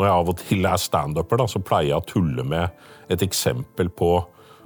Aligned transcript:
Når 0.00 0.08
jeg 0.08 0.16
av 0.16 0.28
og 0.32 0.38
til 0.40 0.64
er 0.64 0.80
standuper, 0.80 1.42
så 1.44 1.60
pleier 1.60 1.90
jeg 1.90 2.00
å 2.00 2.06
tulle 2.08 2.44
med 2.48 3.10
et 3.12 3.20
eksempel 3.20 3.90
på, 3.92 4.14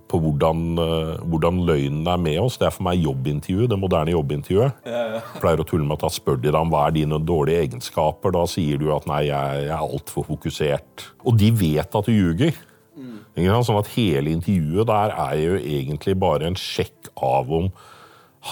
på 0.06 0.20
hvordan, 0.22 0.60
eh, 0.78 1.24
hvordan 1.26 1.56
løgnen 1.66 2.06
er 2.12 2.20
med 2.22 2.38
oss. 2.44 2.60
Det 2.60 2.68
er 2.68 2.74
for 2.76 2.86
meg 2.86 3.00
jobbintervju, 3.02 3.66
det 3.72 3.78
moderne 3.82 4.14
jobbintervjuet. 4.14 4.84
Jeg 4.86 5.22
pleier 5.42 5.62
å 5.64 5.66
tulle 5.66 5.88
med 5.88 5.96
at 5.96 6.04
da 6.06 6.10
spør 6.14 6.38
de 6.38 6.52
deg 6.52 6.60
om 6.60 6.70
hva 6.70 6.84
er 6.86 6.94
dine 7.00 7.18
dårlige 7.18 7.64
egenskaper. 7.64 8.36
Da 8.36 8.44
sier 8.52 8.78
du 8.78 8.92
at 8.94 9.08
nei, 9.10 9.24
jeg, 9.26 9.64
jeg 9.64 9.74
er 9.74 9.82
altfor 9.88 10.28
fokusert. 10.28 11.08
Og 11.26 11.40
de 11.40 11.50
vet 11.64 11.98
at 11.98 12.06
du 12.06 12.14
ljuger. 12.14 12.54
Mm. 12.94 13.18
Sånn 13.66 13.80
at 13.80 13.90
hele 13.96 14.36
intervjuet 14.36 14.86
der 14.86 15.16
er 15.18 15.34
jo 15.40 15.58
egentlig 15.58 16.14
bare 16.22 16.46
en 16.46 16.60
sjekk 16.60 17.10
av 17.18 17.50
om 17.50 17.72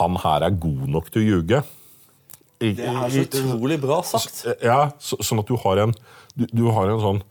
han 0.00 0.18
her 0.18 0.48
er 0.48 0.58
god 0.58 0.90
nok 0.90 1.12
til 1.14 1.22
å 1.22 1.28
ljuge. 1.28 1.62
Det 2.62 2.86
er 2.86 3.12
så 3.12 3.24
utrolig 3.26 3.78
bra 3.82 4.00
sagt. 4.06 4.44
Ja, 4.62 4.92
så, 5.02 5.18
sånn 5.24 5.42
at 5.42 5.50
du 5.50 5.56
har 5.64 5.82
en 5.86 5.94
du, 6.36 6.46
du 6.48 6.64
har 6.72 6.88
en 6.88 7.02
sånn 7.02 7.22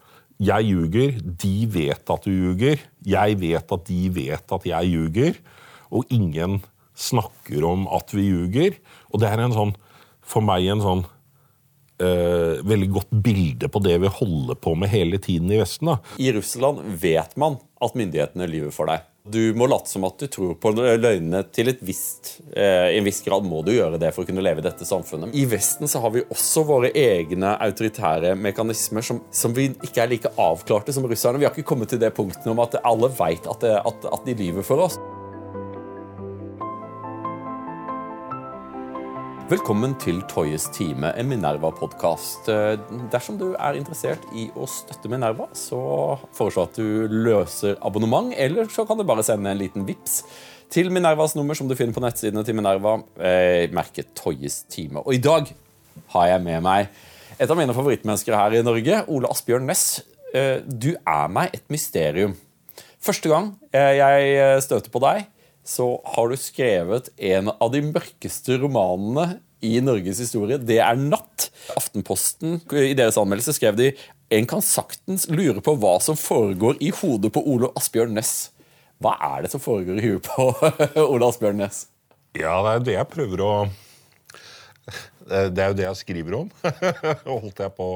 Jeg 0.42 0.68
ljuger, 0.72 1.16
de 1.22 1.56
vet 1.70 2.12
at 2.14 2.24
du 2.26 2.32
ljuger. 2.34 2.82
Jeg 3.06 3.38
vet 3.42 3.74
at 3.76 3.84
de 3.88 4.02
vet 4.14 4.54
at 4.58 4.64
jeg 4.66 4.90
ljuger. 4.90 5.36
Og 5.94 6.10
ingen 6.10 6.60
snakker 6.98 7.66
om 7.68 7.86
at 7.94 8.14
vi 8.16 8.26
ljuger. 8.32 8.80
Og 9.14 9.22
det 9.22 9.30
er 9.30 9.44
en 9.44 9.54
sånn, 9.54 9.76
for 10.26 10.42
meg 10.46 10.66
en 10.74 10.82
sånn 10.82 11.04
eh, 12.02 12.62
veldig 12.66 12.90
godt 12.98 13.14
bilde 13.24 13.70
på 13.72 13.82
det 13.86 14.00
vi 14.02 14.12
holder 14.18 14.58
på 14.58 14.74
med 14.80 14.92
hele 14.92 15.22
tiden 15.22 15.52
i 15.54 15.62
Vesten. 15.62 15.94
da. 15.94 16.00
I 16.18 16.34
Russland 16.36 16.82
vet 17.02 17.38
man 17.38 17.60
at 17.82 17.98
myndighetene 17.98 18.50
lyver 18.50 18.74
for 18.76 18.92
deg. 18.92 19.06
Du 19.24 19.54
må 19.54 19.68
late 19.70 19.90
som 19.90 20.06
at 20.08 20.18
du 20.18 20.26
tror 20.32 20.56
på 20.58 20.72
løgnene 20.74 21.44
til 21.54 21.70
et 21.70 21.82
visst 21.86 22.40
eh, 22.56 22.90
en 22.98 23.06
viss 23.06 23.22
grad 23.22 23.46
må 23.46 23.62
du 23.62 23.70
gjøre 23.76 24.00
det 24.02 24.10
for 24.16 24.26
å 24.26 24.30
kunne 24.30 24.42
leve 24.42 24.64
i 24.64 24.66
dette 24.66 24.88
samfunnet. 24.88 25.36
I 25.38 25.46
Vesten 25.50 25.90
så 25.92 26.02
har 26.02 26.16
vi 26.16 26.24
også 26.26 26.66
våre 26.66 26.90
egne 26.98 27.54
autoritære 27.62 28.34
mekanismer 28.40 29.06
som, 29.06 29.22
som 29.30 29.54
vi 29.54 29.70
ikke 29.76 30.02
er 30.02 30.14
like 30.16 30.34
avklarte 30.42 30.96
som 30.96 31.06
russerne. 31.06 31.38
Vi 31.38 31.46
har 31.46 31.54
ikke 31.54 31.70
kommet 31.70 31.94
til 31.94 32.02
det 32.02 32.16
punktet 32.18 32.50
om 32.50 32.64
at 32.66 32.80
alle 32.82 33.12
vet 33.14 33.46
at, 33.52 33.68
at, 33.78 34.08
at 34.10 34.26
de 34.26 34.38
lyver 34.42 34.66
for 34.66 34.90
oss. 34.90 34.98
Velkommen 39.52 39.98
til 40.00 40.22
Toyes 40.32 40.70
time, 40.72 41.10
en 41.20 41.28
Minerva-podkast. 41.28 42.46
Dersom 43.12 43.36
du 43.36 43.50
er 43.50 43.76
interessert 43.76 44.24
i 44.32 44.46
å 44.56 44.64
støtte 44.70 45.10
Minerva, 45.12 45.50
så 45.58 45.80
foreslår 46.38 46.70
at 46.70 46.78
du 46.80 47.12
løser 47.12 47.76
abonnement, 47.84 48.30
eller 48.32 48.70
så 48.72 48.86
kan 48.88 48.96
du 48.96 49.04
bare 49.04 49.26
sende 49.28 49.52
en 49.52 49.60
liten 49.60 49.84
vips 49.90 50.22
til 50.72 50.88
Minervas 50.96 51.36
nummer, 51.36 51.58
som 51.60 51.68
du 51.68 51.76
finner 51.76 51.92
på 51.92 52.04
nettsidene 52.06 52.46
til 52.48 52.56
Minerva, 52.56 52.94
eh, 53.20 53.68
merket 53.76 54.14
Toyes 54.16 54.62
time. 54.72 55.04
Og 55.04 55.18
i 55.18 55.20
dag 55.20 55.52
har 56.16 56.28
jeg 56.32 56.46
med 56.48 56.64
meg 56.64 56.88
et 57.36 57.52
av 57.52 57.60
mine 57.60 57.76
favorittmennesker 57.76 58.40
her 58.40 58.56
i 58.56 58.64
Norge, 58.64 59.04
Ole 59.12 59.28
Asbjørn 59.36 59.68
Næss. 59.68 60.00
Eh, 60.32 60.64
du 60.64 60.94
er 60.96 61.28
meg 61.28 61.52
et 61.60 61.68
mysterium. 61.68 62.38
Første 63.04 63.28
gang 63.28 63.52
eh, 63.74 64.00
jeg 64.00 64.64
støter 64.64 64.96
på 64.96 65.04
deg, 65.04 65.28
så 65.64 66.02
har 66.16 66.30
du 66.30 66.38
skrevet 66.40 67.10
en 67.22 67.52
av 67.54 67.72
de 67.74 67.84
mørkeste 67.86 68.58
romanene 68.62 69.40
i 69.62 69.78
Norges 69.84 70.22
historie. 70.24 70.58
Det 70.58 70.80
er 70.82 70.98
'Natt'. 70.98 71.50
Aftenposten 71.78 72.58
i 72.74 72.96
deres 72.98 73.18
anmeldelse 73.22 73.54
skrev 73.54 73.78
de 73.78 73.92
en 74.32 74.48
kan 74.48 74.62
saktens 74.62 75.28
lure 75.30 75.62
på 75.62 75.76
hva 75.78 76.00
som 76.02 76.18
foregår 76.18 76.80
i 76.82 76.90
hodet 76.90 77.32
på 77.32 77.44
Ole 77.46 77.70
Asbjørn 77.78 78.16
Næss. 78.18 78.50
Hva 79.02 79.14
er 79.22 79.44
det 79.44 79.52
som 79.52 79.62
foregår 79.62 80.00
i 80.00 80.08
huet 80.08 80.26
på 80.26 80.50
Ole 81.14 81.30
Asbjørn 81.30 81.62
Næss? 81.62 81.86
Ja, 82.34 82.58
det 82.64 82.72
er 82.72 82.80
jo 82.80 82.86
det 82.88 82.98
jeg 82.98 83.12
prøver 83.12 83.46
å 83.46 83.54
Det 85.30 85.62
er 85.62 85.70
jo 85.70 85.78
det 85.78 85.86
jeg 85.86 86.00
skriver 86.00 86.36
om, 86.40 86.50
holdt 87.44 87.60
jeg, 87.62 87.72
på, 87.78 87.88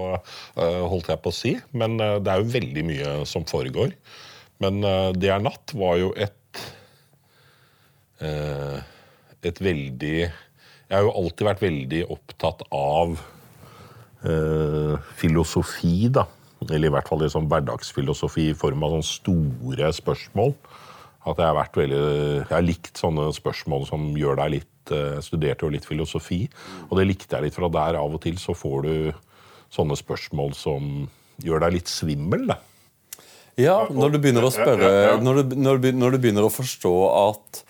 holdt 0.56 1.10
jeg 1.10 1.20
på 1.20 1.32
å 1.34 1.36
si. 1.36 1.58
Men 1.74 1.98
eh, 2.00 2.20
det 2.22 2.32
er 2.32 2.44
jo 2.44 2.54
veldig 2.54 2.84
mye 2.86 3.14
som 3.28 3.44
foregår. 3.44 3.96
Men 4.62 4.84
eh, 4.84 5.12
'Det 5.18 5.34
er 5.34 5.42
natt' 5.42 5.74
var 5.74 5.98
jo 5.98 6.14
et 6.16 6.38
Eh, 6.45 6.45
et 8.22 9.62
veldig 9.62 10.18
Jeg 10.26 10.94
har 10.94 11.04
jo 11.04 11.14
alltid 11.18 11.48
vært 11.48 11.64
veldig 11.66 12.02
opptatt 12.14 12.64
av 12.76 13.18
eh, 14.26 14.96
filosofi, 15.20 16.10
da. 16.14 16.28
Eller 16.66 16.90
i 16.90 16.94
hvert 16.94 17.10
fall 17.10 17.22
liksom 17.22 17.50
hverdagsfilosofi 17.52 18.50
i 18.52 18.58
form 18.58 18.86
av 18.86 18.96
sånne 18.96 19.10
store 19.10 19.92
spørsmål. 19.94 20.56
At 21.26 21.42
jeg 21.42 21.50
har 21.50 21.58
vært 21.58 21.80
veldig 21.82 22.04
Jeg 22.46 22.54
har 22.54 22.66
likt 22.66 23.02
sånne 23.02 23.32
spørsmål 23.36 23.88
som 23.90 24.08
gjør 24.18 24.40
deg 24.44 24.56
litt 24.60 24.94
eh, 24.94 25.20
studerte 25.26 25.66
jo 25.66 25.74
litt 25.74 25.90
filosofi, 25.90 26.46
og 26.90 27.00
det 27.00 27.10
likte 27.10 27.38
jeg 27.38 27.48
litt, 27.48 27.58
for 27.58 27.70
der 27.74 28.00
av 28.00 28.14
og 28.14 28.22
til 28.24 28.38
så 28.42 28.56
får 28.58 28.86
du 28.86 28.96
sånne 29.74 29.98
spørsmål 30.00 30.54
som 30.56 31.10
gjør 31.44 31.66
deg 31.66 31.80
litt 31.80 31.92
svimmel. 31.92 32.48
da. 32.54 32.62
Ja, 33.60 33.86
når 33.90 34.16
du 34.16 34.20
begynner 34.20 34.44
å 34.44 34.52
spørre 34.52 35.16
Når 35.24 35.38
du, 35.38 35.56
når 35.56 35.80
du, 35.80 35.92
når 35.96 36.16
du 36.16 36.18
begynner 36.20 36.48
å 36.48 36.52
forstå 36.52 36.94
at 37.16 37.65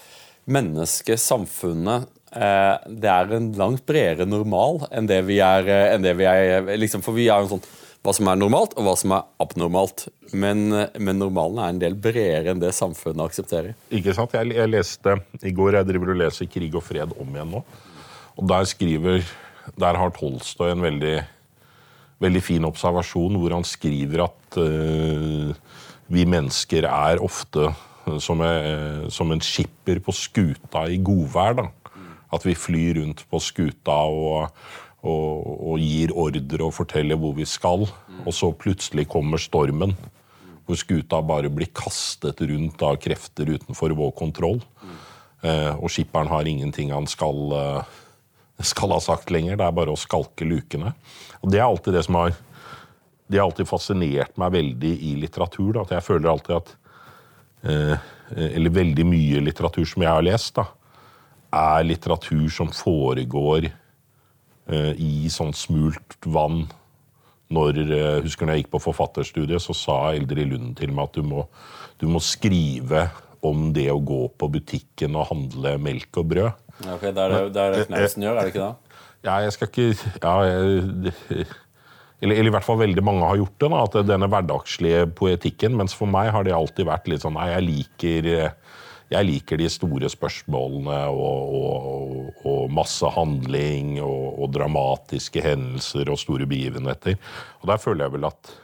mennesket, 0.45 1.21
samfunnet, 1.21 2.09
eh, 2.31 2.75
det 2.89 3.09
er 3.09 3.33
en 3.33 3.51
langt 3.57 3.85
bredere 3.87 4.27
normal 4.29 4.85
enn 4.91 5.09
det 5.09 5.21
vi 5.27 5.39
er. 5.43 5.67
Eh, 5.67 5.97
det 6.01 6.13
vi 6.19 6.27
er 6.29 6.69
liksom, 6.77 7.03
for 7.05 7.17
vi 7.17 7.29
er 7.29 7.43
jo 7.43 7.55
sånn 7.55 7.65
hva 8.05 8.13
som 8.13 8.27
er 8.29 8.37
normalt, 8.37 8.75
og 8.77 8.85
hva 8.85 8.93
som 8.99 9.15
er 9.15 9.23
abnormalt. 9.41 10.05
Men, 10.37 10.67
men, 10.69 11.17
normalen 11.17 11.61
er 11.61 11.71
en 11.71 11.79
del 11.81 11.95
bredere 11.97 12.51
enn 12.53 12.61
det 12.61 12.69
samfunnet 12.77 13.23
aksepterer. 13.25 13.73
Ikke 13.89 14.13
sant? 14.13 14.35
Jeg, 14.37 14.51
jeg, 14.53 14.69
leste 14.69 15.15
i 15.41 15.53
går, 15.55 15.79
jeg 15.79 15.89
driver 15.89 16.13
og 16.13 16.19
leser 16.21 16.49
'Krig 16.49 16.77
og 16.77 16.85
fred' 16.85 17.15
om 17.17 17.33
igjen 17.33 17.55
nå. 17.55 17.63
Og 18.35 18.49
der 18.51 18.67
skriver 18.69 19.23
Der 19.79 19.97
har 19.97 20.11
Tolstoy 20.13 20.75
en 20.75 20.83
veldig, 20.85 21.15
veldig 22.21 22.41
fin 22.43 22.67
observasjon 22.67 23.39
hvor 23.41 23.55
han 23.55 23.65
skriver 23.65 24.27
at 24.27 24.57
uh, 24.61 25.55
vi 26.13 26.25
mennesker 26.29 26.85
er 26.85 27.23
ofte 27.25 27.71
som, 28.21 28.41
er, 28.45 29.07
som 29.13 29.31
en 29.33 29.41
skipper 29.43 29.99
på 30.03 30.13
skuta 30.15 30.85
i 30.91 30.99
godvær. 31.03 31.57
da. 31.59 31.67
At 32.33 32.45
vi 32.45 32.55
flyr 32.57 32.99
rundt 32.99 33.23
på 33.29 33.39
skuta 33.43 33.95
og, 34.11 34.51
og, 35.05 35.47
og 35.71 35.81
gir 35.81 36.13
ordre 36.13 36.65
og 36.65 36.73
forteller 36.75 37.19
hvor 37.19 37.35
vi 37.37 37.47
skal. 37.49 37.87
Og 38.25 38.31
så 38.35 38.51
plutselig 38.51 39.07
kommer 39.11 39.41
stormen, 39.41 39.95
hvor 40.65 40.79
skuta 40.79 41.21
bare 41.25 41.51
blir 41.53 41.71
kastet 41.75 42.41
rundt 42.49 42.81
av 42.85 42.97
krefter 43.01 43.53
utenfor 43.55 43.95
vår 43.97 44.15
kontroll. 44.17 44.61
Eh, 45.45 45.73
og 45.75 45.91
skipperen 45.93 46.31
har 46.31 46.49
ingenting 46.49 46.93
han 46.93 47.07
skal, 47.09 47.53
eh, 47.53 48.63
skal 48.65 48.95
ha 48.95 49.01
sagt 49.03 49.33
lenger. 49.33 49.59
Det 49.59 49.67
er 49.67 49.77
bare 49.77 49.93
å 49.93 49.99
skalke 49.99 50.47
lukene. 50.47 50.95
Og 51.41 51.51
det 51.53 51.61
er 51.61 51.69
alltid 51.69 51.97
det 51.97 52.05
som 52.07 52.21
har 52.21 52.35
det 53.25 53.39
har 53.39 53.47
alltid 53.47 53.65
fascinert 53.65 54.35
meg 54.37 54.51
veldig 54.53 54.89
i 55.01 55.15
litteratur. 55.17 55.71
Da, 55.73 55.81
at 55.81 55.95
jeg 55.95 56.05
føler 56.05 56.29
alltid 56.29 56.59
at 56.59 56.75
Eh, 56.75 56.84
eller 57.65 58.73
veldig 58.73 59.05
mye 59.09 59.41
litteratur 59.41 59.85
som 59.89 60.03
jeg 60.05 60.11
har 60.11 60.25
lest, 60.25 60.55
da, 60.57 60.65
er 61.55 61.85
litteratur 61.87 62.47
som 62.51 62.71
foregår 62.73 63.69
eh, 63.69 64.93
i 64.97 65.29
sånn 65.31 65.53
smult 65.55 66.17
vann. 66.25 66.65
Når, 67.55 67.79
eh, 67.85 68.21
husker 68.25 68.47
når 68.47 68.55
jeg 68.55 68.65
gikk 68.65 68.73
på 68.73 68.83
forfatterstudiet, 68.87 69.61
så 69.61 69.75
sa 69.77 69.97
Eldrid 70.15 70.49
Lund 70.51 70.75
til 70.79 70.93
meg 70.95 71.09
at 71.09 71.19
du 71.19 71.25
må, 71.25 71.45
du 72.01 72.07
må, 72.09 72.21
skrive 72.23 73.07
om 73.45 73.69
det 73.75 73.87
å 73.93 74.01
gå 74.01 74.23
på 74.33 74.49
butikken 74.55 75.17
og 75.19 75.29
handle 75.29 75.75
melk 75.81 76.17
og 76.21 76.31
brød. 76.31 76.63
Ok, 76.81 77.05
det 77.05 77.13
er 77.13 77.35
det, 77.35 77.43
det, 77.53 77.61
er 77.61 77.75
det 77.75 77.85
Knausen 77.91 78.25
gjør, 78.25 78.39
er 78.39 78.47
det 78.47 78.55
ikke 78.55 78.65
det? 78.65 78.97
Ja, 79.25 79.35
jeg 79.41 79.53
skal 79.55 79.69
ikke 79.69 79.85
ja, 80.21 80.33
jeg, 80.45 81.45
eller, 82.25 82.39
eller, 82.39 82.49
i 82.49 82.53
hvert 82.55 82.65
fall 82.65 82.81
veldig 82.81 83.03
mange 83.05 83.27
har 83.29 83.37
gjort 83.37 83.59
det. 83.61 83.69
Da, 83.69 83.81
at 83.85 83.97
Denne 84.09 84.29
hverdagslige 84.31 85.05
poetikken. 85.17 85.77
Mens 85.77 85.93
for 85.97 86.09
meg 86.09 86.31
har 86.33 86.45
det 86.47 86.55
alltid 86.57 86.89
vært 86.89 87.09
litt 87.11 87.21
sånn 87.21 87.37
Nei, 87.37 87.51
jeg 87.51 87.65
liker, 87.67 88.29
jeg 89.13 89.27
liker 89.29 89.61
de 89.61 89.69
store 89.69 90.09
spørsmålene 90.09 90.99
og, 91.13 91.55
og, 91.59 92.45
og 92.49 92.73
masse 92.73 93.09
handling 93.13 93.99
og, 94.01 94.39
og, 94.39 94.47
dramatiske 94.55 95.43
hendelser 95.45 96.09
og 96.09 96.21
store 96.21 96.49
begivenheter. 96.49 97.19
Og 97.61 97.69
der 97.69 97.81
føler 97.81 98.07
jeg 98.07 98.15
vel 98.17 98.29
at 98.31 98.55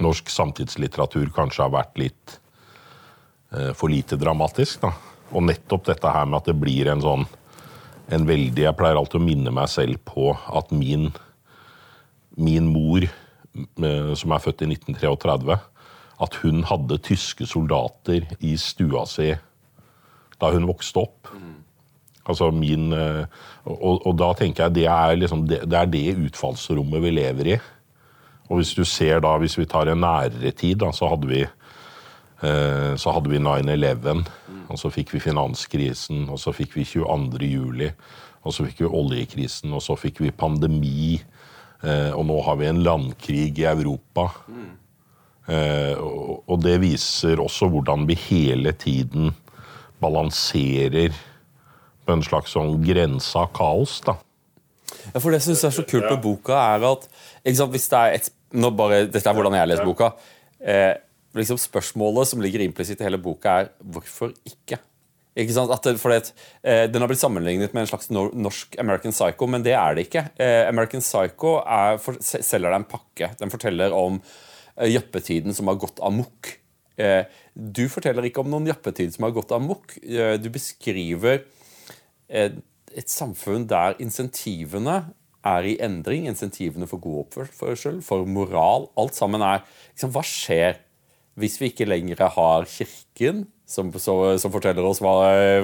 norsk 0.00 0.32
samtidslitteratur 0.32 1.28
kanskje 1.36 1.66
har 1.66 1.74
vært 1.74 2.00
litt 2.00 2.38
eh, 3.52 3.74
for 3.76 3.92
lite 3.92 4.16
dramatisk. 4.16 4.86
Da. 4.86 4.94
Og 5.36 5.44
nettopp 5.44 5.84
dette 5.90 6.16
her 6.16 6.24
med 6.28 6.40
at 6.40 6.48
det 6.48 6.56
blir 6.60 6.88
en 6.92 7.04
sånn 7.04 7.28
en 8.12 8.24
veldig 8.28 8.64
Jeg 8.64 8.76
pleier 8.76 8.98
alltid 8.98 9.20
å 9.20 9.24
minne 9.24 9.52
meg 9.54 9.68
selv 9.72 10.00
på 10.08 10.32
at 10.34 10.72
min 10.74 11.12
min 12.36 12.68
mor, 12.72 13.04
eh, 13.04 14.12
som 14.18 14.32
er 14.32 14.42
født 14.42 14.64
i 14.64 14.70
1933, 14.72 15.58
at 16.22 16.38
hun 16.42 16.62
hadde 16.68 17.00
tyske 17.02 17.46
soldater 17.46 18.28
i 18.40 18.54
stua 18.60 19.06
si 19.10 19.32
da 20.42 20.50
hun 20.50 20.66
vokste 20.66 21.02
opp. 21.02 21.30
Altså 22.22 22.50
min 22.54 22.92
eh, 22.94 23.24
og, 23.66 24.06
og, 24.06 24.12
da 24.18 24.30
tenker 24.38 24.66
jeg 24.66 24.76
det 24.76 24.86
er, 24.90 25.16
liksom, 25.18 25.46
det, 25.50 25.62
det 25.70 25.78
er 25.78 25.90
det 25.90 26.28
utfallsrommet 26.28 27.02
vi 27.02 27.14
lever 27.14 27.54
i. 27.54 27.58
Og 28.50 28.60
hvis 28.60 28.74
du 28.76 28.84
ser 28.84 29.22
da, 29.24 29.36
hvis 29.40 29.56
vi 29.58 29.66
tar 29.70 29.90
en 29.90 30.02
nærere 30.02 30.50
tid, 30.50 30.80
da, 30.82 30.90
så 30.94 31.08
hadde 31.10 31.30
vi 31.30 31.40
eh, 31.42 32.92
så 32.98 33.14
hadde 33.14 33.30
vi 33.32 33.40
9-11. 33.42 34.22
Mm. 34.22 34.64
Og 34.68 34.78
så 34.78 34.90
fikk 34.92 35.14
vi 35.14 35.22
finanskrisen, 35.22 36.26
og 36.30 36.40
så 36.42 36.54
fikk 36.54 36.76
vi 36.76 36.86
22. 36.86 37.48
juli. 37.48 37.90
Og 38.42 38.54
så 38.54 38.66
fikk 38.66 38.82
vi 38.82 38.90
oljekrisen, 38.90 39.72
og 39.72 39.82
så 39.82 39.96
fikk 39.98 40.20
vi 40.24 40.34
pandemi. 40.34 41.20
Eh, 41.82 42.10
og 42.14 42.26
nå 42.28 42.38
har 42.46 42.58
vi 42.60 42.68
en 42.70 42.82
landkrig 42.86 43.50
i 43.58 43.66
Europa. 43.66 44.28
Eh, 45.50 45.94
og, 45.98 46.44
og 46.46 46.60
det 46.62 46.76
viser 46.82 47.42
også 47.42 47.68
hvordan 47.72 48.06
vi 48.06 48.18
hele 48.28 48.74
tiden 48.78 49.32
balanserer 50.02 51.14
på 52.02 52.14
en 52.14 52.22
slags 52.26 52.54
sånn 52.54 52.76
grense 52.86 53.38
av 53.38 53.50
kaos. 53.56 54.00
da. 54.06 54.16
Ja, 55.10 55.18
for 55.18 55.30
Det 55.30 55.40
jeg 55.40 55.48
syns 55.50 55.64
er 55.66 55.74
så 55.74 55.86
kult 55.88 56.06
med 56.06 56.22
boka, 56.22 56.58
er 56.76 56.86
at 56.92 57.08
ikke 57.42 57.58
sant, 57.58 57.74
hvis 57.74 57.88
det 57.90 57.98
er 57.98 58.18
et, 58.18 58.30
nå 58.52 58.70
bare, 58.76 59.06
Dette 59.10 59.28
er 59.28 59.36
hvordan 59.36 59.56
jeg 59.58 59.70
leser 59.70 59.88
boka. 59.88 60.12
Eh, 60.60 60.94
liksom 61.38 61.58
Spørsmålet 61.58 62.30
som 62.30 62.42
ligger 62.44 62.62
implisitt 62.62 63.02
i 63.02 63.08
hele 63.08 63.20
boka, 63.22 63.62
er 63.62 63.72
hvorfor 63.82 64.34
ikke? 64.46 64.78
Ikke 65.38 65.54
sant? 65.56 65.72
At 65.72 65.86
for 66.00 66.12
det, 66.12 66.32
eh, 66.62 66.86
Den 66.86 67.00
har 67.00 67.08
blitt 67.08 67.22
sammenlignet 67.22 67.72
med 67.72 67.82
en 67.82 67.90
slags 67.92 68.10
nor 68.10 68.32
norsk 68.34 68.76
American 68.78 69.12
Psycho, 69.12 69.46
men 69.46 69.62
det 69.62 69.72
er 69.72 69.94
det 69.94 70.08
ikke. 70.08 70.30
Eh, 70.38 70.68
American 70.68 71.00
Psycho 71.00 71.62
er, 71.64 71.98
for, 71.98 72.18
selger 72.20 72.68
deg 72.68 72.80
en 72.80 72.90
pakke. 72.90 73.30
Den 73.38 73.50
forteller 73.50 73.92
om 73.92 74.20
eh, 74.76 74.90
jappetiden 74.92 75.54
som 75.54 75.68
har 75.68 75.80
gått 75.80 76.00
amok. 76.00 76.58
Eh, 77.00 77.24
du 77.54 77.88
forteller 77.88 78.28
ikke 78.28 78.44
om 78.44 78.50
noen 78.52 78.68
jappetid 78.68 79.14
som 79.14 79.24
har 79.24 79.32
gått 79.32 79.52
amok. 79.56 79.96
Eh, 80.04 80.36
du 80.36 80.50
beskriver 80.52 81.44
et, 82.28 82.60
et 82.92 83.08
samfunn 83.08 83.66
der 83.66 83.96
insentivene 84.02 85.14
er 85.42 85.66
i 85.66 85.78
endring. 85.82 86.28
Insentivene 86.28 86.88
for 86.90 87.00
god 87.02 87.24
oppførsel, 87.26 88.02
for 88.04 88.28
moral. 88.28 88.90
Alt 89.00 89.16
sammen 89.16 89.44
er 89.44 89.64
liksom, 89.94 90.12
Hva 90.12 90.24
skjer 90.26 90.82
hvis 91.40 91.58
vi 91.60 91.70
ikke 91.72 91.88
lenger 91.88 92.20
har 92.34 92.66
Kirken, 92.68 93.46
som, 93.72 93.88
så, 93.96 94.14
som 94.40 94.52
forteller 94.52 94.84
oss 94.84 95.00
hva, 95.00 95.14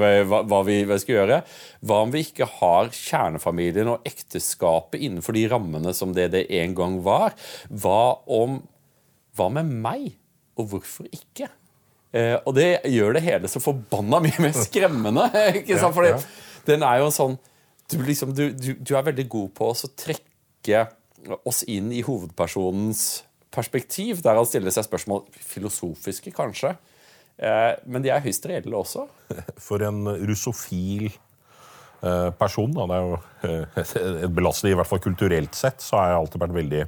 hva, 0.01 0.41
hva, 0.49 0.63
vi, 0.65 0.81
skal 1.03 1.19
gjøre? 1.19 1.43
Hva 1.85 2.01
om 2.07 2.13
vi 2.15 2.23
ikke 2.25 2.49
har 2.59 2.89
kjernefamilien 2.95 3.91
og 3.93 4.07
ekteskapet 4.09 5.03
innenfor 5.05 5.37
de 5.37 5.45
rammene 5.53 5.93
som 5.97 6.15
det 6.17 6.31
det 6.33 6.47
en 6.63 6.77
gang 6.79 6.99
var? 7.05 7.37
Hva 7.69 8.25
om 8.25 8.63
Hva 9.37 9.51
med 9.55 9.69
meg? 9.85 10.09
Og 10.59 10.73
hvorfor 10.73 11.07
ikke? 11.13 11.51
Eh, 12.17 12.39
og 12.41 12.57
det 12.57 12.81
gjør 12.89 13.19
det 13.19 13.27
hele 13.27 13.51
så 13.53 13.61
forbanna 13.63 14.23
mye 14.25 14.41
mer 14.41 14.57
skremmende. 14.57 15.29
ikke 15.61 15.77
sant? 15.79 15.95
Fordi 15.95 16.17
den 16.69 16.83
er 16.87 17.03
jo 17.05 17.13
sånn 17.15 17.37
du, 17.89 18.01
liksom, 18.05 18.35
du, 18.37 18.51
du, 18.53 18.73
du 18.81 18.97
er 18.97 19.05
veldig 19.07 19.25
god 19.33 19.53
på 19.57 19.71
å 19.73 19.93
trekke 19.97 20.83
oss 21.49 21.63
inn 21.69 21.93
i 21.93 22.03
hovedpersonens 22.05 23.05
perspektiv, 23.55 24.23
der 24.25 24.39
han 24.39 24.47
stiller 24.49 24.75
seg 24.75 24.87
spørsmål 24.87 25.25
filosofiske, 25.33 26.33
kanskje. 26.37 26.75
Eh, 27.39 27.73
men 27.87 28.03
de 28.03 28.11
er 28.11 28.23
høyst 28.25 28.47
reelle 28.51 28.77
også. 28.77 29.07
For 29.67 29.83
en 29.87 30.03
russofil 30.29 31.09
eh, 31.09 32.31
person, 32.39 32.75
da, 32.75 32.87
det 32.91 32.99
er 32.99 33.07
jo 33.07 33.19
eh, 33.49 33.81
et 34.27 34.35
belastning, 34.35 34.75
i 34.75 34.79
hvert 34.79 34.91
fall 34.91 35.03
kulturelt 35.05 35.59
sett, 35.59 35.83
så 35.85 36.01
har 36.01 36.13
jeg 36.13 36.23
alltid 36.23 36.45
vært 36.45 36.59
veldig, 36.59 36.85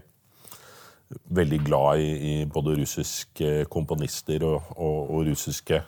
veldig 1.40 1.60
glad 1.66 2.04
i 2.04 2.36
både 2.50 2.76
russiske 2.82 3.54
komponister 3.72 4.46
og, 4.46 4.74
og, 4.76 5.00
og 5.16 5.26
russiske 5.30 5.82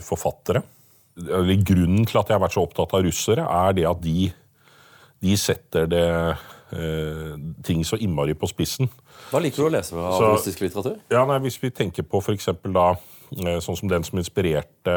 forfattere. 0.00 0.62
Grunnen 1.16 2.06
til 2.08 2.16
at 2.16 2.30
jeg 2.30 2.32
har 2.32 2.40
vært 2.40 2.54
så 2.54 2.62
opptatt 2.64 2.94
av 2.96 3.02
russere, 3.04 3.42
er 3.44 3.74
det 3.76 3.82
at 3.84 3.98
de, 4.00 4.30
de 5.20 5.34
setter 5.36 5.84
det 5.92 6.06
ting 7.62 7.84
så 7.86 7.94
innmari 8.02 8.34
på 8.34 8.48
spissen. 8.50 8.88
Hva 9.30 9.38
liker 9.42 9.62
du 9.62 9.66
å 9.68 9.70
lese 9.70 9.94
av 9.94 10.16
så, 10.42 10.52
litteratur? 10.60 10.96
Ja, 11.12 11.22
nei, 11.28 11.38
Hvis 11.44 11.60
vi 11.62 11.70
tenker 11.70 12.02
på 12.02 12.18
f.eks. 12.18 12.48
da 12.74 12.88
eh, 13.38 13.58
sånn 13.62 13.78
som 13.78 13.90
den 13.90 14.04
som 14.06 14.18
inspirerte 14.18 14.96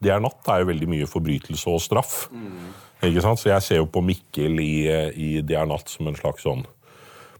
'Det 0.00 0.12
er 0.14 0.20
natt', 0.20 0.46
er 0.46 0.60
jo 0.60 0.70
veldig 0.70 0.88
mye 0.88 1.06
forbrytelse 1.10 1.66
og 1.70 1.80
straff. 1.82 2.28
Mm. 2.30 2.70
Ikke 3.10 3.22
sant? 3.22 3.38
Så 3.38 3.50
jeg 3.50 3.62
ser 3.62 3.76
jo 3.76 3.86
på 3.86 4.02
Mikkel 4.02 4.60
i, 4.60 4.86
eh, 4.86 5.10
i 5.16 5.40
'Det 5.42 5.56
er 5.56 5.66
natt' 5.66 5.88
som 5.88 6.06
en 6.06 6.14
slags 6.14 6.42
sånn 6.42 6.64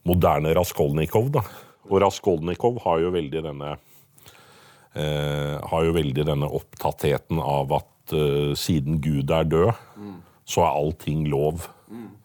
moderne 0.04 0.54
Raskolnikov. 0.54 1.30
da. 1.32 1.42
Og 1.90 2.02
Raskolnikov 2.02 2.82
har 2.82 3.00
jo 3.00 3.10
veldig 3.10 3.42
denne 3.42 3.78
eh, 4.94 5.58
har 5.62 5.84
jo 5.84 5.92
veldig 5.92 6.24
denne 6.26 6.48
opptattheten 6.48 7.38
av 7.38 7.72
at 7.72 8.12
eh, 8.12 8.54
siden 8.54 9.00
Gud 9.00 9.30
er 9.30 9.44
død, 9.44 9.72
mm. 9.96 10.22
så 10.44 10.64
er 10.64 10.76
allting 10.76 11.28
lov. 11.28 11.68
Mm. 11.88 12.17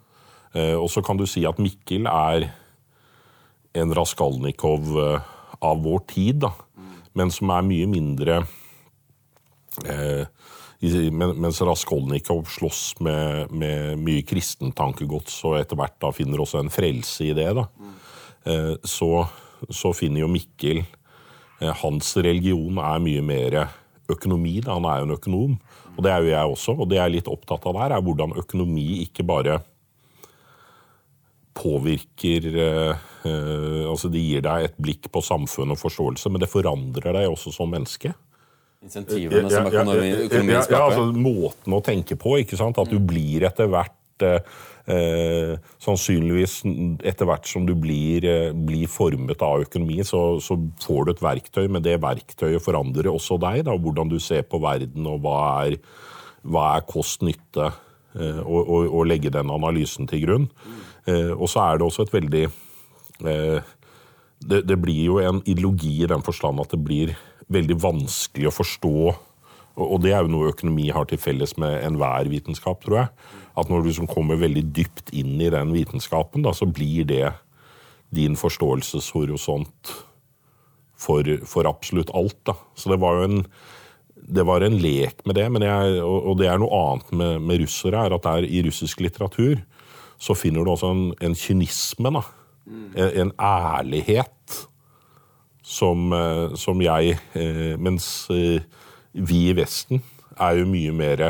Eh, 0.54 0.76
og 0.78 0.90
så 0.94 1.02
kan 1.06 1.18
du 1.18 1.26
si 1.30 1.46
at 1.50 1.62
Mikkel 1.62 2.08
er 2.10 2.50
en 3.74 3.94
Raskolnikov 3.98 4.92
eh, 5.02 5.32
av 5.64 5.82
vår 5.84 6.06
tid, 6.12 6.44
da. 6.46 6.54
Men 7.18 7.32
som 7.34 7.52
er 7.54 7.66
mye 7.66 7.90
mindre 7.90 8.42
eh, 9.86 10.26
Mens 10.84 11.62
Raskolnikov 11.64 12.50
slåss 12.52 12.98
med, 13.06 13.54
med 13.56 14.02
mye 14.04 14.24
kristen 14.28 14.74
tankegods 14.76 15.38
og 15.48 15.56
etter 15.62 15.80
hvert 15.80 15.96
da 16.04 16.10
finner 16.12 16.42
også 16.44 16.60
en 16.60 16.72
frelse 16.74 17.30
i 17.30 17.36
det, 17.38 17.46
da, 17.56 17.64
eh, 18.52 18.74
så, 18.84 19.24
så, 19.70 19.94
finner 19.96 20.26
jo 20.26 20.32
Mikkel 20.34 20.82
eh, 20.82 21.72
Hans 21.86 22.12
religion 22.20 22.82
er 22.84 23.00
mye 23.00 23.24
mer 23.24 23.58
økonomi. 24.12 24.58
Da. 24.60 24.76
Han 24.76 24.90
er 24.90 25.00
jo 25.00 25.08
en 25.08 25.16
økonom. 25.16 25.56
Og 25.94 26.04
det 26.04 26.12
er 26.12 26.26
jo 26.26 26.34
jeg 26.34 26.52
også. 26.58 26.76
Og 26.76 26.90
det 26.92 27.00
jeg 27.00 27.06
er 27.06 27.16
litt 27.16 27.32
opptatt 27.32 27.64
av 27.70 27.78
der, 27.80 27.96
er 27.96 28.04
hvordan 28.04 28.36
økonomi 28.44 29.06
ikke 29.06 29.24
bare 29.30 29.62
påvirker 31.54 32.48
eh, 32.54 33.08
eh, 33.30 33.82
altså 33.90 34.10
Det 34.12 34.22
gir 34.22 34.44
deg 34.46 34.68
et 34.68 34.78
blikk 34.82 35.10
på 35.14 35.22
samfunn 35.24 35.76
og 35.76 35.82
forståelse, 35.82 36.32
men 36.34 36.44
det 36.44 36.52
forandrer 36.52 37.14
deg 37.16 37.30
også 37.32 37.54
som 37.56 37.72
menneske. 37.74 38.14
Insentivene 38.84 39.48
som 39.52 39.70
økonomi, 39.70 40.12
økonomien 40.26 40.64
skaper? 40.66 40.76
Ja, 40.76 40.86
altså 40.90 41.06
Måten 41.16 41.76
å 41.76 41.82
tenke 41.86 42.18
på. 42.20 42.36
ikke 42.42 42.60
sant? 42.60 42.80
At 42.82 42.92
du 42.92 43.00
mm. 43.00 43.06
blir 43.08 43.46
etter 43.48 43.70
hvert 43.72 44.26
eh, 44.28 44.56
eh, 44.92 45.54
Sannsynligvis 45.84 46.58
etter 47.08 47.30
hvert 47.30 47.48
som 47.48 47.68
du 47.68 47.74
blir, 47.80 48.28
eh, 48.28 48.50
blir 48.52 48.92
formet 48.92 49.46
av 49.46 49.64
økonomi, 49.64 50.02
så, 50.08 50.42
så, 50.44 50.58
får 50.84 51.06
du 51.06 51.14
et 51.14 51.24
verktøy, 51.24 51.64
men 51.72 51.86
det 51.86 52.02
verktøyet 52.04 52.64
forandrer 52.64 53.12
også 53.12 53.40
deg. 53.42 53.64
da, 53.70 53.78
Hvordan 53.78 54.12
du 54.12 54.20
ser 54.24 54.44
på 54.48 54.60
verden, 54.64 55.08
og 55.08 55.24
hva 55.24 55.40
er, 55.64 55.80
hva 56.44 56.74
er 56.78 56.88
kost-nytte, 56.90 57.72
eh, 58.20 58.42
og, 58.44 58.60
og, 58.64 58.90
og, 58.90 59.06
legge 59.08 59.32
den 59.34 59.54
analysen 59.54 60.12
til 60.12 60.26
grunn. 60.28 60.50
Mm. 60.52 60.82
Eh, 61.10 61.34
og 61.34 61.50
så 61.52 61.66
er 61.66 61.80
det 61.80 61.88
også 61.88 62.06
et 62.06 62.14
veldig 62.14 62.44
eh, 62.48 63.72
det, 64.44 64.64
det, 64.68 64.80
blir 64.80 65.04
jo 65.10 65.20
en 65.24 65.42
ideologi 65.46 65.98
i 66.04 66.10
den 66.10 66.24
forstand 66.24 66.62
at 66.64 66.74
det 66.74 66.82
blir 66.84 67.14
veldig 67.52 67.78
vanskelig 67.84 68.50
å 68.50 68.56
forstå. 68.56 68.96
Og 69.84 69.98
det 70.04 70.14
er 70.14 70.24
jo 70.24 70.34
noe 70.36 70.52
økonomi 70.52 70.90
har 70.94 71.08
til 71.10 71.20
felles 71.22 71.56
med 71.62 71.80
enhver 71.82 72.30
vitenskap, 72.32 72.84
tror 72.84 73.00
jeg. 73.02 73.30
At 73.58 73.70
når 73.70 73.82
du 73.82 73.90
liksom 73.90 74.10
kommer 74.10 74.40
veldig 74.42 74.66
dypt 74.76 75.14
inn 75.16 75.36
i 75.42 75.52
den 75.54 75.74
vitenskapen, 75.74 76.46
da, 76.46 76.54
så 76.56 76.68
blir 76.70 77.08
det 77.10 77.26
din 78.14 78.38
forståelseshorisont 78.38 79.94
for, 81.00 81.30
for 81.50 81.70
absolutt 81.70 82.14
alt. 82.16 82.38
Da. 82.48 82.58
Så 82.78 82.94
det 82.94 83.00
var 83.02 83.18
jo 83.18 83.30
en, 83.30 83.46
det 84.14 84.46
var 84.48 84.66
en 84.66 84.78
lek 84.82 85.24
med 85.26 85.40
det. 85.40 85.48
Jeg, 85.66 86.04
og, 86.06 86.36
det 86.40 86.52
er 86.52 86.62
noe 86.62 86.84
annet 86.84 87.16
med, 87.16 87.48
med 87.50 87.64
russere, 87.66 88.06
er 88.06 88.16
at 88.16 88.28
det 88.28 88.36
er 88.36 88.50
i 88.50 88.64
russisk 88.68 89.02
litteratur 89.04 89.64
så 90.22 90.36
finner 90.38 90.64
du 90.64 90.72
også 90.74 90.92
en, 90.94 91.04
en 91.22 91.36
kynisme. 91.36 92.12
Da. 92.14 92.24
En, 92.96 93.34
ærlighet 93.40 94.60
som, 95.64 96.14
eh, 96.14 96.54
som 96.60 96.82
jeg 96.84 97.18
eh, 97.36 97.74
Mens 97.80 98.28
eh, 98.32 98.64
vi 99.14 99.50
i 99.50 99.56
Vesten 99.58 100.02
er 100.40 100.60
jo 100.60 100.70
mye 100.70 100.94
mer 100.96 101.28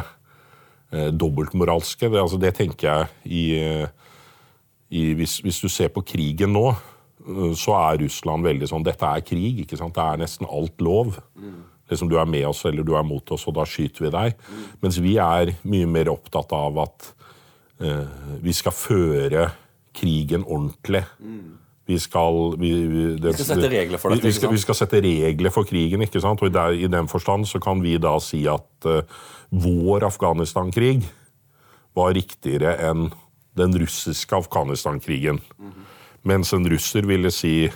dobbeltmoralske. 0.94 2.06
Det, 2.06 2.20
altså, 2.22 2.38
det 2.38 2.52
tenker 2.54 2.86
jeg 2.86 3.08
i, 3.26 3.44
i 4.94 5.02
hvis, 5.18 5.40
hvis, 5.42 5.58
du 5.60 5.68
ser 5.68 5.90
på 5.90 6.04
krigen 6.06 6.54
nå, 6.54 6.68
så 7.58 7.74
er 7.80 8.04
Russland 8.04 8.46
veldig 8.46 8.70
sånn 8.70 8.86
Dette 8.86 9.10
er 9.10 9.26
krig. 9.26 9.64
ikke 9.64 9.80
sant? 9.80 9.96
Det 9.98 10.06
er 10.06 10.22
nesten 10.22 10.46
alt 10.46 10.86
lov. 10.86 11.18
Mm. 11.34 11.64
Liksom 11.90 12.12
Du 12.12 12.16
er 12.22 12.30
med 12.30 12.46
oss 12.46 12.62
eller 12.70 12.86
du 12.86 12.94
er 12.96 13.04
mot 13.04 13.34
oss, 13.34 13.48
og 13.50 13.58
da 13.58 13.66
skyter 13.68 14.06
vi 14.06 14.14
deg. 14.14 14.38
Mm. 14.38 14.64
Mens 14.86 15.02
vi 15.02 15.18
er 15.18 15.56
mye 15.66 15.90
mer 15.98 16.14
opptatt 16.14 16.54
av 16.56 16.78
at 16.86 17.10
vi 17.80 18.54
skal 18.54 18.72
føre 18.72 19.48
krigen 19.94 20.44
ordentlig. 20.46 21.04
Vi 21.86 21.98
skal, 22.00 22.56
vi, 22.60 22.70
det, 23.20 23.34
vi 23.34 23.34
skal 23.36 23.50
sette 23.50 23.70
regler 23.72 24.00
for 24.00 24.14
dette. 24.14 24.28
Vi 24.28 24.36
skal, 24.38 24.54
vi 24.54 24.62
skal, 24.62 24.78
sette 24.78 25.02
regler 25.04 25.52
for 25.52 25.68
krigen. 25.68 26.06
ikke 26.06 26.22
sant? 26.24 26.42
Og 26.42 26.54
der, 26.54 26.78
I 26.80 26.88
den 26.88 27.10
forstand 27.12 27.48
så 27.50 27.60
kan 27.64 27.84
vi 27.84 27.98
da 28.00 28.16
si 28.24 28.46
at 28.48 28.88
uh, 28.88 29.04
vår 29.52 30.08
Afghanistan-krig 30.08 31.04
var 31.94 32.16
riktigere 32.16 32.78
enn 32.88 33.10
den 33.60 33.76
russiske 33.78 34.36
Afghanistan-krigen. 34.36 35.42
Mm 35.60 35.72
-hmm. 35.72 35.90
Mens 36.24 36.54
en 36.54 36.70
russer 36.70 37.02
ville 37.02 37.32
si 37.32 37.70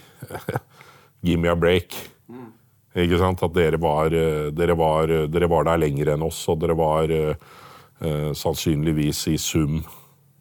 'give 1.24 1.40
me 1.40 1.50
a 1.50 1.56
break'. 1.56 2.08
Mm. 2.30 2.52
Ikke 2.96 3.18
sant? 3.18 3.44
At 3.44 3.54
dere 3.54 3.78
var, 3.78 4.06
eh, 4.06 4.52
dere, 4.52 4.76
var, 4.78 5.08
dere 5.28 5.50
var, 5.50 5.64
der 5.64 5.78
lenger 5.78 6.14
enn 6.14 6.24
oss, 6.24 6.48
og 6.48 6.60
dere 6.60 6.76
var 6.78 7.12
uh, 7.12 7.36
uh, 8.04 8.32
sannsynligvis 8.38 9.26
i 9.32 9.38
sum 9.42 9.82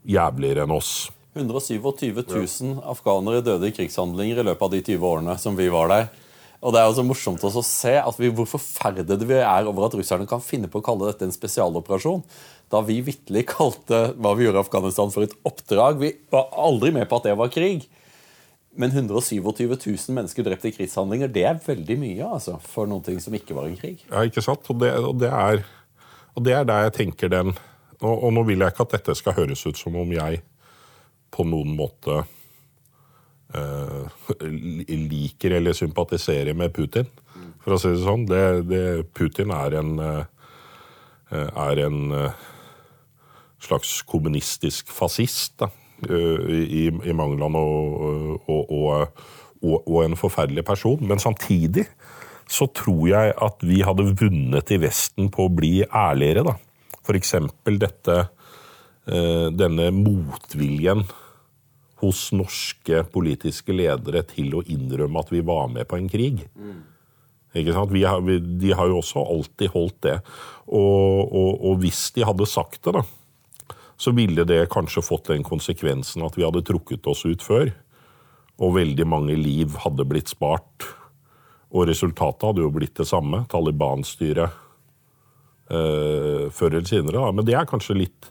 jævligere 0.07 0.67
enn 0.67 0.75
oss. 0.77 1.09
127 1.37 2.23
000 2.25 2.85
afghanere 2.89 3.43
døde 3.45 3.69
i 3.69 3.75
krigshandlinger 3.77 4.41
i 4.41 4.47
løpet 4.47 4.65
av 4.65 4.73
de 4.73 4.81
20 4.95 5.11
årene 5.11 5.35
som 5.41 5.59
vi 5.59 5.69
var 5.73 5.91
der. 5.93 6.07
Og 6.65 6.73
Det 6.73 6.81
er 6.81 6.89
også 6.89 7.05
morsomt 7.07 7.45
å 7.45 7.63
se 7.63 7.93
at 8.01 8.17
vi, 8.19 8.31
hvor 8.33 8.49
forferdede 8.49 9.29
vi 9.29 9.37
er 9.39 9.69
over 9.69 9.87
at 9.87 9.97
russerne 9.99 10.27
kan 10.29 10.41
finne 10.43 10.71
på 10.73 10.81
å 10.81 10.87
kalle 10.87 11.11
dette 11.11 11.27
en 11.27 11.35
spesialoperasjon. 11.35 12.25
da 12.73 12.81
vi 12.83 12.99
vitterlig 13.05 13.45
kalte 13.47 14.17
hva 14.19 14.33
vi 14.35 14.43
gjorde 14.43 14.59
i 14.59 14.65
Afghanistan, 14.65 15.13
for 15.15 15.23
et 15.23 15.37
oppdrag. 15.47 16.01
Vi 16.01 16.17
var 16.33 16.49
aldri 16.51 16.91
med 16.91 17.07
på 17.07 17.21
at 17.21 17.29
det 17.29 17.37
var 17.39 17.53
krig. 17.53 17.87
Men 18.75 18.91
127 18.91 19.41
000 19.47 20.17
mennesker 20.17 20.45
drept 20.45 20.67
i 20.67 20.73
krigshandlinger, 20.75 21.31
det 21.33 21.45
er 21.47 21.61
veldig 21.63 21.97
mye 22.01 22.27
altså, 22.27 22.59
for 22.61 22.91
noe 22.91 23.21
som 23.23 23.37
ikke 23.39 23.55
var 23.57 23.71
en 23.71 23.79
krig. 23.79 24.03
Ja, 24.11 24.25
ikke 24.27 24.43
sant? 24.45 24.67
Og 24.69 24.81
det, 24.83 24.91
og 24.99 25.15
det, 25.23 25.31
er, 25.31 25.63
og 26.37 26.45
det 26.45 26.55
er, 26.55 26.67
der 26.69 26.87
jeg 26.87 26.97
tenker 27.01 27.33
den 27.33 27.55
og, 28.03 28.13
og, 28.13 28.31
nå 28.37 28.43
vil 28.45 28.61
jeg 28.61 28.75
ikke 28.75 28.85
at 28.85 28.97
dette 28.99 29.15
skal 29.17 29.37
høres 29.39 29.65
ut 29.65 29.79
som 29.81 29.97
om 29.97 30.11
jeg 30.13 30.43
på 31.33 31.47
noen 31.49 31.73
måte 31.79 32.19
eh, 33.57 34.43
liker 34.93 35.57
eller 35.57 35.77
sympatiserer 35.77 36.53
med 36.57 36.75
Putin, 36.77 37.09
for 37.65 37.77
å 37.77 37.81
si 37.81 37.95
det 37.95 38.05
sånn. 38.05 38.27
Det, 38.29 38.43
det, 38.69 38.85
Putin 39.17 39.51
er 39.57 39.79
en, 39.81 39.97
uh, 39.97 40.23
er 41.33 41.81
en 41.87 41.99
uh, 42.13 42.45
slags 43.65 43.99
kommunistisk 44.07 44.93
fascist. 44.93 45.57
da 45.65 45.73
i, 46.05 46.87
i 47.09 47.13
Mangland 47.13 47.57
og, 47.57 48.41
og, 48.49 48.71
og, 48.71 49.87
og, 49.87 50.05
en 50.05 50.17
forferdelig 50.17 50.65
person. 50.65 51.01
Men 51.09 51.19
samtidig 51.19 51.87
så 52.49 52.69
tror 52.71 53.05
jeg 53.11 53.35
at 53.43 53.63
vi 53.67 53.83
hadde 53.87 54.13
vunnet 54.19 54.71
i 54.71 54.81
Vesten 54.83 55.31
på 55.35 55.47
å 55.47 55.53
bli 55.53 55.81
ærligere. 55.85 56.47
da. 56.47 56.57
F.eks. 57.03 57.35
dette 57.67 58.19
denne 59.07 59.93
motviljen 59.95 61.05
hos 62.03 62.29
norske 62.37 63.05
politiske 63.13 63.75
ledere 63.75 64.25
til 64.29 64.59
å 64.59 64.65
innrømme 64.67 65.23
at 65.23 65.33
vi 65.33 65.43
var 65.47 65.71
med 65.73 65.89
på 65.89 65.99
en 65.99 66.11
krig. 66.13 66.43
Mm. 66.55 66.83
Har, 67.73 67.89
vi, 67.89 68.39
de 68.61 68.73
har 68.77 68.91
jo 68.91 68.99
også 69.01 69.23
alltid 69.25 69.73
holdt 69.73 70.01
det. 70.05 70.17
Og, 70.67 71.23
og, 71.25 71.53
og, 71.55 71.79
hvis 71.81 72.11
de 72.13 72.27
hadde 72.29 72.49
sagt 72.51 72.83
det, 72.85 72.99
da, 72.99 73.77
så 73.97 74.13
ville 74.13 74.45
det 74.45 74.67
kanskje 74.75 75.05
fått 75.05 75.31
den 75.33 75.47
konsekvensen 75.47 76.27
at 76.27 76.37
vi 76.37 76.45
hadde 76.45 76.65
trukket 76.69 77.09
oss 77.09 77.25
ut 77.25 77.41
før. 77.45 77.73
Og 78.61 78.77
veldig 78.77 79.07
mange 79.09 79.37
liv 79.41 79.73
hadde 79.87 80.05
blitt 80.09 80.33
spart. 80.33 80.85
Og 81.75 81.89
resultatet 81.91 82.47
hadde 82.47 82.63
jo 82.63 82.71
blitt 82.75 82.97
det 82.99 83.09
samme. 83.09 83.43
Taliban-styret 83.51 84.51
eh, 85.71 86.47
før 86.55 86.77
eller 86.77 86.89
senere. 86.89 87.19
Da. 87.19 87.33
Men 87.35 87.47
det 87.49 87.57
er 87.59 87.69
kanskje 87.69 87.99
litt 88.05 88.31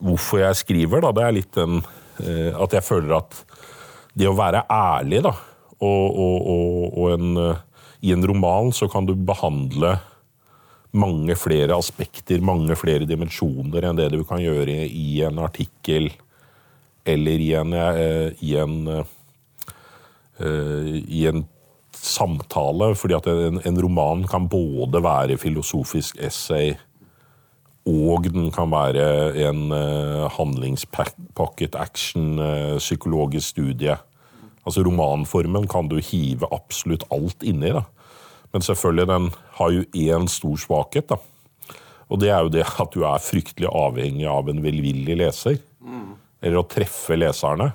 hvorfor 0.00 0.42
jeg 0.42 0.60
skriver. 0.64 1.04
da. 1.04 1.14
Det 1.16 1.24
er 1.26 1.36
litt 1.36 1.54
den 1.56 1.80
eh, 2.24 2.50
at 2.56 2.74
jeg 2.76 2.86
føler 2.86 3.18
at 3.20 3.42
det 4.18 4.26
å 4.26 4.36
være 4.36 4.64
ærlig, 4.66 5.22
da, 5.22 5.32
og, 5.80 6.06
og, 6.18 6.38
og, 6.50 6.96
og 6.98 7.12
en, 7.14 7.36
uh, 7.38 7.60
i 8.02 8.10
en 8.12 8.24
roman 8.26 8.72
så 8.74 8.88
kan 8.90 9.06
du 9.06 9.14
behandle 9.14 9.94
mange 10.90 11.36
flere 11.38 11.76
aspekter, 11.78 12.42
mange 12.42 12.74
flere 12.78 13.06
dimensjoner 13.06 13.86
enn 13.86 14.00
det 14.00 14.08
du 14.12 14.24
kan 14.26 14.42
gjøre 14.42 14.82
i 14.88 15.22
en 15.26 15.38
artikkel 15.44 16.10
eller 17.06 17.40
i 17.40 17.52
en, 17.56 17.72
eh, 17.72 18.32
i 18.44 18.56
en, 18.58 18.74
eh, 20.40 20.90
i 21.06 21.26
en 21.30 21.44
samtale. 22.00 22.94
Fordi 22.98 23.16
at 23.16 23.28
en, 23.30 23.60
en, 23.64 23.82
roman 23.82 24.26
kan 24.28 24.48
både 24.50 25.02
være 25.04 25.38
filosofisk 25.40 26.20
essay 26.20 26.74
og 27.88 28.28
den 28.28 28.50
kan 28.52 28.68
være 28.70 29.04
en 29.48 29.70
uh, 29.72 30.28
handlingspakket 30.36 31.78
action, 31.80 32.38
uh, 32.38 32.76
psykologisk 32.78 33.54
studie. 33.56 33.96
Altså 34.66 34.84
Romanformen 34.84 35.66
kan 35.68 35.88
du 35.88 35.96
hive 35.96 36.48
absolutt 36.52 37.06
alt 37.10 37.42
inni. 37.42 37.72
da. 37.72 37.82
Men 38.52 38.62
selvfølgelig, 38.62 39.06
den 39.08 39.30
har 39.56 39.70
jo 39.70 39.84
én 39.96 40.28
stor 40.28 40.56
svakhet. 40.56 41.08
da. 41.08 41.16
Og 42.10 42.20
det 42.20 42.30
er 42.30 42.42
jo 42.42 42.48
det 42.52 42.66
at 42.66 42.92
du 42.92 43.02
er 43.02 43.22
fryktelig 43.22 43.70
avhengig 43.72 44.26
av 44.26 44.48
en 44.48 44.62
velvillig 44.62 45.16
leser. 45.16 45.58
Mm. 45.80 46.18
Eller 46.42 46.60
å 46.60 46.68
treffe 46.68 47.16
leserne. 47.16 47.72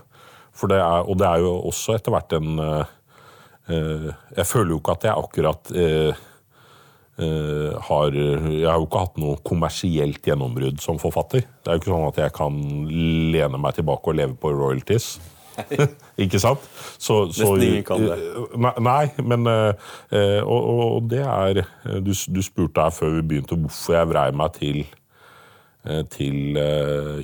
Det 0.56 0.78
er, 0.78 1.02
og 1.04 1.18
det 1.18 1.28
er 1.28 1.42
jo 1.44 1.56
også 1.68 1.98
etter 1.98 2.14
hvert 2.14 2.32
en 2.38 2.60
uh, 2.60 2.86
Jeg 3.68 4.46
føler 4.46 4.76
jo 4.76 4.78
ikke 4.78 4.94
at 4.94 5.06
jeg 5.08 5.18
akkurat 5.18 5.72
uh, 5.74 6.24
har 7.88 8.18
Jeg 8.18 8.68
har 8.68 8.76
jo 8.78 8.86
ikke 8.86 9.02
hatt 9.02 9.22
noe 9.24 9.40
kommersielt 9.48 10.28
gjennombrudd 10.28 10.84
som 10.84 11.00
forfatter. 11.02 11.48
Det 11.48 11.72
er 11.72 11.80
jo 11.80 11.82
ikke 11.82 11.94
sånn 11.94 12.10
at 12.10 12.20
jeg 12.22 12.36
kan 12.36 12.60
lene 13.34 13.62
meg 13.62 13.80
tilbake 13.80 14.12
og 14.12 14.20
leve 14.20 14.38
på 14.38 14.52
royalties. 14.54 15.16
ikke 16.24 16.40
sant? 16.42 16.66
Så, 16.98 17.32
så, 17.34 17.54
Nesten 17.54 17.64
ingen 17.64 17.88
kan 17.88 18.04
det. 18.04 18.18
Eh, 18.18 18.82
nei, 18.84 19.06
men 19.24 19.48
eh, 19.52 19.88
eh, 20.12 20.42
og, 20.42 20.68
og, 20.76 21.10
det 21.12 21.24
er 21.24 21.64
du, 22.04 22.12
du, 22.12 22.42
spurte 22.46 22.86
her 22.86 22.96
før 22.96 23.18
vi 23.18 23.26
begynte 23.32 23.58
hvorfor 23.60 23.98
jeg 23.98 24.12
vrei 24.12 24.28
meg 24.36 24.60
til, 24.60 24.84
til 26.14 26.60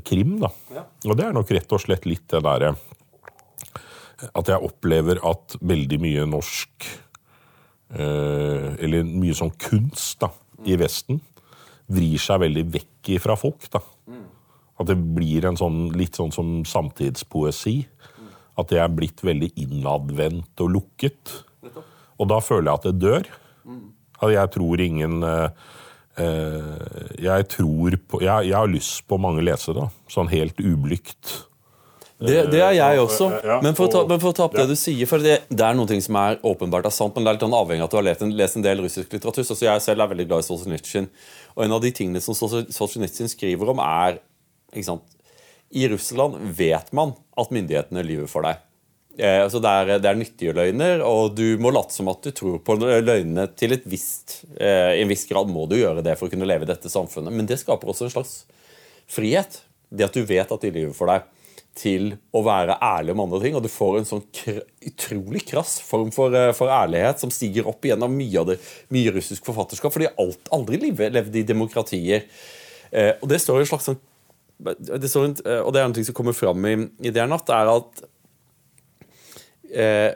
krim. 0.07 0.37
da. 0.43 0.51
Ja. 0.75 0.87
Og 1.07 1.17
det 1.19 1.27
er 1.27 1.37
nok 1.37 1.51
rett 1.55 1.77
og 1.77 1.83
slett 1.83 2.07
litt 2.09 2.27
det 2.31 2.43
derre 2.45 2.75
At 4.29 4.51
jeg 4.51 4.61
opplever 4.61 5.21
at 5.25 5.55
veldig 5.61 5.97
mye 6.01 6.27
norsk 6.29 6.85
Eller 7.91 9.03
mye 9.03 9.33
sånn 9.35 9.51
kunst 9.59 10.21
da, 10.21 10.29
i 10.63 10.77
Vesten 10.79 11.17
vrir 11.91 12.21
seg 12.21 12.39
veldig 12.45 12.63
vekk 12.71 13.09
fra 13.19 13.35
folk. 13.35 13.65
da. 13.73 13.81
At 14.79 14.87
det 14.87 14.95
blir 14.95 15.49
en 15.49 15.59
sånn, 15.59 15.89
litt 15.99 16.15
sånn 16.15 16.31
som 16.31 16.53
samtidspoesi 16.63 17.75
at 18.59 18.71
det 18.71 18.81
er 18.81 18.91
blitt 18.93 19.21
veldig 19.25 19.51
innadvendt 19.59 20.63
og 20.63 20.73
lukket. 20.75 21.35
Og 22.19 22.29
da 22.29 22.39
føler 22.43 22.69
jeg 22.69 22.79
at 22.79 22.87
det 22.89 22.95
dør. 23.01 23.29
At 24.21 24.33
jeg 24.35 24.53
tror 24.53 24.83
ingen 24.83 25.23
eh, 25.25 25.69
eh, 26.21 27.13
jeg 27.25 27.47
tror 27.55 27.97
på 27.97 28.21
jeg, 28.21 28.51
jeg, 28.51 28.57
har 28.57 28.69
lyst 28.69 29.07
på 29.09 29.17
mange 29.21 29.41
lesere, 29.45 29.87
sånn 30.11 30.29
helt 30.29 30.61
ublygt. 30.61 31.33
Det, 32.21 32.35
det, 32.53 32.59
er 32.61 32.75
jeg 32.77 33.01
også. 33.01 33.27
Men 33.65 33.73
for 33.77 33.87
å 33.87 33.91
ta, 33.91 34.01
for 34.21 34.29
å 34.29 34.35
ta 34.37 34.45
opp 34.45 34.57
det 34.59 34.67
du 34.69 34.75
sier 34.77 35.09
for 35.09 35.23
det, 35.23 35.39
det, 35.49 35.63
er 35.65 35.77
noe 35.77 36.01
som 36.05 36.17
er 36.21 36.37
åpenbart 36.45 36.85
er 36.85 36.93
sant, 36.93 37.15
men 37.15 37.25
det 37.25 37.31
er 37.31 37.37
litt 37.39 37.45
sånn 37.47 37.55
avhengig 37.57 37.81
av 37.81 37.89
at 37.89 37.93
du 37.93 37.97
har 37.97 38.05
lest 38.05 38.25
en, 38.25 38.33
lest 38.37 38.59
en 38.59 38.65
del 38.65 38.83
russisk 38.85 39.15
litteratur. 39.15 39.47
Så 39.47 39.57
jeg 39.57 39.81
selv 39.81 40.05
er 40.05 40.11
veldig 40.11 40.27
glad 40.29 40.43
i 40.43 40.47
Solzjenitsyn. 40.47 41.09
Og 41.55 41.63
en 41.65 41.77
av 41.77 41.81
de 41.81 41.93
tingene 41.97 42.21
som 42.21 42.37
Solzjenitsyn 42.37 43.31
skriver 43.31 43.73
om, 43.73 43.81
er 43.81 44.21
sant, 44.85 45.17
i 45.71 45.87
Russland 45.89 46.37
vet 46.57 46.91
man 46.93 47.15
at 47.39 47.55
myndighetene 47.55 48.05
lyver 48.05 48.29
for 48.29 48.45
deg. 48.45 48.61
Eh, 49.17 49.41
altså 49.41 49.59
det, 49.63 49.71
er, 49.71 49.89
det, 49.99 50.07
er, 50.07 50.19
nyttige 50.19 50.53
løgner, 50.55 51.01
og 51.03 51.33
du 51.35 51.57
må 51.59 51.73
late 51.73 51.95
som 51.95 52.07
at 52.11 52.23
du 52.23 52.31
tror 52.35 52.61
på 52.63 52.77
løgnene 52.79 53.43
til 53.59 53.75
et 53.75 53.83
visst 53.89 54.37
eh, 54.55 54.95
I 54.95 55.01
en 55.03 55.11
viss 55.11 55.25
grad 55.27 55.51
må 55.51 55.65
du 55.67 55.75
gjøre 55.81 56.03
det 56.05 56.15
for 56.19 56.29
å 56.29 56.31
kunne 56.31 56.47
leve 56.47 56.63
i 56.63 56.69
dette 56.69 56.91
samfunnet, 56.91 57.33
men 57.35 57.49
det 57.49 57.59
skaper 57.59 57.91
også 57.91 58.07
en 58.07 58.13
slags 58.13 58.33
frihet. 59.11 59.59
Det 59.91 60.07
at 60.07 60.15
du 60.15 60.23
vet 60.23 60.47
at 60.47 60.63
de 60.63 60.71
lyver 60.71 60.95
for 60.95 61.11
deg, 61.11 61.27
til 61.77 62.11
å 62.35 62.41
være 62.45 62.75
ærlig 62.83 63.13
om 63.15 63.23
andre 63.25 63.39
ting. 63.43 63.55
Og 63.57 63.63
du 63.63 63.71
får 63.71 63.99
en 63.99 64.07
sånn 64.09 64.23
kr 64.35 64.61
utrolig 64.81 65.43
krass 65.47 65.75
form 65.85 66.09
for, 66.13 66.33
eh, 66.35 66.51
for, 66.57 66.71
ærlighet 66.73 67.21
som 67.21 67.31
stiger 67.33 67.67
opp 67.69 67.85
gjennom 67.85 68.13
mye 68.17 68.39
av 68.41 68.47
det 68.49 68.57
mye 68.89 69.13
russisk 69.13 69.45
forfatterskap, 69.45 69.93
fordi 69.93 70.09
alt 70.19 70.49
aldri 70.51 70.79
levde 70.81 71.39
i 71.39 71.45
demokratier. 71.47 72.25
Eh, 72.91 73.13
og 73.21 73.29
det 73.29 73.39
står 73.41 73.61
en 73.61 73.69
slags 73.69 73.91
sånn 73.91 74.01
det 74.61 75.09
en, 75.15 75.35
eh, 75.45 75.61
og 75.61 75.71
det 75.73 75.81
er 75.81 75.87
noe 75.89 76.05
som 76.05 76.15
kommer 76.17 76.35
fram 76.37 76.65
i, 76.69 76.73
i 77.07 77.13
det 77.13 77.23
natt, 77.29 77.49
er 77.49 77.69
at 77.71 78.03
eh, 79.73 80.11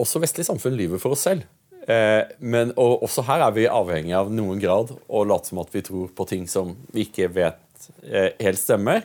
også 0.00 0.22
vestlig 0.22 0.46
samfunn 0.48 0.74
lyver 0.74 1.02
for 1.02 1.14
oss 1.14 1.26
selv. 1.28 1.44
Eh, 1.86 2.22
men 2.40 2.72
og 2.80 3.04
også 3.04 3.26
her 3.28 3.44
er 3.44 3.52
vi 3.54 3.66
avhengig 3.68 4.14
av 4.16 4.30
noen 4.32 4.62
grad 4.62 4.94
å 5.06 5.24
late 5.28 5.50
som 5.50 5.60
at 5.60 5.74
vi 5.74 5.84
tror 5.84 6.08
på 6.16 6.26
ting 6.30 6.48
som 6.50 6.72
vi 6.94 7.04
ikke 7.06 7.28
vet 7.34 7.90
eh, 8.08 8.32
helt 8.40 8.60
stemmer. 8.60 9.04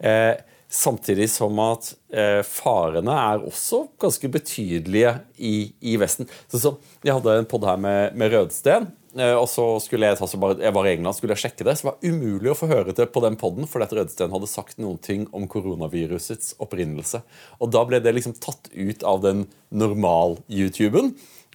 Eh, 0.00 0.34
samtidig 0.72 1.28
som 1.28 1.58
at 1.60 1.92
eh, 2.16 2.40
farene 2.48 3.16
er 3.28 3.44
også 3.44 3.84
ganske 4.00 4.30
betydelige 4.32 5.14
i, 5.36 5.54
i 5.92 5.98
Vesten. 6.00 6.30
Så, 6.48 6.62
så, 6.62 6.76
jeg 7.04 7.18
hadde 7.18 7.38
en 7.42 7.48
pod 7.50 7.68
her 7.68 7.80
med, 7.80 8.16
med 8.16 8.32
Rødsten, 8.32 8.88
Eh, 9.12 9.34
og 9.36 9.44
så 9.50 9.64
skulle 9.84 10.08
jeg, 10.08 10.16
altså 10.16 10.40
bare, 10.40 10.56
jeg 10.62 10.72
var 10.72 10.88
i 10.88 10.94
England 10.94 11.16
skulle 11.18 11.36
jeg 11.36 11.44
sjekke 11.44 11.66
det, 11.68 11.74
så 11.76 11.84
det 11.84 11.90
var 11.90 12.14
umulig 12.14 12.52
å 12.52 12.56
få 12.56 12.68
høre 12.70 12.94
det 12.96 13.10
på 13.12 13.22
den 13.24 13.36
poden, 13.40 13.68
fordi 13.68 13.88
at 13.88 13.94
Rødsten 13.98 14.32
hadde 14.32 14.48
sagt 14.48 14.80
noen 14.80 15.00
ting 15.04 15.26
om 15.36 15.44
koronavirusets 15.52 16.56
opprinnelse. 16.62 17.20
Og 17.60 17.72
da 17.74 17.84
ble 17.88 18.00
det 18.02 18.14
liksom 18.16 18.38
tatt 18.40 18.70
ut 18.72 19.04
av 19.08 19.20
den 19.24 19.46
normal-YouTuben 19.68 21.12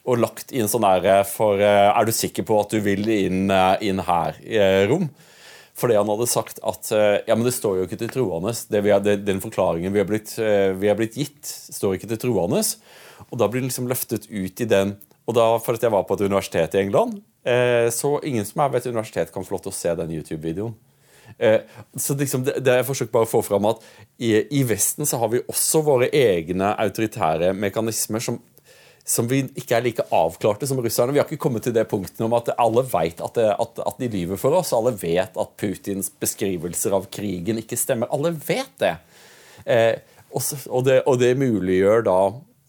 og 0.08 0.22
lagt 0.22 0.54
i 0.56 0.62
en 0.62 0.70
sånn 0.72 0.86
der 0.86 1.10
eh, 1.18 1.24
for 1.28 1.60
eh, 1.60 1.90
Er 1.90 2.06
du 2.06 2.14
sikker 2.16 2.46
på 2.48 2.62
at 2.62 2.76
du 2.76 2.80
vil 2.86 3.10
inn, 3.10 3.50
inn 3.82 4.06
her-rom? 4.06 5.10
Fordi 5.78 5.98
han 5.98 6.10
hadde 6.10 6.26
sagt 6.32 6.58
at 6.66 6.90
ja, 6.90 7.36
men 7.36 7.46
det 7.46 7.54
står 7.54 7.76
jo 7.78 7.84
ikke 7.86 8.00
til 8.02 8.10
troende. 8.10 8.50
Den 9.22 9.42
forklaringen 9.44 9.94
vi 9.94 10.02
har, 10.02 10.08
blitt, 10.10 10.32
vi 10.34 10.90
er, 10.90 10.98
blitt 10.98 11.20
gitt, 11.20 11.46
står 11.46 12.00
ikke 12.00 12.10
til 12.10 12.22
troende. 12.24 12.64
Og 13.28 13.38
da 13.38 13.46
blir 13.46 13.62
det 13.62 13.70
liksom 13.70 13.86
løftet 13.92 14.26
ut 14.26 14.64
i 14.66 14.70
den 14.70 14.96
og 15.28 15.36
da, 15.36 15.46
for 15.60 15.76
at 15.76 15.84
jeg 15.84 15.92
var 15.92 16.08
på 16.08 16.16
et 16.16 16.24
universitet 16.24 16.74
i 16.74 16.82
England, 16.82 17.18
Eh, 17.48 17.90
så 17.90 18.20
ingen 18.24 18.46
som 18.46 18.62
er 18.62 18.72
ved 18.74 18.82
et 18.82 18.92
universitet, 18.92 19.32
kan 19.32 19.46
få 19.46 19.56
lov 19.56 19.64
til 19.64 19.72
å 19.72 19.78
se 19.78 19.94
den 19.96 20.12
YouTube-videoen. 20.18 20.76
Eh, 21.38 21.62
så 21.96 22.16
liksom 22.18 22.44
det, 22.48 22.58
det 22.64 22.78
Jeg 22.80 22.88
forsøker 22.88 23.14
bare 23.14 23.28
å 23.28 23.30
få 23.30 23.42
fram 23.46 23.68
at 23.70 23.84
i, 24.18 24.32
i, 24.58 24.64
Vesten 24.68 25.08
så 25.08 25.20
har 25.22 25.32
vi 25.32 25.44
også 25.44 25.84
våre 25.86 26.08
egne 26.16 26.72
autoritære 26.80 27.52
mekanismer 27.56 28.24
som 28.24 28.40
som 29.08 29.28
vi 29.30 29.40
ikke 29.56 29.78
er 29.78 29.86
like 29.86 30.04
avklarte 30.12 30.68
som 30.68 30.80
russerne. 30.84 31.14
Vi 31.16 31.22
har 31.22 31.30
ikke 31.30 31.40
kommet 31.48 31.64
til 31.64 31.76
det 31.76 31.86
punktet 31.88 32.20
om 32.26 32.36
at 32.36 32.52
alle 32.60 32.84
vet 32.92 33.22
at, 33.24 33.38
det, 33.40 33.48
at, 33.54 33.80
at, 33.86 34.02
de 34.02 34.10
lyver 34.12 34.40
for 34.42 34.58
oss. 34.58 34.74
Alle 34.76 34.92
vet 35.00 35.38
at 35.40 35.54
Putins 35.60 36.10
beskrivelser 36.12 36.96
av 36.98 37.08
krigen 37.14 37.62
ikke 37.62 37.80
stemmer. 37.80 38.12
Alle 38.12 38.34
vet 38.36 38.74
det. 38.84 38.94
Eh, 39.64 39.96
og, 40.28 40.44
og, 40.68 40.82
det 40.90 41.00
og 41.08 41.22
det 41.22 41.32
muliggjør 41.40 42.04
da 42.10 42.20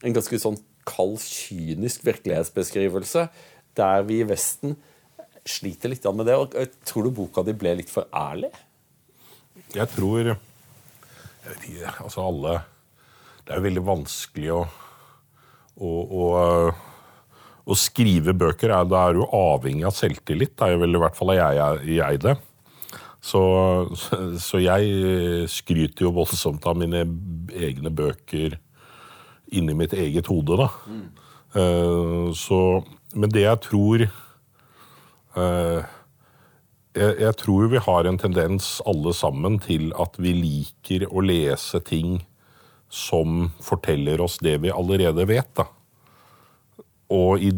en 0.07 0.15
ganske 0.15 0.39
sånn 0.39 0.57
kald, 0.87 1.19
kynisk 1.19 2.07
virkelighetsbeskrivelse 2.07 3.27
der 3.77 4.07
vi 4.07 4.21
i 4.23 4.27
Vesten 4.27 4.77
sliter 5.49 5.91
litt 5.91 6.07
med 6.15 6.29
det. 6.29 6.39
og 6.39 6.55
Tror 6.87 7.07
du 7.07 7.15
boka 7.19 7.43
di 7.43 7.55
ble 7.57 7.75
litt 7.81 7.91
for 7.91 8.07
ærlig? 8.15 8.51
Jeg 9.75 9.91
tror 9.91 10.23
jeg 10.29 10.37
vet 11.51 11.65
ikke, 11.69 11.91
altså 12.03 12.23
alle 12.25 12.53
Det 13.43 13.51
er 13.51 13.59
jo 13.59 13.65
veldig 13.65 13.83
vanskelig 13.85 14.49
å, 14.53 14.59
å, 15.79 16.71
å, 17.63 17.77
skrive 17.77 18.35
bøker. 18.37 18.73
Da 18.89 19.07
er 19.07 19.19
jo 19.19 19.29
avhengig 19.35 19.87
av 19.87 19.95
selvtillit. 19.97 20.55
Det 20.57 20.69
er 20.69 20.81
vel 20.81 20.97
i 20.97 21.01
hvert 21.01 21.17
fall 21.17 21.35
jeg, 21.37 21.59
jeg 21.97 22.23
det. 22.25 22.35
Så, 23.19 23.41
så, 24.39 24.61
jeg 24.63 25.47
skryter 25.51 26.07
jo 26.07 26.15
voldsomt 26.15 26.63
av 26.69 26.77
mine 26.79 27.03
egne 27.51 27.91
bøker 27.91 28.55
inni 29.51 29.75
mitt 29.75 29.95
eget 29.97 30.29
hode, 30.31 30.55
da. 30.61 30.69
Mm. 30.87 32.33
Så, 32.37 32.59
men 33.17 33.31
det 33.33 33.43
jeg 33.43 33.61
tror 33.65 34.03
uh, 35.35 35.81
jeg, 36.97 37.15
jeg, 37.21 37.35
tror 37.41 37.69
vi 37.71 37.81
har 37.85 38.07
en 38.09 38.19
tendens 38.21 38.77
alle 38.89 39.13
sammen 39.17 39.59
til 39.63 39.89
at 39.99 40.17
vi 40.21 40.33
liker 40.37 41.07
å 41.09 41.23
lese 41.25 41.81
ting 41.85 42.19
som 42.89 43.51
forteller 43.61 44.21
oss 44.21 44.39
det 44.41 44.57
vi 44.63 44.73
allerede 44.73 45.25
vet. 45.29 45.49
da. 45.55 45.67
Og 47.13 47.41
i 47.41 47.53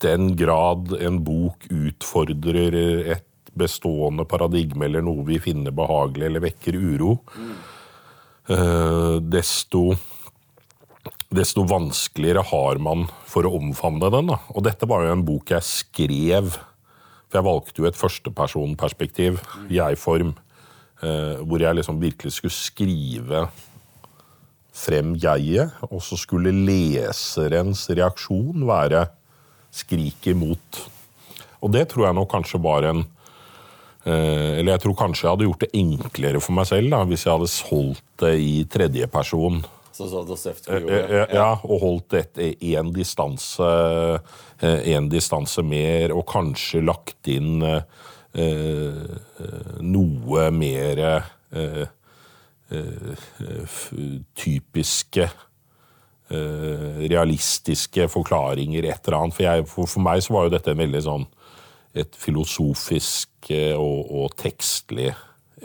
den 0.00 0.34
grad 0.36 0.94
en 1.00 1.20
bok 1.24 1.66
utfordrer 1.68 2.76
et 3.16 3.26
bestående 3.56 4.24
paradigme 4.28 4.86
eller 4.86 5.04
noe 5.04 5.24
vi 5.26 5.40
finner 5.42 5.74
behagelig 5.74 6.28
eller 6.28 6.44
vekker 6.44 6.78
uro, 6.78 7.16
mm. 7.34 7.54
desto, 9.32 9.82
desto 11.28 11.64
vanskeligere 11.68 12.44
har 12.52 12.80
man 12.82 13.08
for 13.28 13.46
å 13.48 13.54
omfavne 13.58 14.12
den. 14.12 14.30
Da. 14.32 14.40
Og 14.54 14.64
dette 14.68 14.88
var 14.88 15.04
jo 15.04 15.16
en 15.16 15.26
bok 15.26 15.52
jeg 15.56 15.66
skrev, 15.66 16.54
for 17.30 17.40
jeg 17.40 17.48
valgte 17.48 17.82
jo 17.82 17.90
et 17.90 17.98
førstepersonperspektiv, 17.98 19.42
jeg-form, 19.70 20.32
eh, 21.02 21.42
hvor 21.44 21.62
jeg 21.62 21.78
liksom 21.78 22.00
virkelig 22.02 22.38
skulle 22.38 22.56
skrive 22.56 23.44
frem 24.76 25.14
jeget, 25.18 25.74
og 25.90 26.02
så 26.04 26.18
skulle 26.20 26.54
leserens 26.54 27.88
reaksjon 27.90 28.66
være 28.68 29.06
skrik 29.74 30.30
imot. 30.30 30.84
Og 31.60 31.72
det 31.74 31.88
tror 31.90 32.08
jeg 32.08 32.16
nok 32.16 32.30
kanskje 32.32 32.62
var 32.62 32.86
en 32.88 33.04
Eh, 34.04 34.58
eller 34.58 34.72
jeg 34.72 34.80
tror 34.86 34.96
kanskje 34.96 35.26
jeg 35.26 35.34
hadde 35.34 35.44
gjort 35.44 35.64
det 35.66 35.74
enklere 35.76 36.40
for 36.40 36.56
meg 36.56 36.68
selv 36.70 36.88
da, 36.92 37.02
hvis 37.08 37.26
jeg 37.26 37.34
hadde 37.34 37.50
holdt 37.68 38.06
det 38.22 38.32
i 38.40 38.54
tredjeperson. 38.72 39.60
Så, 39.92 40.06
så 40.08 40.52
eh, 40.72 41.10
ja. 41.12 41.24
ja, 41.28 41.48
og 41.60 41.82
holdt 41.82 42.16
én 42.40 42.92
distanse, 42.96 43.68
en 44.62 45.10
distanse 45.12 45.64
mer, 45.66 46.14
og 46.16 46.24
kanskje 46.30 46.80
lagt 46.80 47.28
inn 47.28 47.60
eh, 47.60 49.18
noe 49.84 50.46
mer 50.56 51.04
eh, 51.04 51.84
typiske 54.38 55.24
realistiske 56.30 58.04
forklaringer, 58.12 58.86
et 58.86 59.08
eller 59.08 59.16
annet. 59.18 59.34
For, 59.34 59.42
jeg, 59.42 59.64
for, 59.66 59.90
for 59.90 60.04
meg 60.04 60.22
så 60.22 60.36
var 60.36 60.46
jo 60.46 60.52
dette 60.54 60.70
en 60.70 60.78
veldig 60.78 61.00
sånn 61.02 61.24
et 61.96 62.14
filosofisk 62.18 63.50
eh, 63.50 63.74
og, 63.74 64.10
og 64.14 64.36
tekstlig 64.38 65.10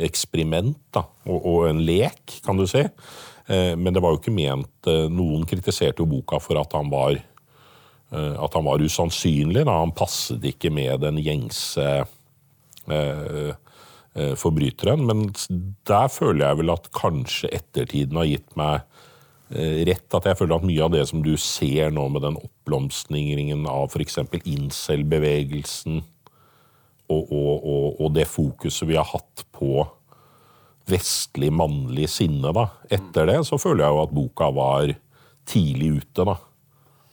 eksperiment. 0.06 0.78
Da, 0.94 1.06
og, 1.28 1.38
og, 1.38 1.62
en 1.70 1.84
lek, 1.86 2.40
kan 2.46 2.58
du 2.60 2.66
si. 2.70 2.82
Eh, 2.82 3.74
men 3.78 3.94
det 3.94 4.02
var 4.04 4.14
jo 4.14 4.22
ikke 4.22 4.34
ment 4.36 4.90
eh, 4.90 5.06
Noen 5.12 5.46
kritiserte 5.50 6.02
jo 6.04 6.10
boka 6.10 6.42
for 6.42 6.60
at 6.62 6.74
han 6.78 6.92
var, 6.94 7.20
at 8.16 8.54
han 8.54 8.64
var 8.64 8.84
usannsynlig. 8.86 9.66
Da. 9.66 9.80
Han 9.82 9.94
passet 9.98 10.44
ikke 10.48 10.70
med 10.74 11.02
den 11.04 11.18
gjengse 11.26 11.86
eh, 12.06 13.54
forbryteren. 14.40 15.02
Men 15.10 15.26
der 15.88 16.08
føler 16.08 16.46
jeg 16.46 16.60
vel 16.62 16.72
at 16.72 16.86
kanskje 16.96 17.50
ettertiden 17.58 18.16
har 18.16 18.30
gitt 18.30 18.54
meg 18.56 18.86
rett. 19.90 20.08
At 20.16 20.30
jeg 20.30 20.40
føler 20.40 20.56
at 20.56 20.68
mye 20.70 20.86
av 20.86 20.94
det 20.94 21.04
som 21.12 21.20
du 21.26 21.34
ser 21.42 21.92
nå 21.92 22.06
med 22.14 22.24
den 22.24 22.38
oppblomstringen 22.40 23.68
av 23.68 23.92
f.eks. 23.92 24.22
incel-bevegelsen, 24.40 26.00
og, 27.06 27.28
og, 27.30 27.54
og, 27.62 28.00
og, 28.00 28.08
det 28.16 28.26
fokuset 28.30 28.88
vi 28.90 28.98
har 28.98 29.06
hatt 29.12 29.46
på 29.54 29.84
vestlig 30.90 31.52
mannlig 31.54 32.10
sinne 32.14 32.54
da. 32.56 32.68
Etter 32.94 33.30
det 33.30 33.40
så 33.48 33.60
føler 33.62 33.86
jeg 33.86 33.96
jo 33.96 34.04
at 34.04 34.16
boka 34.16 34.50
var 34.54 34.94
tidlig 35.50 35.92
ute. 36.02 36.26
da. 36.26 36.38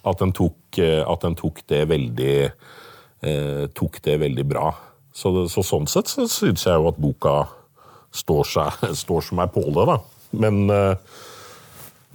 At 0.09 0.21
den 0.21 0.33
tok, 0.37 0.79
eh, 0.81 1.03
at 1.05 1.25
den 1.25 1.37
tok 1.39 1.63
det 1.71 1.83
veldig 1.91 2.37
eh, 2.43 3.65
tok 3.77 4.01
det 4.05 4.19
veldig 4.25 4.47
bra. 4.49 4.73
Så, 5.13 5.33
så 5.53 5.65
sånn 5.67 5.89
sett 5.91 6.09
så 6.09 6.27
syns 6.31 6.65
jeg 6.67 6.79
jo 6.79 6.89
at 6.89 7.01
boka 7.01 7.35
står, 8.17 8.47
seg, 8.49 8.85
står 9.05 9.27
som 9.29 9.43
ei 9.45 9.49
påle, 9.53 9.87
da. 9.89 9.99
Men, 10.43 10.63
eh, 10.73 11.19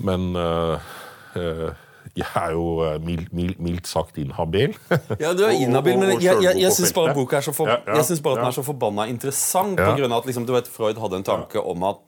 men 0.08 0.32
eh, 0.36 0.96
eh 1.42 1.84
jeg 2.18 2.26
er 2.34 2.54
jo 2.56 2.82
mild, 3.04 3.28
mildt, 3.36 3.60
mildt, 3.62 3.86
sagt 3.86 4.16
inhabil. 4.18 4.72
ja, 5.22 5.36
du 5.38 5.44
er 5.46 5.52
inhabil, 5.54 6.00
men 6.02 6.16
jeg, 6.16 6.40
jeg, 6.42 6.56
jeg 6.64 6.74
syns 6.74 6.94
bare, 6.96 7.14
boka 7.14 7.38
er 7.38 7.46
så 7.46 7.54
for, 7.54 7.70
jeg 7.70 8.06
synes 8.08 8.24
bare 8.26 8.40
at 8.40 8.42
den 8.42 8.50
er 8.50 8.56
så 8.56 8.64
forbanna 8.66 9.06
interessant. 9.12 9.78
På 9.78 9.92
grunn 10.00 10.16
av 10.16 10.24
at 10.24 10.30
liksom, 10.32 10.48
du 10.48 10.56
vet, 10.56 10.72
Freud 10.72 10.98
hadde 11.04 11.20
en 11.20 11.28
tanke 11.28 11.62
om 11.62 11.86
at 11.92 12.02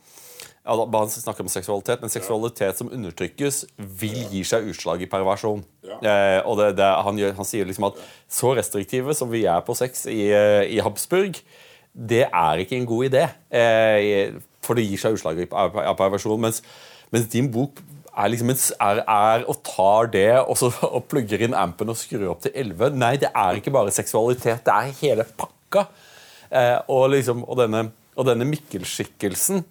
Han 0.70 1.10
snakker 1.10 1.46
om 1.46 1.50
seksualitet, 1.50 2.04
men 2.04 2.12
seksualitet 2.14 2.78
som 2.78 2.92
undertrykkes, 2.94 3.64
vil 4.00 4.20
gi 4.30 4.44
seg 4.46 4.68
utslag 4.70 5.02
i 5.02 5.10
perversjon. 5.10 5.64
Eh, 5.88 6.40
og 6.46 6.60
det, 6.60 6.76
det, 6.78 6.90
han, 7.06 7.18
gjør, 7.18 7.34
han, 7.40 7.48
sier 7.48 7.66
liksom 7.66 7.90
at 7.90 7.98
så 8.30 8.54
restriktive 8.60 9.16
som 9.18 9.32
vi 9.32 9.46
er 9.50 9.64
på 9.66 9.74
sex 9.78 10.06
i, 10.12 10.28
eh, 10.30 10.68
i 10.70 10.78
Habsburg, 10.86 11.40
det 11.90 12.28
er 12.28 12.62
ikke 12.62 12.78
en 12.78 12.90
god 12.90 13.10
idé. 13.10 13.24
Eh, 13.50 14.38
for 14.66 14.78
det 14.78 14.86
gir 14.86 15.02
seg 15.02 15.18
utslag 15.18 15.42
i 15.42 15.50
perversjon. 15.50 16.40
Mens, 16.42 16.62
mens 17.10 17.26
din 17.34 17.50
bok 17.52 17.82
er, 18.14 18.30
liksom 18.32 18.52
er, 18.54 19.02
er 19.04 19.48
og 19.50 19.62
tar 19.66 20.12
det 20.14 20.30
og, 20.42 20.56
så, 20.60 20.70
og 20.96 21.08
plugger 21.10 21.46
inn 21.46 21.58
ampen 21.58 21.92
og 21.92 21.98
skrur 22.00 22.30
opp 22.36 22.46
til 22.46 22.54
11. 22.54 22.94
Nei, 23.00 23.16
det 23.22 23.34
er 23.34 23.60
ikke 23.60 23.74
bare 23.74 23.94
seksualitet. 23.96 24.66
Det 24.68 24.76
er 24.76 24.96
hele 25.02 25.26
pakka. 25.26 25.88
Eh, 26.50 26.78
og, 26.90 27.10
liksom, 27.14 27.44
og, 27.46 27.58
denne, 27.62 27.88
og 28.18 28.30
denne 28.30 28.48
Mikkel-skikkelsen 28.50 29.64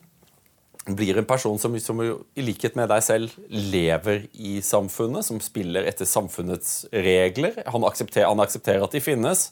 blir 0.96 1.18
en 1.18 1.26
person 1.28 1.58
som, 1.60 1.74
som, 1.82 2.00
i 2.34 2.44
likhet 2.44 2.76
med 2.78 2.88
deg 2.92 3.02
selv 3.04 3.34
lever 3.48 4.26
i 4.32 4.58
samfunnet, 4.64 5.26
som 5.26 5.40
spiller 5.42 5.88
etter 5.88 6.08
samfunnets 6.08 6.86
regler. 6.92 7.58
Han 7.72 7.86
aksepterer, 7.88 8.30
han 8.30 8.44
aksepterer 8.44 8.84
at 8.86 8.94
de 8.96 9.02
finnes. 9.04 9.48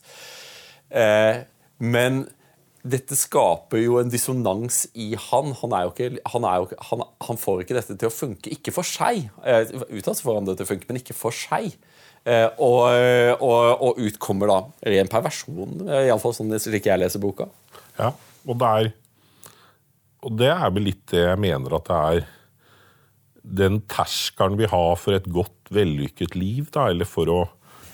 Eh, 0.89 1.43
men 1.83 2.25
dette 2.87 3.19
skaper 3.19 3.83
jo 3.83 3.99
en 4.01 4.11
dissonans 4.13 4.85
i 4.95 5.11
han. 5.29 5.53
Han, 5.61 5.77
ikke, 5.91 6.11
han, 6.33 6.49
jo, 6.63 6.83
han, 7.27 7.41
får 7.41 7.65
ikke 7.65 7.79
dette 7.79 7.99
til 7.99 8.11
å 8.11 8.15
funke. 8.15 8.53
Ikke 8.55 8.75
for 8.75 8.87
seg. 8.87 9.27
Eh, 9.43 9.75
utad 9.97 10.23
får 10.23 10.41
han 10.41 10.49
det 10.49 10.59
til 10.61 10.69
å 10.69 10.73
funke, 10.73 10.89
men 10.91 11.01
ikke 11.03 11.17
for 11.17 11.35
seg. 11.35 11.75
Eh, 12.27 12.47
og, 12.59 12.87
og, 13.39 13.83
og 13.87 14.01
utkommer 14.03 14.51
da 14.51 14.61
ren 14.91 15.11
perversjon, 15.11 15.85
eh, 15.87 16.09
iallfall 16.09 16.35
sånn 16.35 16.57
slik 16.59 16.89
jeg 16.89 16.99
leser 16.99 17.23
boka. 17.23 17.47
Ja, 18.01 18.11
og 18.47 18.59
det 18.59 18.71
er 18.79 18.89
Og 20.27 20.35
det 20.41 20.51
er 20.51 20.73
vel 20.75 20.89
litt 20.89 21.05
det 21.13 21.23
jeg 21.23 21.43
mener 21.43 21.79
at 21.79 21.87
det 21.87 22.01
er 22.11 22.25
den 23.47 23.79
terskelen 23.87 24.59
vi 24.59 24.67
har 24.67 24.97
for 24.99 25.15
et 25.15 25.29
godt, 25.31 25.53
vellykket 25.71 26.35
liv, 26.39 26.67
da, 26.75 26.89
eller 26.91 27.09
for 27.09 27.31
å 27.31 27.41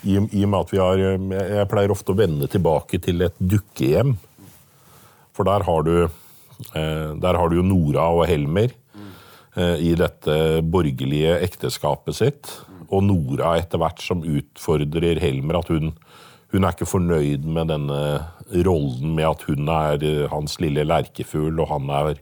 i, 0.02 0.16
i 0.18 0.42
og 0.42 0.50
med 0.50 0.58
at 0.58 0.72
vi 0.72 0.80
har 0.82 1.00
Jeg 1.00 1.68
pleier 1.70 1.92
ofte 1.94 2.12
å 2.12 2.18
vende 2.18 2.48
tilbake 2.50 2.98
til 3.02 3.22
et 3.24 3.36
dukkehjem. 3.38 4.16
For 5.32 5.48
der 5.48 5.64
har 5.64 5.84
du, 5.86 5.94
eh, 6.74 7.10
der 7.22 7.38
har 7.38 7.48
du 7.48 7.60
jo 7.60 7.66
Nora 7.66 8.08
og 8.12 8.26
Helmer 8.28 8.74
eh, 9.56 9.76
i 9.78 9.94
dette 9.98 10.34
borgerlige 10.66 11.38
ekteskapet 11.46 12.18
sitt. 12.18 12.50
Og 12.90 13.06
Nora 13.06 13.54
etter 13.60 13.80
hvert 13.80 14.02
som 14.04 14.26
utfordrer 14.26 15.22
Helmer 15.22 15.62
at 15.62 15.70
hun, 15.72 15.94
hun 16.52 16.64
er 16.64 16.74
ikke 16.74 16.88
fornøyd 16.88 17.46
med 17.48 17.70
denne 17.72 18.00
rollen 18.66 19.14
med 19.16 19.28
at 19.30 19.46
hun 19.48 19.70
er 19.72 20.04
eh, 20.04 20.26
hans 20.32 20.58
lille 20.62 20.84
lerkefugl, 20.88 21.60
og 21.64 21.72
han 21.72 21.92
er 22.02 22.20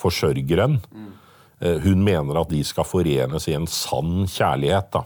forsørgeren. 0.00 0.80
Hun 1.60 2.00
mener 2.00 2.38
at 2.40 2.48
de 2.48 2.62
skal 2.64 2.86
forenes 2.88 3.44
i 3.50 3.52
en 3.52 3.66
sann 3.68 4.22
kjærlighet. 4.32 4.94
Da. 4.94 5.02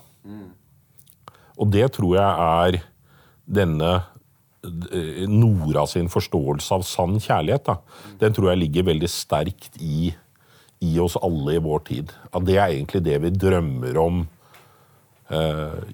Og 1.58 1.72
det 1.74 1.88
tror 1.96 2.12
jeg 2.14 2.44
er 2.44 2.76
denne 3.58 3.90
Eh, 4.64 5.28
Nora 5.28 5.87
sin 5.87 6.08
forståelse 6.08 6.74
av 6.74 6.84
sann 6.88 7.18
kjærlighet, 7.20 7.66
da, 7.66 7.78
den 8.20 8.34
tror 8.34 8.52
jeg 8.52 8.62
ligger 8.62 8.87
veldig 8.88 9.10
sterkt 9.12 9.76
i, 9.76 10.08
i, 10.80 10.92
oss 11.02 11.18
alle 11.20 11.58
i 11.58 11.62
vår 11.62 11.82
tid. 11.88 12.14
At 12.32 12.46
det 12.48 12.56
er 12.56 12.70
egentlig 12.70 13.02
det 13.04 13.18
vi 13.26 13.32
drømmer 13.34 13.98
om 14.00 14.24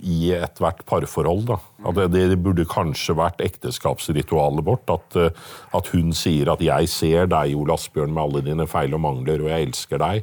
i 0.03 0.33
ethvert 0.37 0.83
parforhold. 0.89 1.47
Da. 1.51 1.59
At 1.89 1.99
det, 2.13 2.25
det 2.33 2.39
burde 2.43 2.67
kanskje 2.69 3.17
vært 3.19 3.43
ekteskapsritualet 3.45 4.67
vårt. 4.67 4.91
At, 4.93 5.17
eh, 5.17 5.55
at 5.77 5.93
hun 5.95 6.13
sier 6.17 6.51
at 6.53 6.61
'jeg 6.61 6.89
ser 6.89 7.31
deg, 7.31 7.55
Ole 7.57 7.75
Asbjørn, 7.75 8.13
med 8.13 8.23
alle 8.23 8.43
dine 8.43 8.67
feil 8.67 8.95
og 8.95 9.01
mangler, 9.01 9.41
og 9.41 9.49
jeg 9.49 9.69
elsker 9.69 9.99
deg'. 9.99 10.23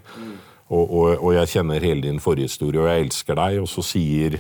Og, 0.69 0.93
og, 0.93 1.23
og 1.23 1.34
jeg 1.34 1.47
kjenner 1.47 1.80
hele 1.80 2.01
din 2.01 2.19
forhistorie, 2.19 2.82
og 2.82 2.88
jeg 2.88 3.06
elsker 3.06 3.36
deg. 3.36 3.60
Og 3.62 3.67
så 3.67 3.82
sier 3.82 4.39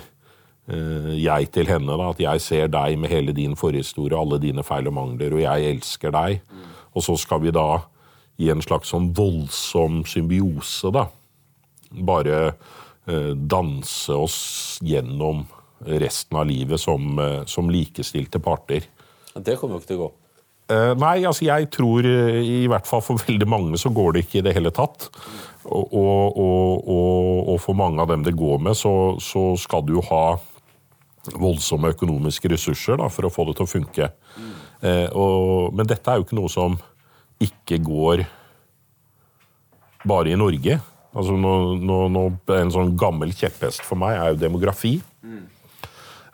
eh, 0.67 1.13
jeg 1.15 1.51
til 1.51 1.67
henne 1.67 1.97
da, 1.97 2.09
at 2.09 2.19
'jeg 2.19 2.41
ser 2.41 2.67
deg 2.67 2.97
med 2.99 3.09
hele 3.09 3.33
din 3.33 3.55
forhistorie, 3.55 4.17
alle 4.17 4.39
dine 4.39 4.63
feil 4.63 4.87
og 4.87 4.93
mangler, 4.93 5.33
og 5.33 5.41
jeg 5.41 5.75
elsker 5.75 6.11
deg'. 6.11 6.41
Og 6.95 7.03
så 7.03 7.17
skal 7.17 7.41
vi 7.41 7.51
da 7.51 7.83
i 8.37 8.49
en 8.49 8.61
slags 8.61 8.89
sånn 8.89 9.13
voldsom 9.13 10.03
symbiose, 10.05 10.91
da. 10.91 11.07
Bare 11.91 12.47
eh, 12.47 12.53
danse 13.07 14.11
oss 14.11 14.37
gjennom 14.83 15.45
resten 15.79 16.37
av 16.37 16.45
livet 16.45 16.81
som, 16.81 17.19
eh, 17.19 17.45
som 17.45 17.69
likestilte 17.69 18.39
parter. 18.39 18.83
Det 19.33 19.57
kommer 19.59 19.77
jo 19.77 19.83
ikke 19.83 19.91
til 19.91 19.99
å 19.99 20.05
gå. 20.05 20.09
Eh, 20.67 20.93
nei, 20.99 21.21
altså 21.23 21.45
jeg 21.47 21.69
tror 21.71 22.03
eh, 22.03 22.41
i 22.43 22.67
hvert 22.67 22.87
fall 22.87 23.03
for 23.05 23.21
veldig 23.27 23.47
mange 23.47 23.79
så 23.79 23.91
går 23.93 24.15
det 24.15 24.25
ikke 24.25 24.41
i 24.41 24.45
det 24.49 24.55
hele 24.57 24.73
tatt. 24.75 25.07
Og, 25.67 25.93
og, 25.93 26.37
og, 26.39 26.83
og, 26.87 27.57
for 27.63 27.75
mange 27.75 28.01
av 28.03 28.11
dem 28.11 28.23
det 28.23 28.35
går 28.39 28.59
med, 28.63 28.75
så, 28.79 29.15
så 29.23 29.49
skal 29.59 29.85
du 29.87 29.97
jo 29.97 30.03
ha 30.09 30.37
voldsomme 31.35 31.91
økonomiske 31.91 32.51
ressurser 32.53 32.99
da, 33.01 33.09
for 33.11 33.27
å 33.27 33.31
få 33.31 33.49
det 33.49 33.57
til 33.57 33.67
å 33.67 33.71
funke. 33.71 34.11
Eh, 34.81 35.07
og, 35.11 35.73
men 35.75 35.87
dette 35.87 36.11
er 36.11 36.19
jo 36.19 36.27
ikke 36.27 36.39
noe 36.39 36.51
som 36.51 36.77
ikke 37.43 37.81
går 37.83 38.23
bare 40.07 40.31
i 40.31 40.39
Norge. 40.39 40.79
Altså 41.17 41.33
nå, 41.33 41.53
nå, 41.81 41.99
nå, 42.13 42.25
En 42.53 42.73
sånn 42.73 42.97
gammel 42.99 43.33
kjepphest 43.35 43.85
for 43.85 43.99
meg 43.99 44.17
er 44.17 44.33
jo 44.33 44.41
demografi. 44.43 44.97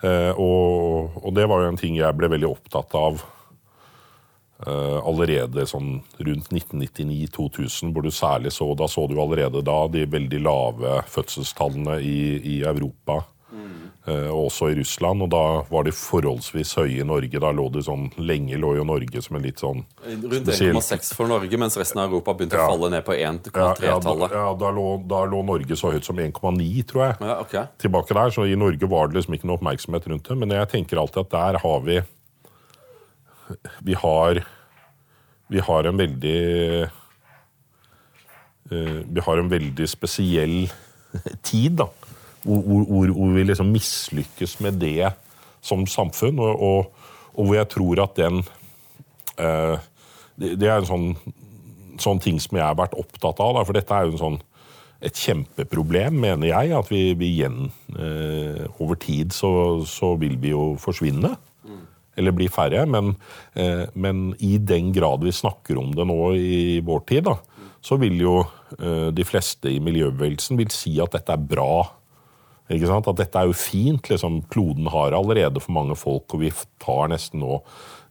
Eh, 0.04 0.32
og, 0.36 1.14
og 1.22 1.30
det 1.36 1.46
var 1.48 1.62
jo 1.62 1.70
en 1.72 1.80
ting 1.80 1.96
jeg 1.96 2.16
ble 2.18 2.28
veldig 2.34 2.50
opptatt 2.50 2.92
av 2.98 3.22
eh, 4.66 4.98
allerede 5.00 5.64
sånn 5.70 6.02
rundt 6.18 6.50
1999-2000, 6.52 7.94
hvor 7.94 8.04
du 8.04 8.12
særlig 8.12 8.52
så 8.52 8.68
Da 8.76 8.88
så 8.90 9.06
du 9.08 9.16
allerede 9.22 9.64
da 9.64 9.78
de 9.88 10.04
veldig 10.10 10.42
lave 10.44 10.98
fødselstallene 11.14 12.00
i, 12.04 12.18
i 12.56 12.58
Europa. 12.68 13.22
Eh, 14.06 14.28
og 14.28 14.46
også 14.50 14.68
i 14.72 14.74
Russland, 14.78 15.22
og 15.24 15.30
da 15.32 15.42
var 15.70 15.84
de 15.86 15.92
forholdsvis 15.96 16.74
høye 16.78 17.00
i 17.00 17.06
Norge. 17.08 17.40
Da 17.40 17.50
lå 17.56 17.66
det 17.72 17.84
sånn, 17.86 18.10
Lenge 18.20 18.58
lå 18.60 18.74
jo 18.78 18.84
Norge 18.88 19.22
som 19.24 19.36
en 19.38 19.44
litt 19.46 19.62
sånn 19.62 19.84
Rundt 20.04 20.50
1,6 20.52 21.12
for 21.16 21.30
Norge, 21.30 21.56
mens 21.60 21.76
resten 21.80 22.00
av 22.02 22.10
Europa 22.12 22.34
begynte 22.36 22.58
Ja. 22.58 22.66
å 22.68 22.74
falle 22.74 22.90
ned 22.92 23.04
på 23.06 23.16
ja, 23.16 23.32
ja, 23.32 23.38
da, 23.38 23.38
1,3-tallet. 23.74 24.30
ja, 24.36 24.46
da, 24.64 24.70
lå, 24.76 24.86
da 25.08 25.22
lå 25.30 25.42
Norge 25.48 25.76
så 25.80 25.92
høyt 25.94 26.04
som 26.04 26.16
1,9, 26.20 26.84
tror 26.90 27.04
jeg. 27.06 27.16
Ja, 27.20 27.38
okay. 27.40 27.64
tilbake 27.78 28.14
der, 28.20 28.30
så 28.36 28.44
I 28.48 28.56
Norge 28.60 28.86
var 28.90 29.08
det 29.08 29.16
liksom 29.20 29.34
ikke 29.38 29.48
noe 29.48 29.56
oppmerksomhet 29.60 30.06
rundt 30.12 30.28
det. 30.28 30.36
Men 30.42 30.50
jeg 30.58 30.68
tenker 30.74 31.00
alltid 31.00 31.24
at 31.26 31.32
der 31.38 31.60
har 31.64 31.80
vi 31.88 32.00
Vi 33.84 33.94
har 34.00 34.44
Vi 35.52 35.60
har 35.60 35.84
en 35.84 35.96
veldig 36.00 36.38
eh, 38.70 39.00
Vi 39.04 39.20
har 39.26 39.38
en 39.38 39.48
veldig 39.52 39.88
spesiell 39.88 40.70
tid, 41.42 41.76
da. 41.78 41.88
Hvor, 42.44 42.60
hvor, 42.68 43.10
hvor- 43.16 43.34
vi 43.34 43.44
liksom 43.48 43.72
mislykkes 43.72 44.58
med 44.60 44.80
det 44.82 45.12
som 45.64 45.86
samfunn. 45.88 46.38
Og, 46.38 46.60
og, 46.60 47.06
og 47.34 47.46
hvor 47.48 47.56
jeg 47.56 47.68
tror 47.72 48.02
at 48.04 48.16
den 48.20 48.42
eh, 49.38 49.78
det, 50.36 50.56
det 50.60 50.68
er 50.68 50.80
en 50.82 50.88
sånn, 50.88 51.06
sånn 52.02 52.20
ting 52.22 52.40
som 52.42 52.58
jeg 52.58 52.66
har 52.66 52.76
vært 52.78 52.96
opptatt 52.98 53.40
av. 53.40 53.54
Da, 53.56 53.64
for 53.64 53.76
dette 53.78 53.94
er 53.96 54.10
jo 54.10 54.20
sånn 54.20 54.40
et 55.04 55.18
kjempeproblem, 55.20 56.16
mener 56.20 56.48
jeg. 56.50 56.72
At 56.76 56.90
vi, 56.92 57.02
vi 57.18 57.32
igjen 57.38 57.66
eh, 57.96 58.64
Over 58.80 58.98
tid 59.00 59.34
så, 59.36 59.50
så 59.88 60.14
vil 60.20 60.36
vi 60.42 60.52
jo 60.54 60.74
forsvinne. 60.80 61.34
Eller 62.14 62.30
bli 62.36 62.46
færre. 62.52 62.84
Men, 62.86 63.14
eh, 63.58 63.84
men 63.98 64.28
i 64.38 64.56
den 64.62 64.92
grad 64.94 65.24
vi 65.26 65.32
snakker 65.34 65.80
om 65.80 65.90
det 65.96 66.06
nå 66.06 66.18
i 66.38 66.80
vår 66.86 67.02
tid, 67.10 67.24
da, 67.26 67.38
så 67.84 67.98
vil 68.00 68.20
jo 68.22 68.36
eh, 68.78 69.10
de 69.14 69.26
fleste 69.26 69.72
i 69.72 69.80
miljøbevegelsen 69.82 70.60
vil 70.60 70.70
si 70.72 70.94
at 71.02 71.16
dette 71.18 71.34
er 71.34 71.42
bra. 71.50 71.82
At 72.70 73.16
dette 73.18 73.36
er 73.42 73.46
jo 73.50 73.52
fint. 73.52 74.08
Liksom, 74.08 74.42
kloden 74.48 74.86
har 74.88 75.12
allerede 75.12 75.60
for 75.60 75.72
mange 75.76 75.96
folk, 76.00 76.32
og 76.34 76.40
vi 76.40 76.50
tar 76.80 77.08
nesten 77.12 77.40
noe, 77.44 77.60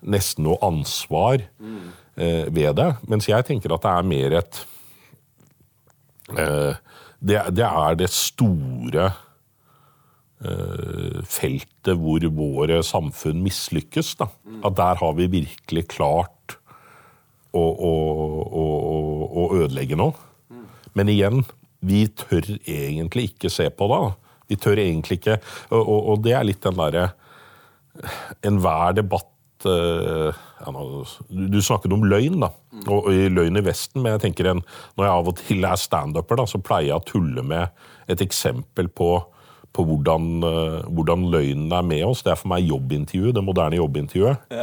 nesten 0.06 0.44
noe 0.46 0.60
ansvar 0.62 1.42
eh, 1.42 2.46
ved 2.54 2.76
det. 2.78 2.90
Mens 3.10 3.28
jeg 3.28 3.46
tenker 3.48 3.74
at 3.74 3.82
det 3.82 3.94
er 3.98 4.10
mer 4.12 4.38
et 4.44 4.62
eh, 6.38 6.74
det, 7.24 7.40
det 7.56 7.66
er 7.66 7.96
det 7.98 8.10
store 8.14 9.08
eh, 10.44 11.22
feltet 11.26 11.98
hvor 12.00 12.26
våre 12.36 12.82
samfunn 12.86 13.42
mislykkes. 13.46 14.14
Da. 14.20 14.28
At 14.68 14.78
der 14.80 15.00
har 15.02 15.14
vi 15.18 15.30
virkelig 15.40 15.88
klart 15.96 16.58
å, 17.54 17.62
å, 17.64 17.94
å, 18.44 18.66
å- 19.34 19.50
ødelegge 19.64 19.98
noe. 20.00 20.14
Men 20.94 21.10
igjen, 21.10 21.42
vi 21.84 22.06
tør 22.14 22.46
egentlig 22.70 23.32
ikke 23.32 23.50
se 23.50 23.66
på 23.74 23.88
det. 23.90 24.02
da. 24.04 24.23
Vi 24.52 24.58
tør 24.60 24.82
egentlig 24.82 25.20
ikke 25.22 25.38
Og, 25.72 25.82
og, 25.82 26.00
og 26.14 26.24
det 26.26 26.34
er 26.38 26.48
litt 26.48 26.64
den 26.64 26.80
derre 26.80 27.12
Enhver 28.44 28.96
debatt 28.98 29.68
eh, 29.70 30.44
ja, 30.64 30.72
nå, 30.74 31.04
du, 31.30 31.60
snakket 31.62 31.94
om 31.94 32.06
løgn, 32.08 32.40
da. 32.42 32.50
Og, 32.88 32.96
og 32.98 33.12
i 33.14 33.28
løgn 33.32 33.60
i 33.60 33.66
Vesten. 33.66 34.02
Men 34.02 34.16
jeg 34.16 34.24
tenker 34.28 34.50
en, 34.50 34.64
når 34.98 35.06
jeg 35.06 35.14
av 35.20 35.30
og 35.30 35.38
til 35.42 35.68
er 35.68 35.80
standuper, 35.80 36.42
så 36.50 36.62
pleier 36.64 36.94
jeg 36.94 36.98
å 36.98 37.06
tulle 37.06 37.46
med 37.46 37.86
et 38.12 38.24
eksempel 38.26 38.90
på, 38.90 39.12
på 39.74 39.86
hvordan, 39.90 40.28
eh, 40.50 40.80
hvordan 40.90 41.28
løgnen 41.34 41.74
er 41.76 41.86
med 41.86 42.06
oss. 42.10 42.26
Det 42.26 42.34
er 42.34 42.40
for 42.40 42.54
meg 42.54 42.66
jobbintervjuet, 42.66 43.36
det 43.38 43.46
moderne 43.46 43.80
jobbintervjuet. 43.80 44.54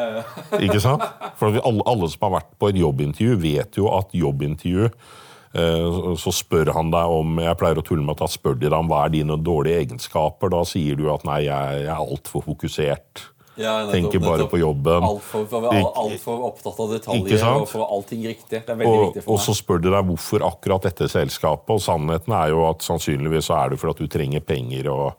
Ikke 0.58 0.82
sant? 0.82 1.06
For 1.40 1.54
alle, 1.62 1.86
alle 1.86 2.10
som 2.10 2.28
har 2.28 2.38
vært 2.40 2.54
på 2.58 2.72
et 2.72 2.80
jobbintervju, 2.80 3.40
vet 3.46 3.80
jo 3.80 3.90
at 3.94 4.14
jobbintervju 4.16 4.90
eh, 4.90 5.18
så 5.52 6.30
spør 6.30 6.68
han 6.76 6.92
deg 6.94 7.10
om 7.10 7.40
Jeg 7.42 7.56
pleier 7.58 7.78
å 7.80 7.82
tulle 7.82 8.04
med 8.06 8.14
at 8.14 8.20
da 8.22 8.28
spør 8.30 8.54
de 8.54 8.68
deg 8.68 8.76
om 8.76 8.86
hva 8.90 9.00
er 9.06 9.14
dine 9.16 9.34
dårlige 9.42 9.80
egenskaper. 9.82 10.52
Da 10.52 10.60
sier 10.68 10.94
du 10.96 11.08
at 11.10 11.24
nei, 11.26 11.40
jeg, 11.48 11.80
jeg 11.82 11.90
er 11.90 12.04
altfor 12.04 12.44
fokusert. 12.46 13.24
Ja, 13.60 13.72
nettopp, 13.82 13.92
Tenker 13.96 14.22
bare 14.22 14.36
nettopp. 14.38 14.52
på 14.54 14.60
jobben. 14.62 15.04
Altfor 15.04 15.66
alt, 15.72 15.90
alt 16.04 16.22
for 16.22 16.46
opptatt 16.46 16.78
av 16.80 16.92
detaljer 16.94 17.42
og 17.50 17.66
for 17.68 17.82
allting 17.92 18.22
riktig. 18.30 18.62
Det 18.62 18.72
er 18.72 18.78
veldig 18.78 18.94
Og, 18.94 19.02
viktig 19.10 19.24
og 19.26 19.34
for 19.34 19.42
så 19.48 19.56
spør 19.58 19.82
de 19.84 19.90
deg 19.92 20.06
hvorfor 20.12 20.46
akkurat 20.46 20.86
dette 20.86 21.10
selskapet, 21.12 21.74
og 21.74 21.82
sannheten 21.84 22.32
er 22.38 22.54
jo 22.54 22.62
at 22.70 22.86
sannsynligvis 22.86 23.50
så 23.50 23.58
er 23.58 23.74
det 23.74 23.80
for 23.82 23.90
at 23.92 24.00
du 24.00 24.06
trenger 24.08 24.40
penger. 24.46 24.88
og 24.94 25.10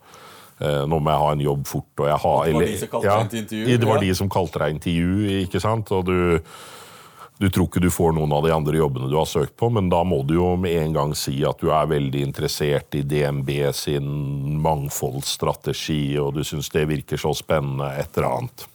eh, 0.64 0.82
nå 0.88 0.98
må 0.98 1.12
jeg 1.12 1.22
ha 1.22 1.30
en 1.36 1.44
jobb 1.44 1.66
fort. 1.70 1.92
og 2.00 2.06
jeg 2.08 2.18
har... 2.24 2.44
det 2.48 2.54
var 2.56 2.62
eller- 2.62 2.72
de 2.72 2.78
som 2.80 2.88
kalte 2.96 3.18
deg 3.20 3.30
til 3.30 3.42
intervju, 3.44 3.78
Det 3.78 3.88
var 3.92 4.00
ja. 4.00 4.06
de 4.08 4.14
som 4.14 4.28
kalte 4.32 4.58
deg 4.64 4.74
intervju, 4.80 5.40
ikke 5.44 5.60
sant? 5.68 5.92
Og 5.92 6.04
du, 6.08 6.40
du 7.42 7.48
tror 7.50 7.66
ikke 7.66 7.82
du 7.82 7.90
får 7.90 8.12
noen 8.14 8.30
av 8.36 8.44
de 8.46 8.52
andre 8.54 8.78
jobbene 8.78 9.08
du 9.10 9.16
har 9.18 9.26
søkt 9.26 9.56
på, 9.58 9.66
men 9.74 9.88
da 9.90 10.04
må 10.06 10.20
du 10.26 10.36
jo 10.36 10.52
med 10.60 10.76
en 10.78 10.92
gang 10.94 11.14
si 11.18 11.40
at 11.46 11.58
du 11.58 11.72
er 11.74 11.90
veldig 11.90 12.20
interessert 12.22 12.94
i 12.94 13.02
DNB 13.02 13.50
sin 13.74 14.06
mangfoldsstrategi, 14.62 16.14
og 16.22 16.36
du 16.36 16.44
syns 16.46 16.70
det 16.70 16.86
virker 16.92 17.18
så 17.18 17.34
spennende, 17.34 17.90
et 17.98 18.14
eller 18.14 18.28
annet. 18.28 18.66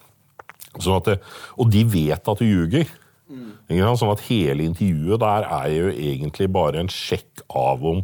Sånn 0.76 1.00
at 1.00 1.08
det, 1.08 1.18
og 1.56 1.72
de 1.72 1.86
vet 1.88 2.28
at 2.34 2.44
du 2.44 2.44
ljuger. 2.44 2.92
Mm. 3.32 3.96
Sånn 4.00 4.12
at 4.12 4.26
hele 4.28 4.68
intervjuet 4.68 5.24
der 5.24 5.48
er 5.48 5.72
jo 5.72 5.88
egentlig 5.94 6.52
bare 6.52 6.84
en 6.84 6.92
sjekk 6.92 7.46
av 7.48 7.88
om 7.88 8.04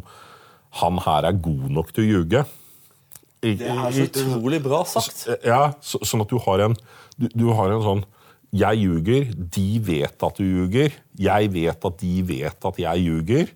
han 0.80 0.98
her 1.04 1.28
er 1.28 1.44
god 1.44 1.68
nok 1.76 1.92
til 1.92 2.06
å 2.06 2.08
ljuge. 2.08 2.44
Det 3.44 3.68
er 3.68 3.92
så 3.92 4.08
utrolig 4.08 4.64
bra 4.64 4.80
sagt. 4.88 5.26
Ja, 5.44 5.74
så, 5.84 6.00
sånn 6.08 6.24
at 6.24 6.32
du 6.32 6.40
har 6.40 6.64
en 6.70 6.80
du, 7.20 7.28
du 7.30 7.46
har 7.54 7.70
en 7.70 7.84
sånn 7.84 8.06
Jeg 8.54 8.78
ljuger, 8.78 9.30
de 9.34 9.68
vet 9.82 10.24
at 10.28 10.38
du 10.38 10.44
ljuger. 10.46 10.94
Jeg 11.18 11.50
vet 11.50 11.86
at 11.88 12.00
de 12.00 12.14
vet 12.28 12.66
at 12.70 12.76
jeg 12.78 13.02
ljuger. 13.02 13.48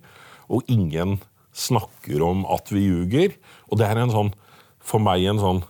Og 0.51 0.65
ingen 0.67 1.19
snakker 1.55 2.23
om 2.25 2.43
at 2.51 2.71
vi 2.73 2.83
ljuger. 2.89 3.37
Og 3.71 3.79
det 3.79 3.87
er 3.87 4.01
en 4.01 4.11
sånn, 4.11 4.33
for 4.83 4.99
meg 5.03 5.23
en 5.29 5.39
sånn 5.39 5.61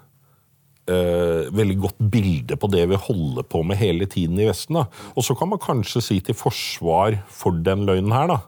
eh, 0.89 1.45
veldig 1.53 1.77
godt 1.85 2.01
bilde 2.11 2.57
på 2.57 2.71
det 2.73 2.87
vi 2.89 2.99
holder 3.05 3.45
på 3.45 3.61
med 3.69 3.77
hele 3.77 4.09
tiden 4.09 4.39
i 4.41 4.49
Vesten. 4.49 4.79
Da. 4.81 4.87
Og 5.13 5.27
så 5.27 5.37
kan 5.37 5.51
man 5.53 5.61
kanskje 5.61 6.01
si 6.05 6.19
til 6.25 6.37
forsvar 6.37 7.21
for 7.29 7.61
den 7.65 7.85
løgnen 7.89 8.15
her, 8.15 8.33
da, 8.33 8.39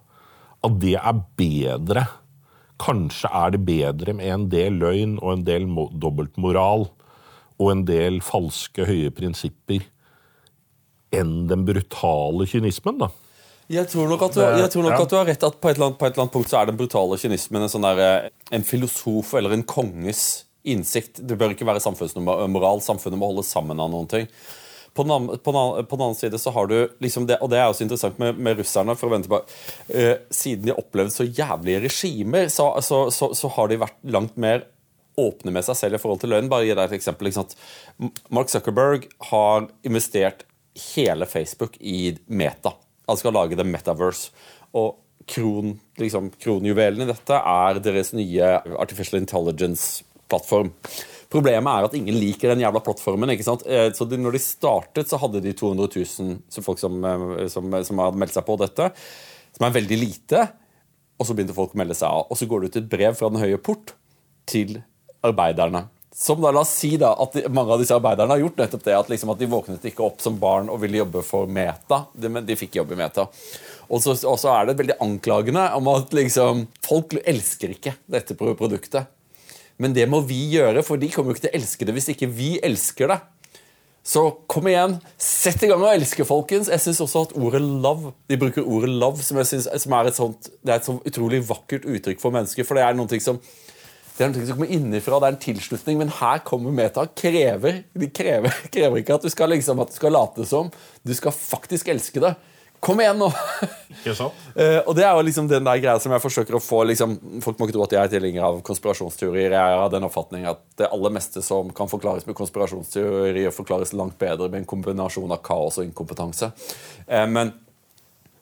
at 0.65 0.81
det 0.81 0.97
er 0.97 1.21
bedre. 1.37 2.07
Kanskje 2.81 3.29
er 3.37 3.53
det 3.53 3.63
bedre 3.69 4.17
med 4.17 4.33
en 4.33 4.49
del 4.49 4.81
løgn 4.81 5.19
og 5.21 5.35
en 5.35 5.45
del 5.45 5.69
mo- 5.69 5.91
dobbeltmoral 5.93 6.89
og 7.61 7.67
en 7.69 7.85
del 7.85 8.23
falske, 8.25 8.87
høye 8.89 9.13
prinsipper 9.13 9.85
enn 11.11 11.47
den 11.49 11.65
brutale 11.67 12.47
kynismen, 12.47 12.97
da. 13.01 13.09
Jeg 13.71 13.87
tror 13.87 14.09
nok 14.11 14.23
at 14.27 14.35
du, 14.35 14.41
jeg 14.43 14.69
tror 14.73 14.83
nok 14.83 14.97
Ja. 14.97 15.01
at 15.05 15.09
du 15.11 15.15
har 15.15 15.25
rett 15.29 15.43
at 15.47 15.59
på 15.63 15.69
et, 15.69 15.77
eller 15.77 15.87
annet, 15.91 15.97
på 15.99 16.05
et 16.07 16.13
eller 16.15 16.25
annet 16.25 16.33
punkt 16.33 16.49
så 16.51 16.57
er 16.59 16.65
den 16.67 16.77
brutale 16.79 17.17
kynismen 17.21 17.61
en, 17.63 17.69
sånn 17.71 17.85
der, 17.87 17.99
eh, 18.03 18.29
en 18.57 18.63
filosof 18.67 19.33
eller 19.39 19.53
en 19.55 19.63
konges 19.63 20.43
innsikt. 20.67 21.21
Det 21.25 21.37
bør 21.39 21.53
ikke 21.55 21.65
være 21.69 21.79
samfunnsmoral. 21.83 22.81
Samfunnet 22.83 23.17
må 23.21 23.29
holde 23.31 23.45
sammen 23.47 23.79
av 23.79 23.89
noen 23.93 24.09
ting. 24.11 24.27
På 24.93 25.05
den, 25.07 25.13
andre, 25.15 25.37
på, 25.39 25.53
den, 25.55 25.61
andre- 25.61 25.85
på 25.87 25.95
den 25.95 26.03
andre 26.09 26.19
side 26.19 26.39
så 26.43 26.51
har 26.51 26.67
du 26.67 26.75
liksom 26.99 27.25
det, 27.29 27.37
og 27.41 27.49
det 27.49 27.61
er 27.61 27.69
også 27.71 27.85
interessant 27.87 28.19
med, 28.19 28.35
med 28.43 28.59
russerne 28.59 28.91
for 28.99 29.07
å 29.07 29.13
vente 29.15 29.31
på, 29.31 29.39
eh, 29.95 30.17
Siden 30.35 30.65
de 30.67 30.73
har 30.73 30.81
opplevd 30.83 31.13
så 31.15 31.23
jævlige 31.31 31.85
regimer, 31.87 32.49
så, 32.51 32.67
så, 32.83 33.05
så, 33.09 33.31
så 33.39 33.47
har 33.55 33.71
de 33.71 33.79
vært 33.85 33.95
langt 34.03 34.35
mer 34.35 34.65
åpne 35.17 35.51
med 35.55 35.63
seg 35.63 35.75
selv 35.79 35.95
i 35.95 36.01
forhold 36.01 36.19
til 36.19 36.29
løgn. 36.35 36.49
Bare 36.51 36.67
gi 36.67 36.75
deg 36.75 36.91
et 36.91 36.97
eksempel. 36.99 37.27
Ikke 37.31 37.39
sant? 37.39 37.55
Mark 38.35 38.51
Zuckerberg 38.51 39.07
har 39.31 39.69
investert 39.87 40.43
hele 40.95 41.27
Facebook 41.29 41.77
i 41.79 42.17
Meta. 42.25 42.73
Han 43.07 43.19
skal 43.19 43.35
lage 43.35 43.57
det 43.59 43.67
Metaverse. 43.67 44.31
Og 44.77 44.95
kron, 45.29 45.75
liksom, 45.99 46.31
kronjuvelen 46.41 47.03
i 47.03 47.09
dette 47.09 47.37
er 47.37 47.79
deres 47.83 48.13
nye 48.15 48.53
Artificial 48.79 49.19
Intelligence-plattform. 49.21 50.71
Problemet 51.31 51.71
er 51.71 51.87
at 51.87 51.93
ingen 51.95 52.17
liker 52.19 52.51
den 52.51 52.63
jævla 52.65 52.81
plattformen. 52.83 53.31
ikke 53.31 53.47
sant? 53.47 53.63
Eh, 53.67 53.91
så 53.95 54.07
de, 54.07 54.19
når 54.19 54.35
de 54.35 54.43
startet, 54.43 55.07
så 55.07 55.19
hadde 55.21 55.43
de 55.43 55.53
200 55.55 55.87
000 55.95 56.65
folk 56.65 56.81
som, 56.81 56.97
eh, 57.07 57.47
som, 57.51 57.71
som 57.87 58.03
hadde 58.03 58.19
meldt 58.19 58.35
seg 58.35 58.47
på 58.47 58.57
dette, 58.59 58.89
som 59.55 59.67
er 59.67 59.77
veldig 59.79 59.99
lite. 60.01 60.43
Og 61.19 61.27
så 61.27 61.35
begynte 61.37 61.55
folk 61.55 61.75
å 61.75 61.79
melde 61.79 61.95
seg 61.95 62.09
av. 62.09 62.27
Og 62.27 62.39
så 62.39 62.47
går 62.49 62.63
det 62.63 62.71
ut 62.71 62.81
et 62.81 62.91
brev 62.91 63.15
fra 63.15 63.29
Den 63.31 63.43
høye 63.43 63.61
port 63.61 63.95
til 64.49 64.81
arbeiderne. 65.23 65.85
Som 66.15 66.41
da, 66.43 66.51
la 66.51 66.65
oss 66.65 66.73
si 66.75 66.97
da, 66.99 67.13
at 67.23 67.37
de, 67.37 67.45
Mange 67.53 67.71
av 67.71 67.79
disse 67.79 67.95
arbeiderne 67.95 68.35
har 68.35 68.41
gjort 68.43 68.59
nettopp 68.59 68.83
det, 68.83 68.95
at, 68.97 69.11
liksom, 69.11 69.31
at 69.31 69.39
de 69.39 69.47
våknet 69.51 69.85
ikke 69.87 70.03
opp 70.03 70.19
som 70.23 70.35
barn 70.41 70.67
og 70.71 70.81
ville 70.83 70.99
jobbe 70.99 71.23
for 71.23 71.47
Meta, 71.47 72.03
de, 72.13 72.31
men 72.31 72.45
de 72.47 72.57
fikk 72.59 72.75
jobb 72.81 72.91
i 72.91 72.99
Meta. 72.99 73.29
Og 73.91 74.03
så, 74.03 74.51
er 74.51 74.67
det 74.67 74.77
veldig 74.79 74.99
anklagende 75.03 75.65
om 75.77 75.87
at 75.91 76.13
liksom, 76.15 76.65
folk 76.83 77.15
elsker 77.23 77.75
ikke 77.75 77.95
dette 78.11 78.35
produktet. 78.39 79.07
Men 79.81 79.95
det 79.95 80.05
må 80.11 80.19
vi 80.27 80.39
gjøre, 80.53 80.83
for 80.85 80.99
de 80.99 81.09
kommer 81.11 81.31
jo 81.31 81.39
ikke 81.39 81.47
til 81.47 81.53
å 81.53 81.59
elske 81.61 81.87
det 81.87 81.95
hvis 81.95 82.11
ikke 82.13 82.29
vi 82.29 82.51
elsker 82.63 83.11
det. 83.11 83.21
Så 84.03 84.23
kom 84.49 84.65
igjen, 84.69 84.95
sett 85.21 85.61
i 85.61 85.69
gang 85.69 85.83
og 85.83 85.91
elske, 85.93 86.25
folkens. 86.25 86.71
Jeg 86.73 86.81
synes 86.81 87.03
også 87.05 87.25
at 87.27 87.35
ordet 87.37 87.61
love 87.61 88.15
De 88.29 88.37
bruker 88.41 88.65
ordet 88.65 88.89
love, 88.89 89.21
som, 89.21 89.37
jeg 89.37 89.49
synes, 89.51 89.67
som 89.83 89.93
er 89.93 90.09
et 90.09 90.17
sånt 90.17 90.49
Det 90.57 90.73
er 90.73 90.79
et 90.79 90.87
sånt 90.87 91.05
utrolig 91.05 91.43
vakkert 91.45 91.85
uttrykk 91.85 92.21
for 92.23 92.33
mennesker. 92.33 92.65
For 92.65 92.77
det 92.77 92.85
er 92.87 92.97
noe 92.97 93.21
som 93.21 93.37
det 94.21 94.27
er 94.27 94.33
noe 94.35 94.45
som 94.45 94.59
kommer 94.59 94.69
innenfra, 94.75 95.17
det 95.17 95.27
er 95.27 95.35
en 95.35 95.41
tilslutning, 95.41 95.97
men 95.97 96.13
her 96.19 96.41
kommer 96.45 96.73
Meta 96.75 97.07
krever 97.17 97.81
De 97.97 98.09
krever, 98.13 98.53
krever 98.75 99.01
ikke 99.01 99.17
at 99.17 99.25
du, 99.25 99.31
skal, 99.33 99.49
liksom, 99.55 99.81
at 99.81 99.89
du 99.89 99.97
skal 99.97 100.13
late 100.13 100.45
som. 100.45 100.69
Du 101.01 101.13
skal 101.17 101.33
faktisk 101.33 101.89
elske 101.89 102.21
det. 102.21 102.35
Kom 102.81 103.01
igjen 103.01 103.19
nå! 103.21 103.27
Ikke 103.99 104.13
sant? 104.17 104.37
uh, 104.55 104.79
og 104.89 104.95
det 104.97 105.03
er 105.05 105.11
jo 105.13 105.25
liksom 105.25 105.49
den 105.49 105.65
der 105.67 105.81
greia 105.83 105.99
som 106.01 106.13
jeg 106.15 106.23
forsøker 106.23 106.57
å 106.57 106.61
få 106.63 106.79
liksom, 106.89 107.11
Folk 107.45 107.59
må 107.59 107.67
ikke 107.67 107.75
tro 107.75 107.83
at 107.85 107.93
jeg 107.93 108.01
er 108.01 108.13
tilhenger 108.15 108.45
av 108.47 108.61
konspirasjonsteorier. 108.65 109.53
Jeg 109.53 109.75
har 109.77 109.91
den 109.93 110.07
oppfatning 110.07 110.47
at 110.49 110.63
det 110.81 110.89
aller 110.89 111.13
meste 111.13 111.43
som 111.45 111.69
kan 111.77 111.91
forklares 111.91 112.25
med 112.25 112.37
konspirasjonsteorier, 112.39 113.53
forklares 113.53 113.93
langt 113.93 114.17
bedre 114.21 114.49
med 114.49 114.63
en 114.63 114.71
kombinasjon 114.73 115.33
av 115.33 115.43
kaos 115.45 115.77
og 115.77 115.85
inkompetanse. 115.85 116.49
Uh, 117.05 117.27
men, 117.29 117.53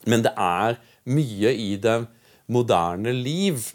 men 0.08 0.24
det 0.24 0.32
er 0.36 0.80
mye 1.12 1.52
i 1.52 1.74
det 1.84 2.00
moderne 2.48 3.12
liv 3.16 3.68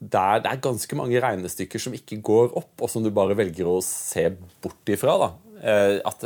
der 0.00 0.40
det 0.40 0.50
er 0.50 0.64
ganske 0.64 0.96
mange 0.96 1.20
regnestykker 1.20 1.82
som 1.82 1.94
ikke 1.96 2.20
går 2.24 2.54
opp, 2.56 2.72
og 2.80 2.90
som 2.90 3.04
du 3.04 3.12
bare 3.14 3.36
velger 3.38 3.68
å 3.68 3.78
se 3.84 4.30
bort 4.62 4.92
ifra. 4.92 5.16
da. 5.20 5.32
Uh, 5.60 5.96
at 6.08 6.24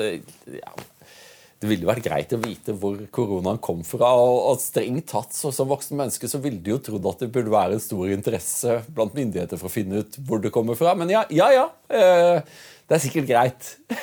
ja, 0.54 0.74
det 1.64 1.70
ville 1.70 1.88
vært 1.88 2.04
greit 2.04 2.32
å 2.36 2.40
vite 2.42 2.74
hvor 2.76 2.98
koronaen 3.14 3.60
kom 3.62 3.80
fra. 3.88 4.10
Og, 4.20 4.36
og 4.50 4.60
strengt 4.60 5.08
tatt, 5.10 5.32
så, 5.32 5.52
som 5.54 5.70
voksen 5.70 5.96
menneske 5.96 6.28
så 6.30 6.40
ville 6.44 6.60
du 6.60 6.74
jo 6.74 6.80
trodd 6.90 7.08
at 7.08 7.24
det 7.24 7.30
burde 7.32 7.54
være 7.54 7.78
en 7.78 7.82
stor 7.82 8.10
interesse 8.12 8.80
blant 8.94 9.16
myndigheter 9.16 9.60
for 9.60 9.70
å 9.70 9.72
finne 9.72 10.02
ut 10.04 10.18
hvor 10.28 10.42
det 10.44 10.52
kommer 10.54 10.76
fra. 10.78 10.92
Men 10.98 11.12
ja, 11.14 11.24
ja. 11.32 11.48
ja 11.54 11.64
eh, 11.88 12.58
det 12.84 12.98
er 12.98 13.04
sikkert 13.06 13.30
greit. 13.30 13.70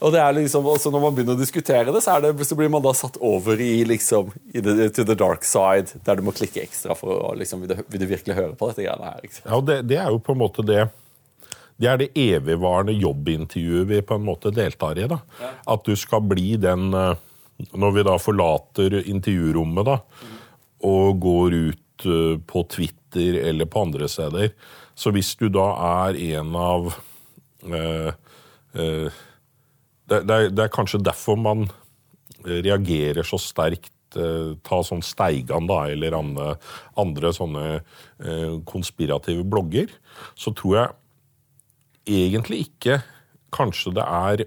og 0.00 0.14
det 0.14 0.20
er 0.22 0.32
liksom, 0.36 0.66
også 0.66 0.90
Når 0.90 1.02
man 1.04 1.14
begynner 1.16 1.36
å 1.36 1.40
diskutere 1.40 1.92
det, 1.92 2.00
så, 2.04 2.16
det, 2.22 2.32
så 2.48 2.56
blir 2.58 2.70
man 2.72 2.84
da 2.84 2.94
satt 2.96 3.18
over 3.20 3.60
i 3.60 3.84
liksom, 3.88 4.32
i 4.54 4.62
the, 4.64 4.88
to 4.94 5.04
the 5.08 5.16
dark 5.18 5.44
side, 5.46 6.00
der 6.06 6.18
du 6.18 6.24
må 6.26 6.34
klikke 6.36 6.64
ekstra 6.64 6.96
for 6.98 7.30
å 7.30 7.34
liksom, 7.38 7.62
vil, 7.64 7.76
du, 7.76 7.84
vil 7.92 8.02
du 8.02 8.08
virkelig 8.10 8.38
høre 8.38 8.56
på 8.58 8.70
dette 8.70 8.86
greiene 8.86 9.12
her. 9.12 9.22
Liksom. 9.26 9.46
Ja, 9.46 9.60
det, 9.68 9.78
det 9.90 10.00
er 10.02 10.10
jo 10.14 10.22
på 10.24 10.36
en 10.36 10.42
måte 10.42 10.66
det 10.66 10.86
det 11.82 11.88
er 11.90 11.98
det 11.98 12.12
evigvarende 12.18 12.94
jobbintervjuet 12.94 13.88
vi 13.88 14.00
på 14.06 14.14
en 14.18 14.26
måte 14.26 14.52
deltar 14.54 14.98
i. 15.00 15.08
da. 15.10 15.18
Ja. 15.40 15.50
At 15.74 15.86
du 15.88 15.96
skal 15.98 16.22
bli 16.30 16.54
den 16.60 16.92
eh, 16.94 17.16
Når 17.78 17.90
vi 17.94 18.02
da 18.06 18.14
forlater 18.18 18.94
intervjurommet 19.06 19.86
da, 19.86 19.96
og 20.88 21.18
går 21.22 21.54
ut 21.54 22.06
eh, 22.06 22.38
på 22.42 22.62
Twitter 22.70 23.38
eller 23.48 23.68
på 23.70 23.84
andre 23.86 24.08
steder, 24.10 24.50
så 24.94 25.12
hvis 25.14 25.34
du 25.38 25.46
da 25.52 25.68
er 26.06 26.18
en 26.36 26.56
av 26.58 26.88
uh, 27.64 28.10
uh, 28.74 29.20
det, 30.10 30.22
det, 30.28 30.34
er, 30.34 30.50
det, 30.50 30.64
er, 30.64 30.72
kanskje 30.72 31.02
derfor 31.02 31.38
man 31.40 31.66
reagerer 32.42 33.26
så 33.26 33.38
sterkt 33.40 33.92
ta 34.12 34.78
sånn 34.84 35.00
Steigan 35.00 35.64
da, 35.70 35.86
eller 35.88 36.12
andre, 36.18 36.50
andre 37.00 37.30
sånne 37.32 37.62
konspirative 38.68 39.40
blogger, 39.48 39.88
så 40.36 40.52
tror 40.52 40.74
jeg 40.76 42.18
egentlig 42.18 42.66
ikke 42.66 42.98
Kanskje 43.52 43.92
det 43.92 44.04
er 44.08 44.42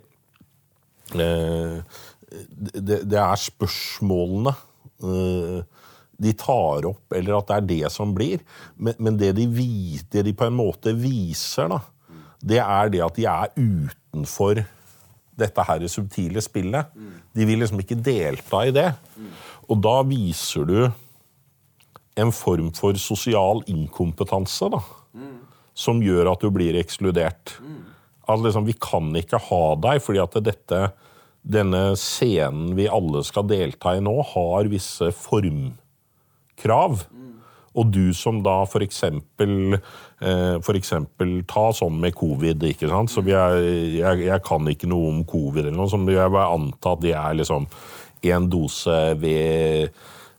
eh, 1.14 1.98
det, 2.74 3.04
det, 3.06 3.20
er 3.22 3.38
spørsmålene 3.38 4.54
eh, 5.06 5.60
de 6.16 6.32
tar 6.40 6.88
opp, 6.90 7.04
eller 7.14 7.38
at 7.38 7.50
det 7.50 7.58
er 7.58 7.68
det 7.70 7.92
som 7.94 8.14
blir. 8.16 8.42
Men, 8.80 8.96
men 8.98 9.20
det, 9.20 9.34
de, 9.38 9.46
det, 9.52 10.24
de, 10.26 10.34
på 10.34 10.48
en 10.48 10.58
måte 10.58 10.96
viser, 10.98 11.70
da, 11.70 11.82
det 12.40 12.62
er 12.64 12.92
det 12.94 13.04
at 13.06 13.20
de 13.20 13.28
er 13.30 13.54
utenfor 13.60 14.64
dette 15.40 15.66
her 15.68 15.88
subtile 15.92 16.42
spillet. 16.44 16.94
De 17.36 17.48
vil 17.48 17.60
liksom 17.62 17.82
ikke 17.84 18.00
delta 18.00 18.66
i 18.66 18.76
det. 18.76 18.90
Og 19.70 19.82
da 19.82 19.98
viser 20.08 20.70
du 20.70 20.78
en 22.16 22.32
form 22.32 22.70
for 22.76 22.96
sosial 23.02 23.64
inkompetanse, 23.68 24.70
da 24.72 24.80
som 25.76 26.00
gjør 26.04 26.32
at 26.32 26.44
du 26.44 26.52
blir 26.56 26.78
ekskludert. 26.80 27.58
At 28.26 28.42
liksom, 28.42 28.66
vi 28.66 28.78
kan 28.80 29.12
ikke 29.20 29.42
ha 29.50 29.64
deg, 29.84 30.00
fordi 30.02 30.22
at 30.24 30.38
dette, 30.46 30.80
denne 31.44 31.84
scenen 32.00 32.74
vi 32.78 32.88
alle 32.90 33.22
skal 33.28 33.46
delta 33.50 33.98
i 33.98 34.04
nå, 34.04 34.16
har 34.32 34.72
visse 34.72 35.12
formkrav. 35.20 37.04
Og 37.76 37.92
du 37.92 38.16
som 38.16 38.40
da 38.44 38.62
for 38.72 38.86
eh, 40.22 40.72
eksempel 40.80 41.38
Ta 41.48 41.68
sånn 41.76 42.00
med 42.02 42.16
covid, 42.16 42.64
ikke 42.72 42.90
sant. 42.92 43.12
Så 43.12 43.24
jeg, 43.28 43.62
jeg, 44.00 44.26
jeg, 44.28 44.42
kan 44.46 44.68
ikke 44.72 44.90
noe 44.92 45.12
om 45.12 45.24
covid 45.28 45.68
eller 45.68 45.78
noe, 45.78 45.92
som 45.92 46.08
jeg 46.10 46.34
bare 46.34 46.56
anta 46.56 46.96
at 46.96 47.04
det 47.04 47.16
er 47.18 47.40
liksom 47.42 47.68
én 48.26 48.50
dose 48.50 48.98
ved 49.22 49.94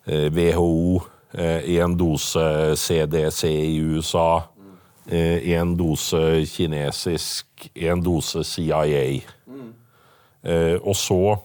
WHO, 0.07 1.01
én 1.37 1.95
dose 1.99 2.43
CDC 2.81 3.51
i 3.51 3.81
USA 3.83 4.47
én 5.09 5.71
eh, 5.71 5.77
dose 5.77 6.47
kinesisk, 6.51 7.71
én 7.75 8.03
dose 8.03 8.45
CIA. 8.45 9.21
Og 10.83 10.97
så 10.97 11.37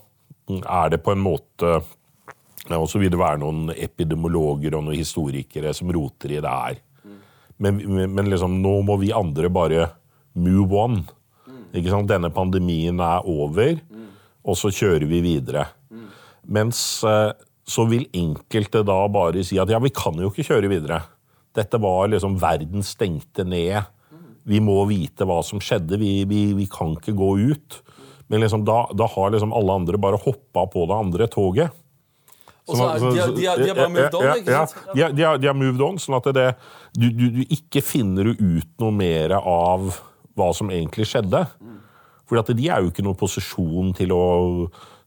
er 0.50 0.90
det 0.90 1.04
på 1.04 1.12
en 1.12 1.22
måte 1.22 1.82
Og 2.70 2.86
så 2.88 3.00
vil 3.00 3.10
det 3.10 3.18
være 3.18 3.40
noen 3.42 3.72
epidemiologer 3.74 4.76
og 4.78 4.84
noen 4.86 4.96
historikere 4.96 5.74
som 5.74 5.90
roter 5.92 6.32
i 6.32 6.38
det 6.40 6.50
her. 6.50 6.78
Men, 7.62 7.78
men, 8.16 8.30
liksom, 8.32 8.58
nå 8.64 8.80
må 8.88 8.98
vi 9.02 9.12
andre 9.14 9.52
bare 9.54 9.88
move 10.34 10.78
on. 10.78 11.02
Ikke 11.76 11.92
sant? 11.94 12.10
Denne 12.10 12.32
pandemien 12.34 13.00
er 13.06 13.28
over, 13.30 13.78
og 14.42 14.58
så 14.58 14.72
kjører 14.74 15.06
vi 15.10 15.22
videre. 15.24 15.68
Mens 16.52 16.80
eh, 17.06 17.32
så 17.68 17.86
vil 17.90 18.08
enkelte 18.18 18.82
da 18.88 18.98
bare 19.14 19.44
si 19.46 19.60
at 19.62 19.70
ja, 19.70 19.80
vi 19.80 19.94
kan 19.94 20.18
jo 20.20 20.32
ikke 20.32 20.48
kjøre 20.50 20.72
videre. 20.72 21.04
Dette 21.56 21.80
var 21.84 22.10
liksom 22.10 22.40
Verden 22.42 22.84
stengte 22.86 23.46
ned. 23.48 23.84
Vi 24.48 24.60
må 24.64 24.80
vite 24.90 25.28
hva 25.28 25.42
som 25.46 25.62
skjedde. 25.62 26.00
Vi, 26.02 26.24
vi, 26.28 26.42
vi 26.58 26.68
kan 26.72 26.96
ikke 26.98 27.16
gå 27.18 27.32
ut. 27.52 27.82
Men 28.32 28.44
liksom 28.44 28.64
da, 28.66 28.86
da, 28.96 29.08
har 29.12 29.34
liksom 29.34 29.54
alle 29.54 29.76
andre 29.82 30.00
bare 30.02 30.20
hoppa 30.20 30.66
på 30.72 30.88
det 30.90 30.98
andre 30.98 31.28
toget. 31.32 31.78
Og 32.70 32.78
så 32.78 32.88
er, 32.88 33.02
de, 33.02 33.26
de, 33.36 33.42
de, 33.42 33.68
har 33.68 33.76
bare 33.76 33.90
moved 33.90 34.16
on, 34.20 34.30
ikke 34.38 34.60
sant? 34.62 34.96
Ja, 34.98 35.10
de, 35.12 35.48
har 35.50 35.58
moved 35.58 35.82
on, 35.82 35.98
sånn 36.00 36.20
at 36.20 36.30
det, 36.38 36.48
du, 36.94 37.10
du, 37.10 37.26
du, 37.40 37.42
ikke 37.50 37.82
finner 37.84 38.32
ut 38.32 38.72
noe 38.84 38.94
mer 38.96 39.34
av 39.40 39.90
hva 40.38 40.52
som 40.56 40.70
egentlig 40.72 41.10
skjedde. 41.10 41.44
For 42.30 42.54
de 42.56 42.70
er 42.70 42.84
jo 42.84 42.94
ikke 42.94 43.04
noen 43.04 43.20
posisjon 43.20 43.92
til 43.98 44.14
å 44.16 44.24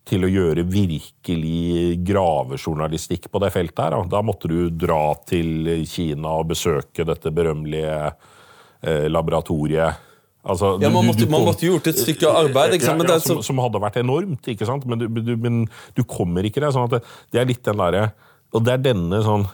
til 0.05 0.27
å 0.27 0.29
gjøre 0.29 0.67
virkelig 0.69 1.97
gravejournalistikk 2.05 3.31
på 3.33 3.41
det 3.41 3.51
feltet. 3.55 3.81
her. 3.87 3.97
Da 4.13 4.21
måtte 4.21 4.51
du 4.53 4.69
dra 4.69 5.15
til 5.27 5.87
Kina 5.89 6.37
og 6.41 6.51
besøke 6.53 7.07
dette 7.09 7.33
berømmelige 7.33 8.13
eh, 8.85 9.07
laboratoriet. 9.09 10.03
Altså, 10.45 10.75
ja, 10.83 10.91
man 10.93 11.07
måtte, 11.09 11.23
du, 11.23 11.25
du 11.25 11.31
kom, 11.31 11.39
man 11.39 11.47
måtte, 11.49 11.65
gjort 11.65 11.87
et 11.89 11.99
stykke 11.99 12.29
arbeid. 12.29 12.75
Ja, 12.77 12.93
ja, 13.01 13.19
som, 13.25 13.41
som, 13.45 13.61
hadde 13.65 13.81
vært 13.81 13.97
enormt, 14.03 14.45
ikke 14.53 14.69
sant? 14.69 14.85
Men 14.85 15.01
du, 15.01 15.35
men 15.41 15.63
du 15.97 16.03
kommer 16.05 16.45
ikke 16.45 16.61
der. 16.61 16.75
sånn 16.75 16.85
at 16.91 16.99
det, 16.99 17.01
det 17.33 17.41
er 17.41 17.49
litt 17.49 17.65
den 17.65 17.81
derre 17.81 18.11
Og 18.53 18.67
det 18.67 18.75
er 18.75 18.83
denne 18.85 19.23
sånn 19.25 19.47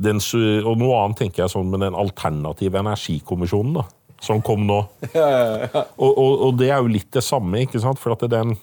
den, 0.00 0.22
Og 0.64 0.72
noe 0.80 1.02
annet 1.02 1.20
tenker 1.20 1.44
jeg 1.44 1.52
sånn 1.52 1.68
med 1.72 1.84
den 1.84 1.98
alternative 1.98 2.80
energikommisjonen, 2.80 3.76
da, 3.76 3.84
som 4.24 4.40
kom 4.44 4.64
nå. 4.68 4.80
Og, 6.00 6.10
og, 6.10 6.32
og, 6.48 6.50
det 6.60 6.70
er 6.70 6.80
jo 6.80 6.92
litt 6.96 7.12
det 7.12 7.24
samme, 7.24 7.66
ikke 7.66 7.80
sant? 7.82 8.00
For 8.00 8.16
at 8.16 8.24
den 8.32 8.56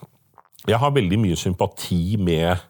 jeg 0.64 0.80
har 0.80 0.94
veldig 0.96 1.18
mye 1.20 1.36
sympati 1.36 2.16
med 2.16 2.62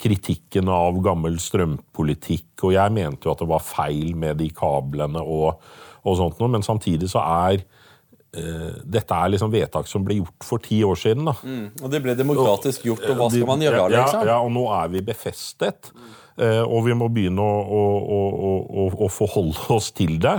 kritikken 0.00 0.68
av 0.72 0.96
gammel 1.04 1.36
strømpolitikk, 1.40 2.64
og 2.64 2.72
jeg 2.74 2.92
mente 2.96 3.28
jo 3.28 3.34
at 3.34 3.42
det 3.42 3.48
var 3.50 3.62
feil 3.62 4.14
med 4.18 4.40
de 4.40 4.48
kablene 4.56 5.20
og, 5.20 5.60
og 6.02 6.16
sånt 6.18 6.40
noe, 6.40 6.50
men 6.56 6.64
samtidig 6.64 7.10
så 7.12 7.22
er 7.22 7.60
dette 8.84 9.14
er 9.14 9.30
liksom 9.34 9.52
vedtak 9.52 9.86
som 9.90 10.04
ble 10.06 10.16
gjort 10.20 10.44
for 10.46 10.58
ti 10.64 10.80
år 10.84 10.98
siden. 10.98 11.24
da. 11.28 11.34
Og 11.82 11.90
det 11.92 12.00
ble 12.02 12.14
demokratisk 12.18 12.84
gjort, 12.88 13.04
og 13.10 13.16
hva 13.20 13.30
skal 13.30 13.46
man 13.46 13.60
gjøre? 13.62 13.84
Liksom? 13.94 14.26
ja, 14.30 14.38
og 14.42 14.52
nå 14.52 14.64
er 14.74 14.88
vi 14.94 15.02
befestet. 15.06 15.90
eh, 16.36 16.62
Og 16.62 16.84
vi 16.88 16.94
må 16.98 17.08
begynne 17.14 17.38
å, 17.40 17.56
å, 17.62 17.82
å, 18.18 18.52
å, 18.84 18.86
å 19.06 19.08
forholde 19.12 19.68
oss 19.76 19.92
til 19.94 20.18
det. 20.18 20.36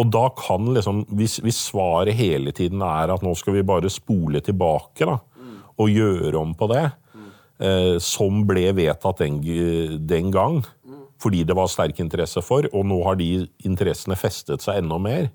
Og 0.00 0.10
da 0.10 0.28
kan 0.38 0.72
liksom, 0.74 1.04
hvis, 1.12 1.38
hvis 1.44 1.60
svaret 1.70 2.14
hele 2.16 2.52
tiden 2.56 2.80
er 2.82 3.12
at 3.12 3.22
nå 3.22 3.34
skal 3.36 3.54
vi 3.58 3.62
bare 3.62 3.90
spole 3.92 4.40
tilbake 4.40 5.04
da, 5.04 5.18
og 5.76 5.90
gjøre 5.90 6.38
om 6.38 6.54
på 6.54 6.68
det, 6.70 6.86
eh, 7.60 7.98
som 7.98 8.44
ble 8.46 8.68
vedtatt 8.72 9.18
den, 9.24 9.40
den 10.06 10.30
gang, 10.34 10.62
fordi 11.24 11.44
det 11.46 11.54
var 11.56 11.70
sterk 11.72 12.00
interesse 12.02 12.42
for, 12.44 12.66
og 12.74 12.84
nå 12.84 12.98
har 13.06 13.16
de 13.16 13.46
interessene 13.64 14.16
festet 14.18 14.60
seg 14.64 14.82
enda 14.82 14.98
mer, 15.00 15.28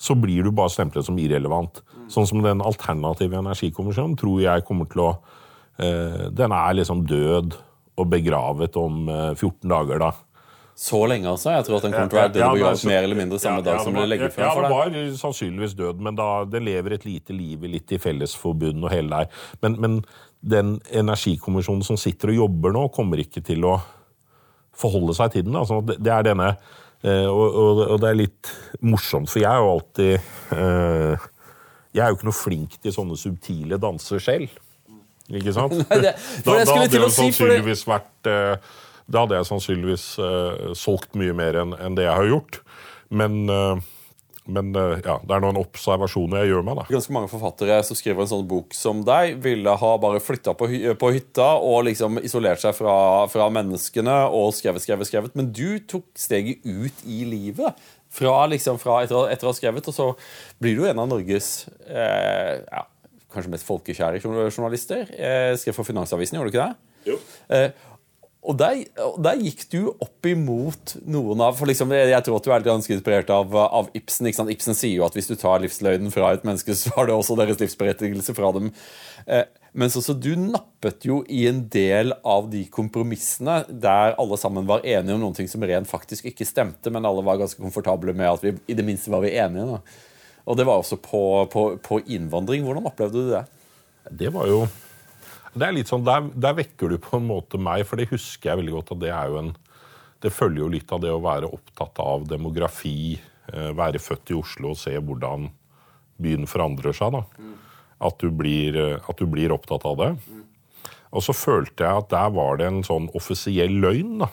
så 0.00 0.14
blir 0.16 0.46
du 0.46 0.50
bare 0.56 0.72
stemplet 0.72 1.04
som 1.04 1.18
irrelevant. 1.20 1.82
Sånn 2.10 2.26
som 2.26 2.40
den 2.42 2.62
alternative 2.64 3.36
energikommisjonen 3.38 4.16
tror 4.18 4.40
jeg 4.42 4.64
kommer 4.66 4.88
til 4.90 5.04
å 5.04 5.10
eh, 5.78 6.30
Den 6.32 6.52
er 6.56 6.74
liksom 6.80 7.04
død 7.06 7.54
og 8.00 8.08
begravet 8.08 8.76
om 8.80 9.06
eh, 9.12 9.30
14 9.36 9.68
dager, 9.68 10.00
da. 10.00 10.10
Så 10.80 11.02
lenge, 11.10 11.28
altså? 11.28 11.50
Jeg 11.52 11.66
tror 11.66 11.76
at 11.76 11.84
den 11.84 11.92
kommer 11.92 12.08
til 12.08 12.16
å 12.16 12.20
være 12.22 12.32
død 12.32 12.42
og 12.46 12.54
begravet 12.54 12.70
altså- 12.72 12.88
mer 12.88 13.02
eller 13.04 13.18
mindre 13.18 13.38
samme 13.42 13.60
ja, 13.60 13.64
dag 13.66 13.74
ja, 13.76 13.84
som 13.84 13.92
det 13.92 13.98
ble 13.98 14.06
var- 14.06 14.10
legget 14.14 14.32
frem 14.32 14.46
Ja, 14.46 14.52
for 14.56 14.62
det 14.64 14.70
deg. 14.70 15.10
var 15.10 15.16
sannsynligvis 15.20 15.74
død, 15.76 16.00
men 16.06 16.16
da, 16.16 16.28
det 16.48 16.62
lever 16.64 16.92
et 16.96 17.04
lite 17.04 17.36
liv 17.36 17.62
litt 17.68 17.92
i 17.92 17.98
fellesforbund 18.00 18.84
og 18.88 18.90
hele 18.94 19.10
der. 19.10 19.28
Men, 19.60 19.76
men 19.84 19.98
den 20.40 20.78
energikommisjonen 20.88 21.84
som 21.84 22.00
sitter 22.00 22.32
og 22.32 22.38
jobber 22.46 22.72
nå, 22.72 22.86
kommer 22.96 23.20
ikke 23.20 23.44
til 23.44 23.68
å 23.68 23.76
forholde 24.80 25.12
seg 25.18 25.34
til 25.34 25.44
den. 25.44 25.58
Altså, 25.60 25.82
det, 25.84 25.98
det 26.00 26.12
er 26.14 26.22
denne 26.30 26.48
eh, 26.54 26.56
og, 27.08 27.46
og, 27.48 27.78
og 27.94 28.00
det 28.02 28.08
er 28.10 28.18
litt 28.18 28.50
morsomt, 28.84 29.30
for 29.32 29.40
jeg 29.40 29.48
er 29.50 29.62
jo 29.62 29.70
alltid 29.72 30.10
eh, 30.56 31.28
Jeg 31.96 32.02
er 32.04 32.10
jo 32.12 32.18
ikke 32.18 32.28
noe 32.28 32.36
flink 32.36 32.76
til 32.82 32.92
sånne 32.94 33.16
subtile 33.18 33.78
danser 33.80 34.20
selv. 34.22 34.50
Ikke 35.30 35.54
sant? 35.56 35.72
det- 35.88 36.12
da, 36.44 36.58
da, 36.64 36.74
hadde 36.82 37.00
jeg 37.00 37.14
sannsynligvis 37.16 37.84
si, 37.84 37.86
det- 37.86 37.92
vært 37.94 38.30
eh, 38.30 38.68
Da 39.10 39.24
hadde 39.24 39.38
jeg 39.40 39.48
sannsynligvis 39.48 40.04
eh, 40.22 40.74
solgt 40.78 41.16
mye 41.18 41.32
mer 41.34 41.56
enn 41.64 41.72
en 41.78 41.96
det 41.98 42.04
jeg 42.06 42.14
har 42.20 42.28
gjort. 42.30 42.60
Men, 43.10 43.40
eh, 43.50 43.80
men 44.48 44.70
eh, 44.76 44.98
ja, 45.04 45.18
det 45.20 45.34
er 45.36 45.42
noen 45.44 45.58
observasjoner 45.60 46.42
jeg 46.42 46.52
gjør 46.52 46.64
meg, 46.66 46.80
da. 46.80 46.86
Ganske 46.90 47.14
mange 47.14 47.30
forfattere 47.32 47.78
som 47.86 47.98
skriver 47.98 48.24
en 48.24 48.30
sånn 48.32 48.46
bok 48.50 48.74
som 48.76 49.02
deg, 49.06 49.36
ville 49.44 49.74
ha 49.82 49.90
bare 50.00 50.22
flytta 50.24 50.54
på, 50.58 50.68
hy 50.70 50.82
på 51.00 51.12
hytta 51.14 51.52
og 51.60 51.84
liksom 51.90 52.20
isolert 52.24 52.62
seg 52.62 52.74
fra, 52.78 52.94
fra 53.32 53.48
menneskene 53.52 54.16
og 54.28 54.54
skrevet, 54.56 54.84
skrevet, 54.84 55.10
skrevet. 55.10 55.36
Men 55.38 55.52
du 55.54 55.80
tok 55.90 56.08
steget 56.18 56.64
ut 56.64 57.04
i 57.06 57.24
livet. 57.28 57.88
Fra, 58.10 58.40
liksom, 58.50 58.80
fra 58.82 59.04
etter, 59.04 59.28
etter 59.30 59.46
å 59.46 59.52
ha 59.52 59.54
skrevet, 59.54 59.86
og 59.86 59.94
så 59.94 60.06
blir 60.58 60.80
du 60.80 60.88
en 60.88 60.98
av 60.98 61.06
Norges 61.12 61.68
eh, 61.86 62.56
ja, 62.64 62.80
kanskje 63.30 63.52
mest 63.52 63.68
folkekjære 63.68 64.18
journalister. 64.24 65.04
Eh, 65.14 65.52
skrev 65.60 65.76
for 65.76 65.86
Finansavisen, 65.86 66.34
gjorde 66.34 66.50
du 66.50 66.56
ikke 66.56 66.64
det? 66.66 66.90
Jo. 67.06 67.16
Eh, 67.54 67.70
og 68.40 68.56
der, 68.56 68.78
der 69.20 69.40
gikk 69.44 69.66
du 69.68 69.90
opp 70.00 70.24
imot 70.24 70.94
noen 71.04 71.42
av 71.44 71.58
for 71.58 71.68
liksom, 71.68 71.90
Jeg 71.92 72.24
tror 72.24 72.38
at 72.38 72.46
du 72.46 72.52
er 72.54 72.64
ganske 72.64 72.94
inspirert 72.96 73.28
av, 73.34 73.52
av 73.52 73.90
Ibsen. 73.96 74.30
Ibsen 74.30 74.76
sier 74.78 74.94
jo 74.96 75.04
at 75.04 75.16
hvis 75.16 75.28
du 75.28 75.34
tar 75.36 75.60
livsløgnen 75.60 76.12
fra 76.14 76.30
et 76.32 76.46
menneske, 76.48 76.72
så 76.78 76.94
har 76.96 77.10
det 77.10 77.18
også 77.18 77.36
deres 77.36 77.60
livsberettigelse 77.60 78.34
fra 78.38 78.54
dem. 78.56 78.72
Eh, 79.28 79.44
mens 79.76 79.98
også 80.00 80.16
du 80.16 80.32
nappet 80.40 81.04
jo 81.04 81.20
i 81.28 81.44
en 81.50 81.60
del 81.70 82.16
av 82.24 82.48
de 82.50 82.64
kompromissene 82.72 83.60
der 83.68 84.16
alle 84.16 84.40
sammen 84.40 84.64
var 84.70 84.88
enige 84.88 85.18
om 85.18 85.26
noen 85.26 85.36
ting 85.36 85.50
som 85.50 85.62
rent 85.68 85.90
faktisk 85.90 86.32
ikke 86.32 86.48
stemte, 86.48 86.90
men 86.90 87.04
alle 87.06 87.26
var 87.26 87.42
ganske 87.42 87.60
komfortable 87.60 88.16
med 88.16 88.32
at 88.32 88.46
vi 88.46 88.56
i 88.72 88.78
det 88.78 88.86
minste 88.88 89.12
var 89.12 89.20
vi 89.26 89.36
enige. 89.36 89.68
Da. 89.76 89.82
Og 90.48 90.56
det 90.56 90.64
var 90.66 90.80
også 90.80 90.96
på, 90.96 91.44
på, 91.52 91.70
på 91.84 92.00
innvandring. 92.08 92.64
Hvordan 92.64 92.88
opplevde 92.88 93.20
du 93.20 93.34
det? 93.36 93.44
Det 94.24 94.32
var 94.32 94.48
jo 94.48 94.64
det 95.54 95.66
er 95.66 95.74
litt 95.74 95.90
sånn, 95.90 96.04
der, 96.06 96.28
der 96.38 96.54
vekker 96.60 96.92
du 96.92 96.98
på 97.02 97.18
en 97.18 97.26
måte 97.26 97.58
meg, 97.58 97.82
for 97.88 97.98
det 97.98 98.10
husker 98.12 98.52
jeg 98.52 98.60
veldig 98.60 98.74
godt. 98.76 98.92
at 98.94 99.02
Det 99.02 99.10
er 99.14 99.32
jo 99.32 99.40
en, 99.40 99.54
det 100.22 100.34
følger 100.34 100.62
jo 100.62 100.68
litt 100.76 100.92
av 100.94 101.02
det 101.02 101.10
å 101.14 101.22
være 101.24 101.50
opptatt 101.50 101.98
av 102.04 102.28
demografi, 102.30 103.16
eh, 103.52 103.72
være 103.76 104.02
født 104.02 104.30
i 104.30 104.38
Oslo 104.38 104.74
og 104.74 104.78
se 104.78 104.94
hvordan 104.94 105.48
byen 106.20 106.46
forandrer 106.50 106.94
seg. 106.96 107.16
da. 107.16 107.24
At, 108.00 108.22
du 108.22 108.30
blir, 108.30 108.78
eh, 108.78 109.10
at 109.10 109.18
du 109.18 109.26
blir 109.26 109.52
opptatt 109.56 109.84
av 109.88 109.98
det. 109.98 110.12
Og 111.10 111.24
så 111.26 111.34
følte 111.34 111.82
jeg 111.82 112.04
at 112.04 112.12
der 112.12 112.30
var 112.30 112.60
det 112.60 112.68
en 112.70 112.84
sånn 112.86 113.10
offisiell 113.18 113.80
løgn. 113.82 114.20
da. 114.22 114.30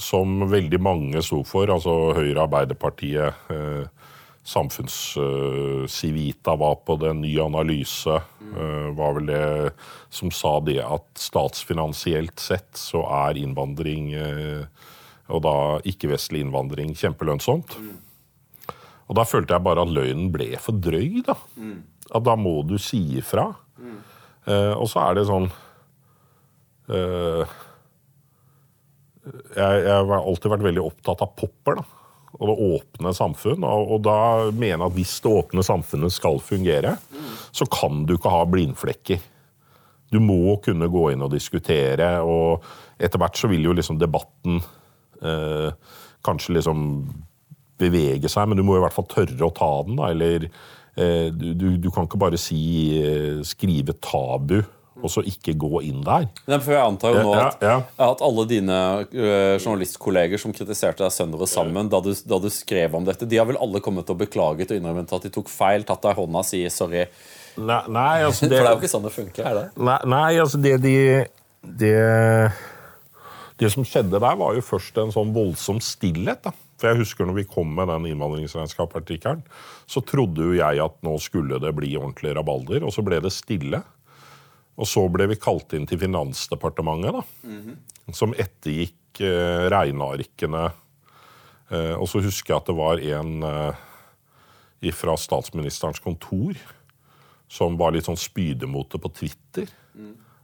Som 0.00 0.40
veldig 0.48 0.80
mange 0.80 1.22
sto 1.24 1.42
for. 1.44 1.68
Altså 1.72 2.14
Høyre, 2.16 2.46
Arbeiderpartiet, 2.46 3.52
eh, 3.52 3.84
Samfunnscivita 4.50 6.56
var 6.56 6.74
på 6.74 6.96
det, 6.98 7.12
Ny 7.14 7.40
Analyse 7.40 8.22
eh, 8.56 8.88
var 8.98 9.12
vel 9.14 9.26
det 9.30 9.70
som 10.10 10.30
sa 10.34 10.60
det 10.66 10.80
at 10.82 11.06
statsfinansielt 11.22 12.40
sett 12.42 12.74
så 12.78 13.04
er 13.28 13.38
innvandring, 13.38 14.12
eh, 14.18 14.64
og 15.30 15.42
da 15.46 15.54
ikke-vestlig 15.86 16.42
innvandring, 16.42 16.96
kjempelønnsomt. 16.98 17.76
Og 19.06 19.14
da 19.18 19.24
følte 19.26 19.54
jeg 19.54 19.66
bare 19.68 19.82
at 19.86 19.94
løgnen 19.94 20.32
ble 20.34 20.50
for 20.62 20.74
drøy, 20.82 21.22
da. 21.26 21.34
At 22.10 22.26
da 22.26 22.34
må 22.38 22.62
du 22.66 22.76
si 22.82 23.00
ifra. 23.22 23.46
Eh, 24.50 24.74
og 24.74 24.90
så 24.90 24.98
er 25.04 25.20
det 25.20 25.28
sånn 25.30 25.46
jeg, 26.90 27.46
jeg 29.54 29.94
har 29.94 30.18
alltid 30.18 30.50
vært 30.50 30.66
veldig 30.66 30.82
opptatt 30.82 31.22
av 31.22 31.30
popper. 31.38 31.78
da 31.78 31.99
og 32.40 32.48
det 32.48 32.56
åpne 32.66 33.12
samfunn. 33.16 33.64
Og, 33.68 33.94
og 33.94 34.02
da 34.06 34.18
mener 34.50 34.78
jeg 34.78 34.86
at 34.88 34.96
hvis 34.96 35.14
det 35.24 35.32
åpne 35.42 35.64
samfunnet 35.66 36.14
skal 36.14 36.40
fungere, 36.42 36.96
så 37.52 37.68
kan 37.68 38.04
du 38.08 38.16
ikke 38.16 38.32
ha 38.32 38.46
blindflekker. 38.48 39.20
Du 40.10 40.18
må 40.24 40.56
kunne 40.64 40.88
gå 40.90 41.10
inn 41.12 41.22
og 41.22 41.34
diskutere, 41.34 42.16
og 42.26 42.64
etter 42.98 43.20
hvert 43.20 43.38
så 43.38 43.50
vil 43.50 43.68
jo 43.68 43.76
liksom 43.76 44.00
debatten 44.00 44.58
eh, 45.22 45.68
kanskje 46.26 46.56
liksom 46.56 46.80
bevege 47.80 48.28
seg, 48.28 48.50
men 48.50 48.58
du 48.58 48.64
må 48.66 48.76
i 48.76 48.82
hvert 48.82 48.96
fall 48.96 49.08
tørre 49.10 49.46
å 49.46 49.54
ta 49.56 49.70
den, 49.86 50.00
da, 50.00 50.10
eller 50.12 50.48
eh, 50.48 51.28
du, 51.30 51.76
du, 51.80 51.88
kan 51.92 52.08
ikke 52.08 52.20
bare 52.20 52.40
si 52.40 52.60
eh, 52.98 53.40
skrive 53.46 53.96
tabu, 54.02 54.58
og 55.00 55.12
så 55.12 55.24
ikke 55.26 55.56
gå 55.58 55.82
inn 55.88 56.04
der. 56.06 56.28
Nei, 56.50 56.60
for 56.60 56.76
Jeg 56.76 56.84
antar 56.84 57.16
jo 57.16 57.24
nå 57.26 57.34
at, 57.38 57.64
ja. 57.64 57.76
at 58.06 58.22
alle 58.24 58.46
dine 58.50 58.78
uh, 59.02 59.56
journalistkolleger 59.58 60.40
som 60.40 60.54
kritiserte 60.56 61.04
deg 61.04 61.14
sønder 61.14 61.44
og 61.44 61.50
sammen 61.50 61.90
da 61.92 62.02
du, 62.04 62.12
da 62.28 62.40
du 62.42 62.48
skrev 62.52 62.96
om 62.96 63.08
dette, 63.08 63.28
de 63.28 63.40
har 63.40 63.48
vel 63.48 63.60
alle 63.60 63.82
kommet 63.84 64.10
og 64.12 64.20
beklaget 64.22 64.72
og 64.72 64.80
innrømmet 64.80 65.12
at 65.16 65.26
de 65.26 65.34
tok 65.34 65.50
feil, 65.52 65.86
tatt 65.88 66.04
deg 66.04 66.16
i 66.16 66.20
hånda 66.20 66.44
og 66.44 66.48
sier 66.48 66.72
sorry? 66.74 67.04
Nei, 67.60 67.82
nei 67.90 68.22
altså 68.22 68.46
For 68.46 68.52
det 68.52 68.62
er 68.62 68.70
jo 68.70 68.80
ikke 68.80 68.94
sånn 68.94 69.06
det 69.08 69.14
funker, 69.14 69.46
er 69.50 69.58
det? 69.58 69.66
Nei, 69.82 70.00
nei 70.08 70.30
altså 70.38 70.60
det 70.62 70.76
de 70.84 70.96
det, 71.60 72.52
det 73.60 73.70
som 73.72 73.84
skjedde 73.84 74.16
der, 74.16 74.36
var 74.40 74.56
jo 74.56 74.64
først 74.64 74.98
en 75.00 75.12
sånn 75.14 75.32
voldsom 75.36 75.80
stillhet. 75.84 76.42
da. 76.46 76.54
For 76.80 76.90
jeg 76.90 77.02
husker 77.02 77.28
når 77.28 77.42
vi 77.42 77.48
kom 77.50 77.74
med 77.76 77.90
den 77.92 78.08
innvandringsregnskapartikkelen, 78.14 79.42
så 79.90 80.02
trodde 80.06 80.46
jo 80.48 80.56
jeg 80.56 80.80
at 80.80 80.96
nå 81.04 81.16
skulle 81.20 81.60
det 81.60 81.74
bli 81.76 81.92
ordentlig 81.98 82.32
rabalder, 82.38 82.86
og 82.86 82.94
så 82.94 83.04
ble 83.04 83.20
det 83.20 83.34
stille. 83.36 83.82
Og 84.78 84.88
så 84.88 85.02
ble 85.12 85.26
vi 85.32 85.38
kalt 85.40 85.74
inn 85.76 85.86
til 85.88 85.98
Finansdepartementet, 86.00 87.16
da, 87.18 87.24
som 88.16 88.32
ettergikk 88.32 89.20
eh, 89.20 89.66
regnearkene. 89.72 90.70
Eh, 91.70 91.94
og 91.96 92.06
så 92.08 92.22
husker 92.24 92.54
jeg 92.54 92.62
at 92.62 92.70
det 92.70 92.76
var 92.78 93.02
en 93.18 93.42
eh, 93.50 94.92
fra 94.96 95.16
statsministerens 95.20 96.00
kontor 96.00 96.56
som 97.50 97.76
var 97.76 97.92
litt 97.92 98.06
sånn 98.06 98.16
spydemote 98.20 98.98
på 99.02 99.10
Twitter. 99.12 99.68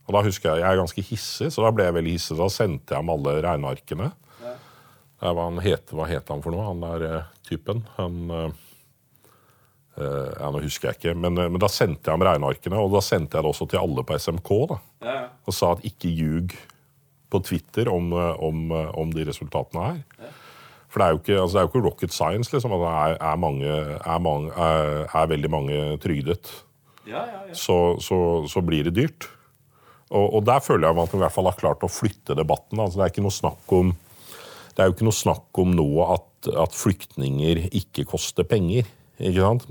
Og 0.07 0.15
da 0.15 0.23
husker 0.27 0.53
jeg 0.53 0.63
jeg 0.63 0.69
er 0.69 0.81
ganske 0.83 1.03
hissig, 1.03 1.51
så 1.55 1.65
da 1.65 1.73
ble 1.75 1.87
jeg 1.87 1.97
veldig 1.97 2.15
hissig. 2.15 2.37
Da 2.39 2.49
sendte 2.53 2.95
jeg 2.95 3.01
ham 3.01 3.11
alle 3.15 3.41
regnearkene. 3.43 4.13
Var 5.23 5.41
han 5.41 5.63
het, 5.65 5.91
hva 5.97 6.07
het 6.11 6.29
han 6.29 6.43
for 6.45 6.53
noe, 6.53 6.67
han 6.67 6.83
der 6.85 7.05
eh, 7.09 7.29
typen? 7.49 7.87
Han 7.97 8.31
eh, 8.31 8.66
ja, 10.03 10.49
Nå 10.53 10.63
husker 10.65 10.91
jeg 10.91 10.99
ikke, 10.99 11.15
men, 11.19 11.39
eh, 11.41 11.51
men 11.53 11.63
da 11.63 11.69
sendte 11.73 12.11
jeg 12.11 12.17
ham 12.17 12.25
regnearkene, 12.27 12.81
og 12.81 12.95
da 12.95 13.03
sendte 13.05 13.39
jeg 13.39 13.47
det 13.47 13.53
også 13.53 13.69
til 13.73 13.83
alle 13.83 14.05
på 14.07 14.19
SMK. 14.19 14.51
da, 14.73 14.81
Og 15.47 15.57
sa 15.57 15.73
at 15.73 15.85
ikke 15.89 16.13
ljug 16.13 16.57
på 17.33 17.43
Twitter 17.43 17.91
om, 17.93 18.13
eh, 18.13 18.35
om, 18.43 18.71
eh, 18.73 18.91
om 18.95 19.13
de 19.13 19.25
resultatene 19.25 19.87
her. 19.87 20.33
For 20.89 21.01
det 21.01 21.07
er 21.07 21.13
jo 21.13 21.21
ikke, 21.21 21.41
altså 21.43 21.53
det 21.53 21.61
er 21.61 21.67
jo 21.67 21.73
ikke 21.73 21.87
rocket 21.89 22.13
science 22.13 22.53
liksom, 22.53 22.73
at 22.73 22.81
det 22.81 22.93
er, 22.93 23.17
er, 23.21 23.37
mange, 23.37 23.67
er, 23.67 24.19
mange, 24.23 24.53
er, 24.53 25.07
er 25.13 25.27
veldig 25.27 25.51
mange 25.51 25.81
trygdet. 26.01 26.53
Så, 27.53 28.01
så, 28.01 28.47
så 28.49 28.63
blir 28.65 28.85
det 28.85 28.95
dyrt. 28.97 29.29
Og, 30.11 30.39
og 30.39 30.47
der 30.47 30.63
føler 30.63 30.87
jeg 30.87 30.95
at 30.95 30.97
man 30.97 31.21
i 31.21 31.25
hvert 31.25 31.35
fall 31.35 31.51
har 31.51 31.59
klart 31.59 31.85
å 31.85 31.91
flytte 31.91 32.37
debatten. 32.39 32.79
Altså, 32.79 32.99
det 32.99 33.05
er 33.05 33.13
ikke 33.13 33.27
noe 33.27 33.35
snakk 33.35 33.75
om 33.75 33.93
det 34.77 34.85
er 34.85 34.91
jo 34.91 34.93
ikke 34.93 35.07
noe 35.09 35.17
snakk 35.17 35.59
om 35.63 35.71
nå 35.73 35.89
at, 36.05 36.49
at 36.53 36.75
flyktninger 36.77 37.63
ikke 37.73 38.05
koster 38.11 38.45
penger. 38.45 38.85
Ikke 39.19 39.43
sant? 39.43 39.69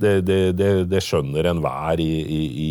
Det, 0.00 0.18
det, 0.26 0.38
det, 0.58 0.70
det 0.90 1.00
skjønner 1.06 1.46
enhver 1.52 2.00
i, 2.02 2.12
i, 2.26 2.40
i 2.64 2.70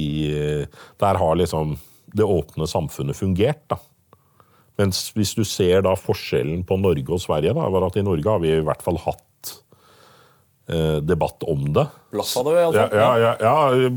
Der 0.99 1.19
har 1.21 1.37
liksom 1.39 1.77
det 2.13 2.25
åpne 2.27 2.67
samfunnet 2.69 3.17
fungert. 3.17 3.63
da. 3.71 3.79
Mens 4.79 5.05
hvis 5.13 5.35
du 5.37 5.43
ser 5.45 5.83
da 5.85 5.93
forskjellen 5.97 6.63
på 6.65 6.77
Norge 6.81 7.13
og 7.13 7.21
Sverige, 7.21 7.53
da, 7.55 7.67
var 7.69 7.87
at 7.87 7.97
i 7.99 8.05
Norge 8.05 8.29
har 8.29 8.41
vi 8.41 8.51
i 8.55 8.65
hvert 8.65 8.81
fall 8.85 8.97
hatt 9.03 9.53
eh, 10.69 10.97
debatt 11.05 11.45
om 11.49 11.67
det. 11.75 11.85
Blaff 12.13 12.33
av 12.41 12.49
det, 12.49 12.57
Ja, 12.79 12.87
ja, 12.89 13.11
ja, 13.21 13.33
ja, 13.43 13.91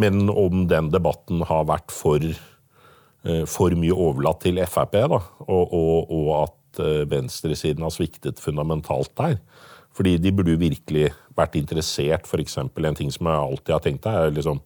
men 0.00 0.28
om 0.32 0.66
den 0.70 0.90
debatten 0.94 1.44
har 1.48 1.68
vært 1.68 1.92
for, 1.92 2.24
eh, 2.24 3.44
for 3.50 3.76
mye 3.76 3.96
overlatt 3.96 4.44
til 4.46 4.62
Frp, 4.64 4.96
da, 5.12 5.20
og, 5.44 5.76
og, 5.76 6.14
og 6.16 6.30
at 6.40 6.84
eh, 6.84 7.04
venstresiden 7.10 7.84
har 7.84 7.92
sviktet 7.92 8.40
fundamentalt 8.40 9.12
der. 9.20 9.38
Fordi 9.94 10.16
de 10.18 10.32
burde 10.34 10.56
jo 10.56 10.58
virkelig 10.64 11.12
vært 11.38 11.56
interessert, 11.58 12.28
f.eks. 12.28 12.58
en 12.58 12.98
ting 12.98 13.10
som 13.12 13.30
jeg 13.30 13.46
alltid 13.48 13.74
har 13.74 13.84
tenkt 13.84 14.10
er 14.10 14.34
liksom 14.34 14.62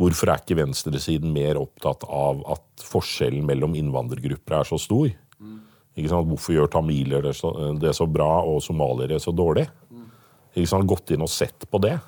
Hvorfor 0.00 0.30
er 0.32 0.40
ikke 0.40 0.56
venstresiden 0.56 1.28
mer 1.28 1.58
opptatt 1.60 2.06
av 2.08 2.38
at 2.48 2.84
forskjellen 2.88 3.44
mellom 3.44 3.74
innvandrergrupper 3.76 4.54
er 4.56 4.64
så 4.64 4.78
stor? 4.80 5.10
Sant? 6.08 6.30
Hvorfor 6.30 6.54
gjør 6.54 6.70
tamiler 6.72 7.26
det 7.26 7.34
så, 7.36 7.50
det 7.76 7.92
så 7.98 8.06
bra 8.08 8.38
og 8.48 8.62
somaliere 8.64 9.18
så 9.20 9.34
dårlig? 9.36 9.66
Sant? 10.64 10.88
Gått 10.88 11.12
inn 11.12 11.26
og 11.26 11.28
sett 11.28 11.68
på 11.68 11.82
det. 11.84 11.98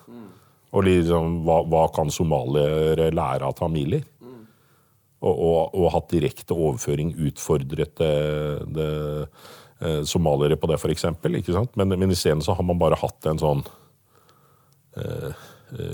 Og 0.72 0.86
liksom, 0.86 1.42
hva, 1.44 1.58
hva 1.68 1.84
kan 1.92 2.08
somaliere 2.08 3.10
lære 3.12 3.50
av 3.50 3.58
tamiler? 3.60 4.06
Og, 5.22 5.34
og, 5.36 5.74
og 5.78 5.92
hatt 5.94 6.08
direkte 6.10 6.56
overføring, 6.56 7.12
utfordret 7.28 7.92
det, 8.00 8.14
det, 8.74 8.88
somaliere 10.06 10.56
på 10.60 10.68
det, 10.70 10.76
f.eks. 10.78 11.06
Men, 11.74 11.94
men 11.96 12.12
isteden 12.14 12.42
så 12.44 12.54
har 12.54 12.66
man 12.66 12.78
bare 12.78 12.98
hatt 13.00 13.26
en 13.26 13.40
sånn 13.40 13.64
eh, 14.96 15.32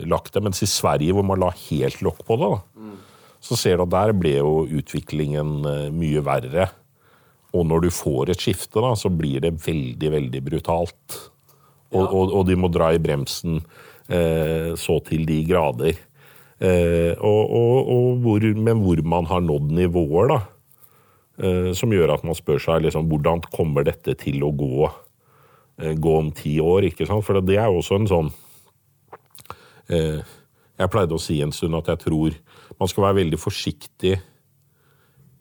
lagt 0.08 0.34
det. 0.34 0.42
Mens 0.44 0.62
i 0.64 0.68
Sverige, 0.70 1.14
hvor 1.16 1.26
man 1.26 1.40
la 1.40 1.52
helt 1.68 2.02
lokk 2.04 2.24
på 2.28 2.36
det, 2.40 2.50
da, 2.52 2.92
så 3.40 3.56
ser 3.58 3.78
du 3.78 3.86
at 3.86 3.94
der 3.94 4.14
ble 4.18 4.34
jo 4.40 4.66
utviklingen 4.80 5.58
eh, 5.68 5.88
mye 5.94 6.22
verre. 6.26 6.68
Og 7.56 7.64
når 7.64 7.86
du 7.86 7.90
får 7.94 8.32
et 8.32 8.42
skifte, 8.44 8.80
da, 8.82 8.92
så 8.98 9.10
blir 9.12 9.40
det 9.44 9.56
veldig, 9.64 10.10
veldig 10.18 10.42
brutalt. 10.50 11.20
Og, 11.94 12.04
og, 12.04 12.34
og 12.36 12.44
de 12.48 12.58
må 12.60 12.68
dra 12.72 12.90
i 12.92 13.00
bremsen 13.00 13.62
eh, 14.12 14.74
så 14.76 14.98
til 15.06 15.24
de 15.28 15.40
grader. 15.48 15.96
Eh, 16.58 17.14
og, 17.22 18.26
men 18.58 18.82
hvor 18.82 19.00
man 19.06 19.28
har 19.30 19.44
nådd 19.46 19.72
nivåer, 19.78 20.34
da. 20.34 20.40
Eh, 21.38 21.70
som 21.78 21.92
gjør 21.94 22.10
at 22.16 22.24
man 22.26 22.34
spør 22.34 22.58
seg 22.62 22.82
liksom, 22.82 23.06
hvordan 23.10 23.44
kommer 23.54 23.86
dette 23.86 24.16
til 24.18 24.42
å 24.42 24.50
gå, 24.58 24.88
eh, 25.78 25.94
gå 25.94 26.16
om 26.18 26.32
ti 26.34 26.56
år. 26.58 26.88
ikke 26.90 27.06
sant? 27.06 27.24
For 27.24 27.38
det 27.40 27.56
er 27.56 27.70
jo 27.70 27.78
også 27.78 28.00
en 28.00 28.10
sånn 28.10 28.32
eh, 29.88 30.18
Jeg 30.78 30.90
pleide 30.90 31.14
å 31.14 31.22
si 31.22 31.40
en 31.42 31.54
stund 31.54 31.74
at 31.74 31.88
jeg 31.90 32.02
tror 32.06 32.34
man 32.78 32.90
skal 32.90 33.04
være 33.08 33.20
veldig 33.22 33.38
forsiktig 33.38 34.18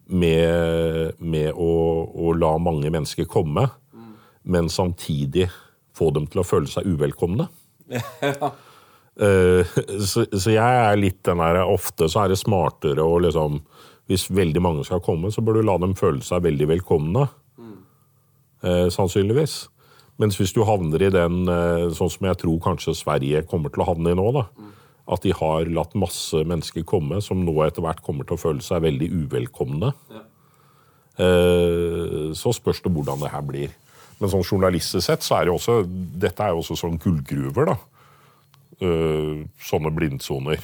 med, 0.07 1.17
med 1.19 1.51
å, 1.53 1.73
å 2.09 2.33
la 2.33 2.55
mange 2.57 2.89
mennesker 2.89 3.27
komme, 3.29 3.67
men 4.47 4.69
samtidig 4.69 5.49
få 5.93 6.09
dem 6.15 6.25
til 6.31 6.41
å 6.41 6.47
føle 6.47 6.71
seg 6.71 6.87
uvelkomne. 6.87 7.49
Eh, 9.17 9.65
så, 10.05 10.27
så 10.29 10.51
jeg 10.53 10.61
er 10.61 10.99
litt 10.99 11.23
den 11.25 11.39
der 11.41 11.63
Ofte 11.63 12.05
så 12.05 12.19
er 12.21 12.29
det 12.29 12.35
smartere 12.37 13.01
å 13.01 13.15
liksom 13.23 13.55
Hvis 14.07 14.29
veldig 14.31 14.61
mange 14.63 14.85
skal 14.87 15.03
komme, 15.03 15.31
så 15.31 15.43
bør 15.43 15.59
du 15.59 15.67
la 15.67 15.77
dem 15.83 15.95
føle 15.95 16.23
seg 16.23 16.45
veldig 16.45 16.67
velkomne. 16.67 17.27
Eh, 18.63 18.87
sannsynligvis. 18.89 19.67
Mens 20.17 20.37
hvis 20.39 20.53
du 20.55 20.63
havner 20.65 21.03
i 21.05 21.11
den, 21.13 21.43
eh, 21.47 21.89
sånn 21.93 22.09
som 22.09 22.25
jeg 22.25 22.37
tror 22.41 22.59
kanskje 22.59 22.95
Sverige 22.97 23.45
kommer 23.45 23.69
til 23.69 23.83
å 23.83 23.89
havne 23.91 24.11
i 24.11 24.17
nå, 24.17 24.31
da, 24.33 24.47
at 25.07 25.21
de 25.21 25.31
har 25.31 25.69
latt 25.69 25.93
masse 25.95 26.33
mennesker 26.33 26.83
komme 26.83 27.21
som 27.21 27.45
nå 27.45 27.53
etter 27.65 27.81
hvert 27.85 28.01
kommer 28.03 28.25
til 28.25 28.35
å 28.35 28.41
føle 28.41 28.61
seg 28.65 28.81
veldig 28.81 29.11
uvelkomne, 29.27 29.93
eh, 31.19 32.33
så 32.33 32.53
spørs 32.55 32.81
det 32.81 32.91
hvordan 32.91 33.21
det 33.21 33.31
her 33.31 33.45
blir. 33.45 33.69
Men 34.19 34.29
sånn 34.29 34.43
journalistisk 34.43 35.05
sett 35.05 35.21
så 35.21 35.37
er 35.37 35.45
det 35.45 35.53
også 35.53 35.85
Dette 36.17 36.41
er 36.41 36.49
jo 36.49 36.63
også 36.63 36.77
sånn 36.79 36.97
gullgruver, 36.97 37.65
da. 37.65 37.77
Eh, 38.81 39.45
sånne 39.61 39.93
blindsoner. 39.93 40.57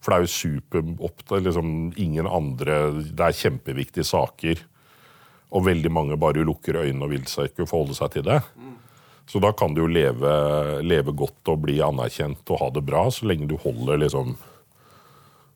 For 0.00 0.12
det 0.12 0.16
er 0.18 0.26
jo 0.26 0.32
superopptatt 0.36 1.42
liksom, 1.42 1.70
Ingen 1.98 2.26
andre 2.30 2.76
Det 3.02 3.24
er 3.24 3.34
kjempeviktige 3.34 4.04
saker. 4.06 4.60
Og 5.50 5.64
veldig 5.66 5.90
mange 5.90 6.16
bare 6.20 6.44
lukker 6.44 6.76
øynene 6.84 7.06
og 7.06 7.10
vil 7.14 7.24
seg 7.26 7.50
ikke 7.50 7.66
forholde 7.66 7.96
seg 7.96 8.12
til 8.18 8.26
det. 8.28 8.42
Så 9.28 9.40
da 9.44 9.50
kan 9.52 9.74
du 9.76 9.82
jo 9.82 9.88
leve, 9.92 10.30
leve 10.84 11.12
godt 11.16 11.50
og 11.52 11.62
bli 11.66 11.80
anerkjent 11.84 12.48
og 12.54 12.60
ha 12.62 12.68
det 12.72 12.84
bra, 12.88 13.02
så 13.12 13.26
lenge 13.28 13.48
du 13.50 13.56
holder 13.60 13.98
liksom 14.00 14.36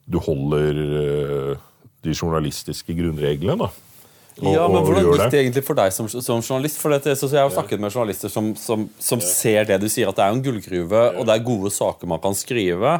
Du 0.09 0.19
holder 0.19 0.79
eh, 0.99 1.57
de 2.03 2.11
journalistiske 2.13 2.93
grunnreglene, 2.97 3.55
da. 3.63 3.69
Og- 4.41 4.49
Ja, 4.53 4.67
men 4.67 4.83
Hvordan 4.83 5.05
gikk 5.13 5.31
det 5.31 5.39
egentlig 5.45 5.63
for 5.63 5.75
deg 5.77 5.93
som, 5.93 6.07
som 6.09 6.41
journalist? 6.41 6.77
For 6.81 6.89
dette, 6.89 7.13
så 7.15 7.29
jeg 7.31 7.39
har 7.39 7.49
snakket 7.53 7.79
med 7.79 7.93
journalister 7.93 8.29
som, 8.33 8.55
som, 8.57 8.89
som 8.99 9.21
ser 9.21 9.63
det 9.69 9.79
du 9.79 9.87
sier, 9.87 10.09
at 10.09 10.17
det 10.17 10.25
er 10.25 10.33
en 10.33 10.41
gullgruve, 10.43 11.03
og 11.17 11.25
det 11.29 11.35
er 11.37 11.45
gode 11.45 11.71
saker 11.71 12.09
man 12.09 12.19
kan 12.19 12.33
skrive. 12.35 12.97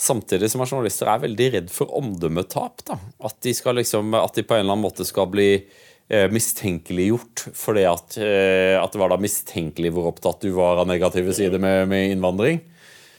Samtidig 0.00 0.48
som 0.50 0.62
journalister 0.64 1.06
er 1.06 1.22
veldig 1.22 1.46
redd 1.54 1.72
for 1.72 1.92
omdømmetap. 1.94 2.82
da. 2.88 2.98
At 3.24 3.36
de, 3.46 3.54
skal 3.54 3.78
liksom, 3.78 4.14
at 4.18 4.34
de 4.34 4.42
på 4.42 4.56
en 4.56 4.64
eller 4.64 4.74
annen 4.74 4.86
måte 4.88 5.06
skal 5.06 5.28
bli 5.30 5.48
eh, 5.54 6.26
mistenkeliggjort 6.34 7.46
fordi 7.54 7.84
at, 7.86 8.16
eh, 8.18 8.74
at 8.80 8.90
det 8.90 9.00
var 9.00 9.14
da 9.14 9.20
mistenkelig 9.22 9.94
hvor 9.94 10.10
opptatt 10.10 10.42
du 10.42 10.50
var 10.56 10.82
av 10.82 10.90
negative 10.90 11.36
sider 11.36 11.62
med, 11.62 11.86
med 11.92 12.16
innvandring. 12.16 12.58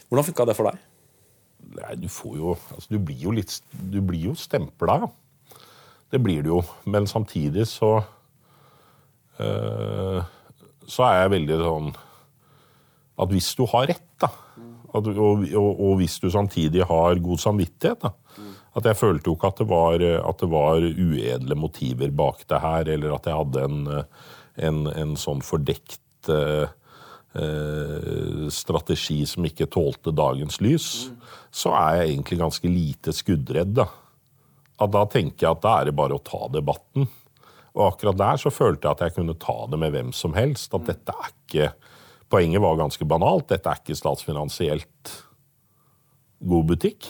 Hvordan 0.09 0.27
funka 0.27 0.49
det 0.49 0.57
for 0.57 0.69
deg? 0.69 0.83
Nei, 1.75 1.95
du 1.99 2.09
får 2.11 2.35
jo 2.37 2.51
altså, 2.53 2.87
Du 2.93 2.99
blir 3.01 3.23
jo 3.25 3.31
litt 3.35 3.51
Du 3.73 3.97
blir 4.05 4.29
jo 4.29 4.35
stempla. 4.37 4.99
Det 6.13 6.21
blir 6.23 6.43
du 6.45 6.51
jo. 6.53 6.59
Men 6.85 7.07
samtidig 7.09 7.65
så 7.67 7.97
øh, 9.41 10.19
Så 10.85 11.07
er 11.07 11.23
jeg 11.23 11.33
veldig 11.33 11.57
sånn 11.63 11.89
At 13.19 13.33
hvis 13.33 13.49
du 13.57 13.65
har 13.73 13.89
rett, 13.89 14.07
da 14.21 14.29
at, 14.95 15.09
og, 15.15 15.43
og, 15.51 15.81
og 15.87 15.97
hvis 15.99 16.19
du 16.23 16.29
samtidig 16.31 16.85
har 16.87 17.21
god 17.23 17.41
samvittighet 17.41 18.05
da, 18.05 18.13
At 18.75 18.89
jeg 18.89 18.99
følte 18.99 19.29
jo 19.29 19.35
ikke 19.37 19.47
at 19.53 19.59
det, 19.61 19.67
var, 19.69 20.01
at 20.03 20.41
det 20.41 20.49
var 20.51 20.83
uedle 20.83 21.55
motiver 21.55 22.11
bak 22.11 22.41
det 22.51 22.59
her, 22.59 22.89
eller 22.91 23.13
at 23.15 23.29
jeg 23.29 23.37
hadde 23.39 23.61
en, 23.69 23.77
en, 24.67 24.81
en 24.91 25.13
sånn 25.15 25.39
fordekt 25.47 26.27
eh, 26.27 26.67
eh, 27.39 28.49
strategi 28.51 29.21
som 29.31 29.47
ikke 29.47 29.69
tålte 29.71 30.11
dagens 30.11 30.59
lys, 30.59 30.89
så 31.55 31.71
er 31.71 32.01
jeg 32.01 32.09
egentlig 32.09 32.41
ganske 32.41 32.71
lite 32.73 33.15
skuddredd. 33.15 33.77
Da. 33.79 33.87
At 34.83 34.91
da 34.91 35.05
tenker 35.07 35.47
jeg 35.47 35.55
at 35.55 35.63
da 35.63 35.77
er 35.79 35.89
det 35.89 35.95
bare 35.95 36.19
å 36.19 36.25
ta 36.25 36.49
debatten. 36.51 37.07
Og 37.75 37.89
akkurat 37.89 38.19
der 38.19 38.39
så 38.39 38.51
følte 38.51 38.87
jeg 38.87 38.95
at 38.95 39.05
jeg 39.07 39.15
kunne 39.17 39.39
ta 39.39 39.57
det 39.71 39.79
med 39.79 39.95
hvem 39.95 40.11
som 40.15 40.35
helst. 40.35 40.75
At 40.75 40.87
dette 40.87 41.15
er 41.15 41.31
ikke 41.31 41.71
Poenget 42.35 42.63
var 42.63 42.75
ganske 42.81 43.07
banalt. 43.07 43.47
Dette 43.47 43.71
er 43.71 43.79
ikke 43.79 43.95
statsfinansielt 43.95 45.11
god 46.43 46.65
butikk. 46.67 47.07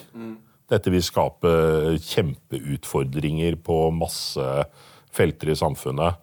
Dette 0.69 0.91
vil 0.93 1.03
skape 1.05 1.49
kjempeutfordringer 2.01 3.57
på 3.65 3.79
masse 3.93 4.45
felter 5.13 5.53
i 5.53 5.57
samfunnet. 5.57 6.21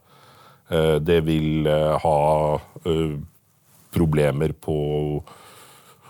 Eh, 0.71 0.99
Det 1.03 1.21
vil 1.27 1.67
eh, 1.67 1.99
ha 1.99 2.59
eh, 2.87 3.17
problemer 3.93 4.53
på 4.55 4.77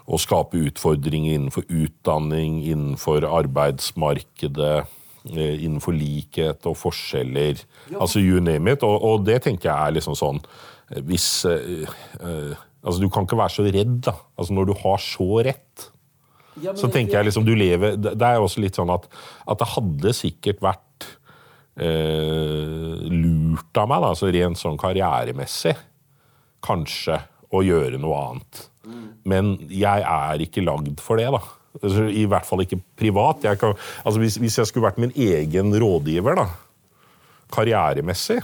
å 0.03 0.18
skape 0.18 0.59
utfordringer 0.59 1.36
innenfor 1.36 1.64
utdanning, 1.68 2.61
innenfor 2.66 3.24
arbeidsmarkedet, 3.24 4.84
innenfor 5.24 5.95
likhet 5.95 6.66
og 6.66 6.76
forskjeller. 6.76 7.62
Altså 7.95 8.20
you 8.20 8.40
name 8.43 8.72
it. 8.72 8.82
Og, 8.82 8.99
og 8.99 9.24
det 9.26 9.43
tenker 9.47 9.70
jeg 9.70 9.78
er 9.78 9.97
liksom 9.99 10.18
sånn 10.18 10.43
Hvis 11.07 11.47
uh, 11.49 11.86
eh, 12.20 12.59
Altså 12.83 13.03
du 13.03 13.09
kan 13.12 13.26
ikke 13.26 13.39
være 13.39 13.55
så 13.55 13.64
redd, 13.66 13.99
da. 14.09 14.14
Altså 14.39 14.57
når 14.57 14.70
du 14.70 14.74
har 14.83 15.03
så 15.03 15.28
rett. 15.47 15.89
Så 16.76 16.91
tenker 16.93 17.16
jeg 17.16 17.30
liksom 17.30 17.47
du 17.47 17.55
lever 17.57 17.95
Det 17.97 18.26
er 18.26 18.35
jo 18.37 18.45
også 18.45 18.61
litt 18.61 18.76
sånn 18.76 18.91
at, 18.93 19.07
at 19.49 19.61
det 19.62 19.68
hadde 19.72 20.12
sikkert 20.12 20.59
vært 20.61 21.07
eh, 21.80 23.07
lurt 23.09 23.80
av 23.80 23.89
meg, 23.89 24.03
da, 24.05 24.11
altså 24.12 24.28
rent 24.35 24.61
sånn 24.61 24.76
karrieremessig, 24.80 25.72
kanskje 26.62 27.16
å 27.53 27.62
gjøre 27.64 28.01
noe 28.03 28.20
annet. 28.26 28.62
Men 29.28 29.55
jeg 29.70 30.05
er 30.05 30.45
ikke 30.45 30.64
lagd 30.66 31.01
for 31.01 31.20
det, 31.20 31.30
da. 31.33 31.41
Altså, 31.80 32.05
I 32.12 32.26
hvert 32.28 32.45
fall 32.45 32.64
ikke 32.66 32.80
privat. 33.01 33.45
Jeg 33.47 33.59
kan, 33.61 33.72
altså 34.05 34.20
hvis, 34.20 34.37
hvis 34.43 34.59
jeg 34.61 34.68
skulle 34.68 34.85
vært 34.91 35.01
min 35.01 35.14
egen 35.16 35.72
rådgiver, 35.80 36.37
da, 36.43 36.49
karrieremessig, 37.53 38.43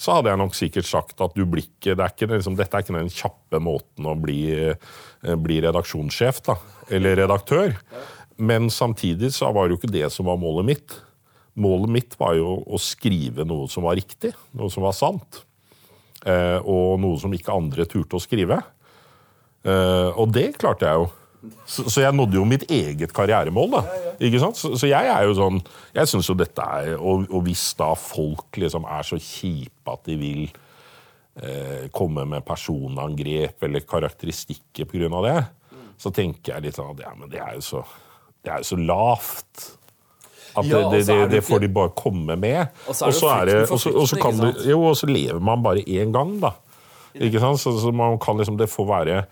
så 0.00 0.16
hadde 0.16 0.32
jeg 0.32 0.40
nok 0.40 0.56
sikkert 0.56 0.88
sagt 0.88 1.20
at 1.20 1.34
du 1.36 1.42
blir 1.44 1.66
ikke, 1.66 1.92
det 1.92 2.04
er 2.04 2.14
ikke 2.14 2.30
liksom, 2.30 2.56
dette 2.56 2.76
er 2.76 2.84
ikke 2.84 2.96
den 2.96 3.12
kjappe 3.12 3.60
måten 3.60 4.08
å 4.08 4.16
bli, 4.16 4.40
eh, 4.56 5.36
bli 5.36 5.60
redaksjonssjef 5.66 6.40
da, 6.46 6.56
eller 6.96 7.20
redaktør. 7.20 7.76
Men 8.40 8.70
samtidig 8.72 9.34
så 9.36 9.50
var 9.52 9.68
det 9.68 9.76
jo 9.76 9.82
ikke 9.82 9.92
det 9.98 10.08
som 10.14 10.30
var 10.30 10.40
målet 10.40 10.70
mitt. 10.70 10.96
Målet 11.60 11.92
mitt 11.92 12.16
var 12.20 12.38
jo 12.38 12.62
å 12.64 12.80
skrive 12.80 13.44
noe 13.44 13.68
som 13.68 13.84
var 13.84 13.98
riktig, 14.00 14.32
noe 14.56 14.72
som 14.72 14.86
var 14.86 14.96
sant. 14.96 15.42
Eh, 16.24 16.58
og 16.64 17.00
noe 17.00 17.20
som 17.20 17.32
ikke 17.36 17.52
andre 17.52 17.84
turte 17.88 18.16
å 18.16 18.24
skrive. 18.24 18.56
Eh, 19.68 20.10
og 20.16 20.32
det 20.32 20.54
klarte 20.60 20.88
jeg 20.88 21.02
jo. 21.02 21.10
Så, 21.64 21.86
så, 21.88 22.02
jeg 22.02 22.12
nådde 22.12 22.36
jo 22.36 22.44
mitt 22.44 22.66
eget 22.70 23.12
karrieremål. 23.16 23.70
da, 23.72 23.80
ja, 23.88 24.00
ja. 24.10 24.16
ikke 24.28 24.40
sant? 24.42 24.58
Så, 24.60 24.74
så, 24.76 24.88
jeg 24.90 25.08
er 25.08 25.24
jo 25.24 25.36
sånn 25.38 25.60
jeg 25.96 26.10
synes 26.10 26.28
jo 26.28 26.36
dette 26.36 26.66
er, 26.80 26.92
og, 26.98 27.24
og 27.30 27.46
hvis 27.46 27.62
da 27.78 27.94
folk 27.96 28.60
liksom 28.60 28.84
er 28.84 29.06
så 29.08 29.16
kjipe 29.16 29.94
at 29.94 30.04
de 30.08 30.18
vil 30.20 30.42
eh, 31.40 31.88
komme 31.96 32.26
med 32.28 32.44
personangrep 32.46 33.64
eller 33.64 33.88
karakteristikker 33.88 34.88
pga. 34.90 35.08
det, 35.26 35.36
mm. 35.72 35.90
så 36.04 36.12
tenker 36.12 36.56
jeg 36.56 36.68
litt 36.68 36.80
sånn 36.80 36.92
at 36.92 37.04
ja, 37.08 37.16
men 37.16 37.32
det 37.32 37.40
er 37.40 37.56
jo 37.56 37.64
så, 37.64 37.84
det 38.44 38.52
er 38.52 38.64
jo 38.64 38.72
så 38.74 38.80
lavt. 38.80 39.68
At 40.50 40.66
ja, 40.66 40.80
det, 40.90 41.04
det, 41.06 41.18
det, 41.30 41.44
får 41.46 41.62
de 41.62 41.68
bare 41.72 41.92
komme 41.94 42.34
med. 42.36 42.72
Og 42.90 42.96
så, 44.98 45.06
lever 45.06 45.38
man 45.38 45.62
bare 45.62 45.84
én 45.86 46.10
gang, 46.12 46.34
da. 46.42 46.56
Ikke 47.14 47.42
sant? 47.42 47.60
Så, 47.62 47.72
så 47.80 47.92
man 47.94 48.18
kan 48.22 48.38
liksom, 48.38 48.58
det 48.58 48.68
får 48.70 48.88
være 48.90 49.22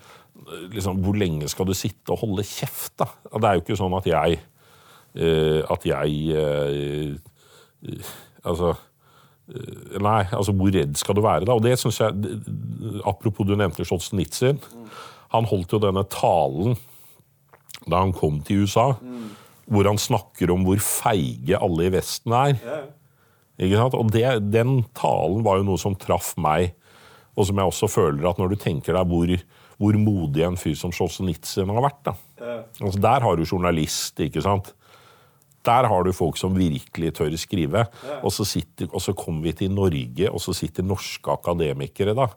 liksom, 0.72 1.00
Hvor 1.04 1.16
lenge 1.18 1.48
skal 1.48 1.68
du 1.68 1.74
sitte 1.76 2.14
og 2.14 2.22
holde 2.24 2.44
kjeft, 2.46 2.94
da? 3.00 3.08
Det 3.34 3.48
er 3.48 3.58
jo 3.58 3.64
ikke 3.64 3.78
sånn 3.78 3.96
at 3.98 4.08
jeg 4.08 4.38
eh, 4.38 5.62
At 5.68 5.86
jeg 5.88 6.20
eh, 6.34 7.16
eh, 7.88 8.12
Altså 8.44 8.74
Nei, 9.48 10.26
altså 10.36 10.52
hvor 10.52 10.68
redd 10.68 10.98
skal 11.00 11.16
du 11.16 11.22
være, 11.24 11.46
da? 11.48 11.54
Og 11.56 11.62
det 11.64 11.78
synes 11.80 11.96
jeg 12.02 12.40
Apropos 13.08 13.48
du 13.48 13.54
nevnte 13.56 13.80
Scholz-Nitzin. 13.80 14.58
Han 15.32 15.48
holdt 15.48 15.72
jo 15.72 15.80
denne 15.80 16.02
talen 16.12 16.76
da 17.88 18.02
han 18.02 18.12
kom 18.12 18.42
til 18.44 18.66
USA, 18.66 18.90
mm. 19.00 19.28
hvor 19.72 19.88
han 19.88 20.00
snakker 20.00 20.52
om 20.52 20.66
hvor 20.66 20.80
feige 20.84 21.56
alle 21.56 21.86
i 21.86 21.92
Vesten 21.94 22.34
er. 22.36 22.58
Yeah. 22.60 22.82
Ikke 23.58 23.80
sant? 23.80 23.96
Og 23.98 24.12
det, 24.14 24.24
den 24.52 24.82
talen 24.98 25.42
var 25.46 25.58
jo 25.58 25.68
noe 25.70 25.80
som 25.80 25.96
traff 25.98 26.34
meg, 26.40 26.74
og 27.38 27.48
som 27.48 27.58
jeg 27.58 27.72
også 27.72 27.90
føler 27.90 28.28
at 28.28 28.38
når 28.40 28.52
du 28.52 28.60
tenker 28.60 28.94
deg 28.98 29.10
hvor 29.10 29.32
hvor 29.78 29.98
modig 29.98 30.42
en 30.46 30.58
fyr 30.58 30.74
som 30.78 30.92
Solzjenitsyn 30.94 31.70
har 31.70 31.84
vært. 31.86 32.10
Ja. 32.40 32.58
Altså, 32.82 32.98
der 33.02 33.24
har 33.24 33.38
du 33.38 33.46
journalist, 33.46 34.18
ikke 34.20 34.42
sant? 34.44 34.72
Der 35.66 35.88
har 35.90 36.04
du 36.06 36.12
folk 36.14 36.38
som 36.40 36.56
virkelig 36.56 37.12
tør 37.18 37.34
skrive. 37.38 37.86
Ja. 37.86 38.20
Og, 38.22 38.32
så 38.34 38.46
så 38.46 39.14
kommer 39.14 39.42
vi 39.42 39.52
til 39.52 39.74
Norge, 39.74 40.30
og 40.30 40.40
så 40.42 40.54
sitter 40.56 40.86
norske 40.86 41.30
akademikere 41.30 42.14
da, 42.16 42.28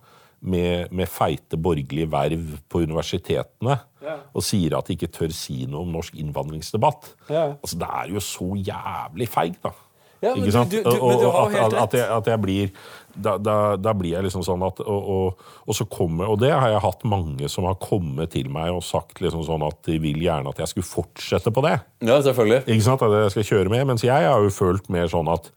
med, 0.42 0.92
med 0.92 1.10
feite 1.10 1.58
borgerlige 1.58 2.10
verv 2.12 2.58
på 2.70 2.82
universitetene 2.82 3.78
ja. 4.02 4.16
og 4.34 4.44
sier 4.46 4.74
at 4.78 4.88
de 4.88 4.98
ikke 4.98 5.12
tør 5.14 5.34
si 5.34 5.68
noe 5.70 5.86
om 5.86 5.94
norsk 5.94 6.18
innvandringsdebatt. 6.18 7.14
Altså, 7.30 7.78
det 7.78 7.90
er 7.90 8.14
jo 8.16 8.24
så 8.26 8.50
jævlig 8.58 9.30
feigt, 9.30 9.62
da. 9.66 9.74
Ja, 10.22 10.36
men, 10.36 10.44
ikke 10.44 10.54
sant? 10.54 10.74
Du, 10.74 10.82
du, 10.86 10.92
du 10.94 11.28
har 11.28 11.48
og, 11.48 11.54
helt 11.56 11.74
rett. 11.74 11.82
At 11.82 11.96
jeg, 11.98 12.08
at 12.14 12.28
jeg 12.30 12.42
blir 12.44 12.74
da, 13.12 13.36
da, 13.42 13.56
da, 13.76 13.94
blir 13.98 14.14
jeg 14.16 14.26
liksom 14.26 14.44
sånn 14.46 14.62
at 14.64 14.80
og, 14.84 15.08
og, 15.14 15.48
og, 15.66 15.74
så 15.76 15.86
kommer, 15.92 16.30
og 16.32 16.40
det 16.40 16.52
har 16.54 16.72
jeg 16.72 16.84
hatt 16.84 17.04
mange 17.10 17.50
som 17.52 17.68
har 17.68 17.80
kommet 17.82 18.32
til 18.36 18.48
meg 18.54 18.72
og 18.72 18.86
sagt 18.88 19.20
liksom 19.24 19.44
sånn 19.48 19.66
at 19.68 19.82
de 19.88 19.98
vil 20.04 20.22
gjerne 20.24 20.54
at 20.54 20.62
jeg 20.64 20.72
skulle 20.72 20.88
fortsette 20.88 21.52
på 21.54 21.66
det. 21.66 21.76
Ja, 22.06 22.22
selvfølgelig. 22.24 22.64
Ikke 22.68 22.88
sant, 22.88 23.04
At 23.06 23.18
jeg 23.18 23.34
skal 23.36 23.50
kjøre 23.50 23.74
med. 23.74 23.88
Mens 23.90 24.06
jeg 24.06 24.30
har 24.30 24.46
jo 24.46 24.54
følt 24.54 24.88
mer 24.94 25.12
sånn 25.12 25.32
at 25.32 25.52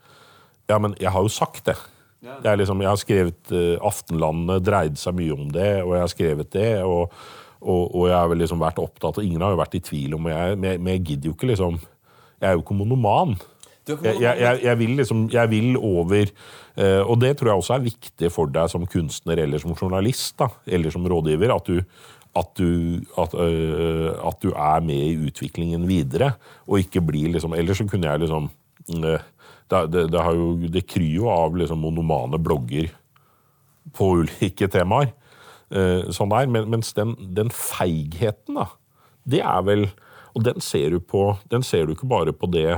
Ja, 0.65 0.79
men 0.81 0.95
jeg 0.99 1.13
har 1.13 1.21
jo 1.21 1.29
sagt 1.29 1.67
det. 1.69 1.77
Jeg, 2.25 2.57
liksom, 2.57 2.79
jeg 2.81 2.89
har 2.89 2.97
skrevet 2.97 3.51
uh, 3.53 3.75
Aftenlandet 3.85 4.63
dreide 4.65 4.97
seg 4.97 5.13
mye 5.17 5.33
om 5.35 5.49
det, 5.53 5.71
og 5.83 5.93
jeg 5.93 6.01
har 6.01 6.13
skrevet 6.13 6.53
det. 6.55 6.71
Og, 6.81 7.11
og 7.65 8.07
jeg 8.09 8.17
har 8.17 8.31
vel 8.31 8.41
liksom 8.41 8.61
vært 8.61 8.81
opptatt, 8.81 9.19
og 9.19 9.25
ingen 9.25 9.45
har 9.45 9.53
jo 9.53 9.61
vært 9.61 9.77
i 9.77 9.83
tvil 9.85 10.17
om 10.17 10.25
det 10.29 10.39
men 10.61 10.89
jeg 10.95 11.03
gidder 11.05 11.29
jo 11.29 11.35
ikke, 11.37 11.51
liksom. 11.53 11.77
Jeg 12.41 12.49
er 12.49 12.57
jo 12.57 12.65
ikke 12.65 12.77
monoman. 12.77 13.37
Jeg, 13.85 14.17
jeg, 14.17 14.59
jeg, 14.63 14.77
vil 14.79 14.95
liksom 14.97 15.25
Jeg 15.29 15.49
vil 15.51 15.75
over 15.77 16.25
eh, 16.25 17.01
Og 17.05 17.19
det 17.21 17.35
tror 17.37 17.51
jeg 17.51 17.61
også 17.61 17.75
er 17.75 17.85
viktig 17.85 18.31
for 18.33 18.49
deg 18.49 18.69
som 18.71 18.87
kunstner 18.89 19.43
eller 19.43 19.61
som 19.61 19.75
journalist 19.77 20.37
da, 20.41 20.49
eller 20.65 20.93
som 20.93 21.05
rådgiver. 21.05 21.53
At 21.53 21.69
du, 21.69 21.81
at 22.35 22.51
du, 22.57 23.01
at, 23.21 23.35
eh, 23.45 24.09
at 24.27 24.41
du 24.41 24.49
er 24.51 24.85
med 24.85 25.03
i 25.03 25.27
utviklingen 25.29 25.85
videre, 25.89 26.33
og 26.65 26.81
ikke 26.81 27.03
blir 27.05 27.29
liksom 27.35 27.53
Ellers 27.57 27.81
så 27.81 27.87
kunne 27.89 28.09
jeg 28.09 28.25
liksom 28.25 28.49
eh, 29.03 29.27
Det, 29.65 29.79
det, 29.93 30.07
det, 30.13 30.23
jo, 30.37 30.49
det 30.69 30.85
kryr 30.85 31.13
jo 31.15 31.29
av 31.33 31.55
liksom 31.57 31.79
monomane 31.81 32.37
blogger 32.37 32.91
på 33.95 34.11
ulike 34.21 34.67
temaer. 34.69 35.13
Sånn 36.13 36.29
der. 36.29 36.45
Mens 36.45 36.91
den, 36.93 37.15
den 37.33 37.49
feigheten, 37.49 38.59
da, 38.59 38.67
det 39.25 39.41
er 39.41 39.63
vel 39.65 39.87
Og 40.37 40.43
den 40.45 40.61
ser 40.61 40.93
du 40.93 40.99
på 41.01 41.31
Den 41.49 41.65
ser 41.65 41.87
du 41.87 41.95
ikke 41.95 42.09
bare 42.11 42.35
på 42.37 42.45
det 42.53 42.77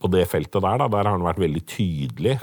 på 0.00 0.10
det 0.12 0.24
feltet 0.30 0.62
der, 0.64 0.80
da, 0.80 0.88
der 0.88 1.06
har 1.06 1.16
han 1.16 1.26
vært 1.26 1.42
veldig 1.42 1.62
tydelig. 1.68 2.38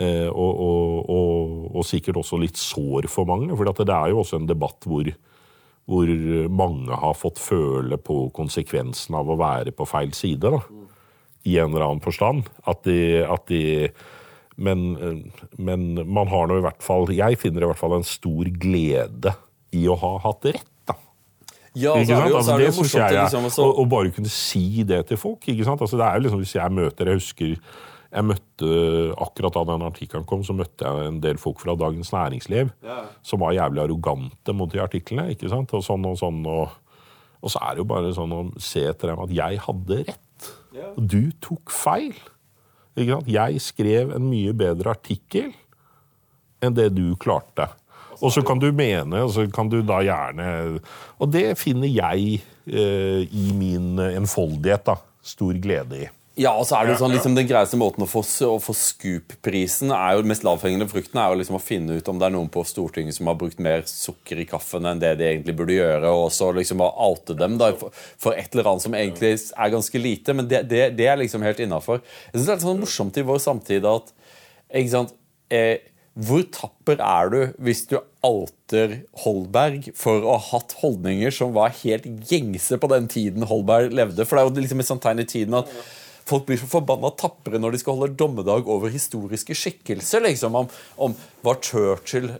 Eh, 0.00 0.28
og, 0.28 0.60
og, 0.64 1.10
og, 1.12 1.66
og, 1.74 1.82
sikkert 1.84 2.20
også 2.22 2.38
litt 2.40 2.60
sår 2.60 3.08
for 3.12 3.28
mange. 3.28 3.52
For 3.56 3.68
det 3.68 3.88
er 3.88 4.12
jo 4.12 4.22
også 4.22 4.40
en 4.40 4.48
debatt 4.48 4.86
hvor, 4.88 5.10
hvor, 5.90 6.14
mange 6.62 7.00
har 7.02 7.18
fått 7.18 7.42
føle 7.42 7.98
på 8.00 8.22
konsekvensen 8.36 9.18
av 9.18 9.28
å 9.28 9.38
være 9.40 9.74
på 9.76 9.88
feil 9.88 10.14
side. 10.16 10.54
Da, 10.54 10.62
I 11.50 11.58
en 11.60 11.74
eller 11.74 11.88
annen 11.88 12.04
forstand. 12.04 12.48
At 12.70 12.84
de, 12.88 13.20
at 13.26 13.46
de 13.50 13.62
men, 14.60 14.90
men 15.56 15.94
man 16.04 16.28
har 16.28 16.48
nå 16.50 16.58
i 16.60 16.64
hvert 16.66 16.82
fall 16.84 17.06
Jeg 17.16 17.38
finner 17.40 17.64
i 17.64 17.68
hvert 17.70 17.80
fall 17.80 17.94
en 17.96 18.04
stor 18.04 18.50
glede 18.60 19.32
i 19.72 19.86
å 19.88 19.96
ha 19.96 20.16
hatt 20.26 20.50
rett. 20.50 20.66
Ja, 21.78 21.94
ikke 22.00 22.16
sant? 22.16 22.34
Altså, 22.34 22.56
det, 22.58 22.66
altså, 22.66 22.98
jeg, 22.98 23.14
liksom, 23.14 23.46
også... 23.46 23.68
og, 23.68 23.86
bare 23.90 24.10
kunne 24.10 24.32
si 24.32 24.82
det 24.86 25.04
til 25.06 25.20
folk. 25.20 25.46
ikke 25.48 25.66
sant? 25.68 25.80
Altså, 25.80 26.00
det 26.00 26.06
er 26.06 26.18
jo 26.18 26.24
liksom, 26.26 26.42
Hvis 26.42 26.54
jeg 26.56 26.72
møter 26.74 27.10
Jeg 27.12 27.20
husker 27.20 27.56
jeg 28.10 28.26
møtte, 28.26 28.68
akkurat 29.22 29.54
da 29.54 29.62
den 29.68 29.84
artikkelen 29.86 30.24
kom, 30.26 30.40
så 30.42 30.54
møtte 30.58 30.82
jeg 30.82 31.10
en 31.12 31.20
del 31.22 31.38
folk 31.38 31.60
fra 31.62 31.76
Dagens 31.78 32.10
Næringsliv 32.10 32.72
ja. 32.82 32.96
som 33.22 33.42
var 33.44 33.54
jævlig 33.54 33.84
arrogante 33.84 34.54
mot 34.56 34.72
de 34.72 34.80
artiklene. 34.82 35.28
ikke 35.30 35.50
sant? 35.52 35.70
Og 35.78 35.84
sånn 35.86 36.08
og 36.10 36.18
sånn. 36.18 36.40
Og, 36.42 36.74
og 37.38 37.54
så 37.54 37.62
er 37.62 37.76
det 37.76 37.84
jo 37.84 37.88
bare 37.92 38.10
sånn 38.16 38.34
å 38.34 38.40
se 38.58 38.82
etter 38.90 39.12
dem 39.12 39.22
at 39.22 39.34
jeg 39.36 39.62
hadde 39.62 40.00
rett. 40.10 40.50
Og 40.90 41.06
du 41.06 41.30
tok 41.38 41.70
feil. 41.70 42.18
Ikke 42.98 43.14
sant? 43.14 43.30
Jeg 43.30 43.62
skrev 43.62 44.10
en 44.16 44.26
mye 44.26 44.56
bedre 44.58 44.96
artikkel 44.96 45.52
enn 46.60 46.74
det 46.74 46.90
du 46.96 47.14
klarte. 47.20 47.70
Og 48.20 48.32
så 48.34 48.44
kan 48.46 48.60
du 48.60 48.68
mene, 48.72 49.24
og 49.24 49.34
så 49.34 49.46
kan 49.52 49.70
du 49.72 49.80
da 49.86 50.02
gjerne 50.04 50.46
Og 51.18 51.30
det 51.32 51.54
finner 51.60 51.88
jeg 51.88 52.40
eh, 52.68 53.22
i 53.24 53.50
min 53.56 53.98
enfoldighet 54.10 54.84
da, 54.90 54.98
stor 55.24 55.56
glede 55.60 56.04
i. 56.04 56.08
Ja, 56.40 56.52
og 56.56 56.64
så 56.64 56.78
er 56.78 56.86
det 56.86 56.94
jo 56.94 57.00
sånn, 57.02 57.12
liksom 57.12 57.34
Den 57.36 57.48
greieste 57.48 57.78
måten 57.80 58.04
å 58.04 58.08
få, 58.08 58.22
å 58.46 58.58
få 58.62 58.74
Scoop-prisen 58.76 59.90
er 59.92 60.14
jo, 60.14 60.22
den 60.22 60.30
mest 60.30 60.44
lavthengende 60.46 60.86
frukten 60.88 61.18
er 61.20 61.32
jo 61.32 61.40
liksom 61.40 61.58
å 61.58 61.62
finne 61.62 61.98
ut 61.98 62.08
om 62.08 62.20
det 62.20 62.28
er 62.28 62.34
noen 62.36 62.48
på 62.52 62.62
Stortinget 62.64 63.16
som 63.18 63.28
har 63.28 63.36
brukt 63.40 63.60
mer 63.62 63.82
sukker 63.88 64.40
i 64.40 64.46
kaffen 64.48 64.86
enn 64.88 65.02
det 65.02 65.10
de 65.20 65.26
egentlig 65.26 65.56
burde 65.58 65.76
gjøre, 65.76 66.12
og 66.14 66.30
så 66.32 66.52
liksom 66.56 66.84
å 66.86 66.88
oute 67.10 67.36
dem 67.36 67.58
da, 67.60 67.72
for 67.74 68.38
et 68.38 68.54
eller 68.54 68.70
annet 68.70 68.86
som 68.86 68.96
egentlig 68.96 69.34
er 69.36 69.74
ganske 69.74 70.00
lite. 70.00 70.36
Men 70.38 70.48
det, 70.48 70.62
det, 70.70 70.84
det 70.96 71.10
er 71.10 71.20
liksom 71.20 71.44
helt 71.44 71.60
innafor. 71.60 72.00
Jeg 72.30 72.38
syns 72.38 72.46
det 72.46 72.54
er 72.54 72.60
litt 72.60 72.68
sånn 72.68 72.84
morsomt 72.86 73.20
i 73.20 73.26
vår 73.32 73.42
samtid 73.44 73.90
at 73.90 74.14
ikke 74.80 74.94
sant, 74.94 75.14
eh, 75.52 75.89
hvor 76.20 76.42
tapper 76.52 77.00
er 77.00 77.30
du 77.32 77.38
hvis 77.64 77.86
du 77.88 77.96
alter 78.26 78.98
Holberg 79.22 79.88
for 79.96 80.20
å 80.20 80.36
ha 80.36 80.42
hatt 80.50 80.74
holdninger 80.82 81.32
som 81.32 81.54
var 81.56 81.72
helt 81.80 82.08
gjengse 82.28 82.76
på 82.80 82.90
den 82.92 83.08
tiden 83.08 83.46
Holberg 83.48 83.94
levde? 83.96 84.26
For 84.28 84.36
det 84.36 84.42
er 84.42 84.50
jo 84.50 84.64
liksom 84.66 84.84
et 84.84 84.90
sånt 84.90 85.04
tegn 85.06 85.22
i 85.24 85.28
tiden 85.28 85.56
at 85.62 85.72
folk 86.30 86.46
blir 86.46 86.60
så 86.60 86.68
forbanna 86.70 87.10
tapre 87.18 87.58
når 87.60 87.74
de 87.74 87.80
skal 87.82 87.96
holde 87.96 88.18
dommedag 88.20 88.68
over 88.70 88.92
historiske 88.92 89.56
skikkelser. 89.56 90.22
liksom, 90.26 90.58
om, 90.60 90.68
om 90.96 91.16
var 91.42 91.54
Churchill 91.54 92.32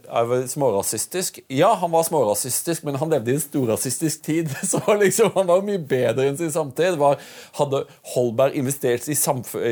smårasistisk? 0.49 1.41
Ja, 1.49 1.75
han 1.75 1.91
var 1.91 2.03
smårasistisk, 2.03 2.83
men 2.85 2.95
han 3.01 3.11
levde 3.11 3.31
i 3.31 3.35
en 3.35 3.41
storrasistisk 3.41 4.23
tid. 4.23 4.51
Så 4.63 4.81
liksom, 5.01 5.31
han 5.35 5.47
var 5.49 5.63
mye 5.65 5.81
bedre 5.81 6.27
enn 6.29 6.37
sin 6.37 6.53
samtid. 6.53 6.99
Var, 7.01 7.17
hadde 7.57 7.85
Holberg 8.13 8.59
investert 8.61 9.09
i, 9.09 9.17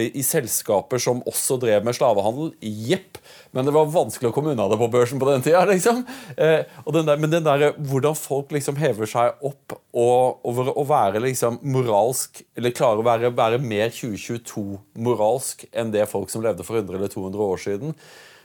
i, 0.09 0.23
selskaper 0.25 1.03
som 1.03 1.21
også 1.29 1.59
drev 1.61 1.85
med 1.85 1.99
slavehandel? 1.99 2.55
Jepp. 2.63 3.21
Men 3.53 3.69
det 3.69 3.75
var 3.77 3.91
vanskelig 3.93 4.31
å 4.31 4.35
komme 4.37 4.55
unna 4.55 4.69
det 4.73 4.79
på 4.81 4.89
børsen 4.93 5.21
på 5.21 5.29
den 5.29 5.45
tida. 5.45 5.67
Liksom. 5.69 6.01
Eh, 6.37 6.65
den 6.89 7.11
der, 7.11 7.21
men 7.21 7.33
den 7.33 7.45
der, 7.45 7.67
eh, 7.69 7.83
hvordan 7.91 8.17
folk 8.17 8.57
liksom 8.57 8.81
hever 8.81 9.09
seg 9.09 9.45
opp 9.45 9.77
og, 9.93 10.41
over 10.49 10.73
å 10.73 10.85
være 10.89 11.21
liksom 11.25 11.57
moralsk 11.65 12.43
Eller 12.57 12.75
klarer 12.77 13.01
å 13.01 13.07
være, 13.07 13.31
være 13.35 13.61
mer 13.61 13.93
2022-moralsk 13.93 15.65
enn 15.73 15.93
det 15.93 16.05
folk 16.11 16.33
som 16.33 16.45
levde 16.45 16.65
for 16.67 16.81
100 16.81 16.97
eller 16.97 17.13
200 17.13 17.47
år 17.49 17.63
siden 17.63 17.97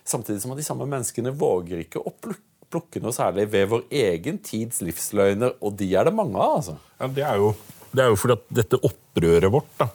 Samtidig 0.03 0.41
som 0.43 0.53
at 0.53 0.59
de 0.59 0.65
samme 0.65 0.87
menneskene 0.89 1.31
våger 1.35 1.85
ikke 1.85 2.01
å 2.03 2.11
plukke 2.19 3.01
noe 3.03 3.15
særlig 3.15 3.47
ved 3.53 3.69
vår 3.71 3.85
egen 4.03 4.39
tids 4.43 4.81
livsløgner, 4.83 5.55
og 5.63 5.77
de 5.79 5.91
er 5.95 6.09
det 6.09 6.15
mange 6.15 6.39
av. 6.39 6.57
altså. 6.59 6.77
Ja, 6.99 7.09
det, 7.17 7.27
er 7.27 7.41
jo, 7.41 7.53
det 7.93 8.03
er 8.03 8.11
jo 8.11 8.19
fordi 8.19 8.37
at 8.39 8.47
dette 8.61 8.81
opprøret 8.89 9.53
vårt 9.53 9.77
da, 9.79 9.89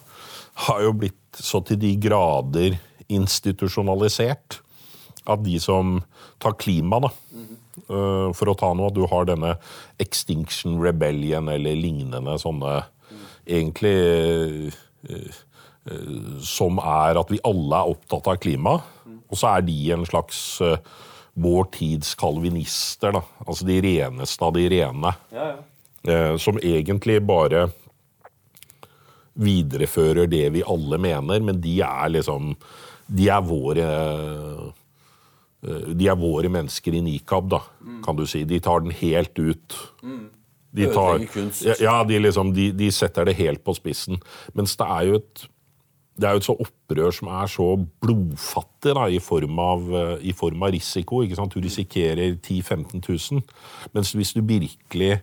har 0.69 0.85
jo 0.87 0.95
blitt 1.05 1.43
så 1.43 1.61
til 1.67 1.81
de 1.83 1.93
grader 2.01 2.79
institusjonalisert 3.09 4.61
at 5.29 5.43
de 5.45 5.59
som 5.61 5.99
tar 6.41 6.57
klima, 6.61 7.01
da, 7.05 7.11
mm. 7.35 7.57
uh, 7.91 8.29
for 8.37 8.51
å 8.51 8.57
ta 8.59 8.71
noe, 8.77 8.89
at 8.89 8.97
du 8.97 9.05
har 9.11 9.29
denne 9.29 9.57
Extinction 10.01 10.79
Rebellion 10.83 11.51
eller 11.53 11.77
lignende 11.77 12.39
sånne 12.41 12.79
mm. 12.81 13.27
Egentlig 13.59 13.99
uh, 15.09 15.45
som 16.45 16.81
er 16.83 17.17
at 17.17 17.31
vi 17.33 17.41
alle 17.49 17.79
er 17.79 17.95
opptatt 17.95 18.27
av 18.29 18.41
klima. 18.43 18.75
Mm. 19.09 19.18
Og 19.29 19.41
så 19.41 19.55
er 19.55 19.67
de 19.67 19.77
en 19.95 20.07
slags 20.09 20.39
uh, 20.65 20.79
vår 21.39 21.69
tids 21.77 22.15
kalvinister. 22.19 23.15
Da. 23.19 23.23
Altså 23.47 23.69
de 23.69 23.81
reneste 23.85 24.45
av 24.45 24.57
de 24.57 24.65
rene. 24.73 25.15
Ja, 25.35 25.51
ja. 25.55 25.59
Uh, 26.09 26.35
som 26.41 26.61
egentlig 26.63 27.19
bare 27.27 27.67
viderefører 29.39 30.29
det 30.31 30.47
vi 30.55 30.67
alle 30.67 30.99
mener, 30.99 31.43
men 31.45 31.61
de 31.63 31.79
er 31.85 32.11
liksom 32.11 32.55
De 33.09 33.29
er 33.33 33.41
våre 33.41 33.85
eh, 33.89 34.67
de 35.97 36.07
er 36.07 36.19
våre 36.19 36.51
mennesker 36.53 36.95
i 36.95 37.01
nikab, 37.03 37.49
da, 37.51 37.63
mm. 37.83 38.03
kan 38.05 38.19
du 38.19 38.27
si. 38.29 38.45
De 38.47 38.61
tar 38.63 38.85
den 38.85 38.93
helt 38.95 39.39
ut. 39.39 39.75
Mm. 40.03 40.27
De 40.79 40.87
tar, 40.93 41.25
ja, 41.81 42.05
de, 42.05 42.19
liksom, 42.21 42.53
de, 42.55 42.69
de, 42.77 42.91
setter 42.93 43.27
det 43.27 43.39
helt 43.41 43.65
på 43.65 43.75
spissen. 43.75 44.21
Mens 44.55 44.77
det 44.79 44.87
er 44.87 45.09
jo 45.09 45.19
et 45.19 45.47
det 46.19 46.27
er 46.27 46.35
jo 46.35 46.43
et 46.43 46.47
så 46.49 46.55
opprør 46.59 47.15
som 47.15 47.31
er 47.31 47.51
så 47.51 47.67
blodfattig 48.03 48.95
da, 48.99 49.07
i, 49.07 49.21
form 49.23 49.59
av, 49.63 49.85
eh, 49.95 50.15
i 50.31 50.35
form 50.35 50.65
av 50.67 50.73
risiko. 50.75 51.23
Du 51.23 51.61
risikerer 51.63 52.35
10 52.37 52.63
000-15 52.63 53.03
000. 53.07 53.43
Mens 53.95 54.13
hvis 54.19 54.35
du, 54.35 54.43
virkelig, 54.43 55.21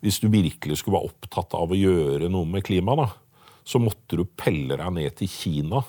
hvis 0.00 0.20
du 0.22 0.28
virkelig 0.30 0.78
skulle 0.78 1.00
være 1.00 1.10
opptatt 1.10 1.56
av 1.58 1.74
å 1.74 1.78
gjøre 1.78 2.30
noe 2.30 2.46
med 2.46 2.62
klimaet, 2.66 3.18
så 3.66 3.82
måtte 3.82 4.20
du 4.20 4.22
pelle 4.38 4.78
deg 4.78 4.92
ned 4.94 5.16
til 5.18 5.30
Kina 5.30 5.82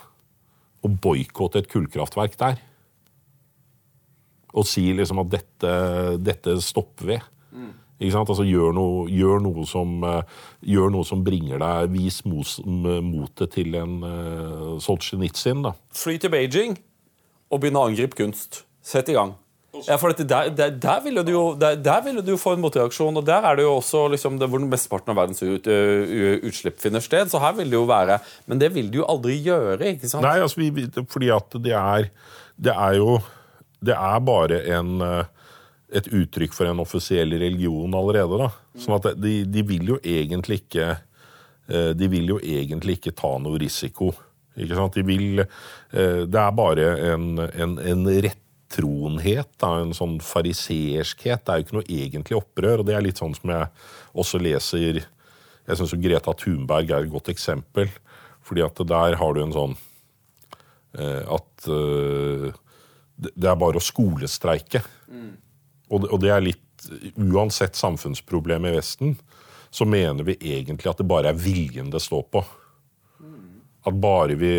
og 0.85 0.95
boikotte 1.03 1.61
et 1.61 1.69
kullkraftverk 1.69 2.37
der. 2.41 2.57
Og 4.57 4.65
si 4.65 4.87
liksom 4.95 5.21
at 5.21 5.29
dette, 5.35 5.73
dette 6.17 6.57
stopper 6.65 7.11
vi. 7.11 7.19
Ikke 7.97 8.13
sant? 8.13 8.29
Altså, 8.29 8.45
gjør, 8.45 8.75
noe, 8.77 9.07
gjør, 9.09 9.41
noe 9.41 9.65
som, 9.65 9.97
eh, 10.05 10.21
gjør 10.69 10.91
noe 10.93 11.07
som 11.07 11.23
bringer 11.25 11.57
deg 11.63 11.89
Vis 11.95 12.21
mos- 12.29 12.59
motet 12.65 13.55
til 13.55 13.73
en 13.79 13.97
uh, 14.05 14.77
Solzjenitsyn. 14.83 15.63
da. 15.65 15.73
Fly 15.97 16.19
til 16.21 16.33
Beijing 16.33 16.77
og 17.49 17.61
begynne 17.63 17.81
å 17.81 17.89
angripe 17.89 18.19
kunst. 18.19 18.63
Sett 18.85 19.09
i 19.09 19.17
gang. 19.17 19.33
Ja, 19.85 19.97
for 19.99 20.13
der, 20.15 20.49
der, 20.55 20.71
der, 20.79 21.01
ville 21.03 21.21
du 21.25 21.31
jo, 21.31 21.43
der, 21.59 21.75
der 21.75 22.01
ville 22.05 22.23
du 22.25 22.31
jo 22.33 22.39
få 22.39 22.55
en 22.55 22.61
motreaksjon, 22.63 23.19
og 23.19 23.25
der 23.27 23.45
er 23.45 23.59
det 23.59 23.65
jo 23.65 23.75
også 23.77 24.07
liksom, 24.13 24.39
det, 24.41 24.47
hvor 24.49 24.61
den 24.61 24.71
mesteparten 24.71 25.13
av 25.13 25.19
verdens 25.19 25.43
ut, 25.43 25.67
utslipp 26.47 26.79
finner 26.81 27.03
sted. 27.03 27.29
Så 27.29 27.41
her 27.43 27.53
vil 27.59 27.69
det 27.69 27.77
jo 27.77 27.85
være 27.89 28.19
Men 28.49 28.61
det 28.61 28.71
vil 28.73 28.89
du 28.93 29.01
jo 29.01 29.07
aldri 29.09 29.37
gjøre, 29.45 29.93
ikke 29.93 30.09
sant? 30.09 30.25
Nei, 30.25 30.39
altså, 30.41 30.61
vi, 30.63 30.87
fordi 31.11 31.29
at 31.35 31.57
det 31.61 31.75
er 31.77 32.09
Det 32.57 32.73
er 32.73 32.97
jo 32.97 33.19
Det 33.83 33.93
er 33.93 34.23
bare 34.25 34.63
en 34.79 35.01
eh, 35.05 35.33
et 35.87 36.07
uttrykk 36.11 36.55
for 36.55 36.67
en 36.67 36.81
offisiell 36.83 37.31
religion 37.39 37.93
allerede. 37.95 38.39
da. 38.41 38.49
Sånn 38.79 38.97
at 38.97 39.11
de, 39.19 39.41
de 39.47 39.63
vil 39.67 39.93
jo 39.93 39.99
egentlig 40.03 40.61
ikke 40.65 40.87
eh, 40.91 41.91
De 41.97 42.09
vil 42.11 42.33
jo 42.33 42.39
egentlig 42.43 42.97
ikke 42.99 43.15
ta 43.15 43.37
noe 43.39 43.59
risiko. 43.61 44.11
Ikke 44.57 44.75
sant? 44.77 44.97
De 44.97 45.05
vil 45.07 45.43
eh, 45.43 46.25
Det 46.27 46.41
er 46.41 46.57
bare 46.57 46.89
en, 47.13 47.29
en, 47.47 47.77
en 47.79 48.03
rettroenhet, 48.27 49.53
da, 49.61 49.77
en 49.83 49.95
sånn 49.95 50.19
fariseerskhet. 50.23 51.45
Det 51.45 51.53
er 51.53 51.61
jo 51.61 51.67
ikke 51.67 51.79
noe 51.79 51.87
egentlig 51.87 52.39
opprør. 52.41 52.83
og 52.83 52.89
Det 52.89 52.97
er 52.97 53.07
litt 53.07 53.23
sånn 53.23 53.37
som 53.37 53.55
jeg 53.55 53.71
også 54.17 54.43
leser 54.43 55.01
Jeg 55.01 55.79
syns 55.79 55.95
Greta 56.03 56.35
Thunberg 56.35 56.91
er 56.91 57.07
et 57.07 57.15
godt 57.15 57.31
eksempel. 57.31 57.91
fordi 58.47 58.63
at 58.63 58.79
der 58.87 59.15
har 59.19 59.33
du 59.35 59.41
en 59.43 59.55
sånn 59.55 59.73
eh, 60.99 61.23
at 61.27 61.67
det 63.17 63.49
er 63.49 63.57
bare 63.59 63.79
å 63.79 63.83
skolestreike. 63.83 64.79
Det, 65.09 65.46
og 65.95 66.19
det 66.21 66.31
er 66.33 66.43
litt 66.43 66.63
Uansett 67.17 67.75
samfunnsproblem 67.75 68.67
i 68.69 68.71
Vesten, 68.75 69.15
så 69.73 69.85
mener 69.89 70.23
vi 70.27 70.37
egentlig 70.37 70.91
at 70.91 70.99
det 71.01 71.07
bare 71.09 71.31
er 71.33 71.39
viljen 71.41 71.89
det 71.91 71.99
står 72.03 72.27
på. 72.31 72.43
At 73.87 73.97
bare 73.97 74.37
vi 74.39 74.53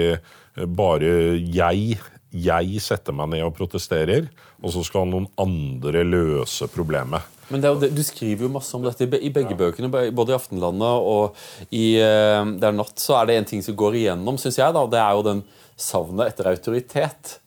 Bare 0.58 1.36
jeg 1.38 2.00
jeg 2.28 2.80
setter 2.84 3.14
meg 3.16 3.30
ned 3.32 3.46
og 3.46 3.54
protesterer, 3.56 4.26
og 4.60 4.72
så 4.74 4.82
skal 4.84 5.08
noen 5.08 5.28
andre 5.40 6.02
løse 6.04 6.68
problemet. 6.68 7.24
Men 7.48 7.62
det 7.62 7.88
Du 7.96 8.02
skriver 8.04 8.44
jo 8.44 8.52
masse 8.52 8.74
om 8.76 8.84
dette 8.84 9.06
i 9.06 9.30
begge 9.32 9.54
ja. 9.54 9.56
bøkene, 9.56 9.88
både 9.88 10.34
i 10.34 10.36
Aftenlandet 10.36 11.08
og 11.08 11.38
i 11.72 11.96
eh, 11.96 12.44
Det 12.60 12.68
er 12.68 12.76
natt, 12.76 12.98
så 13.00 13.16
er 13.16 13.26
det 13.26 13.38
en 13.38 13.48
ting 13.48 13.62
som 13.64 13.76
går 13.76 13.96
igjennom, 14.02 14.36
syns 14.36 14.58
jeg. 14.60 14.74
da, 14.76 14.84
Det 14.84 15.00
er 15.00 15.12
jo 15.16 15.24
den 15.24 15.44
savnet 15.78 16.34
etter 16.34 16.50
autoritet. 16.52 17.38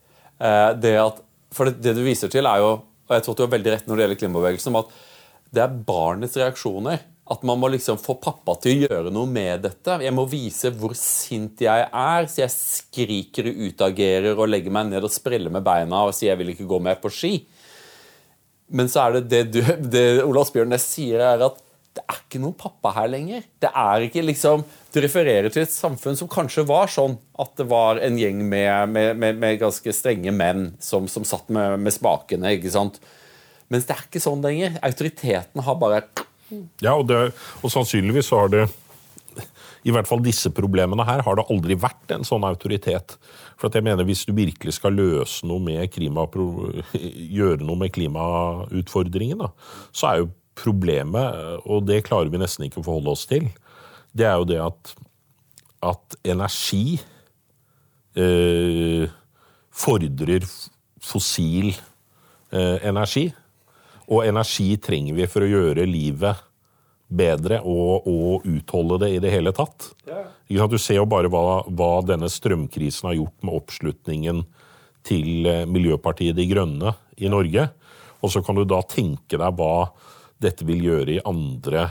Eh, 0.41 0.71
det 0.81 0.95
at, 0.97 1.21
for 1.53 1.69
det, 1.69 1.77
det 1.85 1.93
du 1.99 2.01
viser 2.01 2.31
til, 2.33 2.49
er 2.49 2.63
jo, 2.63 2.79
og 3.11 3.17
jeg 3.17 3.25
tror 3.25 3.35
du 3.35 3.43
har 3.43 3.51
veldig 3.51 3.71
rett 3.73 3.87
når 3.89 3.97
det 3.97 4.03
gjelder 4.05 4.19
klimabevegelsen, 4.21 4.71
om 4.71 4.85
at 4.85 4.93
det 5.51 5.63
er 5.65 5.79
barnets 5.83 6.37
reaksjoner. 6.39 7.01
At 7.31 7.43
man 7.47 7.59
må 7.59 7.69
liksom 7.71 7.99
få 7.99 8.15
pappa 8.23 8.55
til 8.63 8.71
å 8.71 8.87
gjøre 8.87 9.11
noe 9.13 9.27
med 9.29 9.65
dette. 9.65 9.97
Jeg 10.03 10.15
må 10.15 10.23
vise 10.31 10.71
hvor 10.75 10.95
sint 10.97 11.63
jeg 11.63 11.85
er, 11.87 12.27
så 12.31 12.41
jeg 12.45 12.53
skriker 12.55 13.49
og 13.51 13.59
utagerer 13.67 14.39
og 14.39 14.49
legger 14.51 14.73
meg 14.75 14.89
ned 14.89 15.07
og 15.07 15.11
spreller 15.11 15.51
med 15.51 15.63
beina 15.63 16.05
og 16.07 16.15
sier 16.15 16.31
jeg 16.31 16.41
vil 16.41 16.53
ikke 16.55 16.69
gå 16.71 16.79
mer 16.87 16.99
på 17.03 17.11
ski. 17.13 17.33
Men 18.71 18.87
så 18.91 19.05
er 19.05 19.19
det 19.19 19.23
det, 19.31 19.43
du, 19.51 19.59
det 19.91 20.05
Ola 20.23 20.45
Asbjørn 20.45 20.75
sier, 20.79 21.19
er 21.33 21.45
at 21.49 21.59
det 21.91 22.03
er 22.07 22.19
ikke 22.23 22.39
noen 22.39 22.55
pappa 22.55 22.93
her 22.95 23.11
lenger. 23.11 23.43
Det 23.59 23.71
er 23.75 24.07
ikke 24.07 24.23
liksom, 24.23 24.63
Du 24.91 24.99
refererer 24.99 25.47
til 25.53 25.63
et 25.63 25.71
samfunn 25.71 26.17
som 26.19 26.29
kanskje 26.31 26.65
var 26.67 26.91
sånn 26.91 27.15
at 27.39 27.53
det 27.59 27.67
var 27.71 28.01
en 28.03 28.17
gjeng 28.19 28.41
med, 28.43 28.91
med, 28.91 29.13
med, 29.19 29.39
med 29.39 29.61
ganske 29.61 29.93
strenge 29.95 30.33
menn 30.35 30.73
som, 30.83 31.07
som 31.07 31.23
satt 31.27 31.47
med, 31.53 31.87
spakene. 31.95 32.57
ikke 32.57 32.73
sant? 32.73 32.99
Mens 33.71 33.87
det 33.87 33.95
er 33.95 34.03
ikke 34.03 34.23
sånn 34.23 34.43
lenger. 34.43 34.75
Autoriteten 34.83 35.63
har 35.63 35.79
bare 35.79 36.03
Ja, 36.83 36.97
og, 36.97 37.05
det, 37.07 37.29
og 37.63 37.71
sannsynligvis 37.71 38.27
så 38.33 38.43
har 38.43 38.51
det 38.51 38.65
i 39.87 39.93
hvert 39.95 40.05
fall 40.05 40.21
disse 40.21 40.51
problemene 40.53 41.05
her 41.07 41.23
har 41.25 41.37
det 41.39 41.47
aldri 41.49 41.77
vært 41.79 42.11
en 42.13 42.27
sånn 42.27 42.43
autoritet. 42.45 43.15
For 43.57 43.73
jeg 43.73 43.85
mener 43.85 44.05
Hvis 44.05 44.25
du 44.27 44.33
virkelig 44.35 44.75
skal 44.77 44.97
løse 44.97 45.47
noe 45.47 45.63
med 45.63 45.87
klima, 45.93 46.27
gjøre 47.39 47.63
noe 47.63 47.79
med 47.79 47.95
klimautfordringen, 47.95 49.41
da, 49.41 49.49
så 49.95 50.11
er 50.11 50.21
jo 50.21 50.31
problemet, 50.61 51.61
og 51.65 51.87
det 51.87 52.03
klarer 52.05 52.29
vi 52.29 52.41
nesten 52.41 52.67
ikke 52.67 52.81
å 52.81 52.85
forholde 52.85 53.15
oss 53.15 53.23
til, 53.29 53.47
det 54.11 54.27
er 54.27 54.37
jo 54.39 54.47
det 54.49 54.59
at, 54.63 54.93
at 55.91 56.17
energi 56.27 56.99
eh, 58.19 59.07
fordrer 59.71 60.45
fossil 61.01 61.71
eh, 62.51 62.77
energi. 62.87 63.29
Og 64.11 64.25
energi 64.27 64.73
trenger 64.83 65.15
vi 65.15 65.27
for 65.31 65.45
å 65.45 65.51
gjøre 65.51 65.87
livet 65.87 66.47
bedre 67.11 67.59
og, 67.67 68.07
og 68.07 68.47
utholde 68.47 69.01
det 69.03 69.11
i 69.15 69.21
det 69.23 69.31
hele 69.33 69.51
tatt. 69.55 69.91
Sant? 70.07 70.71
Du 70.71 70.77
ser 70.79 71.01
jo 71.01 71.07
bare 71.09 71.31
hva, 71.31 71.61
hva 71.67 71.91
denne 72.07 72.29
strømkrisen 72.31 73.09
har 73.09 73.17
gjort 73.19 73.47
med 73.47 73.57
oppslutningen 73.59 74.43
til 75.07 75.47
eh, 75.47 75.63
Miljøpartiet 75.67 76.37
De 76.37 76.47
Grønne 76.51 76.95
i 77.21 77.31
Norge. 77.31 77.69
Og 78.21 78.33
så 78.33 78.43
kan 78.45 78.59
du 78.59 78.65
da 78.67 78.81
tenke 78.85 79.39
deg 79.39 79.57
hva 79.57 79.89
dette 80.41 80.65
vil 80.65 80.83
gjøre 80.83 81.15
i 81.15 81.23
andre 81.27 81.87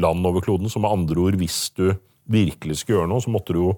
land 0.00 0.26
over 0.26 0.44
kloden. 0.44 0.70
Så 0.70 0.80
med 0.82 0.92
andre 0.92 1.20
ord, 1.22 1.38
hvis 1.40 1.68
du 1.76 1.90
virkelig 2.28 2.80
skulle 2.80 3.00
gjøre 3.00 3.10
noe, 3.10 3.24
så 3.24 3.32
måtte 3.32 3.56
du 3.56 3.62
jo 3.62 3.72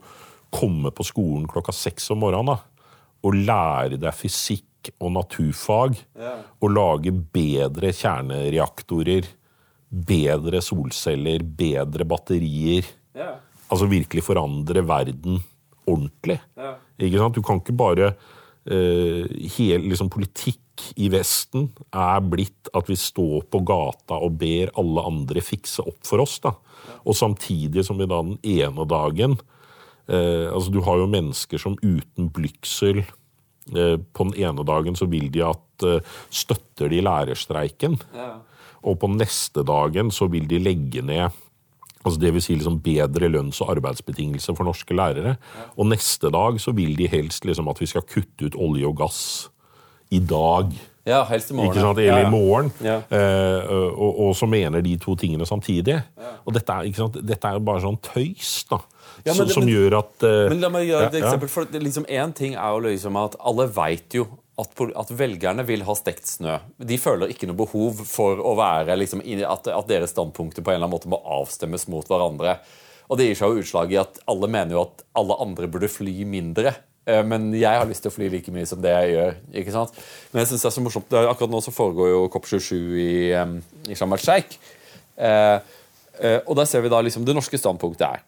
komme 0.51 0.91
på 0.95 1.07
skolen 1.07 1.47
klokka 1.51 1.75
seks 1.75 2.11
om 2.11 2.25
morgenen 2.25 2.51
da, 2.51 2.57
og 3.23 3.37
lære 3.37 4.01
deg 4.01 4.16
fysikk 4.16 4.91
og 4.99 5.12
naturfag. 5.14 5.99
Og 6.61 6.73
lage 6.73 7.12
bedre 7.12 7.93
kjernereaktorer, 7.95 9.29
bedre 9.91 10.62
solceller, 10.64 11.45
bedre 11.45 12.07
batterier. 12.09 12.89
Altså 13.71 13.87
virkelig 13.91 14.25
forandre 14.27 14.83
verden 14.87 15.39
ordentlig. 15.91 16.39
Ikke 17.01 17.21
sant? 17.21 17.37
Du 17.37 17.45
kan 17.47 17.61
ikke 17.61 17.77
bare 17.77 18.12
eh, 18.66 19.27
hele, 19.57 19.85
liksom, 19.91 20.11
Politikk 20.81 20.99
i 21.01 21.09
Vesten 21.12 21.68
er 21.93 22.20
blitt 22.24 22.70
at 22.74 22.89
vi 22.89 22.97
står 22.97 23.45
på 23.51 23.61
gata 23.66 24.18
og 24.20 24.39
ber 24.41 24.70
alle 24.78 25.05
andre 25.07 25.41
fikse 25.41 25.83
opp 25.83 26.05
for 26.07 26.20
oss. 26.20 26.41
da. 26.41 26.53
Og 27.05 27.14
samtidig 27.16 27.85
som 27.85 27.99
vi 27.99 28.07
da 28.07 28.22
den 28.22 28.39
ene 28.43 28.87
dagen 28.87 29.39
eh, 30.09 30.49
altså 30.53 30.70
Du 30.70 30.81
har 30.83 30.99
jo 30.99 31.07
mennesker 31.07 31.59
som 31.59 31.76
uten 31.83 32.31
blygsel 32.31 33.01
eh, 33.01 33.97
På 33.97 34.24
den 34.24 34.35
ene 34.37 34.64
dagen 34.64 34.97
så 34.97 35.07
vil 35.07 35.31
de 35.31 35.43
at 35.45 35.85
eh, 35.85 36.01
Støtter 36.31 36.89
de 36.89 37.01
lærerstreiken. 37.01 37.99
Og 38.83 38.99
på 38.99 39.09
neste 39.12 39.62
dagen 39.62 40.11
så 40.11 40.28
vil 40.28 40.49
de 40.49 40.59
legge 40.59 41.03
ned 41.03 41.31
altså 42.01 42.16
det 42.16 42.33
vil 42.33 42.41
si 42.41 42.55
liksom 42.57 42.78
bedre 42.81 43.28
lønns- 43.28 43.61
og 43.61 43.74
arbeidsbetingelser 43.74 44.57
for 44.57 44.64
norske 44.64 44.95
lærere. 44.97 45.37
Og 45.76 45.85
neste 45.91 46.31
dag 46.33 46.57
så 46.57 46.72
vil 46.72 46.97
de 46.97 47.07
helst 47.07 47.45
liksom 47.45 47.68
at 47.68 47.81
vi 47.81 47.87
skal 47.87 48.07
kutte 48.09 48.49
ut 48.49 48.57
olje 48.57 48.89
og 48.89 48.97
gass 48.97 49.51
i 50.11 50.20
dag. 50.20 50.72
Ja, 51.08 51.22
helst 51.30 51.50
i 51.50 51.56
morgen. 51.56 51.72
Ikke 51.72 51.82
sant? 51.82 51.98
Eller 52.02 52.26
i 52.26 52.30
morgen. 52.30 52.70
Ja. 52.84 52.98
Eh, 53.08 53.70
og, 53.70 54.18
og 54.26 54.34
så 54.36 54.46
mener 54.50 54.82
de 54.84 54.96
to 55.00 55.14
tingene 55.18 55.46
samtidig. 55.48 55.96
Og 56.44 56.54
dette 56.54 56.76
er, 56.76 56.90
ikke 56.90 57.02
sant? 57.04 57.16
dette 57.26 57.50
er 57.50 57.62
bare 57.64 57.82
sånn 57.84 57.98
tøys, 58.04 58.52
da. 58.70 58.82
Ja, 59.24 59.32
men 59.34 59.42
som, 59.42 59.50
som 59.56 59.64
men- 59.66 59.72
gjør 59.74 59.98
at 59.98 60.24
uh, 60.24 60.46
Men 60.48 60.62
la 60.62 60.70
meg 60.72 60.86
gjøre 60.88 61.08
et 61.11 61.16
ja, 61.18 61.20
ja. 61.20 61.26
eksempel. 61.28 61.50
for 61.52 61.80
liksom 61.84 62.06
En 62.08 62.30
ting 62.32 62.54
er 62.54 62.70
jo 62.72 62.78
liksom 62.86 63.18
at 63.20 63.34
alle 63.50 63.66
vet 63.76 64.16
jo 64.16 64.24
at, 64.61 64.72
at 65.02 65.11
velgerne 65.16 65.64
vil 65.68 65.82
ha 65.88 65.96
stekt 65.96 66.28
snø. 66.28 66.58
De 66.76 66.96
føler 67.00 67.32
ikke 67.32 67.48
noe 67.48 67.58
behov 67.58 68.00
for 68.08 68.40
å 68.44 68.54
være 68.58 68.96
liksom, 69.00 69.22
at, 69.24 69.68
at 69.72 69.90
deres 69.90 70.12
standpunkter 70.14 70.64
på 70.64 70.72
en 70.72 70.78
eller 70.78 70.88
annen 70.88 70.96
måte 70.96 71.11
må 71.12 71.20
avstemmes 71.40 71.86
mot 71.92 72.08
hverandre. 72.08 72.58
Og 73.11 73.18
det 73.18 73.30
gir 73.30 73.40
seg 73.40 73.52
jo 73.52 73.64
utslag 73.64 73.92
i 73.92 73.98
at 74.00 74.20
alle 74.30 74.48
mener 74.52 74.76
jo 74.76 74.84
at 74.86 75.04
alle 75.18 75.36
andre 75.42 75.68
burde 75.72 75.88
fly 75.90 76.22
mindre. 76.28 76.74
Eh, 77.11 77.20
Men 77.26 77.50
jeg 77.56 77.82
har 77.82 77.88
lyst 77.90 78.04
til 78.06 78.12
å 78.12 78.14
fly 78.14 78.30
like 78.32 78.54
mye 78.54 78.68
som 78.68 78.80
det 78.82 78.94
jeg 78.94 79.14
gjør. 79.16 79.36
ikke 79.62 79.76
sant? 79.76 80.00
Men 80.32 80.44
jeg 80.44 80.52
synes 80.52 80.64
det 80.64 80.70
er 80.70 80.76
så 80.78 80.86
morsomt. 80.86 81.20
Akkurat 81.20 81.52
nå 81.52 81.61
så 81.64 81.74
foregår 81.74 82.14
jo 82.14 82.24
COP27 82.32 82.74
i, 83.02 83.12
i 83.90 83.98
Sharm 83.98 84.16
el-Sheikh. 84.16 84.58
Eh, 85.20 85.58
eh, 86.20 86.40
og 86.46 86.56
der 86.56 86.68
ser 86.70 86.84
vi 86.84 86.92
da 86.92 87.02
liksom 87.04 87.26
det 87.28 87.36
norske 87.36 87.58
standpunktet 87.61 88.08
er 88.08 88.26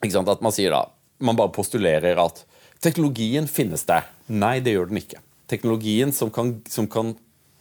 ikke 0.00 0.16
sant? 0.16 0.30
At 0.32 0.44
man 0.44 0.54
sier 0.54 0.72
da 0.74 0.86
Man 1.20 1.36
bare 1.36 1.52
postulerer 1.52 2.16
at 2.16 2.38
teknologien 2.80 3.44
finnes 3.44 3.82
der. 3.84 4.06
Nei, 4.32 4.56
det 4.64 4.72
gjør 4.72 4.88
den 4.88 5.02
ikke. 5.02 5.18
teknologien 5.50 6.12
som 6.14 6.30
kan, 6.30 6.62
som 6.70 6.86
kan, 6.88 7.10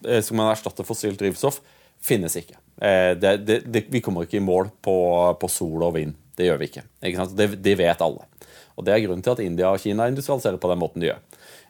eh, 0.06 0.22
som 0.22 0.38
kan 0.38 0.48
erstatte 0.48 0.86
fossilt 0.86 1.20
drivstoff, 1.20 1.58
finnes 2.00 2.38
ikke. 2.40 2.56
Eh, 2.80 3.18
det, 3.20 3.34
det, 3.44 3.58
det, 3.66 3.82
vi 3.92 4.00
kommer 4.00 4.24
ikke 4.24 4.38
i 4.38 4.46
mål 4.46 4.70
på, 4.80 4.96
på, 5.42 5.50
sol 5.52 5.84
og 5.84 5.98
vind. 5.98 6.14
Det 6.38 6.48
gjør 6.48 6.62
vi 6.62 6.70
ikke. 6.70 6.84
ikke 7.04 7.26
det, 7.36 7.48
det, 7.66 7.76
vet 7.82 8.06
alle. 8.06 8.24
Og 8.80 8.88
Det 8.88 8.96
er 8.96 9.04
grunnen 9.04 9.26
til 9.26 9.36
at 9.36 9.44
India 9.44 9.74
og 9.74 9.84
Kina 9.84 10.08
industrialiserer 10.08 10.60
på 10.62 10.72
den 10.72 10.80
måten 10.80 11.04
de 11.04 11.12
gjør. 11.12 11.20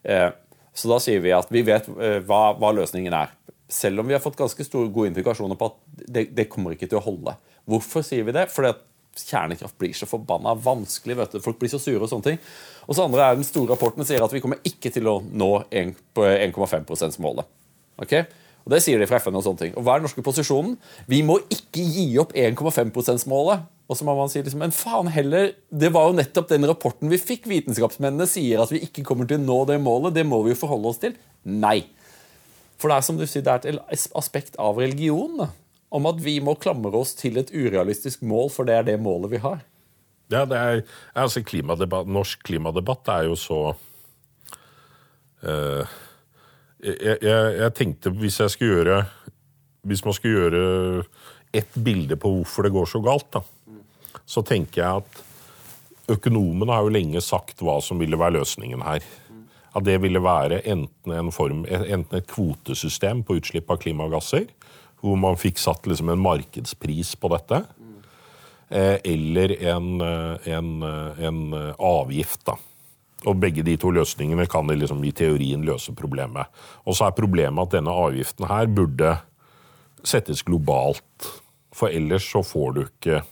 Eh, 0.05 0.29
så 0.77 0.91
da 0.91 0.99
sier 1.01 1.23
vi 1.23 1.33
at 1.35 1.49
vi 1.51 1.65
vet 1.65 1.89
hva, 1.89 2.53
hva 2.55 2.69
løsningen 2.77 3.15
er. 3.17 3.33
Selv 3.69 4.01
om 4.01 4.07
vi 4.07 4.13
har 4.15 4.21
fått 4.23 4.37
ganske 4.39 4.63
store, 4.63 4.91
gode 4.93 5.09
indikasjoner 5.11 5.57
på 5.59 5.67
at 5.71 6.05
det, 6.05 6.29
det 6.37 6.45
kommer 6.53 6.77
ikke 6.77 6.87
til 6.87 7.01
å 7.01 7.03
holde. 7.03 7.33
Hvorfor 7.69 8.05
sier 8.05 8.23
vi 8.25 8.35
det? 8.37 8.45
Fordi 8.53 8.71
at 8.71 8.85
kjernekraft 9.17 9.77
blir 9.77 9.93
så 9.93 10.07
forbanna 10.09 10.53
vanskelig. 10.55 11.17
vet 11.17 11.31
du. 11.31 11.39
Folk 11.43 11.59
blir 11.59 11.71
så 11.71 11.79
sure 11.81 12.01
og 12.01 12.09
sånne 12.11 12.27
ting. 12.31 12.39
Og 12.87 12.95
så 12.95 13.05
andre 13.05 13.25
er 13.25 13.35
Den 13.35 13.47
store 13.47 13.73
rapporten 13.73 14.05
sier 14.05 14.23
at 14.23 14.33
vi 14.33 14.41
kommer 14.41 14.61
ikke 14.63 14.91
til 14.93 15.07
å 15.07 15.19
nå 15.21 15.51
1,5 15.69 16.85
%-målet. 16.85 17.45
Okay? 18.01 18.25
Og 18.65 18.71
Det 18.71 18.81
sier 18.83 18.99
de 18.99 19.07
fra 19.07 19.19
FN. 19.19 19.35
Og 19.35 19.43
sånne 19.43 19.59
ting. 19.59 19.73
Og 19.75 19.83
Hva 19.83 19.95
er 19.95 19.99
den 19.99 20.09
norske 20.09 20.25
posisjonen? 20.25 20.77
Vi 21.07 21.21
må 21.23 21.39
ikke 21.49 21.83
gi 21.83 22.17
opp 22.19 22.33
1,5 22.33 22.91
%-målet. 22.91 23.67
Og 23.89 23.97
så 23.97 24.05
må 24.05 24.13
man 24.17 24.29
si 24.29 24.43
liksom, 24.43 24.61
Men 24.61 24.75
faen 24.75 25.09
heller, 25.09 25.53
det 25.69 25.89
var 25.95 26.09
jo 26.09 26.17
nettopp 26.19 26.51
den 26.51 26.67
rapporten 26.69 27.09
vi 27.09 27.17
fikk. 27.21 27.47
Vitenskapsmennene 27.49 28.27
sier 28.29 28.61
at 28.61 28.73
vi 28.73 28.83
ikke 28.85 29.05
kommer 29.07 29.29
til 29.29 29.41
å 29.41 29.45
nå 29.45 29.63
det 29.69 29.79
målet. 29.81 30.13
Det 30.17 30.25
må 30.29 30.43
vi 30.45 30.53
jo 30.53 30.59
forholde 30.61 30.91
oss 30.91 31.01
til. 31.01 31.15
Nei. 31.49 31.81
For 32.79 32.91
det 32.91 32.99
er 32.99 33.07
som 33.07 33.17
du 33.17 33.25
sier, 33.25 33.43
det 33.45 33.55
er 33.57 33.79
et 33.81 34.05
aspekt 34.19 34.59
av 34.61 34.77
religion. 34.79 35.47
Om 35.89 36.05
at 36.05 36.21
vi 36.21 36.37
må 36.45 36.53
klamre 36.61 36.93
oss 37.01 37.15
til 37.17 37.41
et 37.41 37.49
urealistisk 37.49 38.21
mål, 38.21 38.53
for 38.53 38.69
det 38.69 38.77
er 38.77 38.85
det 38.91 38.99
målet 39.01 39.33
vi 39.33 39.41
har. 39.41 39.63
Ja, 40.29 40.43
det 40.45 40.59
er, 40.61 40.83
altså 41.17 41.41
klimadebatt, 41.41 42.05
Norsk 42.05 42.43
klimadebatt 42.45 43.09
er 43.15 43.31
jo 43.31 43.39
så 43.39 43.63
uh 45.39 45.97
jeg, 46.79 47.17
jeg, 47.21 47.55
jeg, 47.59 47.71
tenkte 47.75 48.11
hvis 48.15 48.39
jeg 48.39 48.53
skulle 48.53 48.77
gjøre 48.77 48.99
Hvis 49.87 50.03
man 50.05 50.15
skulle 50.15 50.43
gjøre 50.45 51.03
ett 51.55 51.73
bilde 51.81 52.15
på 52.19 52.29
hvorfor 52.29 52.67
det 52.67 52.71
går 52.75 52.85
så 52.91 52.99
galt, 53.01 53.25
da, 53.33 53.39
så 54.29 54.43
tenker 54.45 54.83
jeg 54.83 55.01
at 55.01 56.13
økonomene 56.13 56.73
har 56.73 56.85
jo 56.85 56.93
lenge 56.93 57.21
sagt 57.23 57.63
hva 57.65 57.79
som 57.81 58.01
ville 58.01 58.17
være 58.19 58.37
løsningen 58.39 58.85
her. 58.85 59.05
At 59.77 59.85
det 59.85 59.99
ville 60.01 60.21
være 60.21 60.61
enten, 60.69 61.13
en 61.13 61.33
form, 61.33 61.65
enten 61.69 62.17
et 62.17 62.29
kvotesystem 62.29 63.23
på 63.25 63.39
utslipp 63.39 63.69
av 63.69 63.81
klimagasser, 63.81 64.47
hvor 65.01 65.19
man 65.19 65.37
fikk 65.39 65.61
satt 65.61 65.85
liksom 65.87 66.09
en 66.11 66.21
markedspris 66.21 67.13
på 67.21 67.29
dette, 67.35 67.61
eh, 68.69 68.97
eller 69.05 69.53
en, 69.73 70.01
eh, 70.01 70.49
en, 70.57 70.73
eh, 70.83 71.25
en 71.27 71.53
avgift. 71.77 72.45
da 72.45 72.57
og 73.27 73.35
begge 73.35 73.65
de 73.67 73.75
to 73.75 73.91
løsningene 73.91 74.47
kan 74.47 74.67
liksom 74.67 75.03
i 75.03 75.11
teorien 75.11 75.65
løse 75.67 75.91
problemet. 75.91 76.47
Og 76.85 76.95
så 76.95 77.07
er 77.07 77.17
problemet 77.17 77.67
at 77.67 77.75
denne 77.75 77.91
avgiften 77.91 78.47
her 78.47 78.67
burde 78.67 79.17
settes 80.03 80.43
globalt. 80.47 81.27
For 81.75 81.91
ellers 81.91 82.23
så 82.23 82.43
får 82.45 82.73
du 82.73 82.81
ikke 82.85 83.23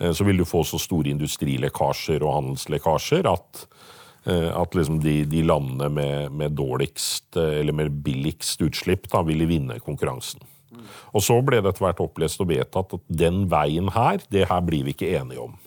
Så 0.00 0.24
vil 0.24 0.40
du 0.40 0.46
få 0.48 0.62
så 0.64 0.78
store 0.80 1.12
industrilekkasjer 1.12 2.22
og 2.24 2.36
handelslekkasjer 2.38 3.26
at, 3.28 3.64
eh, 4.24 4.48
at 4.48 4.76
liksom 4.76 5.02
de, 5.04 5.18
de, 5.28 5.42
landene 5.44 5.90
med, 5.92 6.32
med, 6.32 6.56
dårligst 6.56 7.36
eller 7.36 7.76
med 7.76 7.98
billigst 8.06 8.64
utslipp 8.64 9.10
da 9.12 9.20
ville 9.28 9.48
vinne 9.50 9.76
konkurransen. 9.84 10.40
Og 11.12 11.20
så 11.26 11.36
ble 11.44 11.58
det 11.60 11.72
etter 11.72 11.84
hvert 11.84 12.00
opplest 12.00 12.40
og 12.40 12.48
vedtatt 12.48 12.94
at 12.96 13.02
den 13.12 13.42
veien 13.50 13.90
her, 13.92 14.22
det 14.32 14.46
her 14.48 14.62
blir 14.64 14.86
vi 14.86 14.94
ikke 14.94 15.10
enige 15.18 15.42
om. 15.42 15.58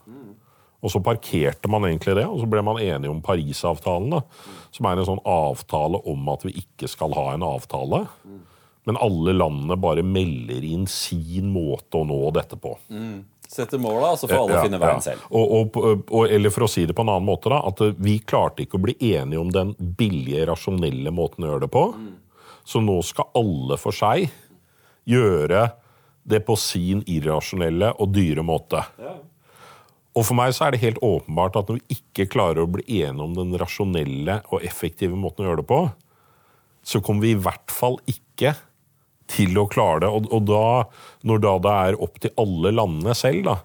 Og 0.84 0.92
så 0.92 1.00
parkerte 1.00 1.70
man 1.72 1.86
egentlig 1.88 2.18
det, 2.18 2.26
og 2.28 2.42
så 2.42 2.48
ble 2.52 2.64
man 2.66 2.82
enige 2.84 3.12
om 3.12 3.22
Parisavtalen, 3.24 4.18
da, 4.18 4.20
som 4.76 4.88
er 4.90 5.00
en 5.00 5.08
sånn 5.08 5.22
avtale 5.30 6.02
om 6.12 6.28
at 6.34 6.44
vi 6.44 6.58
ikke 6.60 6.90
skal 6.92 7.16
ha 7.16 7.30
en 7.32 7.46
avtale. 7.48 8.04
Men 8.84 9.00
alle 9.00 9.36
landene 9.38 9.78
bare 9.80 10.04
melder 10.04 10.66
inn 10.68 10.84
sin 10.92 11.54
måte 11.54 12.02
å 12.02 12.08
nå 12.08 12.20
dette 12.36 12.60
på. 12.60 12.76
Mm. 12.92 13.22
Sette 13.54 13.78
mål, 13.78 14.06
så 14.18 14.28
får 14.28 14.40
alle 14.40 14.58
ja, 14.58 14.64
finne 14.66 14.80
veien 14.82 14.98
ja. 14.98 15.06
selv. 15.12 15.26
Og, 15.30 15.52
og, 15.78 16.08
og, 16.10 16.24
eller 16.26 16.54
for 16.54 16.66
å 16.66 16.72
si 16.72 16.88
det 16.90 16.96
på 16.98 17.06
en 17.06 17.12
annen 17.14 17.28
måte, 17.28 17.52
da, 17.54 17.60
at 17.70 17.84
vi 18.02 18.18
klarte 18.26 18.66
ikke 18.66 18.80
å 18.80 18.86
bli 18.88 18.96
enige 19.14 19.42
om 19.42 19.52
den 19.54 19.76
billige, 19.78 20.48
rasjonelle 20.50 21.14
måten 21.14 21.46
å 21.46 21.52
gjøre 21.52 21.66
det 21.68 21.72
på. 21.76 21.86
Mm. 21.94 22.10
Så 22.66 22.82
nå 22.82 22.98
skal 23.06 23.30
alle 23.38 23.78
for 23.78 23.96
seg 23.96 24.32
gjøre 25.10 25.68
det 26.24 26.40
på 26.48 26.56
sin 26.60 27.04
irrasjonelle 27.12 27.92
og 28.00 28.14
dyre 28.16 28.46
måte. 28.48 28.82
Ja. 29.02 29.18
Og 30.14 30.28
for 30.28 30.38
meg 30.38 30.54
så 30.54 30.68
er 30.68 30.74
det 30.74 30.84
helt 30.84 31.02
åpenbart 31.04 31.58
at 31.60 31.70
når 31.70 31.82
vi 31.82 31.98
ikke 31.98 32.30
klarer 32.32 32.64
å 32.64 32.70
bli 32.70 32.86
enige 33.02 33.26
om 33.26 33.34
den 33.38 33.56
rasjonelle 33.60 34.40
og 34.54 34.66
effektive 34.66 35.18
måten 35.18 35.44
å 35.44 35.50
gjøre 35.50 35.64
det 35.64 35.70
på, 35.72 35.82
så 36.86 37.02
kommer 37.04 37.26
vi 37.26 37.34
i 37.34 37.42
hvert 37.42 37.74
fall 37.74 37.98
ikke 38.10 38.54
til 39.30 39.58
å 39.60 39.68
klare 39.72 40.06
det. 40.06 40.12
Og, 40.12 40.28
og 40.34 40.44
da, 40.50 40.66
når 41.28 41.44
da 41.44 41.54
det 41.64 41.78
er 41.88 42.02
opp 42.08 42.20
til 42.24 42.36
alle 42.44 42.74
landene 42.76 43.16
selv, 43.18 43.48
da, 43.48 43.58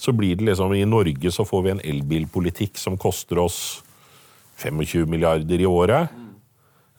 så 0.00 0.12
blir 0.16 0.36
det 0.38 0.48
liksom 0.50 0.74
I 0.74 0.84
Norge 0.88 1.30
så 1.32 1.46
får 1.46 1.64
vi 1.64 1.72
en 1.74 1.84
elbilpolitikk 1.94 2.80
som 2.80 2.98
koster 3.00 3.40
oss 3.40 3.60
25 4.62 5.08
milliarder 5.10 5.62
i 5.62 5.68
året. 5.68 6.20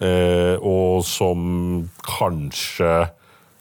Eh, 0.03 0.55
og 0.59 1.05
som 1.07 1.85
kanskje 2.03 3.05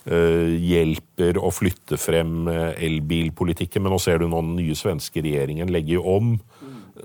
Eh, 0.05 0.51
hjelper 0.61 1.39
å 1.41 1.49
flytte 1.49 1.97
frem 1.97 2.45
eh, 2.53 2.75
elbilpolitikken. 2.85 3.81
Men 3.81 3.95
nå 3.95 4.01
ser 4.03 4.21
du 4.21 4.27
nå 4.29 4.43
den 4.43 4.59
nye 4.59 4.77
svenske 4.77 5.23
regjeringen 5.25 5.73
legger 5.73 6.05
om. 6.05 6.35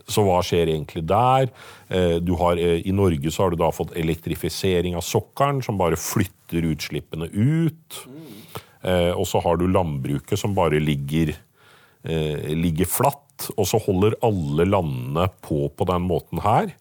Så 0.09 0.25
hva 0.27 0.41
skjer 0.43 0.73
egentlig 0.73 1.05
der? 1.07 1.47
Eh, 1.87 2.17
har, 2.41 2.59
I 2.59 2.91
Norge 2.91 3.31
så 3.31 3.45
har 3.45 3.55
du 3.55 3.61
da 3.61 3.71
fått 3.71 3.95
elektrifisering 3.97 4.99
av 4.99 5.05
sokkelen, 5.07 5.63
som 5.63 5.79
bare 5.79 5.99
flytter 5.99 6.35
utslippene 6.53 7.29
ut. 7.31 7.99
Og 9.15 9.25
så 9.27 9.41
har 9.43 9.57
du 9.59 9.65
landbruket 9.67 10.39
som 10.39 10.53
bare 10.55 10.79
ligger, 10.79 11.33
ligger 12.03 12.87
flatt. 12.87 13.49
Og 13.59 13.67
så 13.67 13.79
holder 13.83 14.15
alle 14.23 14.65
landene 14.67 15.25
på 15.43 15.67
på 15.75 15.87
den 15.89 16.07
måten 16.07 16.39
her. 16.43 16.71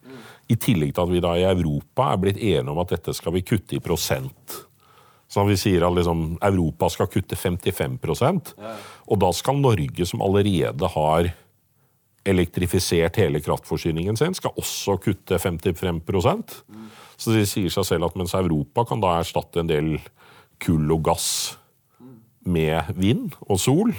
I 0.49 0.57
tillegg 0.57 0.95
til 0.95 1.03
at 1.03 1.11
vi 1.11 1.21
da 1.23 1.35
i 1.37 1.45
Europa 1.49 2.07
er 2.13 2.23
blitt 2.23 2.39
enige 2.39 2.71
om 2.71 2.79
at 2.81 2.95
dette 2.95 3.13
skal 3.13 3.35
vi 3.35 3.43
kutte 3.45 3.77
i 3.77 3.83
prosent. 3.83 4.61
Så 5.29 5.43
vi 5.45 5.57
sier 5.61 5.85
at 5.85 5.93
liksom, 5.93 6.39
Europa 6.41 6.89
skal 6.89 7.09
kutte 7.13 7.37
55 7.37 7.99
ja. 8.57 8.71
og 9.05 9.19
da 9.21 9.29
skal 9.35 9.61
Norge, 9.61 10.05
som 10.09 10.23
allerede 10.25 10.89
har 10.89 11.29
elektrifisert 12.25 13.19
hele 13.21 13.41
kraftforsyningen 13.41 14.17
sin, 14.17 14.33
skal 14.33 14.57
også 14.57 14.97
kutte 15.03 15.37
55 15.39 16.01
mm. 16.01 16.89
Så 17.19 17.35
det 17.35 17.47
sier 17.51 17.71
seg 17.73 17.87
selv 17.87 18.07
at 18.07 18.17
mens 18.19 18.35
Europa 18.37 18.85
kan 18.87 19.01
da 19.03 19.17
erstatte 19.19 19.61
en 19.61 19.69
del 19.71 19.97
kull 20.63 20.87
og 20.95 21.03
gass 21.09 21.57
med 22.47 22.93
vind 22.95 23.35
og 23.47 23.59
sol, 23.59 23.91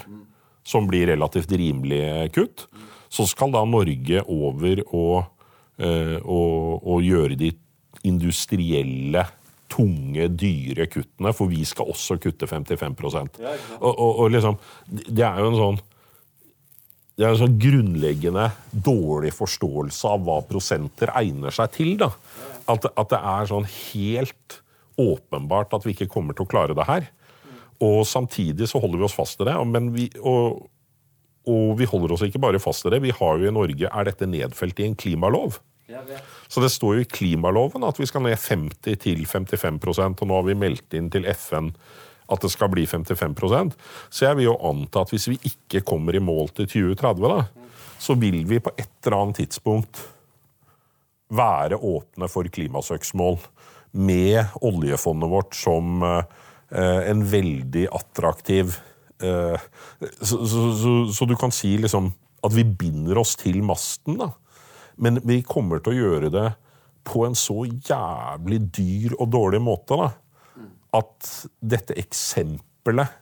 som 0.65 0.89
blir 0.89 1.11
relativt 1.11 1.53
rimelige 1.53 2.31
kutt, 2.35 2.67
så 3.11 3.27
skal 3.29 3.53
da 3.53 3.65
Norge 3.67 4.23
over 4.31 4.83
og, 4.87 5.29
øh, 5.83 6.17
og, 6.23 6.87
og 6.87 7.05
gjøre 7.05 7.37
de 7.39 7.53
industrielle 8.07 9.27
tunge, 9.71 10.27
dyre 10.35 10.87
kuttene, 10.91 11.33
for 11.37 11.51
vi 11.51 11.63
skal 11.69 11.91
også 11.93 12.17
kutte 12.23 12.49
55 12.51 13.39
ja, 13.39 13.55
og, 13.79 13.93
og, 13.93 14.19
og 14.25 14.31
liksom, 14.35 14.59
Det 14.89 15.25
er 15.27 15.39
jo 15.39 15.53
en 15.53 15.61
sånn 15.61 15.81
det 17.21 17.27
er 17.27 17.35
en 17.35 17.41
sånn 17.43 17.57
grunnleggende 17.61 18.47
dårlig 18.73 19.35
forståelse 19.37 20.09
av 20.09 20.23
hva 20.25 20.39
prosenter 20.49 21.11
egner 21.21 21.53
seg 21.53 21.75
til. 21.75 21.91
da. 22.01 22.09
At, 22.71 22.91
at, 22.95 23.09
det 23.13 23.21
er 23.21 23.49
sånn 23.51 23.69
helt 23.69 24.61
åpenbart 25.01 25.73
at 25.77 25.87
vi 25.87 25.95
ikke 25.95 26.11
kommer 26.13 26.37
til 26.37 26.47
å 26.47 26.51
klare 26.51 26.77
det 26.77 26.87
her. 26.89 27.09
Og 27.81 28.03
samtidig 28.09 28.69
så 28.69 28.81
holder 28.83 29.01
vi 29.01 29.09
oss 29.09 29.17
fast 29.17 29.41
i 29.41 29.49
det. 29.49 29.57
Men 29.71 29.89
vi, 29.95 30.11
og, 30.21 30.69
og 31.49 31.73
vi 31.81 31.89
holder 31.89 32.15
oss 32.15 32.25
ikke 32.27 32.43
bare 32.43 32.61
fast 32.63 32.87
i 32.87 32.93
det. 32.93 33.01
Vi 33.07 33.15
har 33.17 33.41
jo 33.41 33.49
i 33.49 33.57
Norge 33.57 33.89
Er 33.89 34.09
dette 34.11 34.29
nedfelt 34.29 34.83
i 34.83 34.89
en 34.91 34.99
klimalov? 34.99 35.59
Så 36.49 36.63
det 36.63 36.71
står 36.71 36.97
jo 36.97 37.03
i 37.05 37.09
klimaloven 37.11 37.83
at 37.87 37.99
vi 37.99 38.07
skal 38.07 38.23
ned 38.23 38.39
50 38.39 39.01
til 39.03 39.25
55% 39.27 40.23
og 40.23 40.29
nå 40.29 40.39
har 40.39 40.47
vi 40.47 40.59
meldt 40.59 40.95
inn 40.95 41.11
til 41.11 41.27
FN 41.35 41.73
at 42.31 42.45
det 42.45 42.51
skal 42.53 42.71
bli 42.71 42.85
55% 42.87 43.75
Så 44.07 44.29
jeg 44.29 44.39
vil 44.39 44.51
jo 44.51 44.59
anta 44.71 45.03
at 45.03 45.11
hvis 45.11 45.27
vi 45.33 45.39
ikke 45.51 45.83
kommer 45.87 46.15
i 46.15 46.23
mål 46.23 46.53
til 46.55 46.69
2030, 46.71 47.27
da, 47.27 47.71
så 47.99 48.15
vil 48.19 48.45
vi 48.49 48.63
på 48.63 48.73
et 48.79 48.93
eller 49.03 49.19
annet 49.19 49.43
tidspunkt 49.43 50.05
være 51.31 51.79
åpne 51.79 52.29
for 52.31 52.49
klimasøksmål 52.51 53.39
med 53.93 54.57
oljefondet 54.67 55.31
vårt 55.31 55.57
som 55.59 56.03
eh, 56.07 57.11
en 57.11 57.25
veldig 57.27 57.87
attraktiv 57.95 58.77
eh, 59.23 59.69
så, 60.21 60.41
så, 60.47 60.65
så, 60.79 60.95
så, 61.15 61.27
du 61.27 61.37
kan 61.39 61.55
si 61.55 61.77
liksom 61.79 62.13
at 62.47 62.55
vi 62.57 62.65
binder 62.65 63.21
oss 63.21 63.35
til 63.37 63.61
masten, 63.67 64.17
da. 64.23 64.31
Men 65.01 65.21
vi 65.25 65.41
kommer 65.45 65.81
til 65.81 65.93
å 65.93 65.99
gjøre 65.99 66.31
det 66.33 66.47
på 67.09 67.25
en 67.27 67.37
så 67.37 67.65
jævlig 67.67 68.61
dyr 68.77 69.17
og 69.19 69.31
dårlig 69.33 69.61
måte 69.65 69.97
da, 69.97 70.11
at 71.01 71.31
dette 71.61 71.97
eksempelet 72.01 73.19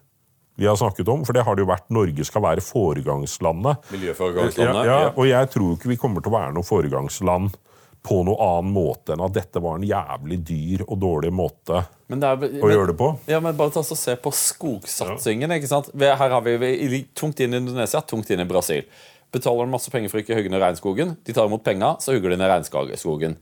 vi 0.59 0.67
har 0.67 0.75
snakket 0.79 1.07
om, 1.13 1.23
for 1.23 1.37
det 1.37 1.45
har 1.47 1.55
det 1.55 1.63
jo 1.63 1.69
vært 1.71 1.93
Norge 1.95 2.25
skal 2.27 2.43
være 2.43 2.63
foregangslandet. 2.67 3.85
Miljøforegangslandet. 3.95 4.89
Ja, 4.89 4.97
ja, 5.05 5.11
og 5.13 5.29
jeg 5.29 5.51
tror 5.55 5.77
ikke 5.77 5.91
vi 5.93 5.99
kommer 6.03 6.25
til 6.25 6.33
å 6.33 6.35
være 6.35 6.55
noe 6.57 6.67
foregangsland 6.67 7.55
på 8.09 8.23
noe 8.25 8.41
annen 8.41 8.73
måte 8.73 9.13
enn 9.13 9.23
at 9.25 9.35
dette 9.37 9.61
var 9.61 9.77
en 9.77 9.85
jævlig 9.85 10.39
dyr 10.49 10.85
og 10.87 10.97
dårlig 11.03 11.33
måte 11.35 11.83
er, 11.83 11.85
å 12.09 12.15
men, 12.41 12.73
gjøre 12.73 12.89
det 12.89 12.97
på. 12.97 13.11
Ja, 13.29 13.41
men 13.45 13.57
bare 13.59 13.75
ta 13.75 13.83
og 13.83 13.99
Se 14.01 14.15
på 14.17 14.33
skogsatsingen. 14.33 15.53
ikke 15.59 15.69
sant? 15.69 15.91
Her 15.93 16.33
har 16.33 16.45
vi, 16.47 16.57
vi 16.89 17.03
tungt 17.13 17.41
inn 17.45 17.53
i 17.53 17.61
Indonesia, 17.61 18.01
tungt 18.01 18.31
inn 18.33 18.41
i 18.41 18.49
Brasil. 18.49 18.87
Betaler 19.35 19.69
de 19.69 19.75
masse 19.75 19.93
penger 19.93 20.09
for 20.09 20.21
å 20.21 20.25
ikke 20.25 20.39
hugge 20.39 20.53
ned 20.55 20.63
regnskogen. 20.63 21.13
De 21.27 21.37
tar 21.37 21.51
imot 21.51 21.67
penger, 21.67 21.99
så 22.01 22.17
hugger 22.17 22.33
de 22.33 22.41
ned 22.41 22.49
regnskogen. 22.49 23.37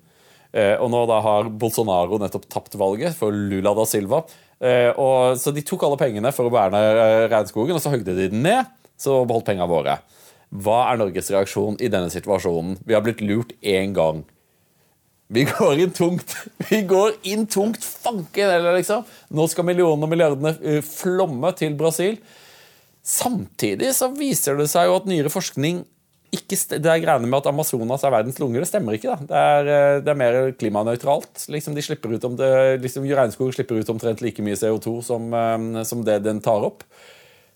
Eh, 0.51 0.75
og 0.83 0.91
nå 0.91 1.05
da 1.07 1.21
har 1.23 1.51
Bolsonaro 1.62 2.19
nettopp 2.19 2.51
tapt 2.51 2.75
valget 2.81 3.14
for 3.14 3.31
Lula 3.31 3.71
da 3.77 3.87
Silva. 3.87 4.25
Eh, 4.59 4.91
og, 4.91 5.39
så 5.39 5.55
de 5.55 5.62
tok 5.67 5.87
alle 5.87 6.01
pengene 6.01 6.33
for 6.35 6.49
å 6.49 6.55
verne 6.55 6.81
eh, 6.91 7.27
regnskogen, 7.31 7.77
og 7.77 7.83
så 7.85 7.95
hogde 7.95 8.17
de 8.17 8.31
den 8.33 8.43
ned. 8.47 8.75
Så 8.99 9.21
beholdt 9.29 9.47
pengene 9.47 9.71
våre. 9.71 10.01
Hva 10.57 10.87
er 10.89 10.99
Norges 10.99 11.31
reaksjon 11.31 11.77
i 11.85 11.91
denne 11.93 12.11
situasjonen? 12.11 12.81
Vi 12.87 12.97
har 12.97 13.05
blitt 13.05 13.23
lurt 13.23 13.53
én 13.61 13.95
gang. 13.95 14.25
Vi 15.27 15.43
går 15.49 15.81
inn 15.83 15.93
tungt. 15.95 16.37
Vi 16.68 16.83
går 16.87 17.16
inn 17.27 17.47
tungt. 17.51 17.83
Fanken 17.83 18.51
heller, 18.51 18.77
liksom. 18.79 19.03
Nå 19.35 19.47
skal 19.51 19.66
millionene 19.66 20.07
og 20.07 20.12
milliardene 20.12 20.53
eh, 20.62 20.83
flomme 20.87 21.51
til 21.59 21.74
Brasil. 21.79 22.20
Samtidig 23.07 23.93
så 23.95 24.11
viser 24.14 24.59
det 24.59 24.68
seg 24.70 24.89
jo 24.89 24.97
at 25.01 25.07
nyere 25.11 25.31
forskning 25.33 25.85
ikke 26.35 26.57
Det 26.83 26.91
er 26.91 27.01
greiene 27.01 27.29
med 27.31 27.39
at 27.39 27.47
Amazonas 27.49 28.03
er 28.05 28.12
verdens 28.12 28.39
lunger. 28.43 28.61
Det 28.61 28.68
stemmer 28.68 28.97
ikke. 28.97 29.14
da. 29.14 29.27
Det 29.27 29.43
er, 29.43 29.68
eh, 29.72 29.99
det 30.05 30.11
er 30.12 30.18
mer 30.20 30.39
klimanøytralt. 30.59 31.47
Liksom, 31.55 31.74
de 31.74 31.85
slipper 31.87 32.12
ut 32.12 32.24
om 32.27 32.35
det, 32.37 32.83
liksom, 32.83 33.07
Regnskog 33.07 33.55
slipper 33.55 33.79
ut 33.79 33.93
omtrent 33.95 34.20
like 34.20 34.43
mye 34.43 34.59
CO2 34.59 35.03
som, 35.07 35.33
eh, 35.33 35.83
som 35.85 36.03
det 36.05 36.22
den 36.27 36.41
tar 36.41 36.66
opp. 36.66 36.83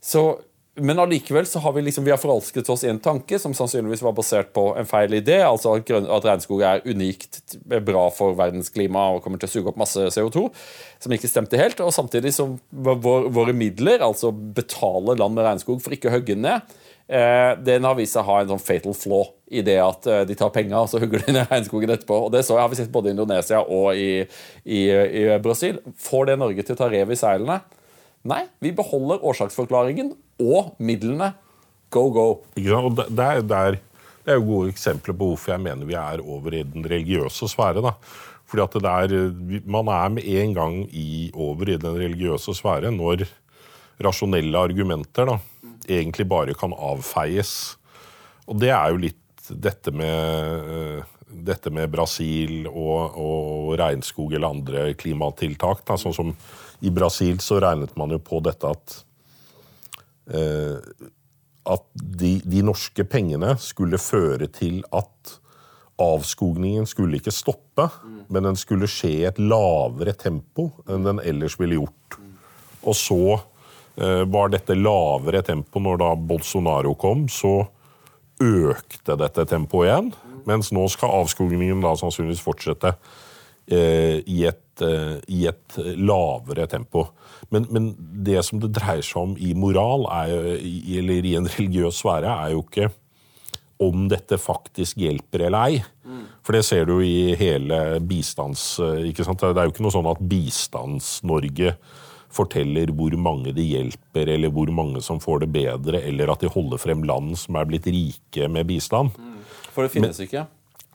Så, 0.00 0.40
men 0.74 0.98
allikevel 0.98 1.46
så 1.46 1.58
har 1.58 1.72
vi 1.72 1.82
liksom, 1.82 2.04
vi 2.04 2.12
har 2.12 2.20
forelsket 2.20 2.68
oss 2.70 2.84
i 2.84 2.88
en 2.88 3.00
tanke 3.02 3.38
som 3.42 3.54
sannsynligvis 3.54 4.04
var 4.06 4.14
basert 4.14 4.52
på 4.54 4.68
en 4.78 4.86
feil 4.86 5.16
idé, 5.18 5.40
altså 5.42 5.72
at, 5.74 5.86
grøn, 5.88 6.06
at 6.06 6.26
regnskog 6.28 6.62
er 6.62 6.84
unikt 6.86 7.56
bra 7.86 8.04
for 8.14 8.36
verdens 8.38 8.70
klima 8.70 9.08
og 9.10 9.24
kommer 9.24 9.42
til 9.42 9.50
å 9.50 9.54
suge 9.56 9.72
opp 9.72 9.80
masse 9.80 10.04
CO2, 10.14 10.44
som 11.02 11.16
ikke 11.16 11.30
stemte 11.30 11.58
helt. 11.58 11.82
Og 11.82 11.90
samtidig 11.94 12.32
som 12.36 12.54
vår, 12.70 13.26
våre 13.34 13.56
midler, 13.56 14.04
altså 14.06 14.30
betale 14.30 15.18
land 15.18 15.34
med 15.34 15.48
regnskog 15.48 15.82
for 15.82 15.96
ikke 15.96 16.12
å 16.12 16.14
hogge 16.14 16.38
ned, 16.38 16.70
eh, 17.10 17.50
den 17.66 17.90
har 17.90 17.98
vist 17.98 18.14
seg 18.14 18.22
å 18.22 18.30
ha 18.30 18.38
en 18.44 18.54
sånn 18.54 18.62
fatal 18.62 18.94
flaw 18.94 19.26
i 19.50 19.66
det 19.66 19.76
at 19.82 20.06
eh, 20.06 20.22
de 20.30 20.38
tar 20.38 20.54
penger 20.54 20.78
og 20.78 20.88
så 20.92 21.02
hugger 21.02 21.26
de 21.26 21.34
ned 21.34 21.50
regnskogen 21.50 21.96
etterpå. 21.96 22.22
Og 22.28 22.32
det 22.36 22.46
så 22.46 22.62
har 22.62 22.70
vi 22.70 22.78
sett 22.78 22.94
både 22.94 23.10
i 23.10 23.16
Indonesia 23.18 23.64
og 23.66 23.90
i, 23.98 24.22
i, 24.62 24.86
i 24.86 25.26
Brasil. 25.42 25.82
Får 25.98 26.30
det 26.30 26.40
Norge 26.40 26.62
til 26.62 26.78
å 26.78 26.82
ta 26.84 26.92
rev 26.94 27.10
i 27.10 27.18
seilene? 27.18 27.58
Nei, 28.30 28.44
vi 28.60 28.70
beholder 28.76 29.22
årsaksforklaringen 29.24 30.12
og 30.40 30.74
midlene. 30.82 31.32
Go, 31.90 32.08
go. 32.14 32.26
Ja. 32.56 32.80
Og 32.80 32.96
det, 32.98 33.06
er, 33.20 33.44
det, 33.44 33.60
er, 33.60 33.78
det 34.24 34.34
er 34.34 34.40
jo 34.40 34.48
gode 34.48 34.74
eksempler 34.74 35.16
på 35.16 35.32
hvorfor 35.32 35.54
jeg 35.54 35.64
mener 35.64 35.88
vi 35.88 35.98
er 35.98 36.22
over 36.22 36.54
i 36.54 36.64
den 36.66 36.86
religiøse 36.86 37.50
sfære. 37.50 37.82
da. 37.84 37.94
Fordi 38.50 38.64
at 38.64 38.74
det 38.74 38.82
der, 38.82 39.62
Man 39.66 39.88
er 39.88 40.08
med 40.08 40.24
en 40.26 40.54
gang 40.54 40.76
i, 40.90 41.30
over 41.34 41.68
i 41.70 41.78
den 41.78 41.98
religiøse 41.98 42.54
sfære 42.58 42.90
når 42.90 43.28
rasjonelle 44.02 44.58
argumenter 44.58 45.28
da, 45.28 45.36
egentlig 45.88 46.26
bare 46.28 46.54
kan 46.54 46.72
avfeies. 46.72 47.76
Og 48.48 48.58
det 48.58 48.72
er 48.74 48.90
jo 48.90 49.02
litt 49.04 49.50
dette 49.50 49.92
med, 49.94 50.70
eh, 50.70 51.04
dette 51.30 51.70
med 51.70 51.90
Brasil 51.90 52.66
og, 52.70 53.18
og 53.18 53.76
regnskog 53.78 54.32
eller 54.34 54.50
andre 54.50 54.94
klimatiltak. 54.94 55.84
Da. 55.86 55.98
Sånn 56.00 56.16
som 56.16 56.34
i 56.80 56.90
Brasil 56.90 57.38
så 57.44 57.60
regnet 57.62 57.96
man 57.98 58.10
jo 58.14 58.18
på 58.22 58.40
dette 58.42 58.66
at 58.66 59.02
at 60.30 61.84
de, 61.94 62.30
de 62.44 62.62
norske 62.64 63.04
pengene 63.08 63.56
skulle 63.60 63.98
føre 64.00 64.46
til 64.54 64.80
at 64.94 65.36
avskogningen 66.00 66.86
skulle 66.88 67.18
ikke 67.20 67.34
stoppe, 67.34 67.86
men 68.32 68.46
den 68.48 68.58
skulle 68.58 68.88
skje 68.90 69.10
i 69.10 69.26
et 69.28 69.40
lavere 69.42 70.14
tempo 70.16 70.70
enn 70.88 71.06
den 71.06 71.20
ellers 71.24 71.58
ville 71.60 71.80
gjort. 71.80 72.18
Og 72.80 72.96
så 72.96 73.20
eh, 73.36 74.24
var 74.24 74.52
dette 74.54 74.78
lavere 74.78 75.42
tempo 75.44 75.82
når 75.82 76.00
da 76.00 76.10
Bolsonaro 76.16 76.94
kom, 77.00 77.26
så 77.28 77.58
økte 78.40 79.18
dette 79.20 79.44
tempoet 79.50 79.90
igjen. 79.90 80.12
Mens 80.48 80.70
nå 80.72 80.86
skal 80.88 81.18
avskogningen 81.20 81.82
da 81.84 81.92
sannsynligvis 82.00 82.40
fortsette 82.44 82.94
eh, 82.94 83.18
i, 83.74 84.40
et, 84.48 84.82
eh, 84.82 85.18
i 85.30 85.44
et 85.50 85.76
lavere 85.96 86.66
tempo. 86.70 87.06
Men, 87.50 87.66
men 87.70 87.90
det 87.98 88.42
som 88.46 88.60
det 88.62 88.72
dreier 88.76 89.04
seg 89.06 89.22
om 89.22 89.36
i 89.38 89.52
moral, 89.54 90.06
jo- 90.30 90.98
eller 91.00 91.30
i 91.30 91.36
en 91.38 91.48
religiøs 91.50 92.02
sfære, 92.02 92.34
er 92.46 92.54
jo 92.56 92.64
ikke 92.66 92.90
om 93.80 94.08
dette 94.12 94.36
faktisk 94.36 94.98
hjelper 95.00 95.46
eller 95.46 95.70
ei. 95.70 95.80
For 96.44 96.52
det 96.56 96.64
ser 96.66 96.84
du 96.88 96.98
i 97.00 97.34
hele 97.38 98.00
bistands... 98.04 98.74
ikke 99.08 99.24
sant? 99.24 99.40
Det 99.40 99.56
er 99.56 99.68
jo 99.68 99.72
ikke 99.72 99.84
noe 99.86 99.94
sånn 99.94 100.08
at 100.10 100.20
Bistands-Norge 100.20 101.74
forteller 102.30 102.92
hvor 102.94 103.14
mange 103.18 103.54
de 103.56 103.64
hjelper, 103.64 104.28
eller 104.36 104.52
hvor 104.54 104.70
mange 104.74 105.00
som 105.02 105.18
får 105.22 105.44
det 105.44 105.50
bedre, 105.54 106.02
eller 106.06 106.30
at 106.30 106.44
de 106.44 106.50
holder 106.52 106.78
frem 106.82 107.02
land 107.08 107.32
som 107.40 107.56
er 107.58 107.66
blitt 107.70 107.88
rike 107.90 108.48
med 108.52 108.68
bistand. 108.68 109.16
For 109.72 109.86
det 109.86 109.94
finnes 109.94 110.20
ikke. 110.22 110.44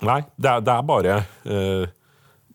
Nei, 0.05 0.21
det 0.37 0.51
er, 0.51 0.63
det 0.67 0.73
er 0.75 0.87
bare 0.87 1.17
eh, 1.47 1.85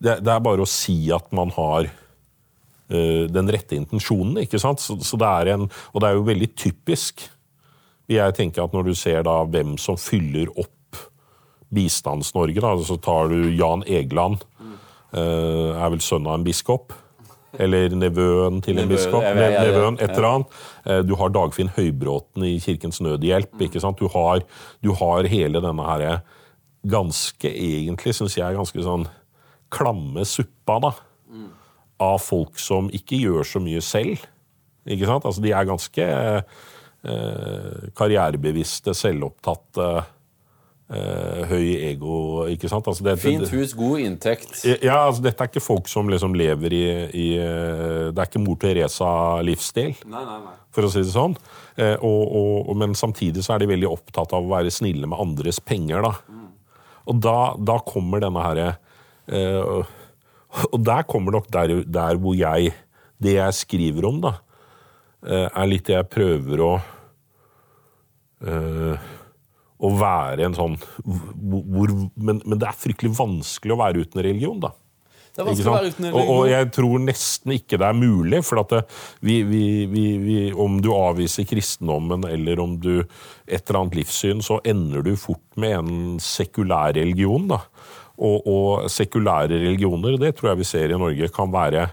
det, 0.01 0.17
det 0.25 0.33
er 0.33 0.43
bare 0.43 0.65
å 0.65 0.69
si 0.69 0.97
at 1.13 1.29
man 1.35 1.53
har 1.55 1.87
uh, 1.87 3.23
den 3.29 3.53
rette 3.53 3.77
intensjonen, 3.77 4.41
ikke 4.43 4.59
sant? 4.61 4.81
Så, 4.83 4.97
så 5.05 5.19
det 5.21 5.29
er 5.29 5.53
en, 5.55 5.69
og 5.93 6.01
det 6.01 6.09
er 6.09 6.17
jo 6.17 6.27
veldig 6.27 6.51
typisk. 6.57 7.27
Jeg 8.11 8.35
tenker 8.35 8.65
at 8.65 8.73
Når 8.75 8.89
du 8.89 8.95
ser 8.97 9.21
da 9.23 9.37
hvem 9.47 9.77
som 9.79 9.99
fyller 9.99 10.49
opp 10.59 10.99
Bistands-Norge, 11.71 12.73
så 12.83 12.97
tar 12.99 13.31
du 13.31 13.51
Jan 13.55 13.85
Egeland, 13.87 14.43
Uh, 15.11 15.75
er 15.75 15.89
vel 15.91 15.99
sønn 15.99 16.23
av 16.23 16.37
en 16.37 16.43
biskop. 16.45 16.93
Eller 17.59 17.91
nevøen 17.91 18.61
til 18.63 18.77
en 18.79 18.87
biskop. 18.87 19.25
Nevøen, 19.25 19.97
et 19.99 20.13
eller 20.13 20.27
annet. 20.29 20.53
Eh, 20.85 21.01
Du 21.03 21.17
har 21.19 21.33
Dagfinn 21.35 21.71
Høybråten 21.75 22.45
i 22.47 22.53
Kirkens 22.63 23.01
Nødhjelp. 23.03 23.59
ikke 23.59 23.81
sant? 23.83 23.99
Du 23.99 24.07
har, 24.07 24.39
du 24.79 24.93
har 24.95 25.27
hele 25.27 25.59
denne 25.59 25.83
her 25.83 26.21
ganske, 26.87 27.51
egentlig, 27.51 28.15
syns 28.15 28.37
jeg, 28.37 28.55
ganske 28.55 28.85
sånn 28.85 29.03
klamme 29.71 30.25
suppa, 30.27 30.79
da. 30.83 30.93
Av 32.01 32.17
folk 32.21 32.57
som 32.59 32.89
ikke 32.93 33.19
gjør 33.21 33.45
så 33.45 33.61
mye 33.61 33.81
selv. 33.85 34.23
Ikke 34.89 35.05
sant? 35.09 35.27
Altså, 35.29 35.43
de 35.43 35.51
er 35.53 35.67
ganske 35.69 36.07
eh, 36.07 37.91
karrierebevisste, 37.97 38.95
selvopptatte, 38.97 39.89
eh, 40.89 41.43
høy 41.51 41.67
ego, 41.91 42.15
ikke 42.49 42.71
sant? 42.71 42.89
Altså, 42.89 43.05
det, 43.05 43.15
Fint 43.21 43.53
hus, 43.53 43.75
god 43.77 44.01
inntekt. 44.01 44.63
ja, 44.65 44.97
altså 45.05 45.21
Dette 45.27 45.45
er 45.45 45.51
ikke 45.51 45.63
folk 45.63 45.89
som 45.91 46.09
liksom 46.09 46.33
lever 46.37 46.73
i, 46.73 46.83
i 47.13 47.27
eh, 47.37 48.09
Det 48.09 48.17
er 48.17 48.29
ikke 48.29 48.43
mor 48.43 48.57
Teresa-livsstil, 48.61 49.93
for 50.73 50.87
å 50.87 50.91
si 50.93 51.05
det 51.05 51.13
sånn. 51.13 51.37
Eh, 51.77 51.97
og, 52.01 52.21
og, 52.25 52.53
og, 52.65 52.77
men 52.81 52.97
samtidig 52.97 53.45
så 53.45 53.55
er 53.55 53.63
de 53.63 53.73
veldig 53.75 53.91
opptatt 53.91 54.33
av 54.33 54.45
å 54.45 54.55
være 54.57 54.73
snille 54.73 55.09
med 55.09 55.21
andres 55.21 55.61
penger. 55.63 56.01
da. 56.09 56.15
Og 57.09 57.21
da, 57.21 57.37
da 57.57 57.77
kommer 57.85 58.21
denne 58.23 58.43
herre 58.45 58.71
eh, 59.27 59.91
Og 60.71 60.79
der 60.83 61.03
kommer 61.09 61.37
nok 61.37 61.49
der, 61.51 61.83
der 61.85 62.19
hvor 62.21 62.35
jeg 62.37 62.73
Det 63.21 63.37
jeg 63.37 63.53
skriver 63.53 64.07
om, 64.09 64.21
da, 64.23 64.35
eh, 65.27 65.47
er 65.47 65.69
litt 65.69 65.85
det 65.85 65.97
jeg 65.99 66.09
prøver 66.09 66.63
å 66.65 66.73
eh, 68.41 69.09
å 69.81 69.89
være 69.97 70.45
en 70.45 70.57
sånn 70.57 70.77
hvor, 71.01 71.93
men, 72.15 72.41
men 72.45 72.59
det 72.61 72.69
er 72.69 72.77
fryktelig 72.77 73.15
vanskelig 73.17 73.75
å 73.75 73.81
være 73.81 74.05
uten 74.05 74.21
religion, 74.21 74.59
da. 74.61 74.73
Det 75.31 75.41
er 75.41 75.47
vanskelig 75.47 75.71
å 75.71 75.75
være 75.77 75.91
uten 75.93 76.05
religion. 76.07 76.27
og, 76.27 76.33
og 76.35 76.49
jeg 76.51 76.67
tror 76.75 77.03
nesten 77.05 77.53
ikke 77.55 77.79
det 77.81 77.87
er 77.87 77.97
mulig. 77.97 78.41
For 78.43 78.61
at 78.61 78.73
det, 78.73 78.81
vi, 79.23 79.37
vi, 79.47 79.63
vi, 79.91 80.05
vi, 80.21 80.37
om 80.51 80.77
du 80.83 80.91
avviser 80.93 81.47
kristendommen 81.49 82.27
eller 82.29 82.61
om 82.63 82.75
du 82.83 82.93
et 82.99 83.63
eller 83.63 83.79
annet 83.81 84.01
livssyn, 84.01 84.43
så 84.43 84.59
ender 84.67 85.05
du 85.07 85.13
fort 85.19 85.45
med 85.61 85.77
en 85.79 86.21
sekulær 86.21 86.97
religion. 86.99 87.47
Da. 87.53 87.61
Og, 88.21 88.47
og 88.47 88.89
sekulære 88.91 89.55
religioner, 89.63 90.17
det 90.21 90.35
tror 90.37 90.51
jeg 90.51 90.61
vi 90.61 90.67
ser 90.67 90.91
i 90.91 90.99
Norge, 90.99 91.29
kan 91.33 91.51
være 91.53 91.87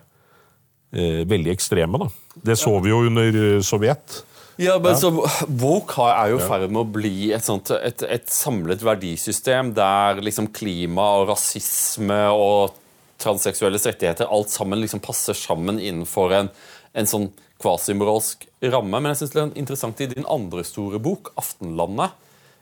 eh, 0.93 1.23
veldig 1.29 1.55
ekstreme. 1.55 2.01
Da. 2.03 2.09
Det 2.51 2.59
så 2.61 2.75
vi 2.85 2.93
jo 2.93 3.05
under 3.07 3.39
eh, 3.45 3.61
Sovjet. 3.65 4.23
Ja, 4.59 4.75
men 4.83 4.97
så 4.99 5.13
Woke 5.47 6.03
er 6.11 6.33
jo 6.33 6.41
i 6.41 6.43
ferd 6.43 6.67
med 6.67 6.81
å 6.83 6.91
bli 6.91 7.31
et, 7.31 7.47
sånt, 7.47 7.71
et, 7.71 8.03
et 8.03 8.27
samlet 8.27 8.83
verdisystem 8.83 9.71
der 9.77 10.19
liksom 10.19 10.51
klima 10.51 11.05
og 11.21 11.29
rasisme 11.31 12.19
og 12.35 12.75
transseksuelles 13.23 13.87
rettigheter 13.87 14.31
alt 14.35 14.51
sammen 14.51 14.83
liksom 14.83 15.03
passer 15.03 15.39
sammen 15.39 15.79
innenfor 15.79 16.35
en, 16.35 16.51
en 16.99 17.09
sånn 17.09 17.29
kvasimoralsk 17.63 18.49
ramme. 18.75 18.99
Men 18.99 19.13
jeg 19.13 19.23
synes 19.23 19.35
det 19.35 19.43
er 19.45 19.61
interessant 19.63 20.03
i 20.03 20.11
din 20.11 20.27
andre 20.27 20.67
store 20.67 20.99
bok, 21.03 21.33
'Aftenlandet'. 21.39 22.17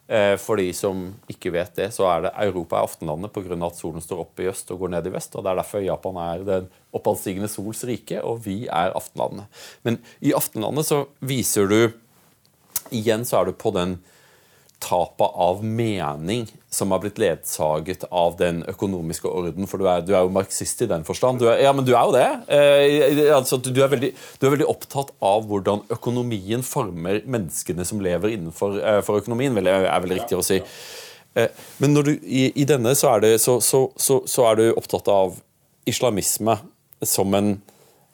Eh, 0.06 0.36
for 0.38 0.60
de 0.60 0.68
som 0.70 1.00
ikke 1.30 1.50
vet 1.50 1.72
det, 1.74 1.88
så 1.96 2.06
er 2.06 2.26
det 2.26 2.34
Europa 2.44 2.78
er 2.78 2.86
Aftenlandet 2.86 3.32
pga. 3.34 3.56
at 3.66 3.78
solen 3.78 4.02
står 4.02 4.22
opp 4.22 4.38
i 4.38 4.46
øst 4.46 4.70
og 4.70 4.84
går 4.84 4.92
ned 4.94 5.06
i 5.06 5.10
vest. 5.10 5.34
og 5.34 5.42
Det 5.42 5.50
er 5.50 5.56
derfor 5.56 5.82
Japan 5.82 6.16
er 6.16 6.44
den 6.46 6.68
oppadstigende 6.94 7.48
sols 7.50 7.82
rike, 7.84 8.22
og 8.22 8.44
vi 8.44 8.66
er 8.66 8.94
Aftenlandet. 8.94 9.46
Men 9.82 9.98
i 10.22 10.32
Aftenlandet 10.32 10.86
så 10.86 11.06
viser 11.20 11.66
du 11.66 11.92
Igjen 12.94 13.24
så 13.26 13.40
er 13.40 13.46
du 13.46 13.52
på 13.52 13.72
den 13.74 13.96
tapet 14.82 15.32
av 15.34 15.64
mening 15.64 16.46
som 16.70 16.90
har 16.92 17.00
blitt 17.00 17.18
ledsaget 17.18 18.04
av 18.10 18.36
den 18.36 18.60
økonomiske 18.68 19.28
orden. 19.28 19.68
For 19.70 19.80
du 19.80 19.88
er, 19.88 20.02
du 20.04 20.12
er 20.12 20.26
jo 20.26 20.32
marxist 20.34 20.82
i 20.84 20.88
den 20.90 21.06
forstand. 21.08 21.42
Er, 21.46 21.62
ja, 21.64 21.72
men 21.72 21.86
du 21.86 21.94
er 21.94 22.04
jo 22.04 22.14
det. 22.14 22.26
Eh, 22.52 23.32
altså, 23.34 23.58
du, 23.62 23.72
er 23.80 23.90
veldig, 23.92 24.12
du, 24.12 24.46
er 24.46 24.54
veldig, 24.56 24.68
opptatt 24.68 25.14
av 25.24 25.48
hvordan 25.48 25.86
økonomien 25.96 26.64
former 26.66 27.22
menneskene 27.24 27.86
som 27.88 28.02
lever 28.04 28.36
innenfor 28.36 28.78
eh, 28.82 29.00
økonomien, 29.00 29.56
er 29.56 30.04
vel 30.04 30.16
riktig 30.18 30.38
å 30.38 30.44
si. 30.44 30.60
Eh, 31.36 31.64
men 31.82 31.96
du, 31.96 32.12
i, 32.20 32.50
i, 32.52 32.68
denne 32.68 32.94
så 32.98 33.14
er, 33.14 33.24
det, 33.24 33.34
så, 33.42 33.58
så, 33.64 33.86
så 33.96 34.48
er, 34.50 34.60
du 34.60 34.76
opptatt 34.76 35.08
av 35.12 35.40
islamisme 35.88 36.58
som 37.04 37.34
en, 37.36 37.54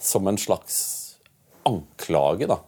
som 0.02 0.26
en 0.28 0.38
slags 0.38 0.76
anklage 1.66 2.48
da, 2.50 2.58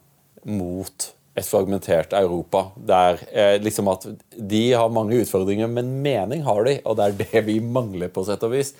mot 0.46 1.12
et 1.34 1.46
fragmentert 1.46 2.14
Europa. 2.14 2.68
Der 2.76 3.18
eh, 3.32 3.56
liksom 3.62 3.88
at 3.90 4.06
de 4.38 4.64
har 4.72 4.92
mange 4.94 5.18
utfordringer, 5.22 5.70
men 5.70 5.96
mening 6.04 6.44
har 6.46 6.66
de, 6.66 6.78
og 6.84 6.98
det 6.98 7.06
er 7.06 7.18
det 7.24 7.46
vi 7.48 7.58
mangler, 7.60 8.12
på 8.12 8.24
sett 8.26 8.44
og 8.46 8.54
vis. 8.54 8.74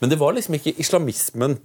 Men 0.00 0.10
det 0.10 0.18
var 0.20 0.34
liksom 0.34 0.56
ikke 0.58 0.74
islamismen 0.82 1.58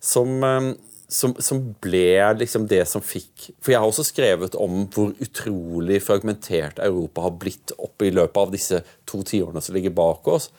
som, 0.00 0.34
eh, 0.44 0.72
som, 1.08 1.34
som 1.40 1.62
ble 1.80 2.10
liksom 2.36 2.66
det 2.68 2.82
som 2.90 3.00
fikk 3.00 3.48
For 3.62 3.72
jeg 3.72 3.80
har 3.80 3.88
også 3.88 4.04
skrevet 4.10 4.58
om 4.60 4.84
hvor 4.92 5.14
utrolig 5.24 6.02
fragmentert 6.04 6.82
Europa 6.84 7.24
har 7.24 7.38
blitt 7.40 7.72
opp 7.78 8.04
i 8.04 8.12
løpet 8.12 8.42
av 8.42 8.52
disse 8.52 8.82
to 9.08 9.22
tiårene 9.24 9.64
som 9.64 9.78
ligger 9.78 9.96
bak 9.96 10.28
oss. 10.28 10.50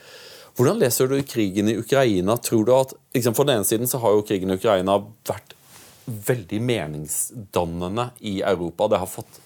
Hvordan 0.58 0.82
leser 0.82 1.08
du 1.08 1.22
krigen 1.24 1.70
i 1.70 1.78
Ukraina? 1.80 2.36
Tror 2.42 2.66
du 2.66 2.74
at, 2.76 2.98
liksom 3.16 3.38
For 3.38 3.48
den 3.48 3.62
ene 3.62 3.70
siden 3.70 3.88
så 3.88 4.02
har 4.02 4.18
jo 4.18 4.26
krigen 4.26 4.50
i 4.50 4.58
Ukraina 4.58 4.98
vært 5.30 5.54
veldig 6.10 6.62
meningsdannende 6.66 8.10
i 8.20 8.40
Europa. 8.42 8.88
Det 8.92 9.02
har 9.02 9.10
fått 9.10 9.40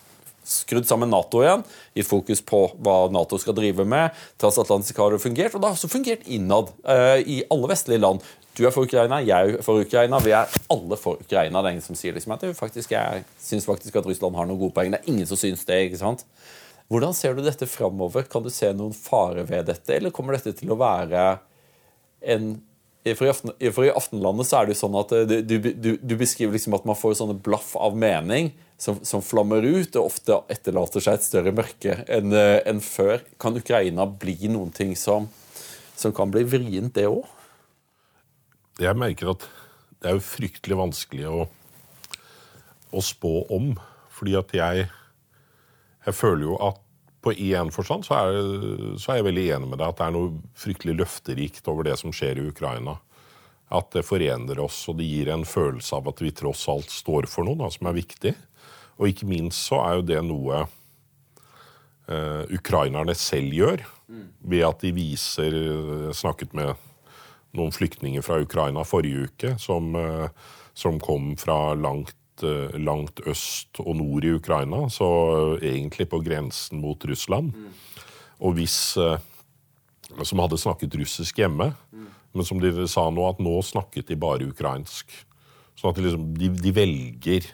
skrudd 0.43 0.88
sammen 0.88 1.11
Nato 1.11 1.41
igjen, 1.43 1.64
i 1.95 2.03
fokus 2.03 2.41
på 2.45 2.66
hva 2.84 3.07
Nato 3.14 3.39
skal 3.39 3.55
drive 3.57 3.86
med. 3.88 4.16
Transatlantisk 4.41 4.99
har 4.99 5.14
det 5.14 5.22
fungert, 5.24 5.55
og 5.55 5.61
det 5.64 5.70
har 5.70 5.78
også 5.78 5.91
fungert 5.91 6.26
innad 6.28 6.74
uh, 6.88 7.20
i 7.20 7.41
alle 7.53 7.70
vestlige 7.72 8.03
land. 8.03 8.26
Du 8.53 8.66
er 8.68 8.74
for 8.76 8.86
Ukraina, 8.86 9.18
jeg 9.26 9.55
er 9.55 9.64
for 9.66 9.82
Ukraina, 9.82 10.20
vi 10.22 10.36
er 10.36 10.51
alle 10.74 10.97
for 10.99 11.22
Ukraina. 11.24 11.61
Det 11.64 11.72
er 11.72 11.78
ingen 11.78 11.86
som 11.86 11.97
sier 11.97 12.14
liksom 12.14 12.36
at 12.36 12.43
faktisk, 12.57 12.91
jeg 12.93 13.24
syns 13.41 13.66
faktisk 13.66 13.95
at 13.97 14.09
Russland 14.09 14.38
har 14.38 14.49
noen 14.49 14.61
gode 14.61 14.76
poeng. 14.76 14.91
Det 14.93 14.99
er 15.01 15.09
ingen 15.09 15.30
som 15.30 15.39
syns 15.39 15.66
det. 15.66 15.80
ikke 15.88 16.03
sant? 16.03 16.22
Hvordan 16.91 17.16
ser 17.18 17.34
du 17.34 17.41
dette 17.41 17.66
framover? 17.66 18.28
Kan 18.30 18.45
du 18.45 18.51
se 18.53 18.70
noen 18.76 18.93
fare 18.93 19.47
ved 19.49 19.72
dette, 19.72 19.95
eller 19.95 20.14
kommer 20.14 20.38
dette 20.38 20.53
til 20.59 20.76
å 20.76 20.78
være 20.78 21.24
en 22.36 22.53
for 23.12 23.28
i, 23.28 23.70
for 23.76 23.84
i, 23.84 23.91
Aftenlandet 23.91 24.47
så 24.47 24.60
er 24.60 24.68
det 24.68 24.76
jo 24.76 24.82
sånn 24.86 24.95
at 24.95 25.12
eh, 25.16 25.39
du, 25.43 25.58
du, 25.60 25.89
du 25.99 26.14
beskriver 26.20 26.56
liksom 26.56 26.78
at 26.78 26.86
man 26.88 26.95
får 26.95 27.18
sånne 27.20 27.36
blaff 27.43 27.74
av 27.76 27.97
mening 27.99 28.54
som, 28.80 29.01
som, 29.04 29.24
flammer 29.24 29.66
ut, 29.66 29.95
og 29.99 30.08
ofte 30.08 30.38
etterlater 30.51 31.04
seg 31.04 31.20
et 31.20 31.26
større 31.26 31.54
mørke 31.56 31.97
enn 32.08 32.32
eh, 32.36 32.62
en 32.70 32.80
før. 32.84 33.26
Kan 33.41 33.60
Ukraina 33.60 34.08
bli 34.08 34.38
noen 34.51 34.72
ting 34.76 34.95
som, 34.99 35.28
som 35.99 36.16
kan 36.16 36.32
bli 36.32 36.45
vrient, 36.47 36.93
det 36.95 37.10
òg? 37.12 37.28
Jeg 38.82 38.97
merker 38.97 39.34
at 39.36 39.45
det 39.99 40.10
er 40.10 40.18
jo 40.18 40.26
fryktelig 40.26 40.80
vanskelig 40.80 41.28
å, 41.30 41.43
å 42.91 43.04
spå 43.04 43.36
om. 43.54 43.74
Fordi 44.14 44.38
at 44.39 44.56
jeg, 44.56 44.88
jeg 46.08 46.16
føler 46.16 46.47
jo 46.47 46.58
at 46.64 46.83
på 47.24 47.34
én 47.34 47.72
forstand 47.72 48.06
så 48.06 48.18
er, 48.20 48.38
så 49.00 49.14
er, 49.14 49.20
jeg 49.22 49.28
veldig 49.30 49.48
enig 49.56 49.72
med 49.72 49.80
deg 49.80 49.90
at 49.94 50.00
det 50.00 50.06
er 50.08 50.16
noe 50.16 50.54
fryktelig 50.60 50.96
løfterikt 51.00 51.68
over 51.72 51.88
det 51.88 51.96
som 52.02 52.14
skjer 52.16 52.42
i 52.42 52.48
Ukraina. 52.52 52.98
At 53.74 53.94
det 53.96 54.06
forener 54.06 54.60
oss, 54.62 54.84
og 54.92 55.00
det 55.00 55.08
gir 55.08 55.32
en 55.34 55.46
følelse 55.48 55.98
av 55.98 56.12
at 56.12 56.22
vi 56.22 56.34
tross 56.36 56.68
alt 56.72 56.92
står 56.94 57.30
for 57.32 57.48
noe 57.48 57.58
da, 57.64 57.72
som 57.74 57.90
er 57.90 57.98
viktig. 57.98 58.34
Og 59.00 59.10
ikke 59.10 59.30
minst 59.30 59.64
så 59.70 59.80
er 59.86 59.98
jo 59.98 60.08
det 60.12 60.20
noe 60.28 60.66
uh, 60.68 62.44
ukrainerne 62.54 63.16
selv 63.18 63.56
gjør. 63.56 63.86
Ved 64.44 64.66
at 64.68 64.84
de 64.84 64.92
viser 64.94 65.56
Jeg 65.56 66.18
snakket 66.20 66.52
med 66.54 66.76
noen 67.58 67.72
flyktninger 67.74 68.22
fra 68.26 68.38
Ukraina 68.44 68.84
forrige 68.86 69.30
uke 69.30 69.56
som, 69.62 69.96
uh, 69.96 70.28
som 70.78 71.00
kom 71.02 71.34
fra 71.40 71.74
langt 71.74 72.14
Eh, 72.14 72.23
langt 72.82 73.22
øst 73.30 73.78
og 73.84 73.96
nord 74.00 74.26
i 74.26 74.32
Ukraina, 74.34 74.88
så 74.90 75.06
egentlig 75.62 76.08
på 76.10 76.20
grensen 76.26 76.82
mot 76.82 77.06
Russland. 77.06 77.54
Mm. 77.54 77.70
Og 78.44 78.58
hvis 78.58 78.98
eh, 78.98 79.20
Som 80.24 80.40
hadde 80.44 80.60
snakket 80.62 80.94
russisk 81.00 81.38
hjemme, 81.38 81.72
mm. 81.92 82.08
men 82.34 82.46
som 82.46 82.60
de 82.62 82.88
sa 82.88 83.08
nå, 83.10 83.24
at 83.26 83.40
nå 83.42 83.62
snakket 83.66 84.12
de 84.12 84.16
bare 84.20 84.46
ukrainsk. 84.46 85.10
Sånn 85.74 85.90
at 85.90 85.98
de, 85.98 86.04
liksom, 86.06 86.28
de, 86.38 86.50
de 86.54 86.74
velger 86.76 87.48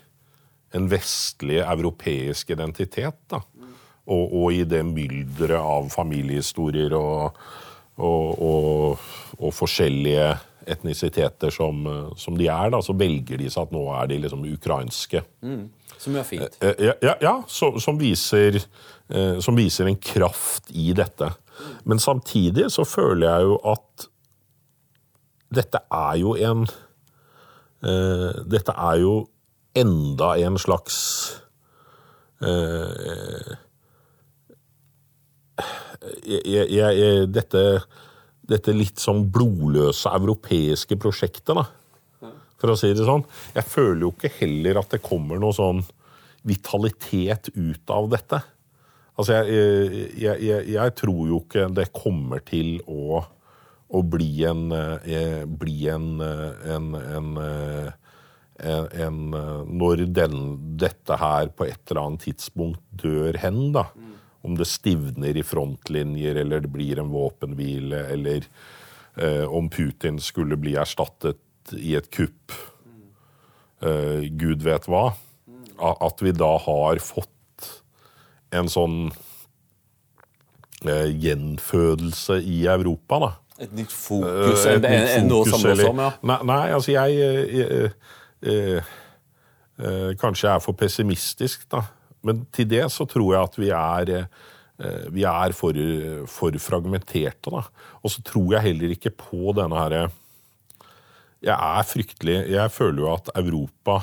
en 0.76 0.90
vestlig 0.92 1.62
europeisk 1.64 2.52
identitet. 2.52 3.16
da. 3.32 3.40
Mm. 3.56 3.70
Og, 4.12 4.34
og, 4.42 4.52
i 4.52 4.66
det 4.68 4.82
mylderet 4.84 5.62
av 5.62 5.88
familiehistorier 5.94 6.98
og, 6.98 7.40
og, 7.96 9.00
og 9.40 9.56
forskjellige 9.56 10.34
etnisiteter 10.68 11.53
som, 11.53 11.84
som, 12.18 12.38
de 12.38 12.47
er, 12.51 12.72
da, 12.74 12.82
så 12.84 12.95
velger 12.97 13.39
de 13.39 13.49
seg 13.49 13.68
at 13.68 13.76
nå 13.76 13.84
er 13.95 14.10
de 14.12 14.20
liksom 14.24 14.45
ukrainske. 14.49 15.24
Mm. 15.45 15.68
Som 15.99 16.16
er 16.16 16.24
fint. 16.28 16.57
Eh, 16.62 16.70
eh, 16.70 16.86
ja, 16.88 16.93
ja, 17.03 17.16
ja 17.22 17.34
så, 17.47 17.74
som, 17.84 17.99
viser, 17.99 18.55
eh, 19.10 19.39
som, 19.43 19.57
viser, 19.60 19.89
en 19.89 19.99
kraft 19.99 20.72
i 20.72 20.93
dette. 20.95 21.32
Men 21.84 21.99
samtidig 21.99 22.70
så 22.72 22.86
føler 22.88 23.28
jeg 23.28 23.49
jo 23.49 23.57
at 23.68 24.10
dette 25.49 25.82
er 25.91 26.22
jo 26.22 26.36
en 26.38 26.70
Dette 27.80 28.74
er 28.76 28.97
jo 28.99 29.14
enda 29.80 30.34
en 30.43 30.57
slags 30.60 30.97
uh, 32.43 33.53
jeg, 36.28 36.66
jeg, 36.76 37.30
dette 37.32 37.62
dette 38.50 38.74
litt 38.76 39.02
sånn 39.02 39.26
blodløse 39.32 40.12
europeiske 40.18 40.97
prosjektet, 41.00 41.54
da. 41.56 41.68
For 42.60 42.74
å 42.74 42.78
si 42.80 42.91
det 42.91 43.06
sånn. 43.08 43.24
Jeg 43.56 43.68
føler 43.72 44.04
jo 44.04 44.14
ikke 44.16 44.34
heller 44.41 44.82
at 44.82 44.95
det 44.95 45.04
kommer 45.06 45.39
noe 45.39 45.56
sånn 45.56 45.80
vitalitet 46.47 47.52
ut 47.56 47.93
av 47.93 48.10
dette. 48.12 48.41
Altså, 49.20 49.39
jeg, 49.39 50.08
jeg, 50.20 50.43
jeg, 50.43 50.66
jeg 50.76 50.95
tror 51.00 51.22
jo 51.28 51.41
ikke 51.43 51.68
det 51.76 51.89
kommer 51.95 52.43
til 52.47 52.78
å, 52.88 53.22
å 53.91 54.04
bli 54.04 54.43
en, 54.47 54.68
bli 54.72 55.24
bli 55.64 55.80
en, 55.91 56.12
en, 56.20 56.91
en, 57.00 57.32
en 58.60 59.20
Når 59.80 60.06
den, 60.16 60.38
dette 60.80 61.20
her 61.20 61.52
på 61.52 61.68
et 61.68 61.84
eller 61.88 62.06
annet 62.06 62.28
tidspunkt 62.28 62.84
dør 63.04 63.39
hen, 63.39 63.70
da. 63.76 63.88
Mm 63.95 64.09
om 64.42 64.58
det 64.58 64.66
stivner 64.66 65.38
i 65.38 65.44
frontlinjer, 65.44 66.36
eller 66.36 66.64
det 66.64 66.72
blir 66.72 67.00
en 67.00 67.12
våpenhvile, 67.12 68.06
eller 68.14 68.46
eh, 69.16 69.44
om 69.44 69.70
Putin 69.70 70.20
skulle 70.24 70.58
bli 70.58 70.76
erstattet 70.80 71.74
i 71.76 71.96
et 72.00 72.10
kupp. 72.12 72.54
Eh, 73.82 74.30
Gud 74.40 74.64
vet 74.64 74.88
hva. 74.90 75.10
At 75.80 76.24
vi 76.24 76.32
da 76.36 76.58
har 76.60 77.00
fått 77.04 77.68
en 78.56 78.72
sånn 78.72 79.12
eh, 80.88 81.12
gjenfødelse 81.12 82.40
i 82.44 82.64
Europa, 82.68 83.20
da. 83.24 83.32
Et 83.60 83.72
nytt 83.76 83.92
fokus 83.92 84.64
enn 84.72 84.88
eh, 84.88 85.18
noe 85.28 85.44
som 85.52 85.64
lå 85.68 85.76
som, 85.82 86.00
ja? 86.00 86.12
Nei, 86.24 86.40
nei 86.48 86.62
altså 86.72 86.96
jeg, 86.96 87.20
jeg, 87.20 87.92
jeg 88.48 88.84
Kanskje 90.20 90.44
jeg 90.50 90.60
er 90.60 90.64
for 90.64 90.76
pessimistisk, 90.76 91.62
da. 91.72 91.86
Men 92.26 92.46
til 92.56 92.68
det 92.70 92.86
så 92.94 93.08
tror 93.10 93.34
jeg 93.34 93.48
at 93.48 93.58
vi 93.60 93.70
er, 93.76 94.14
eh, 94.82 95.08
vi 95.14 95.26
er 95.28 95.56
for, 95.56 95.78
for 96.32 96.60
fragmenterte. 96.60 97.54
Da. 97.54 97.64
Og 98.04 98.14
så 98.14 98.24
tror 98.26 98.56
jeg 98.58 98.68
heller 98.72 98.96
ikke 98.96 99.16
på 99.16 99.56
denne 99.58 99.80
herre 99.80 100.08
Jeg 101.40 101.56
er 101.56 101.86
fryktelig 101.88 102.38
Jeg 102.52 102.72
føler 102.76 103.00
jo 103.06 103.14
at 103.14 103.30
Europa 103.40 104.02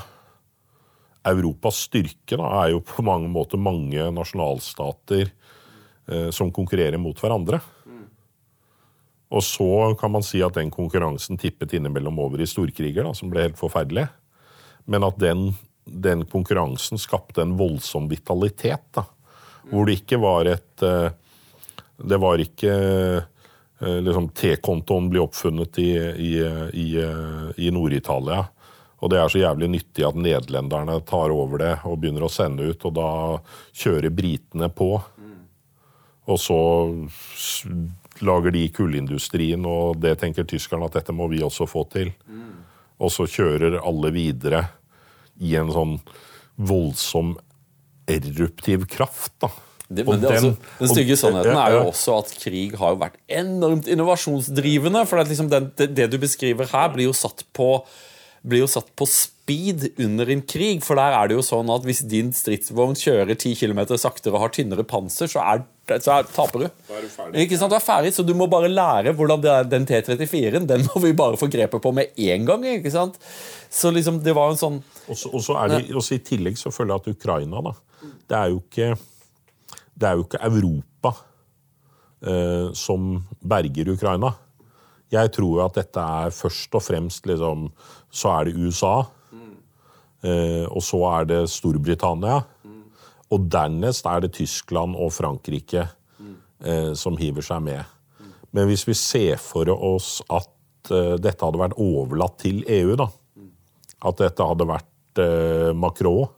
Europas 1.27 1.81
styrke 1.87 2.37
da, 2.39 2.47
er 2.63 2.73
jo 2.73 2.83
på 2.85 3.03
mange 3.05 3.29
måter 3.31 3.59
mange 3.59 4.05
nasjonalstater 4.15 5.27
eh, 5.27 6.29
som 6.31 6.53
konkurrerer 6.53 6.99
mot 7.01 7.19
hverandre. 7.19 7.59
Og 9.27 9.43
så 9.43 9.91
kan 9.99 10.13
man 10.13 10.23
si 10.23 10.39
at 10.43 10.55
den 10.55 10.71
konkurransen 10.71 11.39
tippet 11.39 11.73
innimellom 11.75 12.19
over 12.23 12.39
i 12.39 12.47
storkriger, 12.47 13.03
da, 13.03 13.11
som 13.15 13.31
ble 13.31 13.43
helt 13.43 13.59
forferdelig. 13.59 14.05
Men 14.87 15.03
at 15.03 15.17
den 15.19 15.49
den 15.87 16.25
konkurransen 16.29 16.99
skapte 16.99 17.41
en 17.41 17.55
voldsom 17.57 18.09
vitalitet. 18.11 18.83
Da. 18.95 19.05
Hvor 19.71 19.87
det 19.87 20.01
ikke 20.01 20.19
var 20.21 20.49
et 20.51 20.83
eh, 20.83 21.09
Det 21.97 22.17
var 22.21 22.37
ikke 22.37 22.73
eh, 22.73 23.99
liksom 24.05 24.29
T-kontoen 24.29 25.09
blir 25.09 25.23
oppfunnet 25.25 25.79
i, 25.81 25.91
i, 25.97 26.31
i, 26.73 26.87
i 27.57 27.71
Nord-Italia. 27.73 28.43
Og 28.97 29.11
det 29.13 29.19
er 29.21 29.29
så 29.29 29.41
jævlig 29.41 29.69
nyttig 29.69 30.05
at 30.05 30.17
nederlenderne 30.17 30.97
tar 31.05 31.33
over 31.33 31.61
det 31.61 31.73
og 31.85 31.99
begynner 32.01 32.25
å 32.25 32.31
sende 32.33 32.65
ut, 32.65 32.85
og 32.89 32.95
da 32.97 33.09
kjører 33.77 34.13
britene 34.13 34.69
på. 34.73 34.89
Og 36.27 36.39
så 36.41 36.57
lager 38.25 38.55
de 38.55 38.63
kullindustrien, 38.73 39.65
og 39.69 40.01
det 40.01 40.17
tenker 40.21 40.47
tyskerne 40.49 40.89
at 40.89 40.97
dette 40.97 41.13
må 41.15 41.29
vi 41.31 41.43
også 41.45 41.69
få 41.69 41.85
til. 41.93 42.11
Og 42.97 43.13
så 43.13 43.27
kjører 43.29 43.77
alle 43.77 44.11
videre 44.15 44.63
i 45.39 45.55
en 45.59 45.71
sånn 45.73 45.97
voldsom 46.57 47.35
eruptiv 48.07 48.87
kraft. 48.89 49.33
da. 49.41 49.49
Det, 49.89 50.03
men 50.05 50.19
det 50.19 50.31
er 50.35 50.41
den- 50.41 50.89
stygge 50.91 51.15
sannheten 51.15 51.55
er 51.55 51.71
jo 51.77 51.83
også 51.91 52.17
at 52.19 52.31
krig 52.41 52.75
har 52.75 52.91
jo 52.91 52.99
vært 52.99 53.15
enormt 53.29 53.87
innovasjonsdrivende. 53.87 55.05
For 55.07 55.17
det, 55.21 55.29
liksom 55.31 55.49
den, 55.49 55.71
det, 55.77 55.93
det 55.95 56.09
du 56.11 56.17
beskriver 56.17 56.67
her, 56.67 56.89
blir 56.93 57.07
jo 57.07 57.13
satt 57.15 57.45
på 57.53 57.85
blir 58.47 58.59
jo 58.63 58.67
satt 58.67 58.89
på 58.95 59.07
speed 59.47 59.93
under 60.03 60.27
en 60.29 60.41
krig. 60.43 60.81
For 60.83 60.99
der 60.99 61.15
er 61.15 61.29
det 61.29 61.37
jo 61.37 61.43
sånn 61.45 61.69
at 61.71 61.85
hvis 61.87 62.01
din 62.09 62.33
stridsvogn 62.35 62.97
kjører 62.99 63.31
10 63.37 63.55
km 63.55 63.79
saktere 63.95 64.35
og 64.35 64.43
har 64.43 64.51
tynnere 64.55 64.83
panser, 64.83 65.29
så, 65.31 65.39
er, 65.39 65.63
så 66.03 66.17
er, 66.17 66.27
taper 66.35 66.65
du. 66.65 66.67
Da 66.89 66.97
er 66.97 67.05
du 67.05 67.11
ferdig. 67.13 67.45
Ikke 67.45 67.59
sant? 67.61 67.71
Du 67.71 67.77
er 67.77 67.85
ferdig, 67.85 68.11
så 68.17 68.25
du 68.27 68.33
må 68.35 68.49
bare 68.51 68.67
lære 68.67 69.13
hvordan 69.15 69.43
det 69.45 69.53
er, 69.53 69.69
den 69.71 69.87
T-34-en 69.87 70.67
Den 70.67 70.83
må 70.89 71.01
vi 71.05 71.13
bare 71.15 71.39
få 71.39 71.47
grepet 71.53 71.83
på 71.83 71.93
med 71.95 72.11
en 72.27 72.45
gang. 72.49 72.67
ikke 72.75 72.91
sant? 72.91 73.15
Så 73.71 73.93
liksom, 73.95 74.19
det 74.25 74.35
var 74.35 74.51
en 74.51 74.59
sånn 74.59 74.81
Og 75.07 75.15
så- 75.15 75.55
er 75.63 75.77
det, 75.77 75.83
også 75.95 76.15
I 76.19 76.23
tillegg 76.27 76.59
så 76.59 76.73
føler 76.75 76.97
jeg 76.97 77.05
at 77.05 77.15
Ukraina 77.15 77.63
da, 77.63 77.73
Det 78.27 78.37
er 78.37 78.49
jo 78.51 78.59
ikke, 78.65 78.91
det 79.97 80.07
er 80.09 80.15
jo 80.19 80.27
ikke 80.27 80.43
Europa 80.43 81.15
eh, 82.27 82.73
som 82.75 83.13
berger 83.39 83.93
Ukraina. 83.95 84.33
Jeg 85.11 85.31
tror 85.31 85.53
jo 85.55 85.63
at 85.63 85.77
dette 85.79 86.03
er 86.03 86.33
først 86.35 86.75
og 86.75 86.83
fremst 86.83 87.23
liksom, 87.29 87.69
Så 88.11 88.27
er 88.33 88.45
det 88.49 88.55
USA. 88.59 89.05
Eh, 90.27 90.65
og 90.67 90.81
så 90.83 90.99
er 91.13 91.27
det 91.29 91.41
Storbritannia. 91.53 92.41
Og 93.31 93.47
dernest 93.51 94.05
er 94.07 94.21
det 94.23 94.33
Tyskland 94.37 94.95
og 94.95 95.11
Frankrike 95.15 95.85
eh, 96.63 96.93
som 96.95 97.17
hiver 97.19 97.43
seg 97.45 97.63
med. 97.65 97.83
Men 98.55 98.69
hvis 98.69 98.85
vi 98.87 98.95
ser 98.95 99.39
for 99.43 99.67
oss 99.75 100.21
at 100.31 100.91
eh, 100.95 101.15
dette 101.21 101.43
hadde 101.45 101.59
vært 101.59 101.75
overlatt 101.83 102.37
til 102.43 102.61
EU, 102.71 102.95
da, 102.99 103.09
at 104.07 104.21
dette 104.23 104.47
hadde 104.47 104.67
vært 104.69 105.21
eh, 105.23 105.73
Macron, 105.75 106.29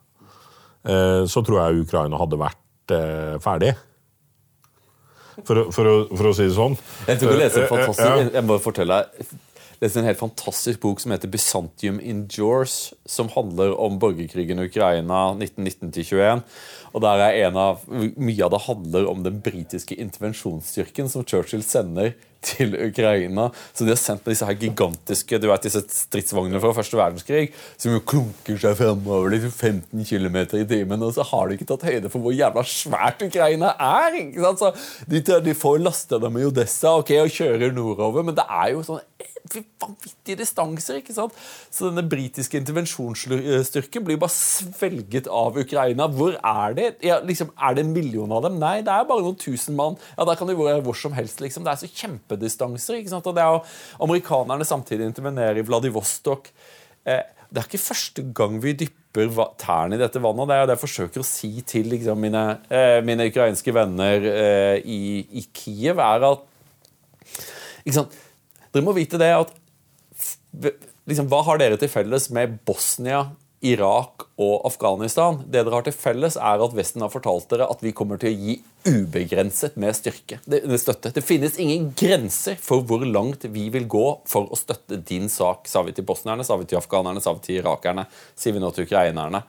eh, 0.90 1.22
så 1.30 1.44
tror 1.46 1.62
jeg 1.68 1.86
Ukraina 1.86 2.18
hadde 2.22 2.40
vært 2.42 2.96
eh, 2.98 3.38
ferdig. 3.44 3.76
For, 5.46 5.56
å- 5.62 5.70
for, 5.72 5.88
å, 5.88 5.94
for 6.20 6.28
å 6.32 6.34
si 6.36 6.50
det 6.50 6.56
sånn. 6.58 6.74
Jeg 7.08 7.22
tror 7.22 7.38
en 7.38 7.46
Eh, 7.46 7.54
eh, 7.62 7.68
fantastisk. 7.70 8.34
Jeg 8.36 8.44
må 8.50 8.58
fortelle 8.60 8.98
deg 9.06 9.30
leste 9.80 10.02
en 10.02 10.08
helt 10.10 10.20
fantastisk 10.20 10.82
bok 10.84 11.00
som 11.00 11.14
heter 11.14 11.32
Byzantium 11.32 12.00
Endures, 12.04 12.94
som 13.06 13.30
handler 13.36 13.76
om 13.80 14.00
borgerkrigen 14.00 14.60
i 14.60 14.68
Ukraina 14.68 15.34
1919-21. 15.34 16.42
Og 16.94 17.04
der 17.06 17.26
er 17.28 17.44
en 17.48 17.60
av, 17.60 17.86
Mye 17.90 18.46
av 18.46 18.54
det 18.54 18.66
handler 18.66 19.10
om 19.10 19.24
den 19.26 19.40
britiske 19.44 19.98
intervensjonsstyrken 20.00 21.10
som 21.12 21.26
Churchill 21.28 21.64
sender 21.66 22.16
til 22.46 22.76
Ukraina. 22.80 23.50
Så 23.74 23.84
de 23.84 23.92
har 23.92 24.00
sendt 24.00 24.24
med 24.24 24.34
disse 24.34 24.48
her 24.48 24.58
gigantiske 24.60 25.40
du 25.42 25.50
vet, 25.50 25.66
disse 25.66 25.82
stridsvognene 25.92 26.62
fra 26.64 26.72
første 26.78 27.00
verdenskrig, 27.00 27.50
som 27.80 27.94
jo 27.96 28.04
klunker 28.08 28.60
seg 28.62 28.78
framover 28.80 29.34
liksom 29.36 29.52
15 29.52 30.08
km 30.08 30.40
i 30.62 30.66
timen, 30.70 31.04
og 31.04 31.16
så 31.18 31.26
har 31.32 31.50
de 31.50 31.58
ikke 31.58 31.68
tatt 31.74 31.88
høyde 31.90 32.12
for 32.12 32.24
hvor 32.24 32.36
jævla 32.36 32.64
svært 32.68 33.26
Ukraina 33.28 33.74
er. 33.76 34.22
ikke 34.24 34.46
sant? 34.46 34.64
Så 34.64 35.10
de, 35.12 35.24
de 35.50 35.58
får 35.58 35.82
lasta 35.84 36.22
dem 36.22 36.40
i 36.40 36.48
Odessa 36.48 36.96
ok, 37.02 37.16
og 37.26 37.36
kjører 37.36 37.76
nordover, 37.76 38.26
men 38.26 38.40
det 38.40 38.48
er 38.48 38.74
jo 38.76 38.86
sånn 38.88 39.04
vanvittige 39.80 40.40
distanser. 40.40 41.00
ikke 41.00 41.16
sant? 41.16 41.36
Så 41.72 41.90
denne 41.90 42.04
britiske 42.08 42.60
intervensjonsstyrken 42.60 44.06
blir 44.06 44.20
bare 44.22 44.34
svelget 44.36 45.30
av 45.32 45.58
Ukraina. 45.60 46.10
Hvor 46.12 46.38
er 46.38 46.76
det? 46.80 46.92
Ja, 47.06 47.20
liksom, 47.26 47.52
er 47.56 47.76
det 47.78 47.86
en 47.86 47.94
million 47.94 48.32
av 48.36 48.46
dem? 48.48 48.60
Nei, 48.62 48.80
det 48.86 48.94
er 48.94 49.08
bare 49.10 49.24
noen 49.26 49.38
tusen 49.40 49.78
mann. 49.78 49.98
Ja, 50.18 50.26
Da 50.28 50.36
kan 50.40 50.50
de 50.50 50.56
være 50.58 50.82
hvor 50.86 50.98
som 50.98 51.14
helst. 51.18 51.42
liksom. 51.44 51.66
Det 51.68 51.74
er 51.74 51.82
så 51.84 51.92
kjempedistanser. 51.92 53.00
ikke 53.00 53.14
sant? 53.14 53.28
Og 53.28 53.36
det 53.36 53.44
er 53.44 53.58
jo 53.58 53.64
Amerikanerne 54.08 54.68
samtidig 54.68 55.10
intervenerer 55.10 55.60
i 55.60 55.66
Vladivostok. 55.68 56.50
Eh, 57.06 57.24
det 57.50 57.62
er 57.62 57.68
ikke 57.68 57.82
første 57.82 58.24
gang 58.38 58.60
vi 58.62 58.76
dypper 58.78 59.32
tærne 59.58 59.98
i 59.98 60.02
dette 60.02 60.22
vannet. 60.22 60.48
Det 60.48 60.56
er 60.56 60.68
det 60.70 60.76
jeg 60.78 60.84
forsøker 60.84 61.24
å 61.24 61.26
si 61.26 61.52
til 61.66 61.90
liksom, 61.90 62.20
mine, 62.22 62.44
eh, 62.70 63.00
mine 63.02 63.26
ukrainske 63.32 63.74
venner 63.74 64.28
eh, 64.30 64.78
i, 64.86 65.26
i 65.42 65.46
Kiev, 65.54 65.98
er 65.98 66.28
at? 66.30 66.46
Dere 67.90 68.86
må 68.86 68.94
vite 68.94 69.18
det 69.18 69.32
at 69.34 69.54
liksom, 71.10 71.30
Hva 71.32 71.42
har 71.48 71.58
dere 71.62 71.78
til 71.82 71.90
felles 71.90 72.30
med 72.36 72.60
Bosnia, 72.68 73.24
Irak 73.66 74.24
og 74.39 74.66
Afghanistan? 74.68 75.41
Det 75.43 75.66
dere 75.66 75.76
har 75.76 75.84
til 75.84 75.95
felles, 75.95 76.38
er 76.39 76.62
at 76.64 76.76
Vesten 76.78 77.03
har 77.03 77.12
fortalt 77.12 77.49
dere 77.51 77.68
at 77.68 77.82
vi 77.84 77.91
kommer 77.95 78.20
til 78.22 78.32
å 78.32 78.38
gi 78.38 78.55
ubegrenset 78.88 79.76
med 79.82 79.97
styrke. 79.97 80.39
Det, 80.47 80.62
støtte. 80.80 81.12
Det 81.16 81.24
finnes 81.26 81.60
ingen 81.60 81.89
grenser 81.99 82.55
for 82.64 82.86
hvor 82.88 83.03
langt 83.03 83.43
vi 83.51 83.68
vil 83.74 83.89
gå 83.91 84.05
for 84.30 84.47
å 84.47 84.60
støtte 84.60 85.01
din 85.03 85.28
sak, 85.32 85.68
sa 85.68 85.84
vi 85.84 85.95
til 85.95 86.07
bosnierne, 86.07 86.45
sa 86.47 86.55
vi 86.60 86.70
til 86.70 86.80
afghanerne, 86.80 87.24
sa 87.24 87.36
vi 87.36 87.43
til 87.49 87.60
irakerne, 87.60 88.07
sier 88.39 88.55
vi 88.55 88.64
nå 88.64 88.72
til 88.76 88.88
ukrainerne. 88.88 89.43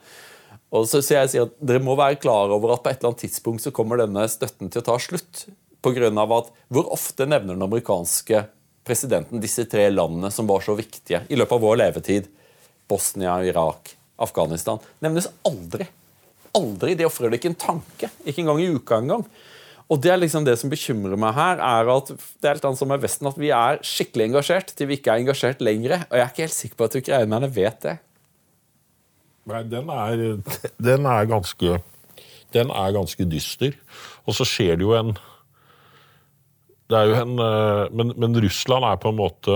Og 0.75 0.87
så, 0.87 0.99
så 1.03 1.17
jeg 1.17 1.31
sier 1.31 1.47
at 1.47 1.55
Dere 1.63 1.83
må 1.83 1.95
være 1.99 2.19
klar 2.19 2.51
over 2.51 2.75
at 2.75 2.83
på 2.83 2.91
et 2.91 2.99
eller 2.99 3.11
annet 3.11 3.25
tidspunkt 3.25 3.63
så 3.63 3.73
kommer 3.75 3.99
denne 3.99 4.27
støtten 4.31 4.71
til 4.71 4.83
å 4.83 4.87
ta 4.91 4.97
slutt. 5.03 5.45
På 5.81 5.95
grunn 5.95 6.19
av 6.21 6.35
at 6.35 6.51
Hvor 6.69 6.91
ofte 6.93 7.25
nevner 7.27 7.55
den 7.55 7.65
amerikanske 7.65 8.45
presidenten 8.87 9.41
disse 9.41 9.65
tre 9.71 9.87
landene 9.91 10.31
som 10.33 10.47
var 10.49 10.63
så 10.65 10.75
viktige 10.77 11.23
i 11.29 11.39
løpet 11.39 11.57
av 11.57 11.65
vår 11.65 11.81
levetid? 11.83 12.29
Bosnia, 12.91 13.37
Irak, 13.47 13.93
Afghanistan. 14.21 14.81
Nevnes 15.03 15.29
aldri. 15.47 15.87
Aldri. 16.57 16.95
De 16.99 17.07
ofrer 17.07 17.31
det 17.31 17.41
ikke 17.41 17.53
en 17.53 17.63
tanke. 17.67 18.11
Ikke 18.25 18.43
engang 18.43 18.61
i 18.61 18.69
uka 18.75 18.99
engang. 19.01 19.25
Og 19.91 19.99
det 19.99 20.13
er 20.13 20.21
liksom 20.21 20.45
det 20.47 20.55
som 20.59 20.71
bekymrer 20.71 21.19
meg 21.19 21.33
her, 21.35 21.59
er 21.59 21.89
at 21.91 22.13
det 22.13 22.47
er 22.47 22.53
helt 22.53 22.67
annet 22.69 22.79
som 22.79 22.93
er 22.95 23.01
Vesten, 23.03 23.27
at 23.27 23.39
vi 23.39 23.49
er 23.51 23.81
skikkelig 23.83 24.29
engasjert 24.29 24.71
til 24.71 24.87
vi 24.87 24.95
ikke 24.99 25.11
er 25.11 25.23
engasjert 25.23 25.63
lenger. 25.63 26.05
Og 26.07 26.15
jeg 26.15 26.23
er 26.23 26.31
ikke 26.31 26.45
helt 26.45 26.55
sikker 26.55 26.79
på 26.79 26.87
at 26.87 26.95
ukrainerne 27.01 27.49
vet 27.51 27.81
det. 27.83 27.97
Nei, 29.51 29.63
den 29.67 29.89
er, 29.91 30.21
den 30.77 31.09
er 31.09 31.27
ganske 31.29 31.79
Den 32.53 32.69
er 32.69 32.93
ganske 32.93 33.25
dyster. 33.25 33.75
Og 34.29 34.37
så 34.37 34.45
skjer 34.45 34.77
det 34.77 34.85
jo 34.85 34.93
en 34.93 35.15
Det 36.91 36.99
er 36.99 37.09
jo 37.09 37.15
en 37.17 37.41
eh, 37.41 37.85
Men, 37.89 38.13
men 38.21 38.37
Russland 38.43 38.85
er 38.85 38.99
på 39.01 39.09
en 39.09 39.17
måte 39.17 39.55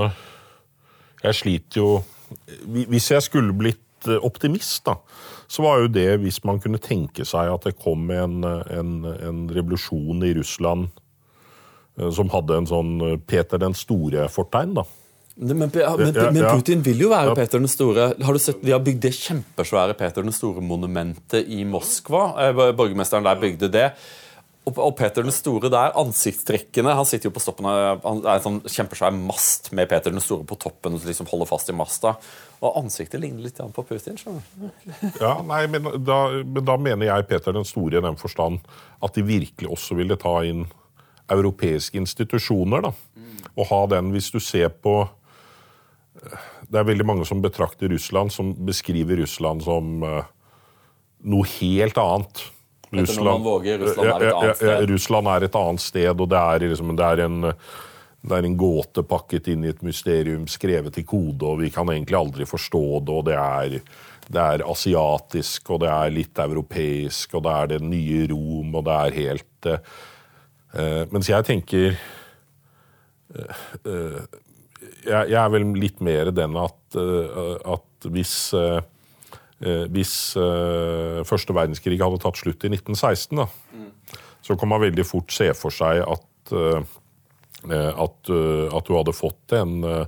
Jeg 1.21 1.37
sliter 1.37 1.81
jo 1.83 1.89
Hvis 2.65 3.11
jeg 3.13 3.27
skulle 3.27 3.53
blitt 3.53 3.84
eh, 4.11 4.21
optimist, 4.25 4.83
da, 4.87 4.97
så 5.47 5.65
var 5.65 5.83
jo 5.83 5.93
det 5.93 6.09
hvis 6.23 6.41
man 6.47 6.59
kunne 6.63 6.81
tenke 6.81 7.25
seg 7.27 7.51
at 7.53 7.67
det 7.67 7.77
kom 7.79 8.09
en, 8.13 8.43
en, 8.43 8.93
en 9.05 9.41
revolusjon 9.53 10.25
i 10.25 10.33
Russland 10.39 10.89
eh, 11.99 12.11
som 12.15 12.31
hadde 12.33 12.61
en 12.61 12.69
sånn 12.69 12.93
eh, 13.05 13.17
Peter 13.21 13.61
den 13.61 13.77
store-fortegn, 13.77 14.77
da. 14.81 14.87
Men, 15.35 15.57
men, 15.57 15.71
men. 16.31 16.45
Putin 16.47 16.83
vil 16.83 17.01
jo 17.03 17.09
være 17.11 17.33
Peter 17.35 17.59
den 17.59 17.67
store. 17.67 18.13
Har 18.23 18.37
du 18.37 18.39
sett, 18.39 18.61
De 18.63 18.71
har 18.71 18.79
bygd 18.83 19.01
det 19.03 19.11
kjempesvære 19.17 19.97
Peter 19.99 20.23
den 20.23 20.35
store-monumentet 20.35 21.49
i 21.51 21.65
Moskva. 21.67 22.29
Eh, 22.39 22.61
Borgermesteren 22.77 23.27
der 23.27 23.41
bygde 23.41 23.67
det. 23.73 23.89
Og, 24.65 24.79
og 24.81 24.95
Peter 24.97 25.25
den 25.25 25.35
store 25.35 25.69
der, 25.69 25.91
ansiktstrekkene 25.99 26.95
Han 26.97 27.05
sitter 27.05 27.29
jo 27.29 27.35
på 27.35 27.43
stoppen 27.43 27.67
av 27.69 27.99
han 28.01 28.23
er 28.23 28.39
en 28.39 28.45
sånn 28.45 28.61
kjempesvær 28.63 29.13
mast 29.13 29.69
med 29.77 29.91
Peter 29.91 30.13
den 30.13 30.23
store 30.23 30.47
på 30.47 30.57
toppen 30.57 30.95
og 30.97 31.05
liksom 31.05 31.29
holder 31.29 31.49
fast 31.51 31.69
i 31.69 31.75
masta. 31.77 32.15
Og 32.65 32.79
ansiktet 32.79 33.21
ligner 33.21 33.45
litt 33.45 33.59
på 33.75 33.83
Putin. 33.85 34.17
Ja, 35.21 35.35
nei, 35.45 35.65
men 35.69 35.85
da, 36.05 36.19
men 36.41 36.65
da 36.65 36.77
mener 36.81 37.11
jeg 37.11 37.27
Peter 37.29 37.53
den 37.53 37.67
store 37.67 37.99
i 37.99 38.05
den 38.05 38.17
forstand 38.17 38.63
at 39.05 39.17
de 39.17 39.25
virkelig 39.25 39.69
også 39.69 39.97
ville 39.99 40.17
ta 40.17 40.39
inn 40.47 40.65
europeiske 41.31 41.99
institusjoner. 41.99 42.87
da. 42.87 42.93
Og 43.55 43.69
ha 43.69 43.81
den, 43.95 44.11
hvis 44.15 44.31
du 44.33 44.39
ser 44.43 44.69
på 44.69 45.03
Det 46.65 46.79
er 46.79 46.87
veldig 46.87 47.05
mange 47.05 47.25
som 47.29 47.41
betrakter 47.43 47.91
Russland, 47.91 48.31
som 48.33 48.55
beskriver 48.65 49.19
Russland 49.19 49.61
som 49.61 50.01
uh, 50.01 50.23
noe 51.21 51.45
helt 51.59 51.99
annet. 52.01 52.41
Norman 52.89 53.43
våger, 53.45 53.77
Russland 53.83 54.09
er 54.09 54.25
et 54.25 54.33
annet 54.33 54.57
sted. 54.57 54.87
Russland 54.89 55.29
er 55.29 55.45
et 55.45 55.57
annet 55.59 55.83
sted, 55.83 56.09
og 56.09 56.31
det 56.31 56.39
er, 56.39 56.65
liksom, 56.71 56.95
det 56.97 57.05
er 57.11 57.21
en 57.27 57.51
det 58.25 58.37
er 58.37 58.47
en 58.47 58.57
gåte 58.57 59.03
pakket 59.05 59.51
inn 59.53 59.65
i 59.65 59.71
et 59.71 59.83
mysterium 59.85 60.47
skrevet 60.49 60.97
i 60.97 61.05
kode, 61.07 61.45
og 61.45 61.61
vi 61.61 61.69
kan 61.73 61.89
egentlig 61.93 62.17
aldri 62.17 62.47
forstå 62.49 62.85
det. 63.05 63.13
og 63.13 63.25
Det 63.27 63.37
er, 63.37 63.77
det 64.27 64.41
er 64.41 64.65
asiatisk, 64.65 65.69
og 65.75 65.83
det 65.83 65.91
er 65.93 66.15
litt 66.15 66.41
europeisk, 66.41 67.37
og 67.37 67.45
det 67.45 67.53
er 67.53 67.71
det 67.75 67.81
nye 67.85 68.25
Rom, 68.31 68.73
og 68.73 68.87
det 68.87 68.97
er 68.97 69.19
helt 69.19 69.69
eh, 69.69 69.93
eh, 70.73 71.03
Mens 71.13 71.29
jeg 71.29 71.45
tenker 71.45 71.93
uh, 73.35 73.61
uh, 73.85 74.19
jeg, 75.05 75.29
jeg 75.29 75.39
er 75.41 75.53
vel 75.53 75.69
litt 75.77 76.01
mer 76.01 76.33
den 76.33 76.57
at, 76.57 76.97
at 76.97 78.07
hvis 78.09 78.35
hvis 79.65 80.13
første 81.25 81.53
verdenskrig 81.55 81.97
hadde 82.01 82.19
tatt 82.21 82.37
slutt 82.37 82.65
i 82.67 82.69
1916, 82.73 83.39
da, 83.39 83.45
så 84.45 84.57
kan 84.59 84.69
man 84.69 84.83
veldig 84.83 85.05
fort 85.07 85.31
se 85.33 85.47
for 85.57 85.73
seg 85.73 86.01
at, 86.03 86.53
at, 87.73 88.29
eh, 88.29 88.75
at 88.77 88.85
du 88.87 88.93
hadde 88.97 89.13
fått 89.15 89.55
en, 89.57 89.83
eh, 89.83 90.05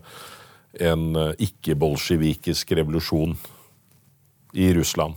en 0.90 1.16
eh, 1.16 1.32
ikke-bolsjevikisk 1.48 2.72
revolusjon 2.78 3.38
i 4.54 4.74
Russland. 4.74 5.16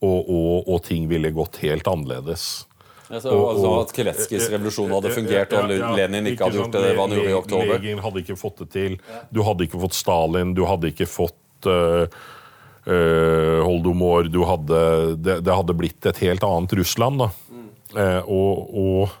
Og, 0.00 0.30
og, 0.32 0.68
og 0.68 0.82
ting 0.86 1.08
ville 1.10 1.30
gått 1.36 1.58
helt 1.60 1.86
annerledes. 1.90 2.66
Altså, 3.10 3.30
Og- 3.34 3.48
altså 3.54 3.70
At 3.82 3.92
Keletskijs 3.92 4.48
revolusjon 4.52 4.90
hadde 4.94 5.10
fungert, 5.12 5.52
Ja, 5.52 5.64
og 5.64 5.70
ja, 5.74 5.90
Lenin 5.98 6.30
ikke 6.30 6.46
hadde 6.46 6.56
gjort 6.60 6.72
det, 6.72 6.82
det 6.86 6.96
han 6.96 7.10
gjorde 7.10 7.30
i 7.30 7.36
oktober. 7.36 7.72
Lenin 7.78 7.98
hadde 8.04 8.22
ikke 8.22 8.36
fått 8.38 8.58
det 8.62 8.70
til. 8.70 8.98
Du 9.32 9.42
hadde 9.42 9.66
ikke 9.66 9.80
fått 9.82 9.98
Stalin, 9.98 10.54
du 10.54 10.64
hadde 10.64 10.92
ikke 10.92 11.08
fått 11.10 11.66
uh, 11.66 12.06
Holdomor 13.66 14.30
du 14.32 14.40
hadde, 14.48 14.78
det, 15.20 15.40
det 15.44 15.52
hadde 15.54 15.74
blitt 15.76 16.06
et 16.06 16.22
helt 16.24 16.42
annet 16.46 16.72
Russland. 16.78 17.18
da. 17.20 17.28
Eh, 17.98 18.22
og, 18.30 18.70
og, 18.78 19.16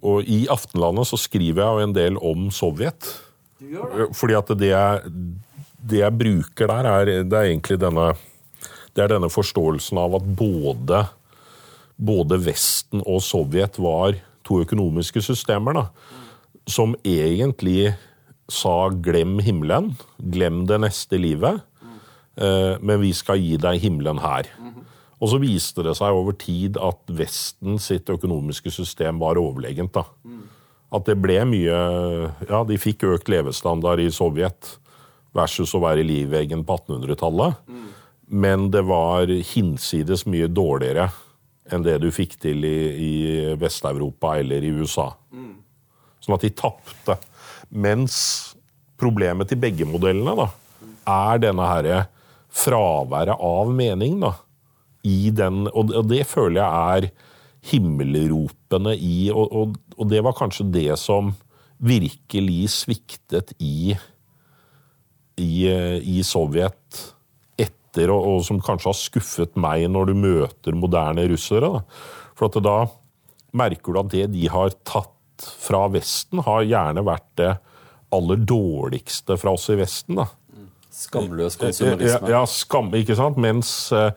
og 0.00 0.24
i 0.24 0.46
Aftenlandet 0.50 1.08
så 1.10 1.18
skriver 1.20 1.62
jeg 1.62 1.76
jo 1.76 1.86
en 1.88 1.94
del 1.96 2.16
om 2.16 2.48
Sovjet. 2.54 3.10
Fordi 4.16 4.36
at 4.38 4.52
det 4.56 4.70
jeg, 4.72 5.12
det 5.76 6.00
jeg 6.00 6.18
bruker 6.22 6.70
der, 6.70 6.88
er, 6.88 7.10
det 7.28 7.36
er 7.36 7.50
egentlig 7.50 7.80
denne 7.80 8.12
det 8.96 9.04
er 9.04 9.12
denne 9.12 9.30
forståelsen 9.30 9.98
av 10.02 10.16
at 10.18 10.26
både, 10.36 11.04
både 11.96 12.38
Vesten 12.42 13.04
og 13.04 13.22
Sovjet 13.22 13.78
var 13.82 14.16
to 14.46 14.60
økonomiske 14.64 15.22
systemer 15.22 15.76
da, 15.76 15.84
som 16.66 16.96
egentlig 17.06 17.94
sa 18.50 18.90
'glem 18.90 19.38
himmelen', 19.46 19.94
'glem 20.18 20.66
det 20.66 20.80
neste 20.82 21.18
livet', 21.22 21.62
eh, 22.36 22.74
men 22.82 23.00
vi 23.00 23.12
skal 23.12 23.38
gi 23.38 23.56
deg 23.56 23.78
himmelen 23.78 24.18
her. 24.18 24.50
Og 25.20 25.28
så 25.28 25.40
viste 25.40 25.84
det 25.84 25.94
seg 25.98 26.16
over 26.16 26.32
tid 26.40 26.78
at 26.80 27.12
Vesten 27.12 27.78
sitt 27.82 28.08
økonomiske 28.08 28.72
system 28.72 29.20
var 29.20 29.40
overlegent. 29.40 29.92
da. 29.92 30.04
At 30.90 31.06
det 31.06 31.18
ble 31.22 31.44
mye 31.46 31.80
Ja, 32.48 32.64
de 32.64 32.78
fikk 32.80 33.04
økt 33.04 33.28
levestandard 33.28 34.00
i 34.00 34.10
Sovjet 34.10 34.78
versus 35.36 35.74
å 35.74 35.82
være 35.84 36.00
i 36.02 36.08
livveggen 36.08 36.64
på 36.66 36.78
1800-tallet. 36.80 37.60
Men 38.30 38.70
det 38.70 38.82
var 38.86 39.26
hinsides 39.26 40.24
mye 40.26 40.48
dårligere 40.48 41.10
enn 41.70 41.84
det 41.86 42.00
du 42.02 42.10
fikk 42.10 42.38
til 42.40 42.64
i, 42.66 42.78
i 42.90 43.12
Vest-Europa 43.60 44.38
eller 44.40 44.64
i 44.64 44.72
USA. 44.74 45.12
Sånn 46.20 46.34
at 46.34 46.42
de 46.42 46.50
tapte. 46.50 47.16
Mens 47.70 48.54
problemet 48.98 49.48
til 49.48 49.60
begge 49.62 49.86
modellene 49.86 50.34
da, 50.36 50.48
er 51.06 51.38
denne 51.42 51.66
herre 51.68 52.00
fraværet 52.50 53.38
av 53.38 53.70
mening. 53.70 54.18
da, 54.20 54.34
i 55.06 55.30
den, 55.30 55.66
Og 55.68 55.94
og 55.94 56.08
det 56.10 56.26
føler 56.28 56.60
jeg 56.60 57.04
er 57.04 57.10
himmelropene 57.70 58.94
i 58.96 59.30
og, 59.32 59.52
og, 59.52 59.76
og 59.98 60.08
det 60.08 60.22
var 60.24 60.36
kanskje 60.36 60.70
det 60.72 60.98
som 61.00 61.34
virkelig 61.80 62.70
sviktet 62.72 63.54
i, 63.58 63.94
i, 65.40 65.54
i 66.00 66.20
Sovjet 66.24 67.04
etter, 67.60 68.12
og, 68.12 68.26
og 68.26 68.42
som 68.44 68.60
kanskje 68.64 68.90
har 68.90 68.98
skuffet 68.98 69.56
meg 69.60 69.86
når 69.92 70.10
du 70.10 70.18
møter 70.20 70.76
moderne 70.76 71.24
russere. 71.30 71.68
Da. 71.68 71.84
For 72.36 72.48
at 72.48 72.60
da 72.64 72.76
merker 73.56 73.92
du 73.92 74.02
at 74.02 74.12
det 74.12 74.26
de 74.34 74.48
har 74.52 74.76
tatt 74.84 75.16
fra 75.40 75.86
Vesten, 75.92 76.42
har 76.44 76.68
gjerne 76.68 77.04
vært 77.06 77.28
det 77.40 77.54
aller 78.12 78.44
dårligste 78.44 79.36
fra 79.40 79.54
oss 79.56 79.70
i 79.72 79.78
Vesten. 79.80 80.20
da. 80.20 80.28
Skamløs 80.90 81.54
konsumerisme. 81.56 82.28
ja 82.28 82.40
skam, 82.50 82.90
ikke 82.98 83.14
sant? 83.16 83.38
Mens 83.40 83.70
eh, 83.94 84.10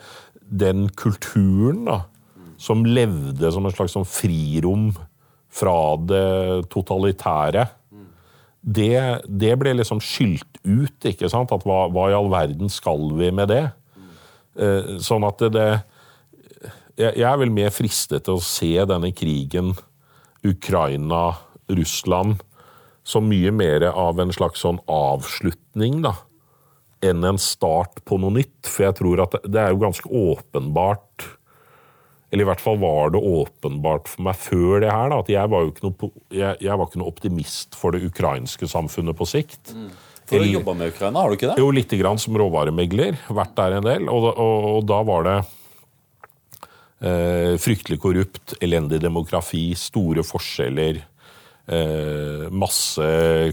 den 0.53 0.87
kulturen 0.99 1.85
da, 1.87 2.03
som 2.61 2.85
levde 2.85 3.51
som 3.51 3.65
en 3.65 3.73
slags 3.73 3.95
sånn 3.95 4.07
frirom 4.07 4.91
fra 5.53 5.95
det 5.99 6.67
totalitære, 6.73 7.67
det, 8.63 8.99
det 9.27 9.55
ble 9.59 9.73
liksom 9.75 9.99
skylt 10.03 10.61
ut. 10.63 10.95
ikke 11.09 11.27
sant? 11.31 11.51
At 11.51 11.65
hva, 11.67 11.87
hva 11.91 12.07
i 12.09 12.15
all 12.15 12.29
verden 12.31 12.71
skal 12.71 13.09
vi 13.17 13.31
med 13.35 13.51
det? 13.51 13.65
Eh, 14.55 14.95
sånn 15.03 15.25
at 15.27 15.41
det, 15.43 15.51
det 15.57 15.67
jeg, 16.93 17.17
jeg 17.17 17.27
er 17.27 17.39
vel 17.41 17.51
mer 17.51 17.73
fristet 17.73 18.23
til 18.27 18.37
å 18.37 18.45
se 18.45 18.71
denne 18.87 19.11
krigen, 19.17 19.73
Ukraina-Russland, 20.45 22.37
som 23.03 23.27
mye 23.27 23.51
mer 23.51 23.89
av 23.89 24.19
en 24.21 24.31
slags 24.31 24.63
sånn 24.63 24.79
avslutning, 24.87 26.03
da 26.05 26.13
enn 27.03 27.23
en 27.27 27.39
start 27.41 28.01
på 28.07 28.17
noe 28.21 28.33
nytt. 28.39 28.67
For 28.69 28.87
jeg 28.87 28.97
tror 28.99 29.23
at 29.25 29.37
det 29.43 29.61
er 29.61 29.73
jo 29.73 29.81
ganske 29.83 30.09
åpenbart 30.09 31.27
Eller 32.33 32.45
i 32.45 32.49
hvert 32.49 32.63
fall 32.63 32.79
var 32.81 33.11
det 33.13 33.21
åpenbart 33.21 34.07
for 34.09 34.25
meg 34.25 34.39
før 34.41 34.79
det 34.81 34.89
her, 34.89 35.11
da, 35.11 35.19
at 35.21 35.29
jeg 35.29 35.51
var 35.53 35.65
jo 35.65 35.73
ikke 35.73 35.85
noe, 35.85 36.07
jeg, 36.33 36.57
jeg 36.65 36.79
var 36.79 36.89
ikke 36.89 37.01
noe 37.03 37.11
optimist 37.11 37.77
for 37.77 37.93
det 37.93 38.07
ukrainske 38.07 38.69
samfunnet 38.71 39.19
på 39.19 39.27
sikt. 39.29 39.75
For 40.25 40.41
du 40.41 40.49
jobba 40.49 40.73
med 40.79 40.95
Ukraina, 40.95 41.21
har 41.21 41.29
du 41.29 41.37
ikke 41.37 41.51
det? 41.51 41.59
Jo, 41.61 41.67
lite 41.75 41.99
grann 41.99 42.17
som 42.21 42.33
råvaremegler. 42.39 43.19
Vært 43.37 43.53
der 43.59 43.77
en 43.77 43.85
del. 43.85 44.09
Og, 44.09 44.31
og, 44.31 44.67
og 44.71 44.87
da 44.89 44.99
var 45.05 45.27
det 45.27 45.35
eh, 47.03 47.53
fryktelig 47.61 47.99
korrupt, 48.01 48.55
elendig 48.63 49.01
demografi, 49.03 49.67
store 49.77 50.25
forskjeller, 50.25 51.01
eh, 51.67 52.45
masse 52.49 53.09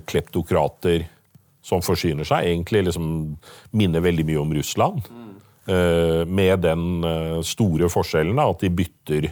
kleptokrater 0.08 1.04
som 1.70 1.84
forsyner 1.84 2.26
seg. 2.28 2.50
Egentlig 2.50 2.84
liksom 2.88 3.10
minner 3.76 4.04
veldig 4.04 4.26
mye 4.28 4.42
om 4.42 4.54
Russland. 4.58 5.06
Eh, 5.70 6.26
med 6.26 6.58
den 6.64 7.04
eh, 7.04 7.40
store 7.46 7.90
forskjellen 7.92 8.38
at 8.42 8.62
de 8.64 8.70
bytter 8.72 9.28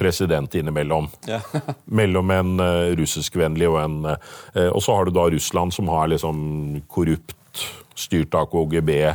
president 0.00 0.54
innimellom. 0.58 1.06
Yeah. 1.28 1.44
mellom 1.84 2.30
en 2.34 2.56
uh, 2.58 2.90
russiskvennlig 2.98 3.68
og 3.70 3.76
en 3.78 3.98
eh, 4.08 4.70
Og 4.72 4.80
så 4.82 4.96
har 4.96 5.06
du 5.06 5.12
da 5.14 5.28
Russland, 5.30 5.74
som 5.74 5.90
har 5.92 6.08
liksom 6.10 6.80
korrupt, 6.88 7.66
styrt 7.94 8.34
av 8.34 8.48
KGB. 8.50 9.14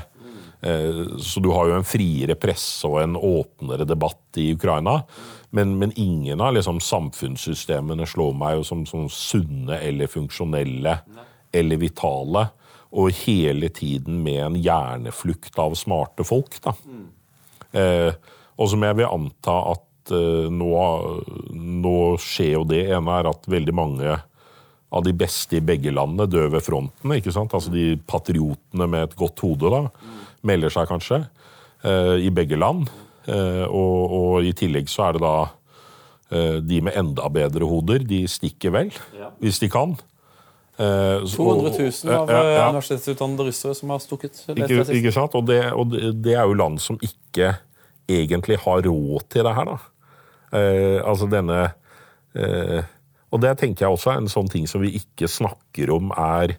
Så 1.21 1.41
du 1.41 1.49
har 1.53 1.67
jo 1.69 1.75
en 1.77 1.85
friere 1.85 2.33
presse 2.37 2.87
og 2.87 2.97
en 3.01 3.15
åpnere 3.17 3.85
debatt 3.85 4.37
i 4.41 4.51
Ukraina. 4.53 4.99
Men, 5.53 5.75
men 5.77 5.93
ingen 5.95 6.41
av 6.41 6.55
liksom, 6.55 6.79
samfunnssystemene 6.81 8.05
slår 8.09 8.33
meg 8.37 8.57
jo 8.57 8.65
som, 8.65 8.85
som 8.89 9.05
sunne 9.11 9.77
eller 9.81 10.09
funksjonelle 10.11 10.97
eller 11.53 11.77
vitale. 11.81 12.47
Og 12.97 13.11
hele 13.25 13.67
tiden 13.69 14.21
med 14.23 14.39
en 14.45 14.55
hjerneflukt 14.63 15.57
av 15.59 15.75
smarte 15.75 16.23
folk. 16.27 16.55
da. 16.63 16.73
Eh, 17.77 18.13
og 18.57 18.69
som 18.71 18.81
jeg 18.87 18.95
vil 18.97 19.09
anta 19.11 19.57
at 19.73 20.13
eh, 20.15 20.47
nå, 20.49 20.71
nå 21.53 21.97
skjer 22.23 22.53
jo 22.55 22.63
det. 22.69 22.85
ene 22.95 23.19
er 23.19 23.29
at 23.29 23.49
veldig 23.51 23.75
mange 23.75 24.15
av 24.87 25.03
de 25.03 25.11
beste 25.11 25.57
i 25.59 25.65
begge 25.67 25.91
landene 25.91 26.29
dør 26.31 26.47
ved 26.55 26.63
fronten. 26.63 27.11
ikke 27.17 27.33
sant? 27.35 27.53
Altså 27.53 27.73
De 27.73 27.97
patriotene 28.07 28.87
med 28.87 29.09
et 29.09 29.17
godt 29.19 29.43
hode 29.43 29.69
da, 29.73 29.81
melder 30.47 30.71
seg 30.71 30.87
kanskje 30.87 31.25
eh, 31.83 32.15
i 32.23 32.31
begge 32.31 32.55
land. 32.57 32.87
Eh, 33.27 33.65
og, 33.67 34.15
og 34.15 34.47
i 34.47 34.53
tillegg 34.55 34.87
så 34.89 35.09
er 35.09 35.17
det 35.17 35.25
da 35.27 35.35
eh, 36.31 36.59
de 36.63 36.79
med 36.87 36.95
enda 36.95 37.27
bedre 37.29 37.67
hoder. 37.67 37.99
De 38.07 38.23
stikker 38.31 38.71
vel, 38.79 38.93
Ja. 39.19 39.33
hvis 39.43 39.59
de 39.59 39.67
kan. 39.69 39.97
Eh, 40.77 41.25
200 41.25 41.71
000 42.03 42.13
av 42.13 42.29
Ja, 42.29 42.35
ja, 42.37 42.49
ja. 42.49 42.63
eh, 42.63 42.69
universitetsutdannede 42.69 43.47
russere 43.47 43.73
som 43.75 43.89
har 43.89 44.01
stukket. 44.03 44.43
Ikke, 44.53 44.83
ikke 44.93 45.13
sant? 45.15 45.33
Og, 45.33 45.47
det, 45.49 45.63
og 45.73 45.89
det, 45.95 46.35
er 46.35 46.45
jo 46.45 46.57
land 46.57 46.77
som 46.83 46.99
ikke 47.01 47.55
egentlig 48.07 48.59
har 48.61 48.83
råd 48.85 49.25
til 49.33 49.47
det 49.47 49.55
her, 49.57 49.71
da. 49.71 49.77
Eh, 50.57 50.99
altså 51.01 51.27
denne 51.27 51.57
eh, 52.37 52.85
Og 53.35 53.41
det 53.43 53.57
tenker 53.59 53.83
jeg 53.83 53.97
også 53.97 54.13
er 54.13 54.21
en 54.21 54.31
sånn 54.31 54.47
ting 54.47 54.63
som 54.69 54.79
vi 54.79 54.93
ikke 55.01 55.27
snakker 55.27 55.91
om, 55.91 56.13
er 56.15 56.55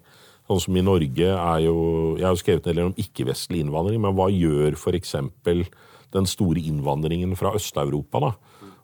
Sånn 0.48 0.60
som 0.60 0.76
i 0.76 0.82
Norge 0.84 1.28
er 1.28 1.62
jo 1.64 1.76
Jeg 2.18 2.26
har 2.26 2.34
jo 2.34 2.40
skrevet 2.40 2.66
en 2.68 2.76
del 2.76 2.90
om 2.90 3.00
ikke-vestlig 3.00 3.62
innvandring, 3.64 4.00
men 4.00 4.16
hva 4.16 4.30
gjør 4.32 4.76
f.eks. 4.76 5.14
den 6.16 6.28
store 6.28 6.62
innvandringen 6.64 7.34
fra 7.36 7.52
Øst-Europa, 7.56 8.22
da? 8.24 8.32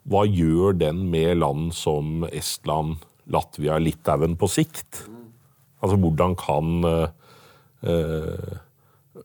Hva 0.05 0.23
gjør 0.29 0.77
den 0.77 1.07
med 1.09 1.39
land 1.41 1.71
som 1.73 2.27
Estland, 2.29 3.01
Latvia, 3.33 3.79
Litauen 3.81 4.37
på 4.37 4.49
sikt? 4.53 5.07
Altså 5.85 5.99
hvordan 6.01 6.35
kan 6.41 6.89
eh, 6.89 7.09
eh, 7.85 8.55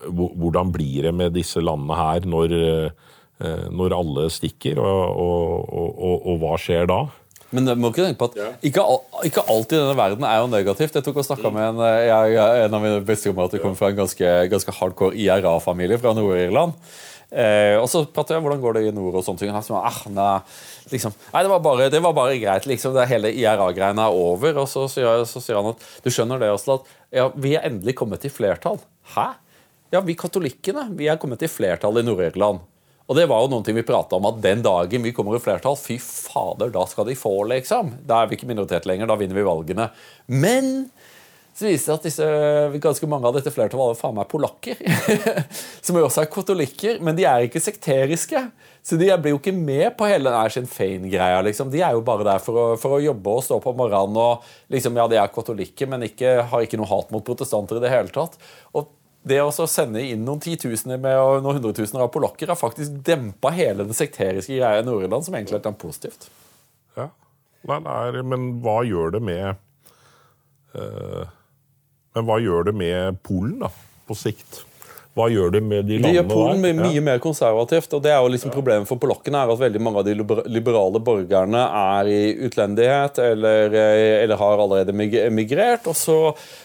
hvordan 0.06 0.70
blir 0.74 1.08
det 1.08 1.14
med 1.16 1.34
disse 1.34 1.62
landene 1.62 1.96
her 1.98 2.28
når, 2.28 2.54
eh, 2.60 3.64
når 3.72 3.96
alle 3.96 4.28
stikker, 4.32 4.78
og, 4.78 5.16
og, 5.24 5.72
og, 5.72 5.90
og, 5.96 6.28
og 6.30 6.38
hva 6.44 6.54
skjer 6.60 6.86
da? 6.90 7.00
Men 7.50 7.66
du 7.66 7.72
må 7.82 7.90
ikke 7.90 8.04
tenke 8.06 8.20
på 8.20 8.28
at 8.30 8.66
ikke, 8.66 8.82
ikke 9.26 9.44
alt 9.50 9.72
i 9.74 9.78
denne 9.78 9.96
verden 9.98 10.26
er 10.26 10.38
jo 10.38 10.50
negativt. 10.52 10.94
Jeg 10.94 11.06
tok 11.06 11.18
og 11.18 11.26
snakka 11.26 11.50
med 11.54 11.72
en, 11.72 11.80
eh, 11.82 12.06
jeg, 12.06 12.42
en 12.66 12.76
av 12.78 12.84
mine 12.84 13.00
bestekamerater 13.06 13.62
kommer 13.62 13.78
fra 13.78 13.90
en 13.90 13.98
ganske, 14.04 14.34
ganske 14.52 14.74
hardcore 14.78 15.18
IRA-familie 15.18 15.98
fra 15.98 16.14
Nord-Irland. 16.14 16.76
Eh, 17.30 17.76
og 17.78 17.86
så 17.86 18.02
prater 18.10 18.34
jeg 18.34 18.42
om 18.42 18.48
hvordan 18.48 18.62
går 18.62 18.76
det 18.76 18.82
i 18.88 18.94
nord 18.94 19.20
og 19.20 19.26
sånne 19.26 19.42
ting. 19.42 19.52
Og 19.52 19.58
han 19.60 19.66
sa, 19.66 19.82
ah, 19.86 20.00
nei, 20.10 20.32
liksom, 20.90 21.14
nei, 21.30 21.44
det 21.46 21.52
var 21.52 21.62
bare, 21.64 21.90
det 21.92 22.02
var 22.02 22.16
bare 22.16 22.38
greit. 22.42 22.66
liksom, 22.66 22.96
det 22.96 23.06
Hele 23.10 23.30
IRA-greiene 23.32 24.06
er 24.06 24.22
over. 24.24 24.62
Og 24.64 24.70
så 24.70 24.86
sier, 24.90 25.22
så 25.28 25.42
han 25.54 25.72
at 25.72 25.86
du 26.02 26.10
skjønner 26.10 26.42
det 26.42 26.50
også, 26.54 26.80
at 26.80 26.96
ja, 27.20 27.28
vi 27.34 27.54
er 27.58 27.68
endelig 27.70 27.96
kommet 28.00 28.24
til 28.24 28.34
flertall. 28.34 28.80
Hæ? 29.14 29.30
Ja, 29.90 30.02
vi 30.06 30.14
katolikkene 30.18 30.90
vi 30.98 31.08
er 31.10 31.18
kommet 31.18 31.40
til 31.42 31.50
flertall 31.50 31.98
i 31.98 32.06
Nord-Irland. 32.06 32.60
Og 33.10 33.16
det 33.18 33.24
var 33.26 33.42
jo 33.42 33.48
noen 33.50 33.64
ting 33.66 33.74
vi 33.74 33.82
prata 33.82 34.14
om, 34.20 34.26
at 34.28 34.36
den 34.38 34.60
dagen 34.62 35.02
vi 35.02 35.10
kommer 35.10 35.34
i 35.34 35.42
flertall, 35.42 35.74
fy 35.74 35.96
fader, 35.98 36.70
da 36.70 36.84
skal 36.86 37.08
de 37.08 37.16
få, 37.18 37.32
liksom. 37.50 37.96
Da 38.06 38.20
er 38.20 38.30
vi 38.30 38.38
ikke 38.38 38.46
minoritet 38.46 38.86
lenger, 38.86 39.10
da 39.10 39.16
vinner 39.18 39.34
vi 39.34 39.46
valgene. 39.48 39.88
Men 40.30 40.68
så 41.56 41.66
viser 41.66 41.90
det 41.90 41.96
at 41.98 42.06
disse, 42.06 42.26
ganske 42.80 43.08
mange 43.10 43.28
av 43.28 43.36
dette 43.36 43.52
flertallet 43.52 43.92
var 43.92 43.98
faen 43.98 44.16
meg 44.16 44.28
polakker. 44.30 44.78
som 45.84 45.98
jo 45.98 46.04
også 46.06 46.22
er 46.22 46.30
katolikker, 46.32 47.00
men 47.04 47.18
de 47.18 47.26
er 47.28 47.46
ikke 47.46 47.62
sekteriske. 47.62 48.44
Så 48.86 48.96
de 48.96 49.10
blir 49.20 49.34
jo 49.34 49.40
ikke 49.40 49.52
med 49.56 49.90
på 49.98 50.08
hele 50.08 50.32
den 50.32 50.54
Sinn 50.54 50.70
Fein-greia. 50.70 51.42
liksom. 51.44 51.68
De 51.72 51.82
er 51.84 51.96
jo 51.96 52.04
bare 52.06 52.24
der 52.24 52.40
for 52.40 52.56
å, 52.56 52.66
for 52.80 52.96
å 52.96 53.02
jobbe 53.02 53.34
og 53.34 53.44
stå 53.44 53.58
på 53.60 53.74
morgenen 53.76 54.16
og 54.20 54.46
liksom, 54.72 54.96
ja, 54.96 55.08
de 55.10 55.18
er 55.20 55.34
katolikker, 55.34 55.90
men 55.90 56.06
ikke, 56.08 56.38
har 56.48 56.64
ikke 56.64 56.80
noe 56.80 56.88
hat 56.88 57.12
mot 57.12 57.26
protestanter 57.26 57.76
i 57.80 57.84
det 57.84 57.92
hele 57.92 58.14
tatt. 58.14 58.38
Og 58.72 58.88
det 59.28 59.40
å 59.44 59.52
sende 59.68 60.00
inn 60.00 60.22
noen 60.24 60.40
titusener 60.40 61.00
med 61.00 61.18
og 61.20 61.42
noen 61.44 61.58
hundretusener 61.58 62.06
av 62.06 62.12
polakker 62.14 62.48
har 62.48 62.56
faktisk 62.56 63.02
dempa 63.04 63.52
hele 63.52 63.84
den 63.84 63.96
sekteriske 63.96 64.56
greia 64.56 64.80
i 64.80 64.86
Nord-Irland, 64.86 65.26
som 65.26 65.36
egentlig 65.36 65.60
er 65.60 65.76
positivt. 65.76 66.30
Ja. 66.96 67.10
Nei, 67.68 67.82
er, 67.84 68.22
men 68.24 68.54
hva 68.64 68.78
gjør 68.88 69.12
det 69.18 69.20
med 69.28 69.44
eh, 70.72 71.28
Men 72.16 72.26
hva 72.26 72.40
gjør 72.42 72.70
det 72.70 72.74
med 72.76 73.22
Polen, 73.26 73.60
da, 73.62 73.70
på 74.08 74.16
sikt? 74.18 74.64
Hva 75.18 75.26
gjør 75.26 75.50
det 75.56 75.60
med 75.66 75.88
de 75.88 75.96
landene 75.98 76.20
gjør 76.20 76.26
Polen 76.30 76.62
der? 76.62 76.76
mye, 76.78 76.94
ja. 76.94 77.02
mer 77.02 77.18
konservativt. 77.22 77.90
og 77.96 78.02
det 78.04 78.12
er 78.14 78.20
jo 78.22 78.30
liksom 78.30 78.52
Problemet 78.54 78.86
for 78.86 79.00
polakkene 79.02 79.40
er 79.42 79.50
at 79.50 79.58
veldig 79.58 79.82
mange 79.82 80.02
av 80.02 80.06
de 80.06 80.14
liberale 80.46 81.00
borgerne 81.02 81.64
er 81.80 82.10
i 82.10 82.20
utlendighet 82.46 83.18
eller, 83.24 83.74
eh, 83.74 84.22
eller 84.22 84.38
har 84.38 84.62
allerede 84.64 84.94
migrert. 84.94 85.90
Og 85.90 85.98
så, 85.98 86.16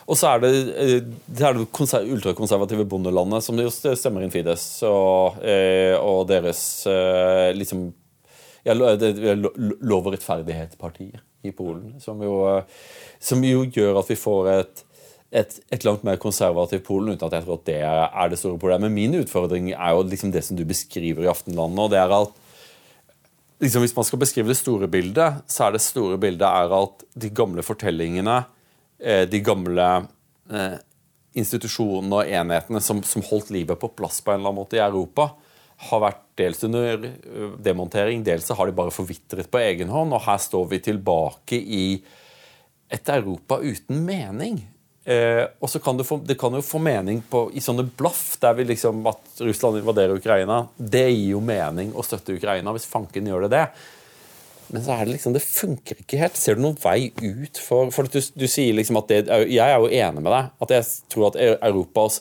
og 0.05 0.19
så 0.19 0.35
er 0.35 0.45
det 0.45 0.53
eh, 0.53 0.95
det, 1.25 1.41
er 1.41 1.57
det 1.57 1.67
konser 1.73 2.05
ultrakonservative 2.05 2.85
bondelandet 2.89 3.45
som 3.45 3.59
stemmer 3.73 4.25
inn 4.25 4.33
Fides 4.33 4.67
og, 4.85 5.41
eh, 5.41 5.97
og 5.97 6.27
deres 6.29 6.61
eh, 6.89 7.49
liksom 7.57 7.89
ja, 8.65 8.73
Lov- 8.73 10.05
og 10.05 10.13
rettferdighetspartiet 10.13 11.21
i 11.45 11.51
Polen, 11.53 11.95
som 12.01 12.21
jo, 12.21 12.39
eh, 12.49 12.63
som 13.21 13.41
jo 13.45 13.65
gjør 13.65 14.01
at 14.01 14.09
vi 14.13 14.17
får 14.21 14.51
et 14.53 14.84
et, 15.35 15.57
et 15.73 15.83
langt 15.83 16.05
mer 16.07 16.19
konservativt 16.21 16.85
Polen, 16.87 17.15
uten 17.15 17.27
at 17.27 17.35
jeg 17.35 17.45
tror 17.45 17.59
at 17.59 17.67
det 17.67 17.77
er 17.83 18.31
det 18.31 18.39
store 18.39 18.59
problemet. 18.61 18.93
Min 18.93 19.17
utfordring 19.19 19.73
er 19.73 19.93
jo 19.95 20.05
liksom 20.07 20.31
det 20.31 20.45
som 20.47 20.57
du 20.57 20.63
beskriver 20.67 21.25
i 21.25 21.31
Aftenlandet. 21.31 21.81
og 21.83 21.91
det 21.91 21.99
er 21.99 22.15
at 22.15 22.41
liksom 23.59 23.81
Hvis 23.81 23.95
man 23.95 24.05
skal 24.05 24.19
beskrive 24.19 24.51
det 24.51 24.57
store 24.59 24.87
bildet, 24.91 25.43
så 25.47 25.65
er 25.65 25.75
det 25.75 25.81
store 25.81 26.17
bildet 26.19 26.47
er 26.47 26.75
at 26.75 27.05
de 27.15 27.29
gamle 27.29 27.63
fortellingene, 27.63 28.43
eh, 28.99 29.23
de 29.27 29.39
gamle 29.39 29.87
eh, 30.51 30.77
institusjonene 31.35 32.19
og 32.19 32.27
enhetene 32.27 32.81
som, 32.83 33.01
som 33.03 33.23
holdt 33.23 33.51
livet 33.55 33.79
på 33.79 33.91
plass 33.95 34.21
på 34.21 34.31
en 34.31 34.39
eller 34.39 34.51
annen 34.51 34.59
måte 34.59 34.79
i 34.79 34.83
Europa, 34.83 35.33
har 35.87 36.03
vært 36.03 36.21
dels 36.39 36.63
under 36.67 37.07
eh, 37.07 37.55
demontering, 37.63 38.23
dels 38.23 38.51
har 38.51 38.67
de 38.67 38.75
bare 38.75 38.93
forvitret 38.95 39.49
på 39.51 39.63
egen 39.63 39.91
hånd. 39.91 40.15
Og 40.15 40.23
her 40.27 40.39
står 40.39 40.69
vi 40.71 40.83
tilbake 40.91 41.59
i 41.59 41.87
et 42.91 43.09
Europa 43.09 43.59
uten 43.63 44.03
mening. 44.05 44.61
Eh, 45.05 45.43
og 45.61 45.69
så 45.69 45.79
kan 45.79 45.97
det, 45.97 46.07
få, 46.07 46.17
det 46.25 46.37
kan 46.41 46.55
jo 46.57 46.63
få 46.65 46.79
mening 46.81 47.19
på, 47.29 47.45
i 47.53 47.61
sånne 47.61 47.85
blaff, 47.97 48.39
der 48.41 48.55
vi 48.57 48.65
liksom 48.71 49.05
at 49.09 49.43
Russland 49.45 49.77
invaderer 49.77 50.17
Ukraina. 50.17 50.63
Det 50.77 51.05
gir 51.11 51.35
jo 51.35 51.43
mening 51.45 51.93
å 51.93 52.05
støtte 52.05 52.33
Ukraina, 52.33 52.73
hvis 52.73 52.89
fanken 52.89 53.29
gjør 53.29 53.45
det 53.45 53.53
det. 53.53 53.67
Men 54.73 54.81
så 54.81 54.95
er 54.95 55.05
det 55.05 55.13
liksom, 55.13 55.35
det 55.35 55.43
funker 55.45 56.01
ikke 56.01 56.19
helt. 56.23 56.39
Ser 56.41 56.57
du 56.57 56.63
noen 56.63 56.79
vei 56.81 57.11
ut 57.21 57.59
for 57.61 57.91
For 57.93 58.09
du, 58.09 58.17
du 58.17 58.47
sier 58.49 58.73
liksom 58.73 58.97
at 58.97 59.11
det 59.11 59.19
Jeg 59.53 59.61
er 59.61 59.77
jo 59.77 59.91
enig 59.93 60.23
med 60.25 60.33
deg. 60.33 60.47
At 60.65 60.73
jeg 60.73 60.87
tror 61.13 61.27
at 61.29 61.37
Europas 61.37 62.17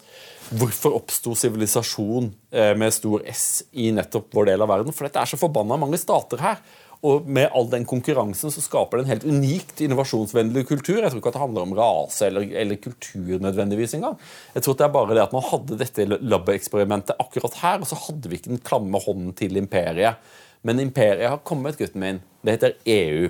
Hvorfor 0.53 0.93
oppsto 0.99 1.33
sivilisasjon 1.39 2.29
eh, 2.53 2.75
med 2.77 2.93
stor 2.93 3.23
S 3.31 3.65
i 3.81 3.89
nettopp 3.97 4.29
vår 4.37 4.51
del 4.51 4.65
av 4.65 4.69
verden? 4.69 4.93
For 4.93 5.09
det 5.09 5.17
er 5.23 5.31
så 5.31 5.41
forbanna 5.41 5.79
mange 5.81 5.97
stater 5.99 6.43
her. 6.45 6.61
Og 7.05 7.27
med 7.29 7.53
all 7.53 7.67
den 7.69 7.85
konkurransen 7.85 8.53
så 8.53 8.63
skaper 8.65 8.97
det 8.97 9.05
en 9.05 9.13
helt 9.13 9.27
unikt 9.29 9.83
innovasjonsvennlig 9.85 10.65
kultur. 10.71 11.03
Jeg 11.03 11.13
tror 11.13 11.21
ikke 11.21 11.33
at 11.35 11.37
det 11.37 11.43
handler 11.43 11.67
om 11.67 11.75
rase 11.77 12.31
eller, 12.31 12.47
eller 12.63 12.81
kultur 12.81 13.43
nødvendigvis 13.45 13.97
engang. 13.99 14.17
Jeg 14.55 14.65
tror 14.65 14.79
det 14.81 14.87
er 14.87 14.95
bare 14.95 15.19
det 15.19 15.25
at 15.27 15.37
man 15.37 15.45
hadde 15.51 15.79
dette 15.83 16.09
lab-eksperimentet 16.15 17.21
akkurat 17.21 17.61
her, 17.61 17.85
og 17.85 17.91
så 17.91 17.99
hadde 18.07 18.33
vi 18.33 18.41
ikke 18.41 18.55
den 18.55 18.65
klamme 18.65 19.01
hånden 19.05 19.37
til 19.37 19.61
imperiet. 19.61 20.17
Men 20.65 20.81
imperiet 20.81 21.29
har 21.29 21.45
kommet, 21.45 21.77
gutten 21.77 22.01
min. 22.01 22.23
Det 22.41 22.57
heter 22.57 22.79
EU. 22.89 23.29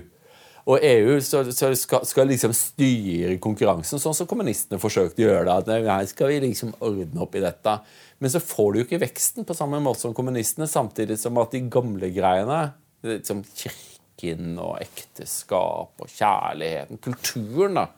Og 0.71 0.79
EU 0.81 1.19
så, 1.21 1.43
så 1.53 1.73
skal, 1.77 2.07
skal 2.09 2.31
liksom 2.31 2.55
styre 2.57 3.35
konkurransen, 3.43 4.01
sånn 4.01 4.15
som 4.17 4.29
kommunistene 4.31 4.79
forsøkte 4.81 5.21
å 5.21 5.27
gjøre 5.27 5.45
det. 5.51 5.75
at 5.75 5.85
nei, 5.85 5.99
skal 6.09 6.31
vi 6.31 6.39
liksom 6.47 6.73
ordne 6.79 7.27
opp 7.27 7.35
i 7.37 7.43
dette. 7.43 7.75
Men 8.23 8.33
så 8.33 8.41
får 8.41 8.71
du 8.71 8.79
jo 8.79 8.87
ikke 8.87 9.03
veksten 9.03 9.45
på 9.45 9.59
samme 9.59 9.83
måte 9.83 10.07
som 10.07 10.15
kommunistene, 10.17 10.71
samtidig 10.71 11.19
som 11.21 11.43
at 11.43 11.53
de 11.53 11.67
gamle 11.75 12.09
greiene, 12.15 12.63
liksom 13.05 13.45
kirken 13.55 14.57
og 14.63 14.79
ekteskap 14.83 16.01
og 16.01 16.09
kjærligheten, 16.11 17.01
kulturen, 17.05 17.83
da 17.83 17.89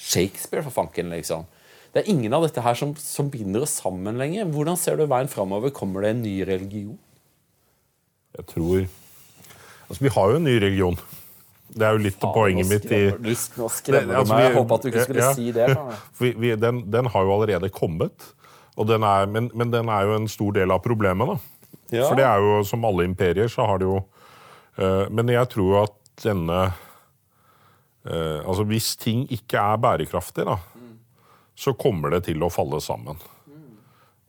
Shakespeare, 0.00 0.64
for 0.64 0.72
fanken, 0.72 1.10
liksom. 1.12 1.44
Det 1.92 2.00
er 2.00 2.10
ingen 2.12 2.32
av 2.32 2.46
dette 2.46 2.62
her 2.64 2.76
som, 2.78 2.94
som 2.96 3.28
binder 3.28 3.66
oss 3.66 3.74
sammen 3.82 4.16
lenger. 4.20 4.48
Hvordan 4.48 4.78
ser 4.80 4.96
du 4.96 5.04
veien 5.10 5.28
framover? 5.28 5.72
Kommer 5.74 6.06
det 6.06 6.14
en 6.14 6.22
ny 6.24 6.36
religion? 6.48 6.96
Jeg 8.38 8.46
tror 8.54 8.86
Altså, 9.90 10.04
vi 10.04 10.10
har 10.14 10.30
jo 10.30 10.38
en 10.38 10.44
ny 10.46 10.52
religion. 10.62 10.98
Det 11.74 11.86
er 11.86 11.96
jo 11.96 12.02
litt 12.04 12.22
av 12.22 12.30
poenget 12.34 12.68
mitt 12.70 12.84
i 12.94 13.00
nå 13.10 13.68
skremmer 13.74 14.12
du 14.12 14.18
altså, 14.20 14.36
meg. 14.36 14.44
Jeg 14.44 14.54
håpa 14.54 14.76
at 14.76 14.84
du 14.84 14.88
ikke 14.90 15.06
skulle 15.06 15.24
ja. 15.24 15.30
si 15.34 15.48
det. 15.54 15.66
vi, 16.22 16.30
vi, 16.38 16.52
den, 16.54 16.84
den 16.94 17.08
har 17.10 17.26
jo 17.26 17.32
allerede 17.34 17.70
kommet. 17.74 18.28
Og 18.78 18.86
den 18.86 19.02
er, 19.06 19.26
men, 19.26 19.50
men 19.50 19.72
den 19.74 19.90
er 19.90 20.06
jo 20.06 20.14
en 20.20 20.30
stor 20.30 20.54
del 20.54 20.70
av 20.70 20.78
problemet. 20.84 21.34
da. 21.34 21.66
Ja. 21.90 22.06
For 22.06 22.18
det 22.18 22.26
er 22.28 22.46
jo 22.46 22.62
som 22.70 22.86
alle 22.86 23.06
imperier, 23.08 23.50
så 23.50 23.66
har 23.66 23.82
det 23.82 23.90
jo 23.90 23.98
Men 24.78 25.28
jeg 25.32 25.48
tror 25.52 25.82
at 25.82 25.96
denne 26.22 26.60
eh, 28.06 28.40
Altså 28.44 28.64
hvis 28.68 28.94
ting 29.00 29.26
ikke 29.32 29.60
er 29.60 29.80
bærekraftig, 29.82 30.46
da, 30.48 30.56
så 31.58 31.74
kommer 31.76 32.14
det 32.14 32.24
til 32.30 32.42
å 32.42 32.52
falle 32.52 32.80
sammen. 32.80 33.18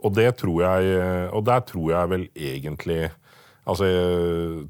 Og 0.02 0.16
det 0.18 0.32
tror 0.42 0.64
jeg 0.66 1.30
Og 1.30 1.44
der 1.46 1.60
tror 1.62 1.92
jeg 1.94 2.10
vel 2.10 2.24
egentlig 2.34 3.12
Altså, 3.70 3.86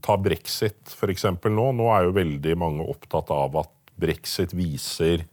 Ta 0.04 0.18
brexit, 0.20 0.92
for 0.92 1.12
eksempel, 1.14 1.54
nå. 1.56 1.70
Nå 1.78 1.88
er 1.96 2.10
jo 2.10 2.18
veldig 2.18 2.56
mange 2.60 2.88
opptatt 2.92 3.32
av 3.32 3.56
at 3.62 3.72
brexit 4.02 4.52
viser 4.52 5.24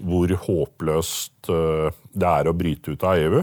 hvor 0.00 0.32
håpløst 0.46 1.50
eh, 1.52 2.00
det 2.16 2.30
er 2.30 2.48
å 2.48 2.56
bryte 2.56 2.94
ut 2.94 3.04
av 3.06 3.20
EU. 3.20 3.42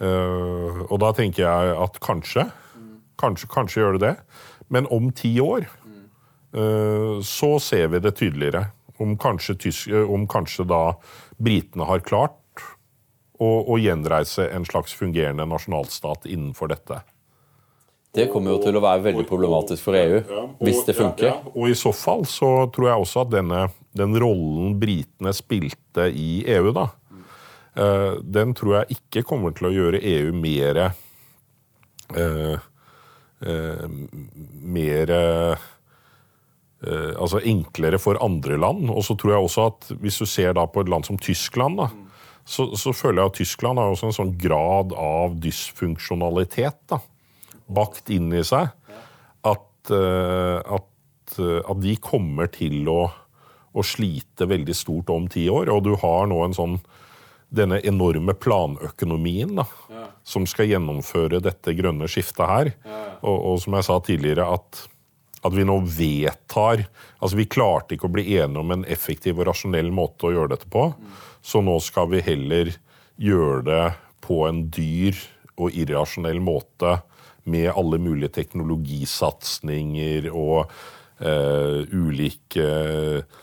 Eh, 0.00 0.78
og 0.86 0.96
da 1.02 1.10
tenker 1.16 1.44
jeg 1.44 1.74
at 1.76 1.98
kanskje, 2.04 2.46
kanskje, 3.20 3.50
kanskje 3.52 3.82
gjør 3.82 3.98
det 3.98 4.04
det. 4.06 4.14
Men 4.70 4.86
om 4.86 5.10
ti 5.12 5.32
år 5.42 5.66
eh, 5.66 7.20
så 7.26 7.58
ser 7.60 7.90
vi 7.94 8.02
det 8.02 8.14
tydeligere. 8.20 8.68
Om 9.00 9.16
kanskje, 9.18 9.56
tysk, 9.66 9.88
eh, 9.90 10.10
om 10.10 10.28
kanskje 10.30 10.68
da 10.70 10.82
britene 11.42 11.88
har 11.88 12.04
klart 12.06 12.64
å, 13.40 13.48
å 13.72 13.78
gjenreise 13.80 14.46
en 14.54 14.66
slags 14.68 14.94
fungerende 14.94 15.46
nasjonalstat 15.48 16.28
innenfor 16.30 16.70
dette. 16.70 17.00
Det 18.14 18.26
kommer 18.30 18.56
jo 18.56 18.62
til 18.62 18.74
å 18.74 18.82
være 18.82 19.04
veldig 19.04 19.24
problematisk 19.28 19.86
for 19.86 19.98
EU 19.98 20.22
hvis 20.58 20.82
det 20.86 20.96
funker. 20.98 21.28
Ja, 21.28 21.36
ja. 21.38 21.52
Og 21.54 21.70
i 21.70 21.76
så 21.78 21.92
fall 21.94 22.24
så 22.28 22.66
tror 22.74 22.90
jeg 22.90 23.04
også 23.04 23.22
at 23.22 23.34
denne, 23.36 23.66
den 23.96 24.16
rollen 24.18 24.74
britene 24.82 25.34
spilte 25.36 26.08
i 26.10 26.42
EU, 26.56 26.72
da, 26.74 26.88
eh, 27.78 28.18
den 28.22 28.54
tror 28.58 28.80
jeg 28.80 28.98
ikke 28.98 29.26
kommer 29.30 29.54
til 29.54 29.70
å 29.70 29.74
gjøre 29.76 30.02
EU 30.02 30.34
mer 30.34 30.82
eh, 30.86 32.58
eh, 33.46 33.84
Mer 34.60 35.14
eh, 35.16 35.68
Altså 37.20 37.42
enklere 37.44 37.98
for 38.00 38.16
andre 38.24 38.56
land. 38.56 38.88
Og 38.88 39.04
så 39.04 39.12
tror 39.12 39.34
jeg 39.34 39.44
også 39.44 39.66
at 39.68 39.90
hvis 40.00 40.16
du 40.22 40.24
ser 40.24 40.54
da 40.56 40.64
på 40.64 40.80
et 40.80 40.88
land 40.88 41.04
som 41.04 41.18
Tyskland, 41.20 41.76
da, 41.76 41.90
så, 42.48 42.70
så 42.72 42.94
føler 42.96 43.20
jeg 43.20 43.32
at 43.32 43.36
Tyskland 43.36 43.78
har 43.78 43.92
også 43.92 44.08
en 44.08 44.16
sånn 44.16 44.32
grad 44.40 44.94
av 44.96 45.36
dysfunksjonalitet. 45.44 46.80
da 46.88 47.02
bakt 47.70 48.10
inn 48.12 48.30
i 48.34 48.42
seg 48.46 48.70
at, 49.46 49.92
eh, 49.94 50.58
at, 50.58 51.36
eh, 51.38 51.60
at 51.60 51.82
de 51.82 51.96
kommer 52.02 52.50
til 52.52 52.88
å, 52.90 53.02
å 53.70 53.86
slite 53.86 54.48
veldig 54.50 54.76
stort 54.76 55.12
om 55.14 55.28
ti 55.30 55.46
år. 55.52 55.70
Og 55.72 55.84
du 55.86 55.94
har 56.02 56.28
nå 56.30 56.42
en 56.44 56.56
sånn 56.56 56.78
denne 57.50 57.80
enorme 57.86 58.34
planøkonomien 58.38 59.56
da, 59.58 59.66
som 60.26 60.46
skal 60.48 60.70
gjennomføre 60.70 61.42
dette 61.42 61.74
grønne 61.78 62.08
skiftet 62.10 62.46
her. 62.46 62.72
Og, 63.20 63.36
og 63.36 63.60
som 63.64 63.76
jeg 63.76 63.86
sa 63.88 63.98
tidligere, 64.06 64.46
at, 64.54 64.84
at 65.42 65.56
vi 65.56 65.66
nå 65.66 65.80
vedtar 65.84 66.86
Altså, 67.20 67.36
vi 67.36 67.50
klarte 67.50 67.96
ikke 67.96 68.08
å 68.08 68.14
bli 68.14 68.24
enige 68.38 68.62
om 68.62 68.70
en 68.72 68.86
effektiv 68.88 69.42
og 69.42 69.50
rasjonell 69.50 69.90
måte 69.92 70.28
å 70.28 70.32
gjøre 70.32 70.54
dette 70.54 70.70
på, 70.72 70.86
så 71.44 71.60
nå 71.60 71.74
skal 71.84 72.08
vi 72.14 72.22
heller 72.24 72.70
gjøre 73.20 73.60
det 73.66 73.84
på 74.24 74.38
en 74.48 74.62
dyr 74.72 75.18
og 75.60 75.76
irrasjonell 75.76 76.40
måte 76.40 76.94
med 77.50 77.68
alle 77.74 77.98
mulige 78.00 78.32
teknologisatsinger 78.38 80.30
og 80.32 80.70
eh, 81.20 81.84
ulike 81.92 82.64
eh, 82.64 83.38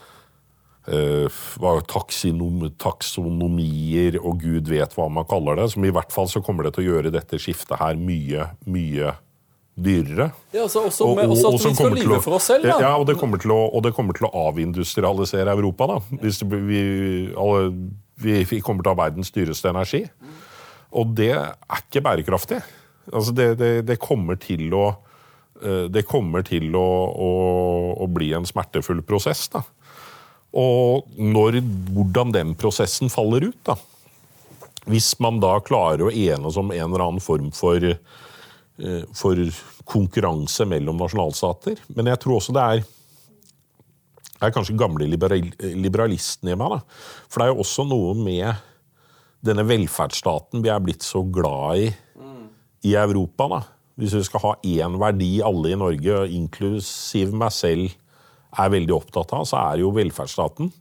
taksonomier 2.79 4.19
og 4.21 4.39
gud 4.43 4.69
vet 4.71 4.93
hva 4.95 5.09
man 5.11 5.27
kaller 5.27 5.59
det. 5.59 5.69
Som 5.73 5.85
i 5.87 5.93
hvert 5.93 6.13
fall 6.15 6.29
så 6.31 6.41
kommer 6.43 6.67
det 6.67 6.75
til 6.77 6.85
å 6.85 6.91
gjøre 6.93 7.13
dette 7.13 7.39
skiftet 7.41 7.79
her 7.81 7.99
mye, 7.99 8.49
mye 8.69 9.15
dyrere. 9.77 10.31
Ja, 10.55 10.63
også, 10.65 10.87
også, 10.89 11.09
med, 11.15 11.29
også 11.29 11.51
at 11.51 11.65
vi 11.65 11.73
skal 11.77 11.95
lyve 11.97 12.21
for 12.23 12.37
oss 12.39 12.49
selv, 12.49 12.65
da. 12.65 12.79
Ja, 12.81 12.95
og 12.97 13.05
det 13.09 13.17
kommer 13.19 13.41
til 13.41 13.53
å, 13.53 13.61
det 13.83 13.93
kommer 13.97 14.17
til 14.17 14.29
å 14.29 14.33
avindustrialisere 14.47 15.53
Europa. 15.53 15.89
da. 15.91 15.97
Hvis 16.23 16.41
det, 16.41 16.61
vi, 16.69 16.81
alle, 17.37 17.71
vi, 18.23 18.39
vi 18.49 18.61
kommer 18.63 18.85
til 18.85 18.93
å 18.93 18.95
ha 18.95 19.03
verdens 19.05 19.33
dyreste 19.35 19.69
energi. 19.73 20.05
Og 20.97 21.11
det 21.17 21.33
er 21.35 21.81
ikke 21.83 22.01
bærekraftig. 22.05 22.61
Altså 23.13 23.33
det, 23.35 23.51
det, 23.59 23.73
det 23.87 23.99
kommer 24.01 24.39
til 24.41 24.73
å 24.75 24.85
eh, 25.61 25.85
det 25.91 26.07
kommer 26.09 26.43
til 26.47 26.73
å, 26.75 26.87
å, 27.11 27.29
å 28.03 28.07
bli 28.11 28.33
en 28.35 28.47
smertefull 28.47 29.03
prosess. 29.05 29.45
da. 29.53 29.61
Og 30.55 31.07
når, 31.19 31.59
hvordan 31.93 32.31
den 32.35 32.53
prosessen 32.59 33.11
faller 33.11 33.49
ut, 33.49 33.59
da, 33.67 33.75
hvis 34.87 35.11
man 35.19 35.41
da 35.43 35.57
klarer 35.59 36.07
å 36.07 36.13
enes 36.13 36.57
om 36.59 36.71
en 36.71 36.85
eller 36.85 37.03
annen 37.03 37.23
form 37.23 37.49
for, 37.51 37.83
eh, 37.83 39.03
for 39.13 39.41
konkurranse 39.87 40.65
mellom 40.67 40.99
nasjonalstater. 41.01 41.81
Men 41.95 42.07
jeg 42.13 42.21
tror 42.23 42.39
også 42.39 42.55
det 42.55 42.63
er 42.63 42.85
er 44.37 44.51
kanskje 44.53 44.77
gamle 44.77 45.07
liberalisten 45.09 46.51
i 46.51 46.55
meg. 46.55 46.69
da. 46.69 46.79
For 47.27 47.41
det 47.41 47.47
er 47.47 47.55
jo 47.55 47.63
også 47.63 47.87
noe 47.89 48.13
med 48.13 48.53
denne 49.41 49.65
velferdsstaten 49.65 50.61
vi 50.61 50.69
er 50.69 50.83
blitt 50.83 51.01
så 51.01 51.23
glad 51.25 51.81
i 51.81 51.87
i 52.85 52.95
Europa. 52.95 53.47
da. 53.47 53.61
Hvis 53.97 54.13
vi 54.13 54.23
skal 54.23 54.43
ha 54.43 54.53
én 54.63 54.99
verdi 55.01 55.41
alle 55.41 55.73
i 55.73 55.79
Norge, 55.79 56.27
inklusiv 56.29 57.33
meg 57.33 57.51
selv, 57.51 57.95
er 58.55 58.73
veldig 58.73 58.95
opptatt 58.95 59.33
av, 59.35 59.47
så 59.49 59.59
er 59.61 59.83
jo 59.83 59.93
velferdsstaten. 59.95 60.71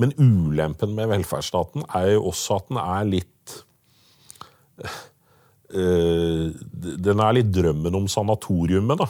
Men 0.00 0.14
ulempen 0.18 0.94
med 0.96 1.10
velferdsstaten 1.12 1.86
er 1.94 2.14
jo 2.16 2.28
også 2.30 2.58
at 2.58 2.70
den 2.70 2.80
er 2.82 3.04
litt 3.06 3.52
øh, 5.70 6.48
Den 7.06 7.20
er 7.22 7.36
litt 7.36 7.52
drømmen 7.54 7.94
om 8.00 8.08
sanatoriumet, 8.10 9.04
da. 9.04 9.08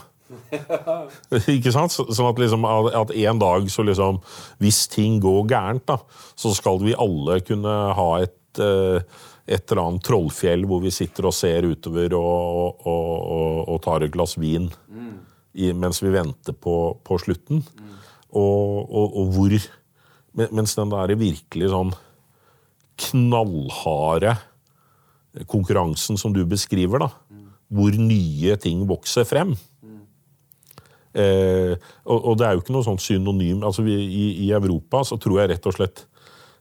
ikke 1.54 1.72
sant? 1.72 1.94
Sånn 1.94 2.28
at 2.28 2.40
liksom 2.40 2.66
at 2.66 3.12
en 3.14 3.40
dag 3.40 3.68
så 3.70 3.84
liksom 3.86 4.18
Hvis 4.60 4.86
ting 4.92 5.20
går 5.22 5.44
gærent, 5.52 5.84
da, 5.88 5.98
så 6.36 6.52
skal 6.56 6.82
vi 6.82 6.96
alle 6.96 7.38
kunne 7.46 7.76
ha 7.96 8.10
et 8.24 8.60
eh, 8.60 9.22
et 9.44 9.72
eller 9.72 9.82
annet 9.82 10.04
trollfjell 10.06 10.64
hvor 10.68 10.80
vi 10.80 10.92
sitter 10.94 11.28
og 11.28 11.34
ser 11.36 11.66
utover 11.68 12.14
og, 12.16 12.84
og, 12.88 13.10
og, 13.20 13.58
og 13.74 13.80
tar 13.84 14.04
et 14.06 14.14
glass 14.14 14.38
vin 14.40 14.70
i, 15.52 15.68
mens 15.76 16.00
vi 16.02 16.12
venter 16.14 16.56
på, 16.56 16.96
på 17.04 17.18
slutten. 17.20 17.60
Og, 18.34 18.84
og, 18.90 19.18
og 19.20 19.34
hvor 19.36 19.56
Mens 20.34 20.72
den 20.74 20.90
der 20.90 21.12
virkelig 21.14 21.68
sånn 21.70 21.92
knallharde 22.98 24.32
konkurransen 25.46 26.18
som 26.18 26.32
du 26.34 26.40
beskriver, 26.46 27.04
da, 27.04 27.08
hvor 27.70 27.94
nye 27.98 28.56
ting 28.58 28.82
vokser 28.90 29.26
frem. 29.28 29.54
Eh, 31.14 31.74
og, 32.02 32.18
og 32.18 32.38
det 32.38 32.46
er 32.46 32.56
jo 32.56 32.64
ikke 32.64 32.74
noe 32.74 32.82
sånt 32.82 33.02
synonym 33.02 33.60
altså 33.62 33.84
vi, 33.86 33.92
i, 34.02 34.22
I 34.42 34.50
Europa 34.56 35.04
så 35.06 35.14
tror 35.22 35.36
jeg 35.38 35.52
rett 35.52 35.68
og 35.70 35.76
slett 35.76 36.00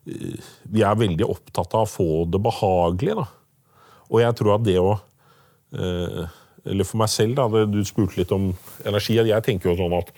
eh, 0.06 0.36
vi 0.70 0.84
er 0.86 1.00
veldig 1.00 1.26
opptatt 1.26 1.74
av 1.74 1.88
å 1.88 1.90
få 1.90 2.10
det 2.30 2.38
behagelig. 2.46 3.16
da. 3.18 3.26
Og 4.14 4.22
jeg 4.22 4.38
tror 4.38 4.54
at 4.60 4.68
det 4.68 4.78
å 4.78 4.92
eh, 5.74 6.22
Eller 6.70 6.86
for 6.86 7.02
meg 7.02 7.10
selv, 7.10 7.34
da, 7.40 7.48
det, 7.50 7.66
du 7.74 7.82
spurte 7.84 8.20
litt 8.22 8.32
om 8.32 8.52
energi. 8.86 9.18
Jeg 9.18 9.44
tenker 9.44 9.72
jo 9.72 9.80
sånn 9.82 9.98
at 9.98 10.14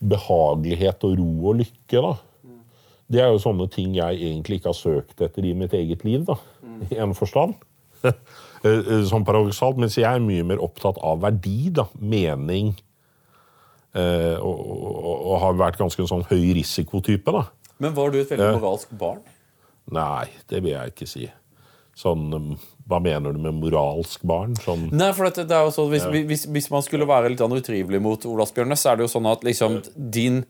behagelighet 0.00 1.04
og 1.08 1.16
ro 1.18 1.30
og 1.52 1.56
lykke, 1.62 2.02
da. 2.04 2.14
Det 3.08 3.22
er 3.24 3.30
jo 3.32 3.38
sånne 3.40 3.64
ting 3.72 3.94
jeg 3.96 4.18
egentlig 4.20 4.58
ikke 4.60 4.68
har 4.68 4.76
søkt 4.76 5.22
etter 5.24 5.46
i 5.48 5.54
mitt 5.56 5.72
eget 5.72 6.02
liv, 6.04 6.26
da. 6.28 6.36
I 6.92 7.00
en 7.04 7.14
forstand. 7.18 7.54
Eh, 8.66 9.04
Sånn 9.06 9.22
paradoksalt. 9.22 9.76
Mens 9.78 9.94
jeg 9.94 10.02
er 10.02 10.18
mye 10.18 10.42
mer 10.42 10.58
opptatt 10.58 10.96
av 11.06 11.20
verdi, 11.22 11.68
da. 11.70 11.84
Mening. 12.02 12.72
eh, 13.94 14.34
Og, 14.42 14.58
og, 14.66 15.20
og 15.30 15.36
har 15.44 15.54
vært 15.60 15.78
ganske 15.78 16.02
en 16.02 16.08
sånn 16.10 16.24
høy 16.26 16.52
risikotype, 16.58 17.30
da. 17.36 17.44
Men 17.78 17.94
var 17.94 18.10
du 18.10 18.18
et 18.18 18.32
veldig 18.32 18.56
moralsk 18.58 18.90
barn? 18.98 19.20
Nei, 19.94 20.26
det 20.50 20.58
vil 20.64 20.72
jeg 20.74 20.90
ikke 20.90 21.06
si. 21.06 21.28
Sånn, 21.98 22.28
um, 22.30 22.52
Hva 22.88 23.00
mener 23.02 23.34
du 23.34 23.40
med 23.42 23.58
moralsk 23.58 24.22
barn? 24.28 24.54
Sånn, 24.62 24.86
Nei, 24.94 25.10
for 25.16 25.26
det, 25.26 25.48
det 25.50 25.56
er 25.56 25.66
jo 25.66 25.74
sånn, 25.74 25.90
hvis, 25.90 26.06
hvis, 26.30 26.46
hvis 26.54 26.70
man 26.70 26.84
skulle 26.86 27.08
være 27.08 27.32
litt 27.32 27.42
sånn 27.42 27.56
utrivelig 27.58 28.00
mot 28.04 28.28
Olas 28.30 28.54
Bjørnes, 28.54 28.84
så 28.84 28.92
er 28.92 29.00
det 29.00 29.08
jo 29.08 29.12
sånn 29.16 29.28
at 29.30 29.42
liksom 29.46 29.80
din 29.96 30.44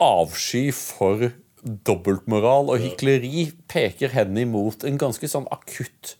avsky 0.00 0.70
for 0.72 1.28
dobbeltmoral 1.60 2.72
og 2.72 2.80
hykleri 2.80 3.50
peker 3.68 4.14
hen 4.14 4.38
imot 4.40 4.86
en 4.88 4.96
ganske 5.00 5.28
sånn 5.28 5.48
akutt 5.52 6.16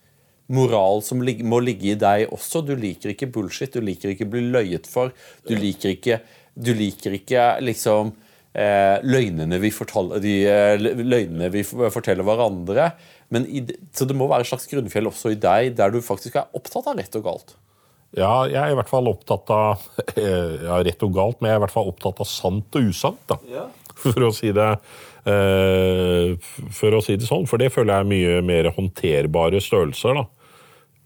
moral 0.50 1.00
som 1.06 1.22
må 1.22 1.60
ligge 1.62 1.92
i 1.92 1.98
deg 1.98 2.32
også. 2.34 2.64
Du 2.66 2.74
liker 2.76 3.14
ikke 3.14 3.30
bullshit, 3.32 3.72
du 3.72 3.84
liker 3.84 4.12
ikke 4.12 4.28
bli 4.30 4.42
løyet 4.50 4.88
for. 4.90 5.14
Du 5.46 5.54
liker 5.56 5.94
ikke, 5.94 6.20
du 6.54 6.72
liker 6.76 7.14
ikke 7.16 7.46
liksom 7.64 8.12
eh, 8.52 8.98
løgnene, 9.06 9.60
vi 9.62 9.70
fortal, 9.74 10.16
de, 10.22 10.34
eh, 10.50 10.74
løgnene 10.80 11.50
vi 11.54 11.64
forteller 11.64 12.26
hverandre. 12.26 12.90
Men 13.30 13.46
i, 13.46 13.62
så 13.94 14.06
det 14.08 14.16
må 14.18 14.26
være 14.30 14.44
et 14.44 14.50
slags 14.50 14.66
grunnfjell 14.70 15.10
også 15.10 15.34
i 15.34 15.38
deg, 15.38 15.74
der 15.78 15.92
du 15.94 16.00
faktisk 16.02 16.38
er 16.40 16.48
opptatt 16.56 16.88
av 16.90 16.98
rett 16.98 17.18
og 17.18 17.26
galt. 17.26 17.54
ja, 18.18 18.32
jeg 18.50 18.58
er 18.58 18.72
i 18.72 18.78
hvert 18.78 18.90
fall 18.90 19.06
opptatt 19.06 19.52
av 19.54 19.84
ja, 20.18 20.80
rett 20.82 21.04
og 21.06 21.14
galt, 21.14 21.38
men 21.38 21.52
jeg 21.52 21.58
er 21.58 21.62
i 21.62 21.64
hvert 21.66 21.76
fall 21.76 21.92
opptatt 21.92 22.22
av 22.22 22.28
sant 22.28 22.80
og 22.80 22.90
usant. 22.90 23.22
da. 23.30 23.38
For 24.00 24.24
å 24.24 24.30
si 24.32 24.48
det 24.56 24.68
eh, 25.28 26.30
For 26.72 26.96
å 26.96 27.02
si 27.04 27.18
det 27.20 27.28
sånn, 27.28 27.46
for 27.50 27.60
det 27.60 27.68
føler 27.74 27.92
jeg 27.92 28.06
er 28.06 28.10
mye 28.14 28.40
mer 28.46 28.70
håndterbare 28.76 29.60
størrelser 29.62 30.16
da, 30.16 30.24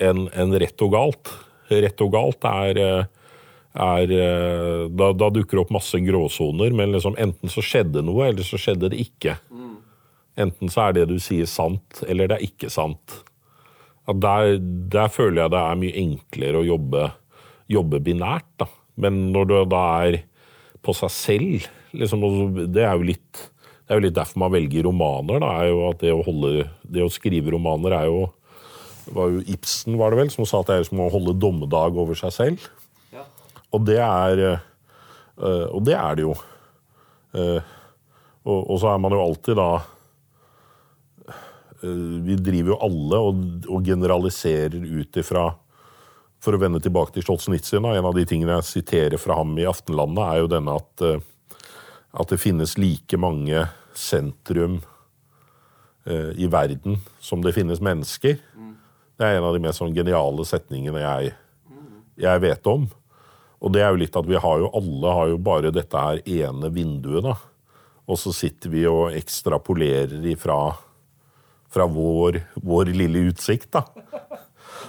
enn 0.08 0.28
en 0.32 0.56
rett 0.62 0.86
og 0.86 0.94
galt. 0.94 1.34
Rett 1.72 2.00
og 2.04 2.12
galt 2.14 2.46
er, 2.48 2.80
er 3.74 4.14
eh, 4.16 4.84
da, 4.88 5.10
da 5.16 5.30
dukker 5.34 5.58
det 5.58 5.64
opp 5.64 5.74
masse 5.74 6.00
gråsoner, 6.06 6.72
men 6.76 6.94
liksom 6.94 7.18
enten 7.20 7.52
så 7.52 7.64
skjedde 7.64 8.04
noe, 8.06 8.30
eller 8.30 8.46
så 8.46 8.60
skjedde 8.60 8.92
det 8.94 9.00
ikke. 9.08 9.36
Enten 10.40 10.70
så 10.72 10.88
er 10.88 10.96
det 10.96 11.08
du 11.12 11.18
sier 11.22 11.46
sant, 11.50 12.02
eller 12.08 12.30
det 12.30 12.38
er 12.38 12.46
ikke 12.48 12.70
sant. 12.72 13.20
Der, 14.04 14.58
der 14.92 15.12
føler 15.12 15.44
jeg 15.44 15.54
det 15.54 15.60
er 15.62 15.80
mye 15.80 15.98
enklere 16.02 16.60
å 16.60 16.66
jobbe, 16.66 17.08
jobbe 17.72 18.00
binært. 18.04 18.48
Da. 18.60 18.68
Men 19.00 19.28
når 19.34 19.48
du 19.48 19.56
da 19.72 19.84
er 20.04 20.20
på 20.84 20.92
seg 20.92 21.12
selv 21.12 21.68
liksom, 21.96 22.24
Det 22.74 22.84
er 22.84 22.92
jo 22.98 23.06
litt 23.08 23.50
det 23.84 23.92
er 23.92 23.98
jo 23.98 24.04
litt 24.06 24.16
derfor 24.16 24.40
man 24.40 24.52
velger 24.54 24.86
romaner. 24.86 25.42
Da, 25.42 25.50
er 25.60 25.68
jo 25.68 25.80
at 25.90 26.00
det 26.00 26.12
å, 26.14 26.22
holde, 26.24 26.70
det 26.88 27.02
å 27.04 27.12
skrive 27.12 27.52
romaner 27.52 27.92
er 27.92 28.06
jo 28.08 28.22
var 29.12 29.28
jo 29.28 29.42
Ibsen 29.52 29.98
var 30.00 30.14
det 30.14 30.22
vel, 30.22 30.30
som 30.32 30.46
sa 30.48 30.62
at 30.62 30.70
det 30.70 30.78
er 30.78 30.86
som 30.88 31.02
å 31.04 31.10
holde 31.12 31.36
dommedag 31.36 31.98
over 32.00 32.16
seg 32.16 32.32
selv. 32.32 32.68
Og 33.74 33.82
det 33.84 33.98
er 34.00 34.40
øh, 34.46 35.66
Og 35.74 35.82
det 35.84 35.96
er 35.98 36.16
det 36.16 36.24
jo. 36.24 36.32
Eh, 37.34 37.60
og, 38.44 38.58
og 38.70 38.78
så 38.80 38.94
er 38.94 39.02
man 39.02 39.12
jo 39.12 39.20
alltid 39.24 39.58
da 39.58 39.68
eh, 39.76 39.93
Vi 42.24 42.36
driver 42.40 42.74
jo 42.74 42.80
alle 42.86 43.20
og, 43.20 43.42
og 43.68 43.84
generaliserer 43.84 44.76
ut 44.80 45.18
ifra 45.20 45.50
For 46.44 46.56
å 46.56 46.60
vende 46.60 46.80
tilbake 46.82 47.14
til 47.14 47.24
Stolzenitzer, 47.24 47.82
da, 47.84 47.94
en 47.96 48.08
av 48.08 48.16
de 48.16 48.24
tingene 48.28 48.58
jeg 48.58 48.68
siterer 48.68 49.20
fra 49.20 49.38
ham 49.38 49.54
i 49.56 49.66
Aftenlandet, 49.68 50.24
er 50.24 50.42
jo 50.42 50.50
denne 50.52 50.74
at, 50.76 51.04
eh, 51.04 51.62
at 52.20 52.34
det 52.34 52.40
finnes 52.42 52.76
like 52.76 53.16
mange 53.16 53.62
sentrum 53.96 54.82
eh, 56.04 56.34
i 56.36 56.48
verden 56.52 56.98
som 57.16 57.40
det 57.40 57.54
finnes 57.56 57.80
mennesker. 57.80 58.36
Det 59.16 59.24
er 59.24 59.38
en 59.38 59.48
av 59.48 59.56
de 59.56 59.62
mest 59.64 59.80
sånn 59.80 59.94
geniale 59.96 60.44
setningene 60.44 61.00
jeg, 61.00 61.32
jeg 62.20 62.44
vet 62.44 62.70
om. 62.70 62.88
Og 63.64 63.72
det 63.72 63.80
er 63.80 63.94
jo 63.94 64.02
litt 64.02 64.16
at 64.18 64.28
vi 64.28 64.36
har 64.36 64.60
jo 64.60 64.72
alle 64.76 65.16
har 65.16 65.30
jo 65.32 65.40
bare 65.40 65.72
dette 65.72 65.96
her 65.96 66.20
ene 66.28 66.68
vinduet, 66.74 67.24
da. 67.24 67.38
Og 68.04 68.20
så 68.20 68.34
sitter 68.36 68.68
vi 68.68 68.84
og 68.90 69.14
ekstrapolerer 69.16 70.26
ifra 70.28 70.58
fra 71.74 71.88
vår, 71.90 72.38
vår 72.62 72.92
lille 72.94 73.26
utsikt, 73.32 73.72
da. 73.74 73.84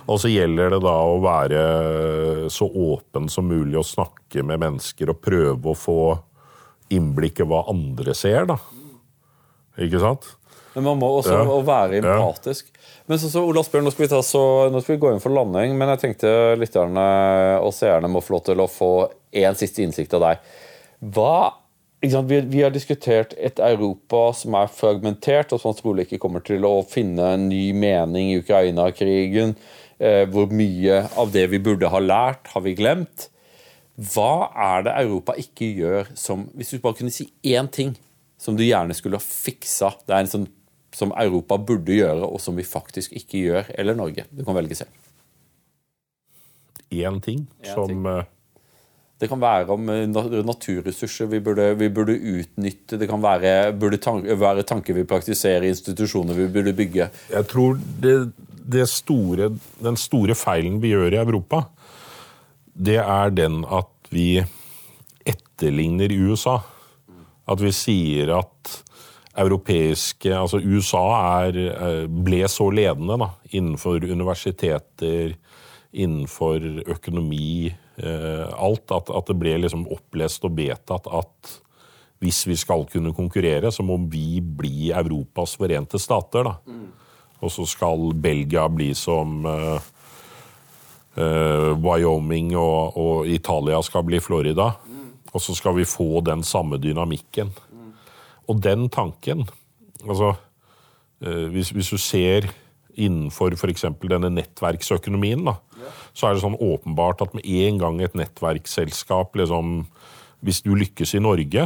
Og 0.05 0.19
så 0.21 0.29
gjelder 0.29 0.75
det 0.75 0.81
da 0.85 0.93
å 1.09 1.17
være 1.23 1.61
så 2.53 2.67
åpen 2.69 3.25
som 3.31 3.47
mulig 3.49 3.77
og 3.81 3.87
snakke 3.89 4.43
med 4.45 4.61
mennesker 4.61 5.09
og 5.09 5.21
prøve 5.25 5.71
å 5.73 5.77
få 5.77 5.97
innblikk 6.93 7.41
i 7.41 7.47
hva 7.49 7.63
andre 7.71 8.13
ser, 8.17 8.45
da. 8.51 8.59
Ikke 9.81 9.99
sant? 10.03 10.27
Men 10.75 10.83
man 10.89 10.99
må 10.99 11.07
også 11.21 11.33
Ja. 11.39 11.61
være 11.65 12.01
Ja. 12.03 12.17
empatisk. 12.19 12.65
Men 13.07 13.17
så, 13.17 13.29
så 13.31 13.41
Ola 13.47 13.61
Asbjørn, 13.61 13.83
nå 13.85 13.91
skal 13.93 14.05
vi 14.05 14.11
ta 14.11 14.21
så, 14.21 14.69
nå 14.71 14.81
skal 14.83 14.95
vi 14.95 15.01
gå 15.01 15.11
inn 15.13 15.21
for 15.23 15.31
landing, 15.33 15.75
men 15.77 15.89
jeg 15.93 16.01
tenkte 16.03 16.31
lytterne 16.59 17.05
og 17.63 17.71
seerne 17.73 18.09
må 18.11 18.21
få 18.21 18.35
lov 18.35 18.43
til 18.45 18.61
å 18.61 18.67
få 18.69 18.89
én 19.33 19.55
siste 19.57 19.81
innsikt 19.85 20.13
av 20.17 20.21
deg. 20.25 20.39
Hva? 21.15 21.53
Vi, 22.01 22.41
vi 22.41 22.61
har 22.61 22.73
diskutert 22.73 23.33
et 23.37 23.59
Europa 23.59 24.27
som 24.37 24.57
er 24.59 24.69
fragmentert, 24.69 25.53
og 25.55 25.61
som 25.61 25.73
trolig 25.77 26.05
ikke 26.05 26.19
kommer 26.21 26.43
til 26.45 26.65
å 26.67 26.83
finne 26.85 27.31
en 27.35 27.47
ny 27.49 27.71
mening 27.73 28.33
i 28.33 28.39
Ukraina-krigen. 28.43 29.55
Eh, 29.97 30.25
hvor 30.27 30.51
mye 30.51 31.05
av 31.15 31.31
det 31.31 31.45
vi 31.53 31.61
burde 31.63 31.89
ha 31.89 32.01
lært, 32.03 32.51
har 32.51 32.65
vi 32.65 32.75
glemt. 32.75 33.29
Hva 33.95 34.51
er 34.51 34.83
det 34.85 34.97
Europa 35.05 35.37
ikke 35.39 35.69
gjør 35.71 36.09
som 36.19 36.49
Hvis 36.51 36.73
du 36.73 36.81
bare 36.83 36.97
kunne 36.97 37.13
si 37.15 37.29
én 37.47 37.69
ting 37.71 37.93
som 38.37 38.57
du 38.59 38.65
gjerne 38.65 38.91
skulle 38.91 39.15
ha 39.15 39.23
fiksa 39.23 39.93
Det 40.03 40.11
er 40.11 40.25
en 40.25 40.31
sånn 40.33 40.47
som 40.95 41.13
Europa 41.15 41.57
burde 41.59 41.95
gjøre, 41.95 42.27
og 42.27 42.39
som 42.43 42.55
vi 42.55 42.63
faktisk 42.63 43.15
ikke 43.15 43.39
gjør. 43.39 43.71
Eller 43.75 43.97
Norge. 43.97 44.23
Du 44.31 44.43
kan 44.47 44.55
velge 44.55 44.77
selv. 44.79 44.91
Én 46.91 47.19
ting 47.23 47.47
En 47.63 47.73
som 47.73 47.89
ting. 47.91 48.03
Det 49.15 49.29
kan 49.31 49.39
være 49.39 49.71
om 49.71 49.87
eh, 49.89 50.03
naturressurser 50.43 51.29
vi 51.31 51.39
burde, 51.43 51.69
vi 51.79 51.87
burde 51.93 52.17
utnytte. 52.17 52.99
Det 52.99 53.07
kan 53.07 53.23
være, 53.23 53.71
burde 53.79 53.99
tan 54.03 54.25
være 54.25 54.65
tanker 54.67 54.97
vi 54.97 55.07
praktiserer 55.07 55.69
institusjoner 55.69 56.35
vi 56.35 56.49
burde 56.51 56.75
bygge. 56.75 57.09
Jeg 57.31 57.47
tror 57.51 57.79
det, 58.03 58.15
det 58.65 58.89
store, 58.91 59.53
den 59.79 59.99
store 59.99 60.35
feilen 60.35 60.81
vi 60.83 60.91
gjør 60.91 61.15
i 61.15 61.21
Europa, 61.23 61.63
det 62.75 62.99
er 62.99 63.31
den 63.31 63.63
at 63.71 64.11
vi 64.11 64.43
etterligner 65.25 66.11
USA. 66.11 66.59
At 67.47 67.61
vi 67.61 67.71
sier 67.75 68.33
at 68.35 68.81
europeiske 69.35 70.31
Altså 70.31 70.61
USA 70.63 71.03
er, 71.45 71.57
eh, 71.59 72.05
ble 72.07 72.43
så 72.47 72.69
ledende 72.71 73.17
da, 73.19 73.29
innenfor 73.51 74.03
universiteter, 74.03 75.35
innenfor 75.91 76.63
økonomi, 76.87 77.73
alt, 77.95 78.91
at, 78.91 79.07
at, 79.07 79.29
det 79.29 79.37
ble 79.39 79.53
liksom 79.63 79.85
opplest 79.87 80.43
og 80.43 80.57
vedtatt 80.57 81.05
at 81.07 81.51
hvis 82.23 82.45
vi 82.47 82.55
skal 82.57 82.85
kunne 82.89 83.13
konkurrere, 83.15 83.71
så 83.71 83.83
må 83.85 83.97
vi 84.11 84.39
bli 84.41 84.91
Europas 84.95 85.55
forente 85.59 85.99
stater. 86.01 86.47
da. 86.47 86.55
Mm. 86.65 86.87
Og 87.43 87.51
så 87.51 87.65
skal 87.67 88.13
Belgia 88.21 88.65
bli 88.71 88.93
som 88.97 89.45
uh, 89.45 89.77
uh, 91.19 91.71
Wyoming, 91.83 92.55
og, 92.57 92.97
og, 92.97 93.27
Italia 93.27 93.81
skal 93.83 94.05
bli 94.07 94.21
Florida. 94.23 94.71
Mm. 94.87 95.11
Og 95.33 95.43
så 95.43 95.55
skal 95.57 95.75
vi 95.75 95.87
få 95.89 96.23
den 96.25 96.43
samme 96.43 96.79
dynamikken. 96.81 97.51
Mm. 97.71 97.93
Og 98.47 98.63
den 98.63 98.89
tanken 98.89 99.47
Altså, 100.05 100.35
uh, 101.25 101.45
hvis, 101.49 101.71
hvis, 101.73 101.87
du 101.89 101.97
ser 101.97 102.45
innenfor 102.93 103.55
f.eks. 103.57 103.87
denne 104.05 104.29
nettverksøkonomien, 104.29 105.41
da. 105.47 105.55
Så 106.13 106.27
er 106.27 106.35
det 106.35 106.43
sånn 106.43 106.57
åpenbart 106.59 107.23
at 107.25 107.35
med 107.37 107.45
en 107.45 107.81
gang 107.81 108.01
et 108.01 108.17
nettverksselskap 108.17 109.35
liksom 109.35 109.85
Hvis 110.45 110.61
du 110.61 110.75
lykkes 110.77 111.15
i 111.15 111.23
Norge, 111.23 111.63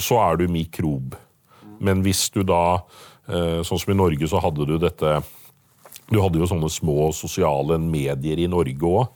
så 0.00 0.16
er 0.22 0.38
du 0.40 0.46
mikrob. 0.48 1.16
Men 1.80 2.00
hvis 2.04 2.30
du 2.32 2.42
da, 2.46 2.80
eh, 3.28 3.60
sånn 3.66 3.80
som 3.80 3.92
i 3.92 3.98
Norge, 3.98 4.28
så 4.28 4.40
hadde 4.40 4.66
du 4.66 4.78
dette 4.78 5.22
Du 6.10 6.18
hadde 6.18 6.40
jo 6.40 6.46
sånne 6.48 6.66
små 6.66 7.12
sosiale 7.14 7.78
medier 7.78 8.38
i 8.42 8.48
Norge 8.50 8.82
òg. 8.82 9.08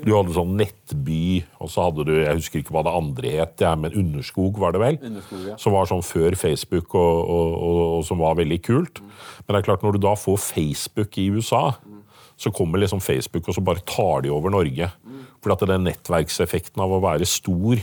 Du 0.00 0.14
hadde 0.14 0.32
sånn 0.32 0.54
Nettby, 0.56 1.42
og 1.60 1.68
så 1.72 1.88
hadde 1.88 2.06
du 2.06 2.14
Jeg 2.14 2.38
husker 2.38 2.62
ikke 2.62 2.72
hva 2.76 2.84
det 2.86 2.94
andre 2.94 3.32
het, 3.42 3.64
ja, 3.64 3.74
men 3.76 3.96
Underskog 3.98 4.58
var 4.62 4.72
det 4.72 4.80
vel? 4.80 4.98
Underskog, 5.10 5.42
ja. 5.44 5.56
Som 5.60 5.74
var 5.74 5.90
sånn 5.90 6.04
før 6.06 6.36
Facebook, 6.38 6.94
og, 6.94 7.18
og, 7.26 7.52
og, 7.58 7.80
og, 7.98 8.04
som 8.06 8.22
var 8.22 8.38
veldig 8.38 8.60
kult. 8.64 9.02
Men 9.44 9.56
det 9.56 9.60
er 9.60 9.68
klart, 9.68 9.84
når 9.84 9.98
du 9.98 10.02
da 10.06 10.14
får 10.18 10.38
Facebook 10.46 11.18
i 11.18 11.28
USA, 11.34 11.64
så 12.38 12.52
kommer 12.54 12.78
liksom 12.78 13.00
Facebook, 13.02 13.48
og 13.48 13.56
så 13.56 13.62
bare 13.64 13.82
tar 13.86 14.22
de 14.22 14.30
over 14.30 14.52
Norge. 14.54 14.90
For 15.42 15.54
at 15.54 15.64
den 15.66 15.86
nettverkseffekten 15.86 16.82
av 16.82 16.92
å 16.94 17.02
være 17.02 17.26
stor 17.26 17.82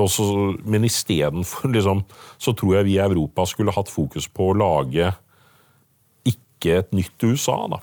også, 0.00 0.24
men 0.70 0.86
istedenfor 0.86 1.72
liksom, 1.74 2.04
så 2.38 2.54
tror 2.54 2.76
jeg 2.78 2.86
vi 2.86 2.96
i 2.96 3.02
Europa 3.02 3.46
skulle 3.48 3.74
hatt 3.74 3.90
fokus 3.90 4.28
på 4.30 4.50
å 4.50 4.56
lage 4.56 5.10
ikke 6.30 6.76
et 6.78 6.92
nytt 6.94 7.26
USA. 7.26 7.58
da. 7.72 7.80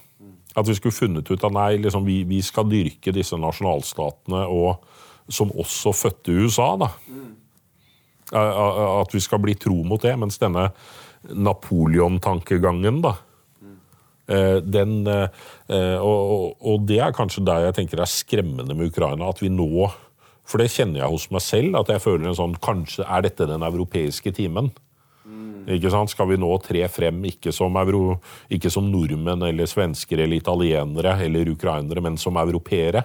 At 0.57 0.69
vi 0.69 0.77
skulle 0.77 0.95
funnet 0.95 1.29
ut 1.29 1.43
at 1.43 1.53
nei, 1.53 1.73
liksom, 1.83 2.07
vi, 2.07 2.21
vi, 2.25 2.39
skal 2.41 2.69
dyrke 2.71 3.13
disse 3.13 3.37
nasjonalstatene 3.37 4.45
og, 4.47 4.87
som 5.29 5.51
også 5.51 5.93
fødte 5.93 6.37
USA. 6.39 6.71
da. 6.79 6.89
At 9.03 9.13
vi 9.13 9.21
skal 9.23 9.43
bli 9.43 9.57
tro 9.59 9.83
mot 9.83 10.01
det. 10.01 10.15
Mens 10.17 10.39
denne 10.41 10.71
Napoleon-tankegangen, 11.27 13.03
da 13.03 13.17
den, 14.27 14.97
eh, 15.07 15.97
og, 16.03 16.57
og, 16.59 16.81
det 16.89 16.99
er 16.99 17.15
kanskje 17.15 17.45
der 17.47 17.69
jeg 17.69 17.77
tenker 17.77 18.01
det 18.01 18.07
er 18.07 18.11
skremmende 18.11 18.75
med 18.75 18.91
Ukraina. 18.91 19.29
At 19.31 19.39
vi 19.43 19.51
nå 19.53 19.87
for 20.47 20.63
det 20.63 20.71
kjenner 20.71 21.01
jeg 21.01 21.11
hos 21.11 21.27
meg 21.33 21.43
selv, 21.43 21.75
at 21.75 21.89
jeg 21.91 22.03
føler 22.03 22.29
en 22.29 22.37
sånn 22.37 22.53
Kanskje 22.63 23.03
er 23.03 23.25
dette 23.25 23.49
den 23.49 23.65
europeiske 23.67 24.31
timen? 24.35 24.69
Mm. 25.27 25.67
Ikke 25.75 25.91
sant? 25.91 26.13
Skal 26.13 26.29
vi 26.31 26.39
nå 26.39 26.53
tre 26.63 26.85
frem 26.91 27.19
ikke 27.27 27.51
som, 27.55 27.75
euro, 27.81 28.21
ikke 28.53 28.71
som 28.71 28.87
nordmenn 28.87 29.43
eller 29.49 29.67
svensker 29.67 30.23
eller 30.23 30.39
italienere 30.39 31.17
eller 31.25 31.51
ukrainere, 31.51 32.03
men 32.03 32.19
som 32.21 32.39
europeere? 32.39 33.03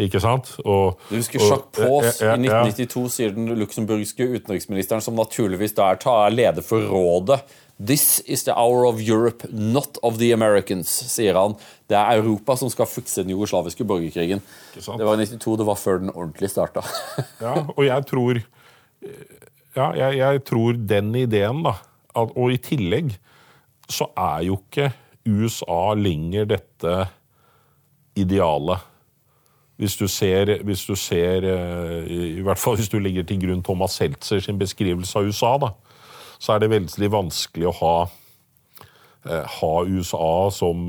Ikke 0.00 0.20
sant? 0.22 0.52
Og, 0.64 1.00
du 1.10 1.16
husker 1.18 1.42
Jacques 1.42 1.74
Paus 1.76 2.20
i 2.22 2.28
1992, 2.30 3.08
sier 3.16 3.34
den 3.34 3.50
luxemburgske 3.58 4.28
utenriksministeren, 4.36 5.02
som 5.04 5.18
naturligvis 5.18 5.74
da 5.76 5.90
er 5.94 6.30
leder 6.36 6.64
for 6.64 6.86
rådet 6.88 7.42
This 7.80 8.20
is 8.28 8.44
the 8.44 8.52
hour 8.52 8.84
of 8.84 9.00
Europe, 9.00 9.46
not 9.50 9.96
of 10.02 10.18
the 10.18 10.34
Americans, 10.34 10.90
sier 11.08 11.34
han. 11.34 11.54
Det 11.88 11.96
er 11.96 12.18
Europa 12.20 12.58
som 12.60 12.68
skal 12.68 12.84
fikse 12.84 13.22
den 13.24 13.32
jugoslaviske 13.32 13.86
borgerkrigen. 13.88 14.42
Det 14.74 14.84
var 14.84 15.16
i 15.16 15.24
92, 15.24 15.56
det 15.56 15.66
var 15.66 15.78
før 15.80 16.02
den 16.02 16.12
ordentlig 16.12 16.50
starta. 16.52 16.84
ja, 17.46 17.54
og 17.72 17.84
jeg 17.86 18.06
tror 18.06 18.42
Ja, 19.76 19.92
jeg, 19.94 20.18
jeg 20.18 20.42
tror 20.44 20.76
den 20.76 21.14
ideen, 21.16 21.62
da 21.64 21.78
at, 22.14 22.32
Og 22.36 22.52
i 22.52 22.58
tillegg 22.62 23.14
så 23.90 24.10
er 24.18 24.44
jo 24.46 24.58
ikke 24.60 24.90
USA 25.30 25.94
lenger 25.98 26.46
dette 26.52 26.94
idealet. 28.18 28.86
Hvis 29.80 29.96
du 29.96 30.06
ser, 30.12 30.58
hvis 30.66 30.82
du 30.84 30.92
ser 30.98 31.46
eh, 31.48 32.10
I 32.36 32.42
hvert 32.44 32.60
fall 32.60 32.76
hvis 32.76 32.90
du 32.92 32.98
legger 33.00 33.24
til 33.24 33.40
grunn 33.40 33.62
Thomas 33.64 33.96
Seltzer 33.96 34.42
sin 34.44 34.60
beskrivelse 34.60 35.16
av 35.18 35.30
USA, 35.30 35.54
da 35.62 35.74
så 36.40 36.56
er 36.56 36.64
det 36.64 36.72
veldig 36.72 37.12
vanskelig 37.12 37.68
å 37.68 37.74
ha 37.82 37.94
eh, 39.28 39.56
ha 39.58 39.72
USA 39.84 40.48
som 40.54 40.80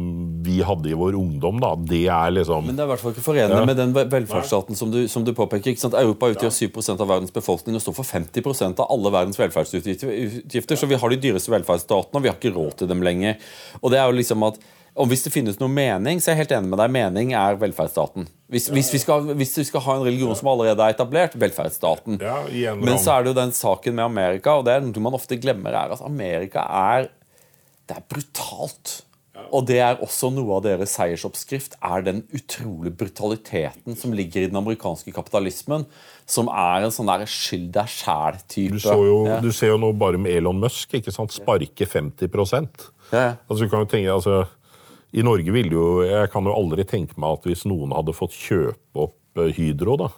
vi 0.46 0.62
hadde 0.64 0.94
i 0.94 0.98
vår 0.98 1.18
ungdom. 1.20 1.60
da, 1.60 1.74
Det 1.76 2.06
er 2.08 2.32
liksom 2.38 2.70
Men 2.70 2.80
det 2.80 2.86
er 2.86 2.88
i 2.88 2.92
hvert 2.94 3.04
fall 3.04 3.16
ikke 3.16 3.26
forenlig 3.26 3.60
ja. 3.60 3.68
med 3.68 3.80
den 3.82 3.94
velferdsstaten 3.96 4.80
som 4.80 4.94
du, 4.94 5.02
som 5.12 5.26
du 5.28 5.34
påpeker. 5.36 5.74
ikke 5.74 5.84
sant? 5.84 5.98
Europa 6.00 6.32
utgjør 6.32 6.56
7% 6.56 7.04
av 7.04 7.12
verdens 7.12 7.36
befolkning 7.36 7.76
og 7.76 7.84
står 7.84 7.98
for 8.00 8.08
50% 8.08 8.80
av 8.80 8.96
alle 8.96 9.12
verdens 9.12 9.42
velferdsutgifter. 9.42 10.80
Så 10.80 10.88
vi 10.88 11.02
har 11.04 11.16
de 11.16 11.24
dyreste 11.28 11.52
velferdsstatene, 11.52 12.16
og 12.16 12.24
vi 12.24 12.32
har 12.32 12.40
ikke 12.40 12.56
råd 12.56 12.78
til 12.80 12.94
dem 12.94 13.04
lenger. 13.04 13.42
Og 13.82 13.92
det 13.92 14.00
er 14.00 14.08
jo 14.08 14.22
liksom 14.22 14.48
at 14.48 14.64
og 15.02 15.10
Hvis 15.10 15.26
det 15.26 15.34
finnes 15.34 15.58
noe 15.58 15.72
mening, 15.72 16.22
så 16.22 16.30
er 16.30 16.36
jeg 16.36 16.44
helt 16.44 16.56
enig 16.60 16.72
med 16.72 16.82
deg. 16.82 16.94
Mening 16.94 17.34
er 17.38 17.58
velferdsstaten. 17.62 18.28
Hvis, 18.52 18.68
hvis, 18.70 18.92
vi, 18.94 19.00
skal, 19.02 19.32
hvis 19.40 19.56
vi, 19.58 19.66
skal, 19.66 19.84
ha 19.86 19.98
en 19.98 20.06
religion 20.06 20.36
som 20.38 20.52
allerede 20.52 20.86
er 20.86 20.94
etablert, 20.94 21.38
velferdsstaten. 21.40 22.20
Ja, 22.22 22.76
Men 22.78 23.00
så 23.02 23.16
er 23.16 23.24
det 23.24 23.32
jo 23.32 23.40
den 23.40 23.56
saken 23.56 23.98
med 23.98 24.06
Amerika, 24.06 24.60
og 24.60 24.68
det 24.68 24.76
er 24.76 24.84
noe 24.86 25.06
man 25.08 25.18
ofte 25.18 25.40
glemmer, 25.42 25.74
er 25.74 25.96
at 25.96 26.04
Amerika 26.06 26.68
er 26.68 27.10
Det 27.90 27.98
er 27.98 28.06
brutalt. 28.08 29.02
Og 29.50 29.66
det 29.68 29.80
er 29.82 30.00
også 30.04 30.30
noe 30.32 30.60
av 30.60 30.66
deres 30.68 30.94
seiersoppskrift, 31.00 31.80
er 31.82 32.04
den 32.06 32.22
utrolige 32.36 32.94
brutaliteten 33.00 33.98
som 33.98 34.14
ligger 34.16 34.44
i 34.46 34.50
den 34.52 34.60
amerikanske 34.60 35.12
kapitalismen, 35.16 35.88
som 36.30 36.52
er 36.52 36.86
en 36.86 36.94
sånn 36.94 37.10
der 37.10 37.26
skyld 37.26 37.72
deg 37.76 37.90
sjæl-type. 37.92 38.78
Du, 38.78 39.32
du, 39.48 39.52
ser 39.56 39.74
jo 39.74 39.82
nå 39.82 39.92
bare 39.98 40.22
med 40.22 40.38
Elon 40.38 40.62
Musk, 40.62 40.94
ikke 41.00 41.16
sant? 41.16 41.34
sparke 41.34 41.88
50 41.88 42.30
ja. 43.12 43.34
altså, 43.48 43.64
du 43.64 43.70
kan 43.72 43.84
jo 43.84 43.90
tenke, 43.92 44.14
altså 44.14 44.44
i 45.12 45.24
Norge 45.26 45.52
ville 45.52 45.76
jo 45.76 45.88
Jeg 46.06 46.30
kan 46.32 46.46
jo 46.48 46.56
aldri 46.56 46.86
tenke 46.88 47.20
meg 47.20 47.40
at 47.40 47.48
hvis 47.50 47.66
noen 47.68 47.96
hadde 47.96 48.16
fått 48.16 48.36
kjøpe 48.38 49.08
opp 49.08 49.42
eh, 49.42 49.52
Hydro, 49.58 49.98
da, 50.00 50.12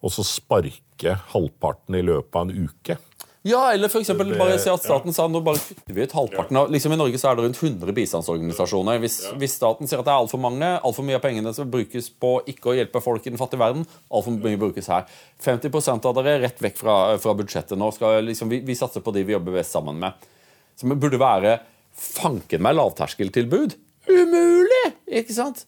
og 0.00 0.12
så 0.12 0.24
sparke 0.26 1.18
halvparten 1.32 1.98
i 1.98 2.04
løpet 2.06 2.38
av 2.38 2.48
en 2.48 2.66
uke 2.68 2.98
ja, 3.46 3.72
eller 3.72 3.86
for 3.88 4.02
eksempel, 4.02 4.32
bare 4.34 4.56
si 4.58 4.66
at 4.66 4.82
staten 4.82 5.14
sa 5.14 5.28
nå 5.30 5.38
bare 5.46 5.60
kutter 5.62 5.94
vi 5.94 6.02
ut 6.02 6.14
halvparten 6.16 6.58
av 6.58 6.72
liksom 6.74 6.94
I 6.94 6.96
Norge 6.98 7.18
så 7.22 7.28
er 7.30 7.36
det 7.38 7.44
rundt 7.44 7.60
100 7.60 7.94
bistandsorganisasjoner. 7.94 8.98
Hvis, 9.04 9.20
hvis 9.38 9.54
staten 9.54 9.86
sier 9.86 10.00
at 10.02 10.08
det 10.08 10.10
er 10.10 10.24
altfor 10.24 10.40
mange, 10.42 10.70
altfor 10.82 11.06
mye 11.06 11.20
av 11.20 11.22
pengene 11.22 11.52
som 11.54 11.70
brukes 11.70 12.08
på 12.10 12.32
ikke 12.50 12.72
å 12.72 12.74
hjelpe 12.74 13.02
folk 13.04 13.22
i 13.22 13.30
den 13.30 13.38
fattige 13.38 13.62
verden, 13.62 13.86
altfor 14.10 14.34
mye 14.34 14.58
brukes 14.58 14.90
her. 14.90 15.06
50% 15.46 16.10
av 16.10 16.18
dere 16.18 16.40
rett 16.42 16.64
vekk 16.66 16.80
fra, 16.80 16.96
fra 17.22 17.36
budsjettet 17.38 17.78
nå. 17.78 17.92
Skal, 17.94 18.18
liksom, 18.26 18.50
vi, 18.50 18.64
vi, 18.66 18.78
satser 18.78 19.04
på 19.06 19.14
de 19.14 19.22
vi 19.28 19.36
jobber 19.36 19.60
best 19.60 19.78
sammen 19.78 20.02
med. 20.02 20.26
Som 20.74 20.96
burde 20.98 21.22
være 21.22 21.60
fanken 21.94 22.66
meg 22.66 22.74
lavterskeltilbud. 22.80 23.78
Umulig! 24.10 24.84
Ikke 25.20 25.34
sant? 25.36 25.66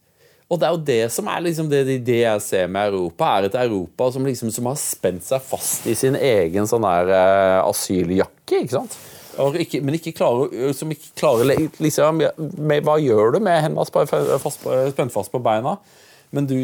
Og 0.48 0.56
det 0.56 0.65
er 0.65 0.73
jo 0.73 0.81
det 0.89 1.02
som 1.12 1.28
er 1.28 1.44
liksom 1.44 1.69
det, 1.69 1.82
det 2.06 2.23
jeg 2.23 2.40
ser 2.44 2.70
med 2.73 2.89
Europa, 2.89 3.28
er 3.36 3.48
et 3.51 3.59
Europa 3.60 4.09
som, 4.15 4.24
liksom, 4.24 4.52
som 4.55 4.70
har 4.70 4.78
spent 4.81 5.27
seg 5.27 5.44
fast 5.44 5.85
i 5.90 5.97
sin 5.98 6.16
egen 6.16 6.69
sånn 6.70 6.86
der 6.86 7.12
uh, 7.12 7.69
asyljakke. 7.69 8.62
ikke 8.62 8.78
sant? 8.78 8.97
Ikke, 9.39 9.78
men 9.85 9.94
ikke 9.94 10.16
klarer, 10.19 10.73
som 10.74 10.90
ikke 10.90 11.12
klarer 11.20 11.52
liksom, 11.78 12.24
med, 12.59 12.81
Hva 12.82 12.97
gjør 12.98 13.36
du 13.36 13.39
med 13.44 13.60
hendene 13.62 13.86
spent 13.86 15.15
fast 15.15 15.31
på 15.31 15.43
beina? 15.44 15.77
Men 16.35 16.48
du 16.48 16.56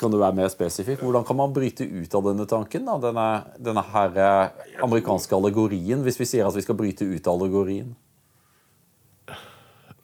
kan 0.00 0.12
du 0.12 0.18
være 0.20 0.36
mer 0.36 0.48
spesifikk? 0.52 1.00
Hvordan 1.00 1.24
kan 1.24 1.38
man 1.38 1.54
bryte 1.56 1.84
ut 1.84 2.16
av 2.16 2.24
denne 2.26 2.44
tanken? 2.48 2.84
Da? 2.88 2.96
Denne, 3.00 3.28
denne 3.68 3.84
her 3.92 4.18
eh, 4.20 4.66
amerikanske 4.84 5.36
allegorien, 5.36 6.02
hvis 6.04 6.20
vi 6.20 6.28
sier 6.28 6.48
at 6.48 6.56
vi 6.56 6.64
skal 6.64 6.76
bryte 6.76 7.06
ut 7.06 7.28
av 7.28 7.38
allegorien? 7.38 7.94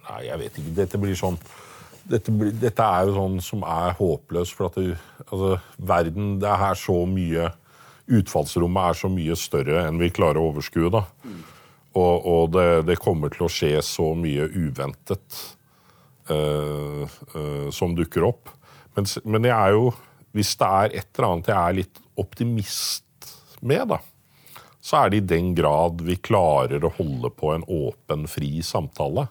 Nei, 0.08 0.24
jeg 0.26 0.40
vet 0.40 0.58
ikke. 0.58 0.74
Dette 0.82 1.00
blir 1.00 1.18
sånn 1.18 1.38
dette, 2.08 2.32
dette 2.58 2.82
er 2.82 3.06
jo 3.06 3.14
sånn 3.16 3.40
som 3.44 3.64
er 3.68 3.96
håpløst. 3.98 4.56
For 4.58 4.70
at 4.70 4.78
det, 4.80 4.98
altså, 5.28 5.56
verden 5.78 6.38
Det 6.42 6.50
er 6.50 6.78
så 6.78 7.02
mye 7.08 7.50
Utfallsrommet 8.12 8.90
er 8.90 8.98
så 8.98 9.08
mye 9.08 9.34
større 9.38 9.84
enn 9.86 10.00
vi 10.00 10.10
klarer 10.12 10.40
å 10.40 10.48
overskue. 10.50 10.90
da. 10.92 11.04
Og, 11.94 12.26
og 12.26 12.50
det, 12.56 12.66
det, 12.88 12.98
kommer 13.00 13.30
til 13.32 13.46
å 13.46 13.52
skje 13.52 13.76
så 13.86 14.08
mye 14.18 14.48
uventet 14.50 15.38
uh, 16.28 17.04
uh, 17.06 17.68
som 17.72 17.94
dukker 17.96 18.26
opp. 18.26 18.50
Men, 18.96 19.06
men, 19.22 19.46
jeg 19.48 19.54
er 19.54 19.76
jo 19.76 19.92
Hvis 20.34 20.50
det 20.60 20.68
er 20.82 20.96
et 20.98 21.08
eller 21.14 21.28
annet 21.28 21.52
jeg 21.52 21.60
er 21.60 21.78
litt 21.78 22.02
optimist 22.20 23.30
med, 23.62 23.86
da, 23.92 24.00
så 24.82 25.04
er 25.04 25.12
det 25.12 25.22
i 25.22 25.26
den 25.36 25.52
grad 25.54 26.02
vi 26.02 26.18
klarer 26.18 26.82
å 26.84 26.92
holde 26.96 27.30
på 27.36 27.52
en 27.54 27.64
åpen, 27.70 28.26
fri 28.28 28.58
samtale 28.66 29.28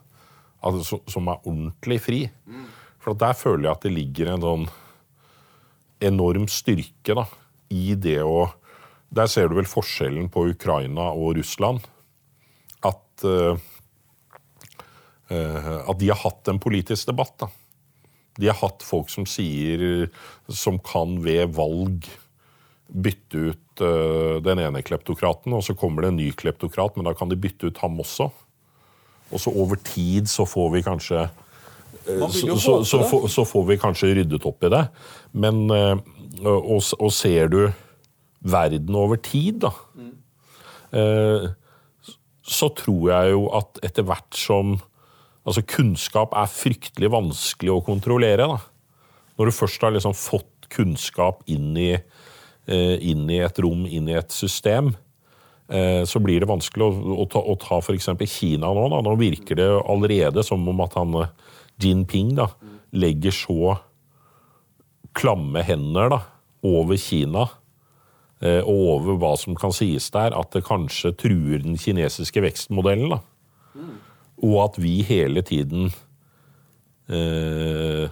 altså, 0.61 1.01
som 1.09 1.29
er 1.31 1.41
ordentlig 1.43 1.99
fri. 2.03 2.21
For 3.01 3.17
der 3.17 3.33
føler 3.37 3.67
jeg 3.67 3.73
at 3.73 3.85
det 3.87 3.93
ligger 3.95 4.33
en 4.33 4.45
sånn 4.45 4.67
enorm 6.01 6.47
styrke 6.49 7.15
da, 7.17 7.27
i 7.69 7.95
det 7.95 8.21
å 8.25 8.49
Der 9.11 9.27
ser 9.27 9.49
du 9.49 9.57
vel 9.57 9.67
forskjellen 9.67 10.29
på 10.31 10.45
Ukraina 10.53 11.09
og 11.11 11.35
Russland. 11.35 11.81
at 12.81 13.25
uh, 13.25 13.57
at 15.31 15.99
de 15.99 16.09
har 16.09 16.19
hatt 16.19 16.47
en 16.47 16.59
politisk 16.59 17.07
debatt. 17.07 17.35
da. 17.39 17.47
De 18.39 18.47
har 18.47 18.55
hatt 18.59 18.83
folk 18.83 19.09
som 19.09 19.25
sier 19.25 20.09
Som 20.47 20.79
kan 20.79 21.21
ved 21.23 21.53
valg 21.55 22.07
bytte 22.91 23.37
ut 23.37 23.81
uh, 23.81 24.39
den 24.43 24.59
ene 24.59 24.81
kleptokraten, 24.83 25.53
og 25.53 25.63
så 25.63 25.75
kommer 25.75 26.01
det 26.01 26.11
en 26.11 26.19
ny 26.19 26.31
kleptokrat, 26.31 26.95
men 26.95 27.05
da 27.07 27.13
kan 27.13 27.29
de 27.29 27.39
bytte 27.39 27.67
ut 27.67 27.77
ham 27.79 27.99
også. 28.03 28.31
Og 29.31 29.41
så 29.41 29.53
over 29.53 29.79
tid 29.85 30.29
så 30.29 30.45
får 30.47 30.69
vi 30.75 30.83
kanskje 30.85 31.23
uh, 31.27 32.27
så, 32.29 32.57
så, 32.59 32.75
så, 32.83 33.27
så, 33.31 33.45
får 33.47 33.65
vi 33.69 33.79
kanskje 33.81 34.13
ryddet 34.19 34.45
opp 34.47 34.67
i 34.67 34.71
det. 34.73 34.83
Men 35.31 35.63
uh, 35.71 35.95
og, 36.43 36.83
og, 36.99 37.09
ser 37.13 37.51
du 37.51 37.61
verden 38.41 38.95
over 38.97 39.19
tid, 39.21 39.59
da, 39.61 39.69
mm. 39.93 40.13
så 42.41 42.69
tror 42.73 43.11
jeg 43.11 43.35
jo 43.35 43.43
at 43.53 43.83
etter 43.85 44.07
hvert 44.07 44.39
som 44.39 44.79
Altså, 45.41 45.63
kunnskap 45.65 46.35
er 46.37 46.49
fryktelig 46.53 47.07
vanskelig 47.09 47.71
å 47.73 47.79
kontrollere. 47.81 48.45
da. 48.45 48.59
Når 49.41 49.49
du 49.49 49.55
først 49.57 49.81
har 49.81 49.89
liksom 49.95 50.13
fått 50.13 50.67
kunnskap 50.69 51.39
inn 51.49 51.71
i 51.81 51.95
Eh, 52.69 52.97
inn 53.09 53.25
i 53.31 53.39
et 53.41 53.59
rom, 53.63 53.87
inn 53.89 54.09
i 54.11 54.13
et 54.13 54.31
system, 54.31 54.91
eh, 54.93 54.97
så 56.07 56.19
blir 56.19 56.43
det 56.43 56.49
vanskelig 56.49 56.83
å, 56.83 57.15
å 57.23 57.25
ta, 57.31 57.39
å 57.39 57.55
ta 57.59 57.79
f.eks. 57.79 58.09
Kina 58.27 58.73
nå. 58.75 58.87
Da. 58.91 58.99
Nå 59.05 59.15
virker 59.19 59.59
det 59.59 59.69
allerede 59.79 60.43
som 60.43 60.67
om 60.67 60.83
at 60.83 60.97
han 60.99 61.15
eh, 61.21 61.31
Jinping 61.81 62.35
da, 62.37 62.49
legger 62.91 63.33
så 63.33 63.77
klamme 65.17 65.63
hender 65.65 66.11
da, 66.11 66.21
over 66.67 66.99
Kina 66.99 67.47
og 68.41 68.77
over 68.95 69.17
hva 69.21 69.35
som 69.37 69.53
kan 69.53 69.69
sies 69.69 70.07
der, 70.09 70.33
at 70.33 70.49
det 70.55 70.63
kanskje 70.65 71.11
truer 71.13 71.61
den 71.61 71.75
kinesiske 71.77 72.41
vekstmodellen. 72.41 73.11
Da. 73.13 73.19
Og 74.41 74.55
at 74.63 74.79
vi 74.81 75.01
hele 75.05 75.43
tiden, 75.45 75.91
eh, 77.09 78.09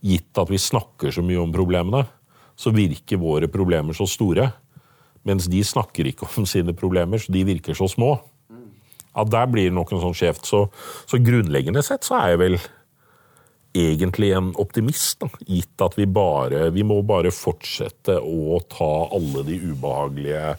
gitt 0.00 0.38
at 0.38 0.50
vi 0.50 0.60
snakker 0.60 1.12
så 1.12 1.22
mye 1.22 1.42
om 1.42 1.52
problemene, 1.52 2.06
så 2.56 2.72
virker 2.72 3.20
våre 3.20 3.48
problemer 3.52 3.92
så 3.92 4.06
store. 4.08 4.48
Mens 5.26 5.48
de 5.50 5.58
snakker 5.66 6.06
ikke 6.06 6.28
om 6.36 6.46
sine 6.46 6.70
problemer, 6.76 7.18
så 7.18 7.32
de 7.34 7.42
virker 7.48 7.74
så 7.74 7.88
små. 7.90 8.14
Ja, 9.16 9.24
Der 9.24 9.46
blir 9.48 9.64
det 9.70 9.74
nok 9.74 9.92
en 9.92 10.00
sånn 10.04 10.14
skjevt. 10.16 10.46
Så, 10.46 10.68
så, 11.08 11.18
grunnleggende 11.24 11.82
sett 11.84 12.04
så 12.06 12.14
er 12.20 12.28
jeg 12.34 12.40
vel 12.44 12.56
egentlig 13.76 14.32
en 14.36 14.54
optimist, 14.60 15.20
da. 15.20 15.28
gitt 15.48 15.80
at 15.84 15.94
vi 15.98 16.06
bare 16.08 16.70
Vi 16.72 16.82
må 16.86 17.02
bare 17.04 17.30
fortsette 17.34 18.20
å 18.20 18.60
ta 18.72 19.08
alle 19.12 19.42
de 19.44 19.60
ubehagelige 19.66 20.56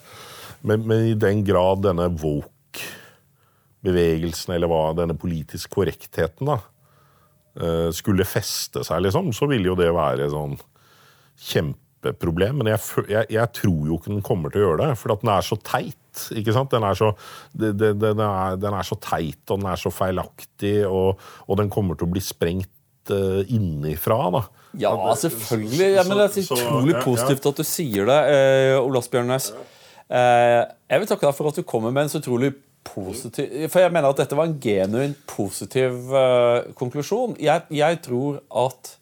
Men, 0.61 0.85
men 0.85 1.05
i 1.13 1.15
den 1.17 1.43
grad 1.45 1.81
denne 1.85 2.17
woke-bevegelsen, 2.17 4.53
eller 4.53 4.67
hva, 4.69 4.93
denne 4.97 5.15
politisk 5.17 5.69
korrektheten, 5.77 6.45
da, 6.49 6.57
eh, 7.61 7.89
skulle 7.95 8.25
feste 8.27 8.83
seg, 8.83 9.01
liksom, 9.05 9.33
så 9.37 9.45
ville 9.49 9.67
jo 9.69 9.75
det 9.79 9.91
være 9.95 10.29
sånn 10.33 10.55
kjempe 11.37 11.86
kjempeproblem, 11.97 12.61
men 12.61 12.71
jeg, 12.71 12.79
jeg, 13.09 13.25
jeg, 13.33 13.51
tror 13.53 13.87
jo 13.87 13.97
ikke 13.97 14.11
den 14.11 14.23
kommer 14.25 14.51
til 14.51 14.61
å 14.61 14.65
gjøre 14.67 14.85
det. 14.85 14.97
For 14.99 15.13
at 15.13 15.23
den 15.23 15.31
er 15.33 15.45
så 15.45 15.57
teit. 15.57 16.25
ikke 16.35 16.53
sant? 16.53 16.71
Den 16.71 16.83
er 16.83 16.97
så, 16.97 17.11
det, 17.53 17.73
det, 17.77 17.93
den, 18.01 18.19
er, 18.19 18.57
den 18.57 18.73
er 18.73 18.83
så 18.83 18.97
teit, 19.01 19.43
og 19.49 19.61
den 19.61 19.69
er 19.71 19.81
så 19.81 19.91
feilaktig, 19.93 20.85
og, 20.87 21.17
og 21.47 21.57
den 21.61 21.69
kommer 21.69 21.97
til 21.97 22.07
å 22.07 22.13
bli 22.13 22.23
sprengt 22.23 23.11
uh, 23.11 23.41
innifra. 23.47 24.19
da. 24.37 24.43
Ja, 24.77 24.93
selvfølgelig. 25.15 25.95
Ja, 25.95 26.05
men 26.05 26.17
Det 26.17 26.29
er 26.29 26.53
utrolig 26.53 27.01
positivt 27.03 27.49
at 27.49 27.57
du 27.57 27.65
sier 27.65 28.05
det, 28.05 28.21
eh, 28.29 28.77
Ola 28.77 29.01
Bjørnes. 29.01 29.51
Eh, 30.07 30.61
jeg 30.91 31.01
vil 31.01 31.09
takke 31.09 31.25
deg 31.25 31.35
for 31.35 31.49
at 31.49 31.57
du 31.57 31.65
kommer 31.67 31.91
med 31.91 32.05
en 32.05 32.11
så 32.13 32.21
utrolig 32.21 32.53
positiv 32.87 33.65
For 33.67 33.83
jeg 33.83 33.91
mener 33.91 34.13
at 34.13 34.19
dette 34.21 34.35
var 34.37 34.47
en 34.47 34.59
genuint 34.63 35.17
positiv 35.27 36.13
uh, 36.13 36.69
konklusjon. 36.77 37.33
Jeg, 37.41 37.65
jeg 37.73 37.99
tror 38.05 38.37
at 38.63 38.93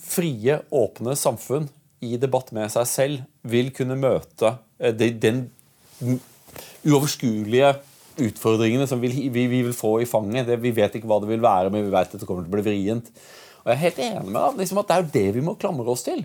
frie, 0.00 0.54
åpne 0.72 1.12
samfunn 1.18 1.68
i 2.04 2.16
debatt 2.20 2.52
med 2.56 2.70
seg 2.72 2.86
selv 2.88 3.48
vil 3.48 3.70
kunne 3.74 3.98
møte 3.98 4.54
eh, 4.78 4.94
den 4.94 5.48
uoverskuelige 6.86 7.74
utfordringene 8.18 8.86
som 8.90 9.02
vi, 9.02 9.28
vil 9.30 9.72
få 9.76 9.98
i 10.02 10.08
fanget. 10.08 10.50
vi 10.58 10.74
vet 10.74 10.96
ikke 10.98 11.10
hva 11.10 11.20
det 11.22 11.30
vil 11.30 11.42
være, 11.42 11.70
men 11.74 11.86
vi 11.86 11.92
vet 11.92 12.14
at 12.14 12.20
det 12.20 12.26
kommer 12.26 12.46
til 12.46 12.52
å 12.52 12.56
bli 12.56 12.66
vrient. 12.66 13.10
Og 13.62 13.70
jeg 13.70 13.76
er 13.76 13.84
helt 13.84 14.02
enig 14.06 14.24
med 14.26 14.38
deg, 14.38 14.58
liksom 14.62 14.80
at 14.82 14.88
Det 14.88 14.96
er 14.96 15.02
jo 15.02 15.14
det 15.14 15.28
vi 15.36 15.44
må 15.44 15.54
klamre 15.60 15.92
oss 15.92 16.06
til. 16.06 16.24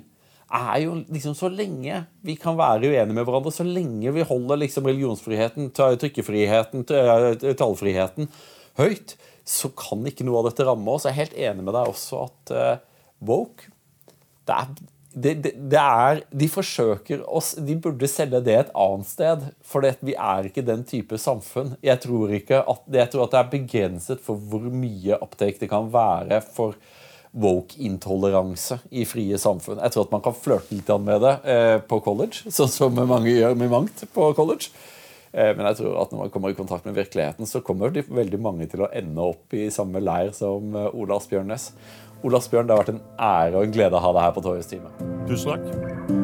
er 0.53 0.79
jo 0.85 0.95
liksom 1.09 1.35
Så 1.35 1.49
lenge 1.49 2.05
vi 2.21 2.35
kan 2.35 2.57
være 2.57 2.89
uenige 2.89 3.13
med 3.13 3.25
hverandre, 3.25 3.51
så 3.51 3.65
lenge 3.65 4.13
vi 4.13 4.21
holder 4.21 4.61
liksom 4.61 4.85
religionsfriheten, 4.85 5.71
trykkefriheten, 5.73 6.85
tallfriheten 6.85 8.29
høyt, 8.77 9.17
så 9.45 9.69
kan 9.69 10.05
ikke 10.07 10.25
noe 10.25 10.39
av 10.39 10.49
dette 10.49 10.65
ramme 10.65 10.89
oss. 10.89 11.05
Jeg 11.05 11.13
er 11.13 11.21
helt 11.23 11.37
enig 11.49 11.65
med 11.65 11.73
deg 11.75 11.89
også 11.89 12.23
at 12.25 12.53
uh, 12.53 12.77
woke 13.19 13.73
det 14.47 14.55
er, 14.55 14.71
det, 15.13 15.33
det, 15.43 15.53
det 15.69 15.79
er, 15.79 16.23
de 16.33 16.47
forsøker 16.49 17.21
oss 17.29 17.53
De 17.61 17.75
burde 17.79 18.07
selge 18.09 18.41
det 18.45 18.55
et 18.57 18.73
annet 18.73 19.09
sted. 19.09 19.45
For 19.65 19.85
vi 20.01 20.15
er 20.17 20.49
ikke 20.49 20.65
den 20.65 20.83
type 20.89 21.19
samfunn. 21.21 21.75
Jeg 21.85 22.01
tror, 22.03 22.33
at, 22.33 22.83
jeg 22.97 23.11
tror 23.13 23.27
at 23.27 23.35
det 23.35 23.41
er 23.41 23.53
begrenset 23.53 24.23
for 24.25 24.37
hvor 24.37 24.65
mye 24.73 25.19
uptake 25.21 25.61
det 25.61 25.71
kan 25.71 25.91
være 25.93 26.41
for 26.45 26.77
woke-intoleranse 27.33 28.77
i 28.93 29.05
frie 29.09 29.37
samfunn. 29.41 29.81
Jeg 29.81 29.93
tror 29.93 30.05
at 30.05 30.13
man 30.13 30.25
kan 30.25 30.35
flørte 30.37 30.75
litt 30.75 30.89
med 31.01 31.23
det 31.23 31.37
eh, 31.49 31.77
på 31.81 31.97
college, 32.05 32.51
sånn 32.53 32.69
som 32.69 32.99
mange 33.09 33.33
gjør 33.33 33.57
med 33.57 33.71
mangt 33.73 34.03
på 34.13 34.27
college. 34.37 34.69
Eh, 35.33 35.49
men 35.57 35.65
jeg 35.71 35.79
tror 35.81 35.97
at 36.03 36.13
når 36.13 36.25
man 36.25 36.33
kommer 36.33 36.53
i 36.53 36.57
kontakt 36.57 36.85
med 36.85 36.97
virkeligheten, 36.97 37.49
så 37.49 37.63
kommer 37.65 37.93
de, 37.93 38.05
veldig 38.05 38.39
mange 38.41 38.69
til 38.69 38.85
å 38.85 38.91
ende 38.93 39.29
opp 39.33 39.55
i 39.57 39.65
samme 39.73 40.01
leir 40.03 40.29
som 40.37 40.75
eh, 40.77 40.93
Ola 40.93 41.17
Asbjørnes. 41.17 41.71
Ola 42.23 42.39
Bjørn, 42.39 42.67
det 42.67 42.75
har 42.75 42.83
vært 42.85 42.93
en 42.93 43.01
ære 43.19 43.57
og 43.57 43.65
en 43.67 43.73
glede 43.75 43.99
å 43.99 44.03
ha 44.05 44.13
deg 44.15 44.29
her 44.29 44.35
på 44.37 44.45
Torjus 44.45 44.71
time. 44.71 44.93
Tusen 45.27 45.57
takk. 45.57 46.22